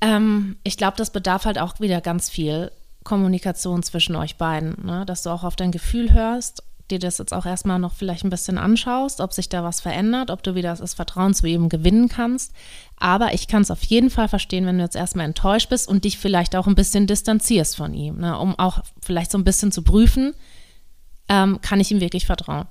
Ähm, 0.00 0.56
ich 0.62 0.76
glaube, 0.76 0.96
das 0.96 1.10
bedarf 1.10 1.44
halt 1.44 1.58
auch 1.58 1.80
wieder 1.80 2.00
ganz 2.00 2.30
viel 2.30 2.70
Kommunikation 3.02 3.82
zwischen 3.82 4.14
euch 4.16 4.36
beiden, 4.36 4.76
ne? 4.84 5.04
dass 5.06 5.22
du 5.22 5.30
auch 5.30 5.42
auf 5.44 5.56
dein 5.56 5.72
Gefühl 5.72 6.12
hörst, 6.12 6.62
dir 6.90 6.98
das 6.98 7.18
jetzt 7.18 7.32
auch 7.32 7.46
erstmal 7.46 7.78
noch 7.78 7.94
vielleicht 7.94 8.24
ein 8.24 8.30
bisschen 8.30 8.58
anschaust, 8.58 9.20
ob 9.20 9.32
sich 9.32 9.48
da 9.48 9.64
was 9.64 9.80
verändert, 9.80 10.30
ob 10.30 10.42
du 10.42 10.54
wieder 10.54 10.74
das 10.74 10.94
Vertrauen 10.94 11.34
zu 11.34 11.46
ihm 11.46 11.68
gewinnen 11.68 12.08
kannst. 12.08 12.52
Aber 12.96 13.34
ich 13.34 13.48
kann 13.48 13.62
es 13.62 13.70
auf 13.70 13.82
jeden 13.82 14.10
Fall 14.10 14.28
verstehen, 14.28 14.66
wenn 14.66 14.78
du 14.78 14.84
jetzt 14.84 14.96
erstmal 14.96 15.26
enttäuscht 15.26 15.68
bist 15.68 15.88
und 15.88 16.04
dich 16.04 16.18
vielleicht 16.18 16.56
auch 16.56 16.66
ein 16.66 16.74
bisschen 16.74 17.06
distanzierst 17.06 17.76
von 17.76 17.94
ihm, 17.94 18.18
ne? 18.18 18.38
um 18.38 18.58
auch 18.58 18.80
vielleicht 19.02 19.30
so 19.30 19.38
ein 19.38 19.44
bisschen 19.44 19.72
zu 19.72 19.82
prüfen, 19.82 20.34
ähm, 21.28 21.60
kann 21.60 21.80
ich 21.80 21.90
ihm 21.90 22.00
wirklich 22.00 22.26
vertrauen. 22.26 22.66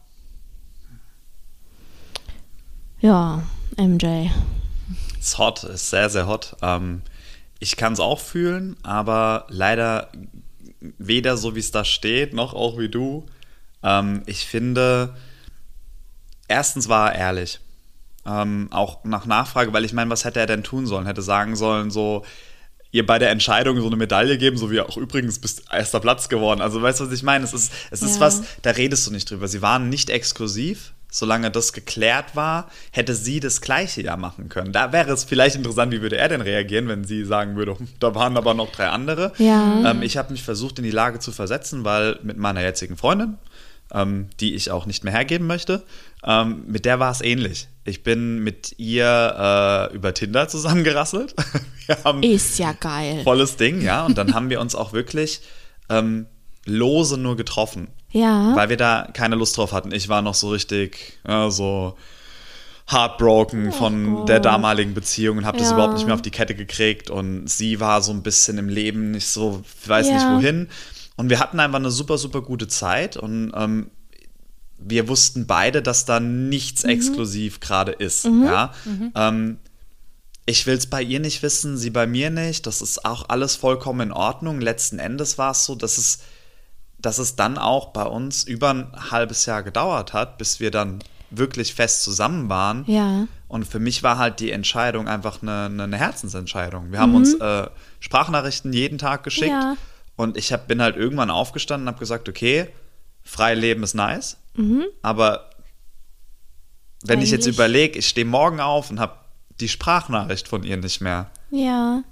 ja, 3.01 3.43
MJ. 3.78 4.30
Ist 5.20 5.38
hot, 5.38 5.63
ist 5.63 5.89
sehr, 5.89 6.09
sehr 6.09 6.28
hot. 6.28 6.55
Ähm, 6.61 7.01
ich 7.59 7.76
kann 7.78 7.93
es 7.93 7.99
auch 7.99 8.20
fühlen, 8.20 8.78
aber 8.84 9.45
leider 9.49 10.09
weder 10.97 11.38
so, 11.38 11.55
wie 11.55 11.59
es 11.59 11.72
da 11.72 11.86
steht, 11.86 12.34
noch 12.34 12.53
auch 12.53 12.78
wie 12.78 12.89
du. 12.89 13.26
Ähm, 13.86 14.23
ich 14.25 14.45
finde, 14.47 15.15
erstens 16.47 16.89
war 16.89 17.13
er 17.13 17.19
ehrlich. 17.19 17.59
Ähm, 18.27 18.69
auch 18.71 19.03
nach 19.03 19.25
Nachfrage, 19.27 19.71
weil 19.71 19.86
ich 19.86 19.93
meine, 19.93 20.09
was 20.09 20.25
hätte 20.25 20.39
er 20.39 20.47
denn 20.47 20.63
tun 20.63 20.88
sollen? 20.88 21.05
Hätte 21.05 21.21
sagen 21.21 21.55
sollen, 21.55 21.91
so, 21.91 22.25
ihr 22.91 23.05
bei 23.05 23.19
der 23.19 23.29
Entscheidung 23.29 23.79
so 23.79 23.86
eine 23.86 23.97
Medaille 23.97 24.38
geben, 24.39 24.57
so 24.57 24.71
wie 24.71 24.81
auch 24.81 24.97
übrigens 24.97 25.38
bist 25.39 25.63
erster 25.71 25.99
Platz 25.99 26.27
geworden. 26.27 26.61
Also 26.61 26.81
weißt 26.81 26.99
du, 27.01 27.05
was 27.05 27.11
ich 27.13 27.21
meine? 27.23 27.43
Es 27.43 27.53
ist, 27.53 27.71
es 27.91 28.01
ist 28.01 28.15
Ja. 28.15 28.21
was, 28.21 28.41
da 28.63 28.71
redest 28.71 29.05
du 29.05 29.11
nicht 29.11 29.29
drüber. 29.29 29.47
Sie 29.47 29.61
waren 29.61 29.89
nicht 29.89 30.09
exklusiv. 30.09 30.93
Solange 31.11 31.49
das 31.49 31.71
geklärt 31.71 32.36
war, 32.36 32.69
hätte 32.91 33.13
sie 33.15 33.39
das 33.39 33.61
gleiche 33.61 34.01
ja 34.01 34.17
machen 34.17 34.49
können. 34.49 34.73
Da 34.73 34.91
wäre 34.91 35.13
es 35.13 35.23
vielleicht 35.23 35.55
interessant, 35.55 35.93
wie 35.93 36.01
würde 36.01 36.17
er 36.17 36.27
denn 36.27 36.41
reagieren, 36.41 36.89
wenn 36.89 37.05
sie 37.05 37.23
sagen 37.23 37.55
würde, 37.55 37.77
"Hm, 37.79 37.88
da 38.01 38.13
waren 38.15 38.36
aber 38.36 38.53
noch 38.53 38.69
drei 38.71 38.88
andere. 38.89 39.31
Ja. 39.38 39.91
Ähm, 39.91 40.01
ich 40.01 40.17
habe 40.17 40.33
mich 40.33 40.43
versucht, 40.43 40.77
in 40.79 40.83
die 40.83 40.91
Lage 40.91 41.19
zu 41.19 41.31
versetzen, 41.31 41.86
weil 41.86 42.19
mit 42.23 42.38
meiner 42.38 42.61
jetzigen 42.61 42.97
Freundin, 42.97 43.38
ähm, 43.93 44.29
die 44.39 44.55
ich 44.55 44.71
auch 44.71 44.86
nicht 44.86 45.03
mehr 45.03 45.13
hergeben 45.13 45.47
möchte, 45.47 45.83
ähm, 46.23 46.63
mit 46.67 46.86
der 46.86 46.99
war 46.99 47.11
es 47.11 47.21
ähnlich. 47.21 47.67
Ich 47.83 48.01
bin 48.03 48.39
mit 48.39 48.73
ihr 48.79 49.89
äh, 49.91 49.95
über 49.95 50.13
Tinder 50.13 50.47
zusammengerasselt. 50.47 51.36
Ist 52.21 52.57
ja 52.57 52.71
geil. 52.73 53.21
volles 53.23 53.57
Ding, 53.57 53.81
ja. 53.81 54.05
Und 54.05 54.17
dann 54.17 54.33
haben 54.33 54.49
wir 54.49 54.59
uns 54.59 54.73
auch 54.73 54.91
wirklich 54.93 55.41
ähm, 55.89 56.25
lose 56.65 57.17
nur 57.17 57.36
getroffen, 57.38 57.89
Ja. 58.11 58.55
weil 58.55 58.69
wir 58.69 58.77
da 58.77 59.07
keine 59.13 59.36
Lust 59.36 59.55
drauf 59.57 59.71
hatten. 59.71 59.91
Ich 59.91 60.09
war 60.09 60.23
noch 60.23 60.33
so 60.33 60.49
richtig, 60.49 61.19
ja, 61.27 61.51
so 61.51 61.95
heartbroken 62.89 63.71
von 63.71 64.25
der 64.27 64.39
damaligen 64.39 64.93
Beziehung 64.93 65.39
und 65.39 65.45
habe 65.45 65.57
das 65.57 65.69
Ja. 65.69 65.73
überhaupt 65.75 65.93
nicht 65.95 66.05
mehr 66.05 66.13
auf 66.15 66.21
die 66.21 66.31
Kette 66.31 66.55
gekriegt. 66.55 67.09
Und 67.09 67.47
sie 67.49 67.79
war 67.79 68.01
so 68.01 68.11
ein 68.11 68.21
bisschen 68.23 68.57
im 68.57 68.69
Leben 68.69 69.11
nicht 69.11 69.27
so, 69.27 69.63
ich 69.83 69.89
weiß 69.89 70.07
nicht 70.07 70.21
Ja. 70.21 70.36
wohin. 70.36 70.69
Und 71.16 71.30
wir 71.30 71.39
hatten 71.39 71.59
einfach 71.59 71.80
eine 71.80 71.91
super, 71.91 72.18
super 72.18 72.41
gute 72.41 72.68
Zeit 72.68 73.16
und 73.18 73.51
ähm, 73.55 73.89
wir 74.78 75.07
wussten 75.07 75.47
beide, 75.47 75.82
dass 75.82 76.05
da 76.05 76.20
nichts 76.20 76.84
Mhm. 76.84 76.89
exklusiv 76.89 77.59
gerade 77.61 77.93
ist. 77.93 78.26
Ja. 78.26 78.74
Ähm, 79.16 79.57
ich 80.45 80.68
will 80.68 80.76
es 80.76 80.88
bei 80.88 81.01
ihr 81.01 81.20
nicht 81.20 81.41
wissen, 81.41 81.78
sie 81.78 81.89
bei 81.89 82.05
mir 82.05 82.30
nicht. 82.30 82.68
Das 82.68 82.82
ist 82.82 83.05
auch 83.05 83.30
alles 83.30 83.55
vollkommen 83.55 84.01
in 84.09 84.11
Ordnung. 84.11 84.59
Letzten 84.61 84.99
Endes 84.99 85.38
war 85.38 85.51
es 85.51 85.66
so, 85.66 85.74
dass 85.76 85.97
es, 85.97 86.20
dass 86.99 87.18
es 87.18 87.36
dann 87.36 87.57
auch 87.57 87.88
bei 87.93 88.03
uns 88.03 88.43
über 88.43 88.70
ein 88.72 88.91
halbes 89.11 89.45
Jahr 89.45 89.63
gedauert 89.63 90.13
hat, 90.13 90.38
bis 90.38 90.59
wir 90.59 90.70
dann 90.70 90.99
wirklich 91.32 91.74
fest 91.74 92.03
zusammen 92.03 92.49
waren. 92.49 92.84
Ja. 92.88 93.28
Und 93.47 93.66
für 93.66 93.80
mich 93.80 94.03
war 94.03 94.18
halt 94.18 94.39
die 94.39 94.51
Entscheidung 94.51 95.07
einfach 95.07 95.41
eine, 95.41 95.84
eine- 95.84 95.97
Herzensentscheidung. 95.97 96.91
Wir 96.91 96.99
haben 96.99 97.16
uns 97.16 97.34
äh, 97.36 97.68
Sprachnachrichten 97.99 98.72
jeden 98.74 98.97
Tag 98.97 99.24
geschickt. 99.24 99.47
Mhm. 99.51 99.59
Ja. 99.59 99.78
Und 100.16 100.38
ich 100.38 100.53
hab, 100.53 100.68
bin 100.68 100.82
halt 100.82 100.95
irgendwann 100.95 101.30
aufgestanden 101.30 101.88
und 101.88 101.93
habe 101.93 101.99
gesagt, 101.99 102.30
okay, 102.30 102.70
frei 103.24 103.53
leben 103.55 103.84
ist 103.84 103.93
nice, 103.95 104.38
Mhm. 104.55 104.86
aber 105.01 105.49
wenn 107.03 107.22
ich 107.22 107.32
jetzt 107.32 107.45
Eigentlich- 107.45 107.55
überlege, 107.57 107.99
ich 107.99 108.07
stehe 108.07 108.26
morgen 108.26 108.59
auf 108.59 108.89
und 108.89 108.99
habe 108.99 109.16
die 109.59 109.68
Sprachnachricht 109.70 110.47
von 110.47 110.63
ihr 110.63 110.78
nicht 110.78 111.01
mehr, 111.01 111.30
Ja. 111.51 112.03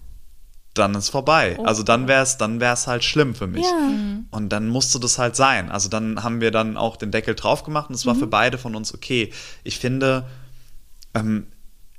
dann 0.73 0.95
ist 0.95 1.09
vorbei. 1.09 1.55
Oh. 1.59 1.63
Also 1.65 1.83
dann 1.83 2.07
wäre 2.07 2.23
es 2.23 2.37
dann 2.37 2.59
wär's 2.59 2.87
halt 2.87 3.03
schlimm 3.03 3.35
für 3.35 3.47
mich. 3.47 3.63
Ja. 3.65 3.89
Und 4.31 4.49
dann 4.49 4.67
musste 4.69 4.99
das 4.99 5.17
halt 5.19 5.35
sein. 5.35 5.69
Also 5.71 5.87
dann 5.89 6.23
haben 6.23 6.41
wir 6.41 6.51
dann 6.51 6.77
auch 6.77 6.95
den 6.97 7.11
Deckel 7.11 7.35
drauf 7.35 7.63
gemacht 7.63 7.89
und 7.89 7.95
es 7.95 8.05
Mhm. 8.05 8.09
war 8.09 8.15
für 8.15 8.27
beide 8.27 8.57
von 8.57 8.75
uns 8.75 8.93
okay. 8.93 9.31
Ich 9.63 9.77
finde, 9.79 10.27
ähm, 11.13 11.47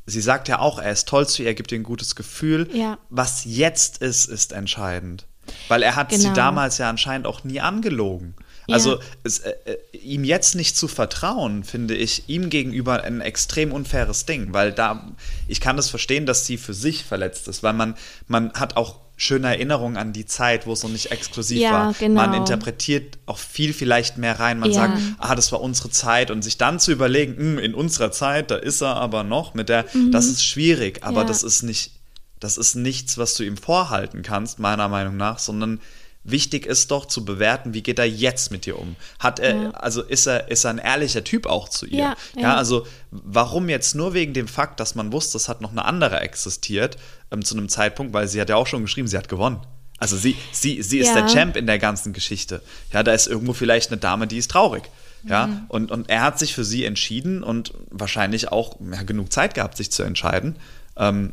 sie 0.07 0.21
sagt 0.21 0.49
ja 0.49 0.59
auch, 0.59 0.79
er 0.79 0.93
ist 0.93 1.09
toll 1.09 1.27
zu 1.29 1.43
ihr, 1.43 1.49
er 1.49 1.55
gibt 1.55 1.73
ihr 1.73 1.79
ein 1.79 1.85
gutes 1.85 2.15
Gefühl. 2.17 2.69
Ja. 2.73 2.99
Was 3.11 3.45
jetzt 3.45 3.99
ist, 4.03 4.27
ist 4.27 4.53
entscheidend. 4.53 5.27
Weil 5.69 5.83
er 5.83 5.97
hat 5.97 6.11
sie 6.13 6.19
Genau. 6.23 6.35
damals 6.35 6.79
ja 6.79 6.89
anscheinend 6.91 7.27
auch 7.27 7.45
nie 7.45 7.61
angelogen. 7.61 8.35
Ja. 8.67 8.75
Also 8.77 8.99
es, 9.25 9.41
äh, 9.41 9.55
äh, 9.93 9.97
ihm 9.99 10.25
jetzt 10.25 10.55
nicht 10.55 10.77
zu 10.77 10.89
vertrauen, 10.89 11.65
finde 11.65 11.95
ich 11.95 12.29
ihm 12.29 12.49
gegenüber 12.49 13.03
ein 13.05 13.21
extrem 13.21 13.73
unfaires 13.73 14.25
Ding, 14.25 14.53
weil 14.55 14.73
da, 14.73 15.13
ich 15.49 15.61
kann 15.61 15.77
das 15.77 15.91
verstehen, 15.91 16.25
dass 16.25 16.47
sie 16.47 16.57
für 16.57 16.73
sich 16.73 17.05
verletzt 17.05 17.47
ist, 17.49 17.63
weil 17.63 17.75
man, 17.75 17.95
man 18.27 18.53
hat 18.55 18.77
auch 18.79 19.01
schöne 19.17 19.47
Erinnerungen 19.49 19.97
an 19.97 20.13
die 20.13 20.27
Zeit, 20.27 20.67
wo 20.67 20.73
es 20.73 20.83
noch 20.83 20.91
nicht 20.91 21.13
exklusiv 21.13 21.59
Ja, 21.61 21.71
war. 21.73 21.93
genau. 21.93 22.21
Man 22.23 22.33
interpretiert 22.35 23.19
auch 23.27 23.39
viel 23.39 23.73
vielleicht 23.73 24.17
mehr 24.19 24.41
rein. 24.41 24.59
Man 24.59 24.71
Ja. 24.71 24.77
sagt, 24.89 24.99
ah, 25.19 25.35
das 25.37 25.53
war 25.53 25.61
unsere 25.61 25.91
Zeit 25.91 26.31
und 26.33 26.43
sich 26.43 26.57
dann 26.59 26.81
zu 26.81 26.91
überlegen, 26.91 27.37
hm, 27.37 27.59
in 27.59 27.75
unserer 27.75 28.11
Zeit, 28.13 28.51
da 28.51 28.57
ist 28.57 28.81
er 28.81 28.97
aber 28.97 29.23
noch 29.25 29.53
mit 29.55 29.69
der, 29.69 29.85
das 30.11 30.27
ist 30.27 30.43
schwierig, 30.45 31.05
aber 31.05 31.23
Mhm. 31.25 31.29
Das 31.29 31.43
ist 31.45 31.63
nicht, 31.63 31.93
das 32.41 32.59
ist 32.59 32.75
nichts, 32.75 33.17
was 33.19 33.35
du 33.35 33.43
ihm 33.45 33.57
vorhalten 33.57 34.23
kannst, 34.23 34.59
meiner 34.59 34.89
Meinung 34.89 35.17
nach, 35.17 35.39
sondern 35.39 35.81
wichtig 36.27 36.65
ist 36.67 36.91
doch 36.91 37.05
zu 37.07 37.25
bewerten, 37.25 37.75
wie 37.75 37.83
geht 37.83 37.99
er 37.99 38.07
jetzt 38.07 38.51
mit 38.51 38.65
dir 38.67 38.79
um? 38.79 38.97
Hat 39.19 39.39
er, 39.41 39.55
Ja. 39.55 39.71
also 39.73 40.03
ist 40.03 40.27
er, 40.27 40.49
ist 40.51 40.65
er 40.65 40.71
ein 40.71 40.79
ehrlicher 40.79 41.23
Typ 41.23 41.47
auch 41.47 41.69
zu 41.69 41.87
ihr? 41.87 41.99
Ja, 41.99 42.17
ja, 42.37 42.43
ja. 42.43 42.57
also 42.57 42.87
warum 43.11 43.69
jetzt 43.69 43.95
nur 43.95 44.15
wegen 44.15 44.33
dem 44.33 44.49
Fakt, 44.49 44.81
dass 44.81 44.95
man 44.95 45.13
wusste, 45.13 45.37
es 45.37 45.49
hat 45.49 45.61
noch 45.61 45.73
eine 45.73 45.85
andere 45.85 46.21
existiert 46.21 46.97
ähm, 47.31 47.45
zu 47.45 47.57
einem 47.57 47.69
Zeitpunkt, 47.69 48.13
weil 48.15 48.27
sie 48.29 48.41
hat 48.41 48.49
ja 48.49 48.57
auch 48.57 48.67
schon 48.67 48.83
geschrieben, 48.83 49.07
sie 49.09 49.19
hat 49.19 49.29
gewonnen. 49.29 49.61
Also 49.99 50.17
sie, 50.17 50.37
sie, 50.51 50.83
sie 50.83 50.99
ist 50.99 51.15
der 51.15 51.27
Champ 51.29 51.57
in 51.57 51.67
der 51.67 51.79
ganzen 51.79 52.13
Geschichte. 52.13 52.63
Ja, 52.93 53.03
da 53.03 53.13
ist 53.13 53.27
irgendwo 53.27 53.53
vielleicht 53.53 53.91
eine 53.91 53.99
Dame, 54.01 54.27
die 54.27 54.39
ist 54.39 54.51
traurig. 54.51 54.85
Ja, 55.27 55.47
Mhm. 55.47 55.65
und, 55.69 55.91
und 55.91 56.11
er 56.11 56.23
hat 56.23 56.39
sich 56.39 56.55
für 56.55 56.65
sie 56.65 56.85
entschieden 56.85 57.43
und 57.43 57.73
wahrscheinlich 57.91 58.51
auch 58.53 58.77
genug 59.07 59.33
Zeit 59.33 59.55
gehabt, 59.55 59.77
sich 59.77 59.91
zu 59.91 60.03
entscheiden. 60.03 60.57
Ähm, 60.97 61.33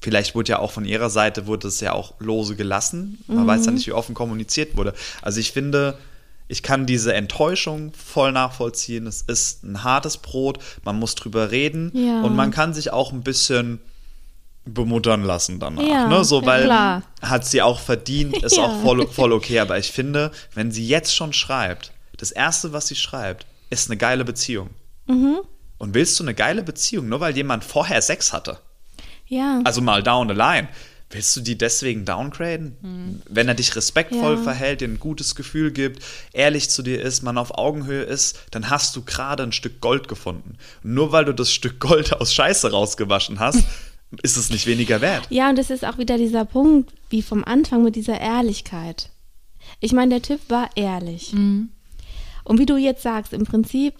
vielleicht 0.00 0.34
wurde 0.34 0.50
ja 0.50 0.58
auch 0.58 0.70
von 0.72 0.84
ihrer 0.84 1.10
Seite, 1.10 1.46
wurde 1.46 1.68
es 1.68 1.80
ja 1.80 1.92
auch 1.92 2.14
lose 2.20 2.56
gelassen. 2.56 3.22
Man 3.26 3.46
weiß 3.46 3.60
Mhm. 3.62 3.66
ja 3.66 3.72
nicht, 3.72 3.86
wie 3.86 3.92
offen 3.92 4.14
kommuniziert 4.14 4.76
wurde. 4.76 4.94
Also 5.22 5.40
ich 5.40 5.52
finde, 5.52 5.98
ich 6.48 6.62
kann 6.62 6.86
diese 6.86 7.12
Enttäuschung 7.14 7.92
voll 7.92 8.32
nachvollziehen. 8.32 9.06
Es 9.06 9.22
ist 9.22 9.64
ein 9.64 9.82
hartes 9.84 10.16
Brot, 10.18 10.60
man 10.84 10.96
muss 10.98 11.14
drüber 11.14 11.50
reden 11.50 11.90
Ja. 11.94 12.22
und 12.22 12.34
man 12.36 12.50
kann 12.50 12.72
sich 12.74 12.90
auch 12.92 13.12
ein 13.12 13.22
bisschen 13.22 13.80
bemuttern 14.64 15.24
lassen 15.24 15.60
danach. 15.60 15.82
Ja, 15.82 16.06
ne? 16.08 16.24
So, 16.24 16.44
weil 16.44 16.64
klar. 16.64 17.02
hat 17.22 17.46
sie 17.46 17.62
auch 17.62 17.80
verdient, 17.80 18.36
ist 18.42 18.56
Ja. 18.56 18.64
auch 18.64 18.82
voll, 18.82 19.06
voll 19.08 19.32
okay. 19.32 19.60
Aber 19.60 19.78
ich 19.78 19.90
finde, 19.90 20.30
wenn 20.54 20.70
sie 20.72 20.86
jetzt 20.86 21.14
schon 21.14 21.32
schreibt, 21.32 21.92
das 22.18 22.30
Erste, 22.32 22.72
was 22.72 22.86
sie 22.88 22.96
schreibt, 22.96 23.46
ist 23.70 23.88
eine 23.90 23.96
geile 23.96 24.24
Beziehung. 24.24 24.70
Mhm. 25.06 25.38
Und 25.78 25.94
willst 25.94 26.18
du 26.18 26.24
eine 26.24 26.34
geile 26.34 26.62
Beziehung, 26.62 27.08
nur 27.08 27.20
weil 27.20 27.34
jemand 27.36 27.64
vorher 27.64 28.02
Sex 28.02 28.32
hatte? 28.32 28.58
Ja. 29.28 29.60
Also 29.64 29.80
mal 29.80 30.02
down 30.02 30.28
the 30.28 30.34
line. 30.34 30.68
Willst 31.10 31.34
du 31.36 31.40
die 31.40 31.56
deswegen 31.56 32.04
downgraden? 32.04 33.22
Wenn 33.28 33.48
er 33.48 33.54
dich 33.54 33.74
respektvoll 33.76 34.36
Ja. 34.36 34.42
verhält, 34.42 34.82
dir 34.82 34.88
ein 34.88 35.00
gutes 35.00 35.34
Gefühl 35.34 35.70
gibt, 35.70 36.02
ehrlich 36.34 36.68
zu 36.68 36.82
dir 36.82 37.00
ist, 37.00 37.22
man 37.22 37.38
auf 37.38 37.56
Augenhöhe 37.56 38.02
ist, 38.02 38.40
dann 38.50 38.68
hast 38.68 38.94
du 38.94 39.02
gerade 39.02 39.42
ein 39.42 39.52
Stück 39.52 39.80
Gold 39.80 40.06
gefunden. 40.08 40.58
Und 40.84 40.92
nur 40.92 41.10
weil 41.12 41.24
du 41.24 41.32
das 41.32 41.50
Stück 41.50 41.80
Gold 41.80 42.12
aus 42.20 42.34
Scheiße 42.34 42.70
rausgewaschen 42.70 43.38
hast, 43.40 43.64
ist 44.22 44.36
es 44.36 44.50
nicht 44.50 44.66
weniger 44.66 45.00
wert. 45.00 45.26
Ja, 45.30 45.48
und 45.48 45.56
das 45.56 45.70
ist 45.70 45.82
auch 45.86 45.96
wieder 45.96 46.18
dieser 46.18 46.44
Punkt, 46.44 46.92
wie 47.08 47.22
vom 47.22 47.42
Anfang 47.42 47.82
mit 47.82 47.96
dieser 47.96 48.20
Ehrlichkeit. 48.20 49.08
Ich 49.80 49.92
meine, 49.94 50.10
der 50.20 50.22
Typ 50.22 50.40
war 50.50 50.68
ehrlich. 50.76 51.32
Mhm. 51.32 51.70
Und 52.44 52.58
wie 52.58 52.66
du 52.66 52.76
jetzt 52.76 53.02
sagst, 53.02 53.32
im 53.32 53.44
Prinzip 53.44 53.94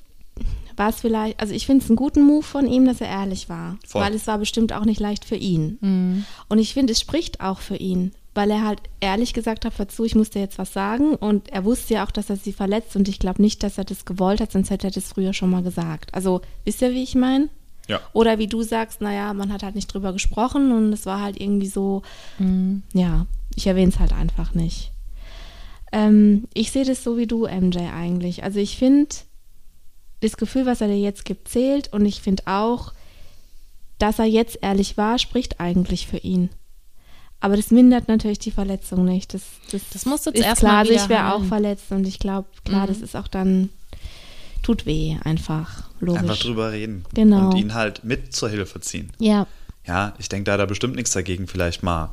war 0.78 0.90
es 0.90 1.00
vielleicht, 1.00 1.40
also 1.40 1.52
ich 1.52 1.66
finde 1.66 1.84
es 1.84 1.90
einen 1.90 1.96
guten 1.96 2.22
Move 2.22 2.42
von 2.42 2.66
ihm, 2.66 2.86
dass 2.86 3.00
er 3.00 3.08
ehrlich 3.08 3.48
war. 3.48 3.76
Voll. 3.86 4.02
Weil 4.02 4.14
es 4.14 4.26
war 4.26 4.38
bestimmt 4.38 4.72
auch 4.72 4.84
nicht 4.84 5.00
leicht 5.00 5.24
für 5.24 5.36
ihn. 5.36 6.24
Und 6.48 6.58
ich 6.58 6.74
finde, 6.74 6.92
es 6.92 7.00
spricht 7.00 7.40
auch 7.40 7.58
für 7.58 7.76
ihn, 7.76 8.12
weil 8.34 8.50
er 8.50 8.64
halt 8.64 8.80
ehrlich 9.00 9.34
gesagt 9.34 9.64
hat, 9.64 9.78
hör 9.78 9.88
zu, 9.88 10.04
ich 10.04 10.14
muss 10.14 10.30
dir 10.30 10.40
jetzt 10.40 10.58
was 10.58 10.72
sagen. 10.72 11.14
Und 11.14 11.48
er 11.50 11.64
wusste 11.64 11.94
ja 11.94 12.06
auch, 12.06 12.10
dass 12.10 12.30
er 12.30 12.36
sie 12.36 12.52
verletzt 12.52 12.94
und 12.96 13.08
ich 13.08 13.18
glaube 13.18 13.42
nicht, 13.42 13.62
dass 13.62 13.78
er 13.78 13.84
das 13.84 14.04
gewollt 14.04 14.40
hat, 14.40 14.52
sonst 14.52 14.70
hätte 14.70 14.86
er 14.86 14.92
das 14.92 15.08
früher 15.12 15.32
schon 15.32 15.50
mal 15.50 15.62
gesagt. 15.62 16.14
Also, 16.14 16.40
wisst 16.64 16.82
ihr, 16.82 16.92
wie 16.92 17.02
ich 17.02 17.14
meine? 17.14 17.48
Ja. 17.88 18.00
Oder 18.12 18.38
wie 18.38 18.46
du 18.46 18.62
sagst, 18.62 19.00
naja, 19.00 19.32
man 19.32 19.52
hat 19.52 19.62
halt 19.62 19.74
nicht 19.74 19.92
drüber 19.92 20.12
gesprochen 20.12 20.72
und 20.72 20.92
es 20.92 21.06
war 21.06 21.22
halt 21.22 21.40
irgendwie 21.40 21.68
so, 21.68 22.02
ja, 22.92 23.26
ich 23.56 23.66
erwähne 23.66 23.90
es 23.90 23.98
halt 23.98 24.12
einfach 24.12 24.54
nicht. 24.54 24.92
Ähm, 25.90 26.44
ich 26.52 26.70
sehe 26.70 26.84
das 26.84 27.02
so 27.02 27.16
wie 27.16 27.26
du, 27.26 27.46
MJ, 27.46 27.78
eigentlich. 27.78 28.44
Also 28.44 28.58
ich 28.58 28.76
finde, 28.76 29.08
das 30.20 30.36
Gefühl, 30.36 30.66
was 30.66 30.80
er 30.80 30.88
dir 30.88 30.98
jetzt 30.98 31.24
gibt, 31.24 31.48
zählt 31.48 31.92
und 31.92 32.04
ich 32.04 32.20
finde 32.20 32.42
auch, 32.46 32.92
dass 33.98 34.18
er 34.18 34.24
jetzt 34.26 34.58
ehrlich 34.62 34.96
war, 34.96 35.18
spricht 35.18 35.60
eigentlich 35.60 36.06
für 36.06 36.18
ihn. 36.18 36.50
Aber 37.40 37.56
das 37.56 37.70
mindert 37.70 38.08
natürlich 38.08 38.40
die 38.40 38.50
Verletzung 38.50 39.04
nicht. 39.04 39.32
Das, 39.32 39.42
das, 39.70 39.82
Das 39.92 40.06
musst 40.06 40.26
du 40.26 40.30
jetzt 40.30 40.40
ist 40.40 40.46
erst 40.46 40.60
klar, 40.60 40.72
mal 40.72 40.78
also 40.80 40.92
wieder 40.92 41.02
ich 41.04 41.08
wäre 41.08 41.34
auch 41.34 41.44
verletzt 41.44 41.90
und 41.90 42.06
ich 42.06 42.18
glaube, 42.18 42.48
klar, 42.64 42.86
das 42.86 42.98
ist 43.00 43.14
auch 43.14 43.28
dann, 43.28 43.70
tut 44.62 44.86
weh 44.86 45.16
einfach, 45.22 45.84
logisch. 46.00 46.22
Einfach 46.22 46.38
drüber 46.38 46.72
reden. 46.72 47.04
Genau. 47.14 47.50
Und 47.50 47.56
ihn 47.56 47.74
halt 47.74 48.02
mit 48.02 48.34
zur 48.34 48.48
Hilfe 48.48 48.80
ziehen. 48.80 49.12
Ja, 49.18 49.46
Ja, 49.86 50.14
ich 50.18 50.28
denke, 50.28 50.44
da 50.44 50.52
hat 50.54 50.60
er 50.60 50.66
bestimmt 50.66 50.96
nichts 50.96 51.12
dagegen, 51.12 51.46
vielleicht 51.46 51.82
mal. 51.82 52.10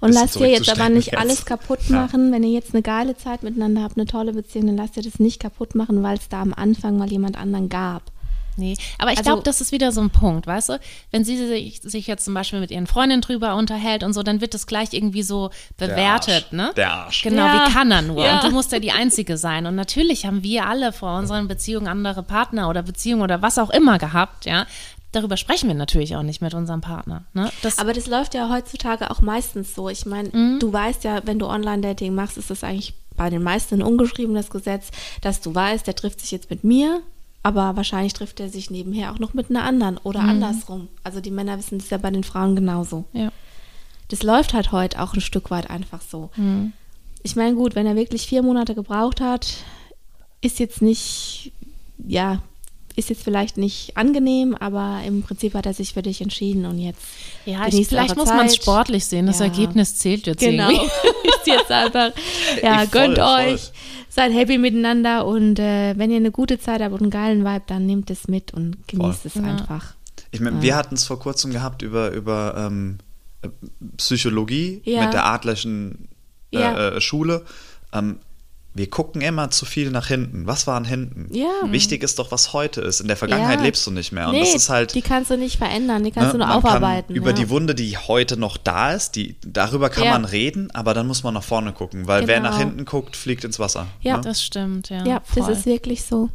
Und 0.00 0.12
lasst 0.12 0.36
ihr 0.36 0.48
jetzt 0.48 0.68
aber 0.70 0.88
nicht 0.88 1.06
jetzt. 1.12 1.18
alles 1.18 1.44
kaputt 1.44 1.80
Ja. 1.88 1.96
machen. 2.02 2.32
Wenn 2.32 2.42
ihr 2.42 2.50
jetzt 2.50 2.74
eine 2.74 2.82
geile 2.82 3.16
Zeit 3.16 3.42
miteinander 3.42 3.82
habt, 3.82 3.96
eine 3.96 4.06
tolle 4.06 4.32
Beziehung, 4.32 4.66
dann 4.66 4.76
lasst 4.76 4.96
ihr 4.96 5.02
das 5.02 5.18
nicht 5.18 5.40
kaputt 5.40 5.74
machen, 5.74 6.02
weil 6.02 6.16
es 6.18 6.28
da 6.28 6.40
am 6.42 6.52
Anfang 6.54 6.96
mal 6.96 7.10
jemand 7.10 7.36
anderen 7.38 7.68
gab. 7.68 8.02
Nee, 8.56 8.76
aber 8.98 9.12
ich 9.12 9.18
Also- 9.18 9.30
glaube, 9.30 9.42
das 9.44 9.60
ist 9.62 9.72
wieder 9.72 9.90
so 9.92 10.00
ein 10.02 10.10
Punkt, 10.10 10.46
weißt 10.46 10.70
du? 10.70 10.80
Wenn 11.12 11.24
sie 11.24 11.36
sich, 11.46 11.80
sich 11.82 12.06
jetzt 12.08 12.24
zum 12.24 12.34
Beispiel 12.34 12.60
mit 12.60 12.70
ihren 12.70 12.86
Freundinnen 12.88 13.22
drüber 13.22 13.54
unterhält 13.54 14.02
und 14.02 14.12
so, 14.12 14.22
dann 14.22 14.40
wird 14.42 14.52
das 14.52 14.66
gleich 14.66 14.92
irgendwie 14.92 15.22
so 15.22 15.50
bewertet, 15.78 16.46
Arsch. 16.46 16.52
ne? 16.52 16.72
Der 16.76 16.92
Arsch. 16.92 17.22
Genau, 17.22 17.44
Ja. 17.46 17.64
wie 17.68 17.72
kann 17.72 17.90
er 17.90 18.02
nur? 18.02 18.22
Ja. 18.22 18.34
Und 18.40 18.44
du 18.44 18.50
musst 18.50 18.72
ja 18.72 18.78
die 18.80 18.90
Einzige 18.92 19.38
sein. 19.38 19.64
Und 19.66 19.76
natürlich 19.76 20.26
haben 20.26 20.42
wir 20.42 20.66
alle 20.66 20.92
vor 20.92 21.16
unseren 21.18 21.48
Beziehungen 21.48 21.86
andere 21.88 22.22
Partner 22.22 22.68
oder 22.68 22.82
Beziehungen 22.82 23.22
oder 23.22 23.40
was 23.40 23.56
auch 23.56 23.70
immer 23.70 23.98
gehabt, 23.98 24.44
ja. 24.44 24.66
Darüber 25.12 25.36
sprechen 25.36 25.68
wir 25.68 25.74
natürlich 25.74 26.14
auch 26.16 26.22
nicht 26.22 26.40
mit 26.40 26.54
unserem 26.54 26.80
Partner. 26.80 27.24
Ne? 27.34 27.50
Das, 27.62 27.78
Aber 27.78 27.92
das 27.92 28.06
läuft 28.06 28.34
ja 28.34 28.48
heutzutage 28.48 29.10
auch 29.10 29.20
meistens 29.20 29.74
so. 29.74 29.88
Ich 29.88 30.06
meine, 30.06 30.28
Mhm. 30.28 30.58
du 30.60 30.72
weißt 30.72 31.02
ja, 31.04 31.20
wenn 31.24 31.38
du 31.38 31.46
Online-Dating 31.46 32.14
machst, 32.14 32.38
ist 32.38 32.50
das 32.50 32.62
eigentlich 32.62 32.94
bei 33.16 33.28
den 33.28 33.42
meisten 33.42 33.76
ein 33.76 33.82
ungeschriebenes 33.82 34.50
Gesetz, 34.50 34.90
dass 35.20 35.40
du 35.40 35.54
weißt, 35.54 35.86
der 35.86 35.96
trifft 35.96 36.20
sich 36.20 36.30
jetzt 36.30 36.48
mit 36.48 36.62
mir, 36.64 37.00
aber 37.42 37.74
wahrscheinlich 37.76 38.12
trifft 38.12 38.38
er 38.40 38.48
sich 38.48 38.70
nebenher 38.70 39.12
auch 39.12 39.18
noch 39.18 39.34
mit 39.34 39.50
einer 39.50 39.64
anderen 39.64 39.98
oder 39.98 40.20
Mhm. 40.22 40.28
andersrum. 40.30 40.88
Also 41.02 41.20
die 41.20 41.30
Männer 41.32 41.58
wissen 41.58 41.78
das 41.78 41.90
ja 41.90 41.98
bei 41.98 42.10
den 42.10 42.24
Frauen 42.24 42.54
genauso. 42.56 43.04
ja. 43.12 43.30
Das 44.08 44.24
läuft 44.24 44.54
halt 44.54 44.72
heute 44.72 45.00
auch 45.00 45.14
ein 45.14 45.20
Stück 45.20 45.52
weit 45.52 45.70
einfach 45.70 46.00
so. 46.02 46.30
Mhm. 46.36 46.72
Ich 47.22 47.36
meine, 47.36 47.54
gut, 47.54 47.76
wenn 47.76 47.86
er 47.86 47.94
wirklich 47.94 48.26
vier 48.26 48.42
Monate 48.42 48.74
gebraucht 48.74 49.20
hat, 49.20 49.46
ist 50.40 50.58
jetzt 50.58 50.82
nicht, 50.82 51.52
ja, 52.08 52.42
ist 52.96 53.08
jetzt 53.10 53.22
vielleicht 53.22 53.56
nicht 53.56 53.96
angenehm, 53.96 54.54
aber 54.54 55.00
im 55.06 55.22
Prinzip 55.22 55.54
hat 55.54 55.66
er 55.66 55.74
sich 55.74 55.92
für 55.94 56.02
dich 56.02 56.20
entschieden 56.20 56.64
und 56.66 56.78
jetzt. 56.78 57.00
Ja, 57.46 57.66
ich, 57.68 57.88
vielleicht 57.88 58.16
muss 58.16 58.28
man 58.28 58.46
es 58.46 58.56
sportlich 58.56 59.04
sehen. 59.06 59.26
Das 59.26 59.38
Ja. 59.38 59.46
Ergebnis 59.46 59.96
zählt 59.96 60.26
jetzt 60.26 60.40
Genau. 60.40 60.68
irgendwie. 60.70 60.86
ist 61.40 61.46
jetzt 61.46 61.70
einfach, 61.70 62.12
ja, 62.62 62.78
voll, 62.78 62.86
gönnt 62.88 63.18
voll. 63.18 63.54
euch, 63.54 63.70
seid 64.08 64.32
happy 64.32 64.58
miteinander 64.58 65.26
und 65.26 65.58
äh, 65.58 65.94
wenn 65.96 66.10
ihr 66.10 66.16
eine 66.16 66.30
gute 66.30 66.58
Zeit 66.58 66.82
habt 66.82 66.92
und 66.92 67.02
einen 67.02 67.10
geilen 67.10 67.44
Vibe, 67.44 67.62
dann 67.66 67.86
nehmt 67.86 68.10
es 68.10 68.28
mit 68.28 68.52
und 68.52 68.76
genießt 68.88 69.26
es 69.26 69.34
Ja. 69.36 69.42
einfach. 69.42 69.94
Ich 70.32 70.40
meine, 70.40 70.60
wir 70.62 70.76
hatten 70.76 70.94
es 70.94 71.04
vor 71.04 71.18
kurzem 71.18 71.50
gehabt 71.52 71.82
über, 71.82 72.10
über 72.12 72.54
ähm, 72.56 72.98
äh, 73.42 73.48
Psychologie 73.96 74.80
Ja. 74.84 75.04
mit 75.04 75.12
der 75.12 75.26
adlerschen 75.26 76.08
äh, 76.52 76.58
Ja. 76.60 76.88
äh, 76.88 77.00
Schule. 77.00 77.44
Ähm, 77.92 78.18
wir 78.72 78.88
gucken 78.88 79.20
immer 79.20 79.50
zu 79.50 79.66
viel 79.66 79.90
nach 79.90 80.06
hinten. 80.06 80.46
Was 80.46 80.66
war 80.66 80.76
an 80.76 80.84
hinten? 80.84 81.26
Ja. 81.34 81.48
Wichtig 81.66 82.02
ist 82.04 82.18
doch, 82.20 82.30
was 82.30 82.52
heute 82.52 82.80
ist. 82.80 83.00
In 83.00 83.08
der 83.08 83.16
Vergangenheit 83.16 83.58
Ja. 83.58 83.64
lebst 83.64 83.84
du 83.86 83.90
nicht 83.90 84.12
mehr. 84.12 84.26
Und 84.28 84.34
nee, 84.34 84.40
das 84.40 84.54
ist 84.54 84.68
halt. 84.70 84.94
die 84.94 85.02
kannst 85.02 85.30
du 85.30 85.36
nicht 85.36 85.56
verändern, 85.56 86.04
die 86.04 86.12
kannst 86.12 86.28
ne, 86.28 86.32
du 86.32 86.38
nur 86.38 86.46
man 86.46 86.56
aufarbeiten. 86.56 87.08
Kann 87.08 87.16
über 87.16 87.30
ja. 87.30 87.36
die 87.36 87.50
Wunde, 87.50 87.74
die 87.74 87.96
heute 87.98 88.36
noch 88.36 88.56
da 88.56 88.92
ist, 88.92 89.16
die, 89.16 89.36
darüber 89.44 89.90
kann 89.90 90.04
Ja. 90.04 90.12
man 90.12 90.24
reden, 90.24 90.70
aber 90.70 90.94
dann 90.94 91.06
muss 91.08 91.22
man 91.24 91.34
nach 91.34 91.42
vorne 91.42 91.72
gucken, 91.72 92.06
weil 92.06 92.26
wer 92.28 92.36
Genau. 92.36 92.50
nach 92.50 92.58
hinten 92.58 92.84
guckt, 92.84 93.16
fliegt 93.16 93.42
ins 93.44 93.58
Wasser. 93.58 93.88
Ja. 94.02 94.16
ne? 94.18 94.22
Das 94.22 94.42
stimmt, 94.42 94.88
ja. 94.88 95.04
Ja, 95.04 95.22
das 95.34 95.48
ist 95.48 95.66
wirklich 95.66 96.04
so. 96.04 96.30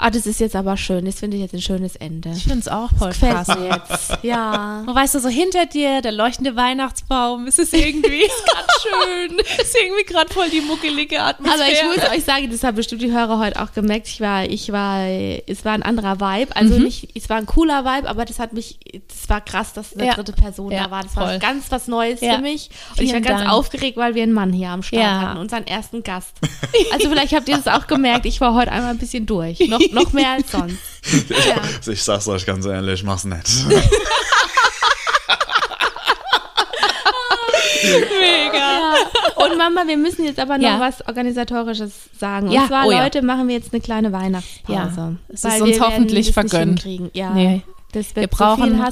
Ah, 0.00 0.10
das 0.10 0.26
ist 0.26 0.38
jetzt 0.38 0.54
aber 0.54 0.76
schön. 0.76 1.04
Das 1.06 1.16
finde 1.18 1.36
ich 1.36 1.42
jetzt 1.42 1.54
ein 1.54 1.60
schönes 1.60 1.96
Ende. 1.96 2.30
Ich 2.30 2.44
finde 2.44 2.60
es 2.60 2.68
auch 2.68 2.90
voll 2.96 3.08
Gefällt 3.08 3.34
krass. 3.34 3.48
mir 3.48 3.66
jetzt. 3.68 4.18
Ja. 4.22 4.84
Und 4.86 4.94
weißt 4.94 5.16
du, 5.16 5.20
so 5.20 5.28
hinter 5.28 5.66
dir, 5.66 6.00
der 6.02 6.12
leuchtende 6.12 6.54
Weihnachtsbaum, 6.54 7.46
es 7.48 7.58
ist 7.58 7.74
irgendwie 7.74 8.20
gerade 8.20 8.68
schön. 8.80 9.38
Es 9.58 9.64
ist 9.64 9.76
irgendwie 9.82 10.04
gerade 10.04 10.32
voll 10.32 10.48
die 10.50 10.60
muckelige 10.60 11.20
Atmosphäre. 11.20 11.62
Aber 11.64 11.72
ich 11.72 11.82
muss 12.00 12.10
euch 12.16 12.24
sagen, 12.24 12.48
das 12.50 12.62
haben 12.62 12.76
bestimmt 12.76 13.02
die 13.02 13.10
Hörer 13.10 13.38
heute 13.40 13.60
auch 13.60 13.72
gemerkt. 13.72 14.06
Ich 14.08 14.20
war, 14.20 14.44
ich 14.44 14.70
war, 14.70 15.04
es 15.04 15.64
war 15.64 15.72
ein 15.72 15.82
anderer 15.82 16.20
Vibe. 16.20 16.54
Also 16.54 16.74
Mhm. 16.76 16.84
nicht, 16.84 17.08
es 17.16 17.28
war 17.28 17.36
ein 17.38 17.46
cooler 17.46 17.84
Vibe, 17.84 18.08
aber 18.08 18.24
das 18.24 18.38
hat 18.38 18.52
mich, 18.52 18.78
das 19.08 19.28
war 19.28 19.40
krass, 19.40 19.72
dass 19.72 19.94
eine 19.94 20.06
Ja. 20.06 20.14
dritte 20.14 20.32
Person 20.32 20.70
Ja, 20.70 20.84
da 20.84 20.90
war. 20.92 21.02
Das 21.02 21.16
war 21.16 21.28
voll. 21.28 21.38
ganz 21.40 21.64
was 21.70 21.88
Neues 21.88 22.20
Ja. 22.20 22.36
für 22.36 22.42
mich. 22.42 22.70
Und 22.96 23.02
ich 23.02 23.12
war 23.12 23.20
ganz 23.20 23.40
Dank. 23.40 23.52
aufgeregt, 23.52 23.96
weil 23.96 24.14
wir 24.14 24.22
einen 24.22 24.32
Mann 24.32 24.52
hier 24.52 24.68
am 24.68 24.82
Start 24.84 25.02
hatten, 25.04 25.38
unseren 25.38 25.66
ersten 25.66 26.02
Gast. 26.04 26.30
Also 26.92 27.08
vielleicht 27.08 27.32
habt 27.34 27.48
ihr 27.48 27.56
das 27.56 27.66
auch 27.66 27.86
gemerkt. 27.86 28.24
Ich 28.26 28.40
war 28.40 28.54
heute 28.54 28.70
einmal 28.72 28.90
ein 28.90 28.98
bisschen 28.98 29.26
durch. 29.26 29.58
Noch, 29.68 29.80
noch 29.92 30.12
mehr 30.12 30.30
als 30.32 30.50
sonst. 30.50 30.76
Ja. 31.30 31.62
Ich 31.92 32.02
sag's 32.02 32.28
euch 32.28 32.44
ganz 32.44 32.66
ehrlich, 32.66 33.02
mach's 33.02 33.24
nicht. 33.24 33.48
mega. 38.20 38.94
Und 39.36 39.52
Und 39.52 39.58
Mama, 39.58 39.82
wir 39.86 39.96
müssen 39.96 40.24
jetzt 40.24 40.38
aber 40.38 40.58
noch 40.58 40.64
Ja. 40.64 40.80
was 40.80 41.06
Organisatorisches 41.06 41.92
sagen. 42.18 42.50
Ja, 42.50 42.62
Und 42.62 42.68
zwar, 42.68 42.86
oh 42.86 42.90
ja. 42.92 43.02
Leute, 43.04 43.22
machen 43.22 43.48
wir 43.48 43.54
jetzt 43.54 43.72
eine 43.72 43.80
kleine 43.80 44.12
Weihnachtspause. 44.12 44.72
Ja, 44.72 45.12
es 45.28 45.44
ist 45.44 45.56
wir 45.56 45.62
uns 45.64 45.80
hoffentlich 45.80 46.32
vergönnt. 46.32 46.84
Ja, 47.14 47.30
Nee. 47.30 47.62
das 47.92 48.14
Wir 48.14 48.26
brauchen 48.26 48.84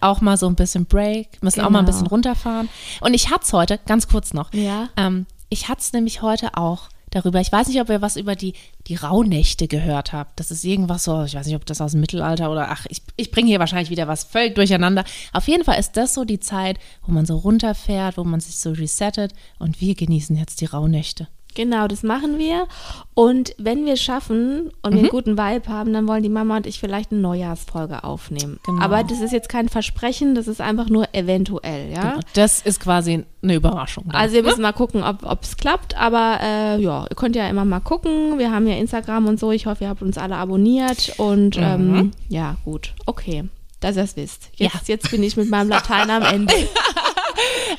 auch 0.00 0.20
mal 0.20 0.36
so 0.36 0.46
ein 0.46 0.54
bisschen 0.54 0.86
Break, 0.86 1.42
müssen 1.42 1.60
auch 1.62 1.70
mal 1.70 1.80
ein 1.80 1.84
Genau. 1.86 1.96
bisschen 1.96 2.06
runterfahren. 2.08 2.68
Und 3.00 3.14
ich 3.14 3.30
hatte 3.30 3.44
es 3.44 3.52
heute, 3.52 3.80
ganz 3.86 4.06
kurz 4.08 4.32
noch, 4.34 4.52
Ja. 4.52 4.88
ähm, 4.96 5.26
ich 5.48 5.68
hatte 5.68 5.80
es 5.80 5.92
nämlich 5.92 6.22
heute 6.22 6.56
auch 6.56 6.88
darüber, 7.14 7.40
ich 7.40 7.52
weiß 7.52 7.68
nicht, 7.68 7.80
ob 7.80 7.88
ihr 7.88 8.02
was 8.02 8.16
über 8.16 8.36
die, 8.36 8.54
die 8.86 8.96
Rauhnächte 8.96 9.68
gehört 9.68 10.12
habt. 10.12 10.38
Das 10.40 10.50
ist 10.50 10.64
irgendwas 10.64 11.04
so, 11.04 11.24
ich 11.24 11.34
weiß 11.34 11.46
nicht, 11.46 11.56
ob 11.56 11.66
das 11.66 11.80
aus 11.80 11.92
dem 11.92 12.00
Mittelalter 12.00 12.50
oder, 12.50 12.70
ach, 12.70 12.86
ich, 12.88 13.02
ich 13.16 13.30
bringe 13.30 13.48
hier 13.48 13.60
wahrscheinlich 13.60 13.90
wieder 13.90 14.08
was 14.08 14.24
völlig 14.24 14.54
durcheinander. 14.54 15.04
Auf 15.32 15.48
jeden 15.48 15.64
Fall 15.64 15.78
ist 15.78 15.96
das 15.96 16.14
so 16.14 16.24
die 16.24 16.40
Zeit, 16.40 16.78
wo 17.06 17.12
man 17.12 17.26
so 17.26 17.36
runterfährt, 17.36 18.16
wo 18.16 18.24
man 18.24 18.40
sich 18.40 18.58
so 18.58 18.72
resettet 18.72 19.32
und 19.58 19.80
wir 19.80 19.94
genießen 19.94 20.36
jetzt 20.36 20.60
die 20.60 20.66
Rauhnächte. 20.66 21.28
Genau, 21.54 21.86
das 21.88 22.02
machen 22.02 22.38
wir. 22.38 22.66
Und 23.14 23.54
wenn 23.58 23.86
wir 23.86 23.92
es 23.94 24.02
schaffen 24.02 24.70
und 24.82 24.90
Mhm. 24.92 24.94
wir 24.96 25.00
einen 25.02 25.08
guten 25.08 25.38
Vibe 25.38 25.68
haben, 25.68 25.92
dann 25.92 26.08
wollen 26.08 26.22
die 26.22 26.28
Mama 26.28 26.56
und 26.56 26.66
ich 26.66 26.80
vielleicht 26.80 27.12
eine 27.12 27.20
Neujahrsfolge 27.20 28.02
aufnehmen. 28.04 28.58
Genau. 28.66 28.82
Aber 28.82 29.04
das 29.04 29.20
ist 29.20 29.32
jetzt 29.32 29.48
kein 29.48 29.68
Versprechen, 29.68 30.34
das 30.34 30.48
ist 30.48 30.60
einfach 30.60 30.88
nur 30.88 31.06
eventuell, 31.14 31.92
ja. 31.92 32.14
Und 32.16 32.24
das 32.34 32.60
ist 32.62 32.80
quasi 32.80 33.24
eine 33.42 33.54
Überraschung. 33.54 34.04
dann. 34.08 34.16
Also 34.20 34.34
wir 34.34 34.42
müssen 34.42 34.62
mal 34.62 34.72
gucken, 34.72 35.02
ob 35.04 35.42
es 35.42 35.56
klappt, 35.56 35.96
aber 35.96 36.38
äh, 36.42 36.80
ja, 36.80 37.04
ihr 37.08 37.16
könnt 37.16 37.36
ja 37.36 37.48
immer 37.48 37.64
mal 37.64 37.80
gucken. 37.80 38.38
Wir 38.38 38.50
haben 38.50 38.66
ja 38.66 38.74
Instagram 38.76 39.26
und 39.26 39.38
so. 39.38 39.52
Ich 39.52 39.66
hoffe, 39.66 39.84
ihr 39.84 39.90
habt 39.90 40.02
uns 40.02 40.18
alle 40.18 40.36
abonniert 40.36 41.14
und 41.18 41.56
ähm, 41.58 42.10
ja, 42.28 42.56
gut, 42.64 42.94
okay, 43.06 43.44
dass 43.80 43.96
ihr 43.96 44.02
es 44.02 44.16
wisst. 44.16 44.50
Jetzt, 44.56 44.74
Ja. 44.74 44.80
jetzt 44.94 45.10
bin 45.10 45.22
ich 45.22 45.36
mit 45.36 45.50
meinem 45.50 45.68
Latein 45.68 46.10
am 46.10 46.22
Ende. 46.22 46.54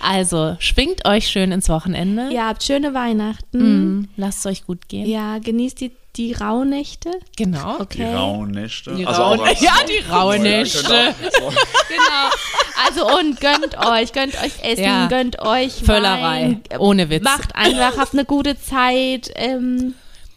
Also 0.01 0.55
schwingt 0.59 1.05
euch 1.07 1.27
schön 1.27 1.51
ins 1.51 1.69
Wochenende. 1.69 2.29
Ihr 2.31 2.45
habt 2.45 2.63
schöne 2.63 2.93
Weihnachten. 2.93 3.99
Mm, 3.99 4.09
Lasst 4.17 4.39
es 4.39 4.45
euch 4.45 4.65
gut 4.65 4.87
gehen. 4.87 5.05
Ja, 5.09 5.39
genießt 5.39 5.81
die, 5.81 5.91
die 6.15 6.33
Rauhnächte. 6.33 7.11
Genau. 7.37 7.77
Die 7.77 7.81
Okay. 7.83 8.13
Rauhnächte. 8.13 8.95
Die 8.95 9.05
Also 9.05 9.23
als- 9.23 9.61
ja, 9.61 9.73
die 9.87 10.09
Rauhnächte. 10.11 10.93
Ja, 10.93 11.11
genau. 11.11 11.49
So. 11.51 11.55
Genau. 11.89 12.85
Also 12.87 13.17
und 13.19 13.39
gönnt 13.41 13.77
euch, 13.77 14.11
gönnt 14.13 14.35
euch 14.43 14.63
Essen, 14.63 14.83
Ja. 14.83 15.07
gönnt 15.07 15.39
euch 15.39 15.73
Völlerei. 15.73 16.57
Wein, 16.69 16.79
Ohne 16.79 17.09
Witz. 17.09 17.23
Macht 17.23 17.55
einfach, 17.55 17.97
habt 17.97 18.13
eine 18.13 18.25
gute 18.25 18.59
Zeit. 18.59 19.31
Ähm, 19.35 19.93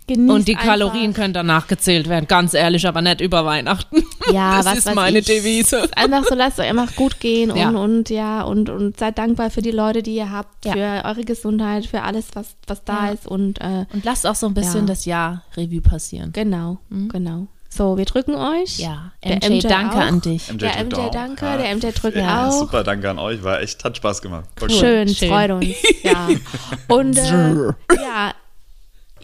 genießt 0.08 0.34
Und 0.34 0.48
die 0.48 0.56
einfach. 0.56 0.66
Kalorien 0.70 1.12
können 1.14 1.32
danach 1.32 1.68
gezählt 1.68 2.08
werden, 2.08 2.26
ganz 2.26 2.54
ehrlich, 2.54 2.86
aber 2.88 3.00
nicht 3.02 3.20
über 3.20 3.44
Weihnachten. 3.44 4.02
Ja, 4.30 4.58
das 4.58 4.66
was 4.66 4.78
ist 4.80 4.94
meine 4.94 5.20
ich. 5.20 5.24
Devise. 5.24 5.88
Einfach 5.96 6.22
so, 6.24 6.34
lasst 6.34 6.58
euch 6.60 6.68
einfach 6.68 6.94
gut 6.96 7.18
gehen 7.18 7.50
und, 7.50 7.56
Ja. 7.56 7.70
und 7.70 8.10
ja, 8.10 8.42
und, 8.42 8.68
und 8.68 8.98
seid 8.98 9.16
dankbar 9.16 9.48
für 9.48 9.62
die 9.62 9.70
Leute, 9.70 10.02
die 10.02 10.16
ihr 10.16 10.30
habt, 10.30 10.66
Ja. 10.66 10.72
für 10.74 11.08
eure 11.08 11.22
Gesundheit, 11.24 11.86
für 11.86 12.02
alles, 12.02 12.26
was, 12.34 12.48
was 12.66 12.84
da 12.84 13.06
Ja. 13.06 13.12
ist 13.12 13.26
und 13.26 13.58
äh, 13.62 13.86
Und 13.90 14.04
lasst 14.04 14.26
auch 14.26 14.34
so 14.34 14.46
ein 14.46 14.52
bisschen 14.52 14.80
Ja. 14.80 14.86
das 14.86 15.04
Jahr 15.06 15.44
Revue 15.56 15.80
passieren. 15.80 16.32
genau, 16.34 16.76
genau. 17.10 17.46
So, 17.70 17.96
wir 17.96 18.04
drücken 18.06 18.34
euch. 18.34 18.78
Mhm. 18.78 18.84
Ja, 18.84 19.12
Der 19.24 19.36
MJ, 19.36 19.48
MJ 19.48 19.68
danke 19.68 19.96
auch. 19.96 20.00
an 20.00 20.20
dich. 20.20 20.48
MJ 20.52 20.58
Der 20.58 20.84
MJ 20.84 20.94
auch. 20.96 21.10
danke, 21.10 21.44
Ja. 21.46 21.56
der 21.56 21.74
MJ 21.76 21.86
drückt 21.92 22.16
Ja, 22.18 22.48
auch. 22.48 22.52
super, 22.52 22.84
danke 22.84 23.08
an 23.08 23.18
euch. 23.18 23.42
War 23.42 23.60
echt, 23.62 23.82
hat 23.84 23.96
Spaß 23.96 24.20
gemacht. 24.20 24.44
Cool. 24.60 24.68
Schön, 24.70 25.08
Schön. 25.08 25.28
freut 25.30 25.50
uns. 25.52 25.66
Ja. 26.02 26.28
Und 26.88 27.16
äh, 27.16 27.54
ja, 27.96 28.32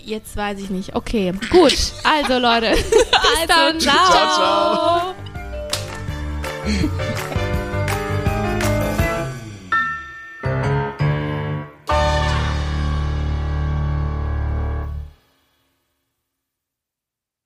jetzt 0.05 0.36
weiß 0.36 0.59
ich 0.61 0.70
nicht. 0.70 0.94
Okay, 0.94 1.32
gut. 1.50 1.76
Also 2.05 2.38
Leute, 2.38 2.70
bis 2.76 3.46
dann. 3.48 3.80
ciao. 3.80 4.07
Ciao, 4.07 4.34
ciao. 4.34 5.14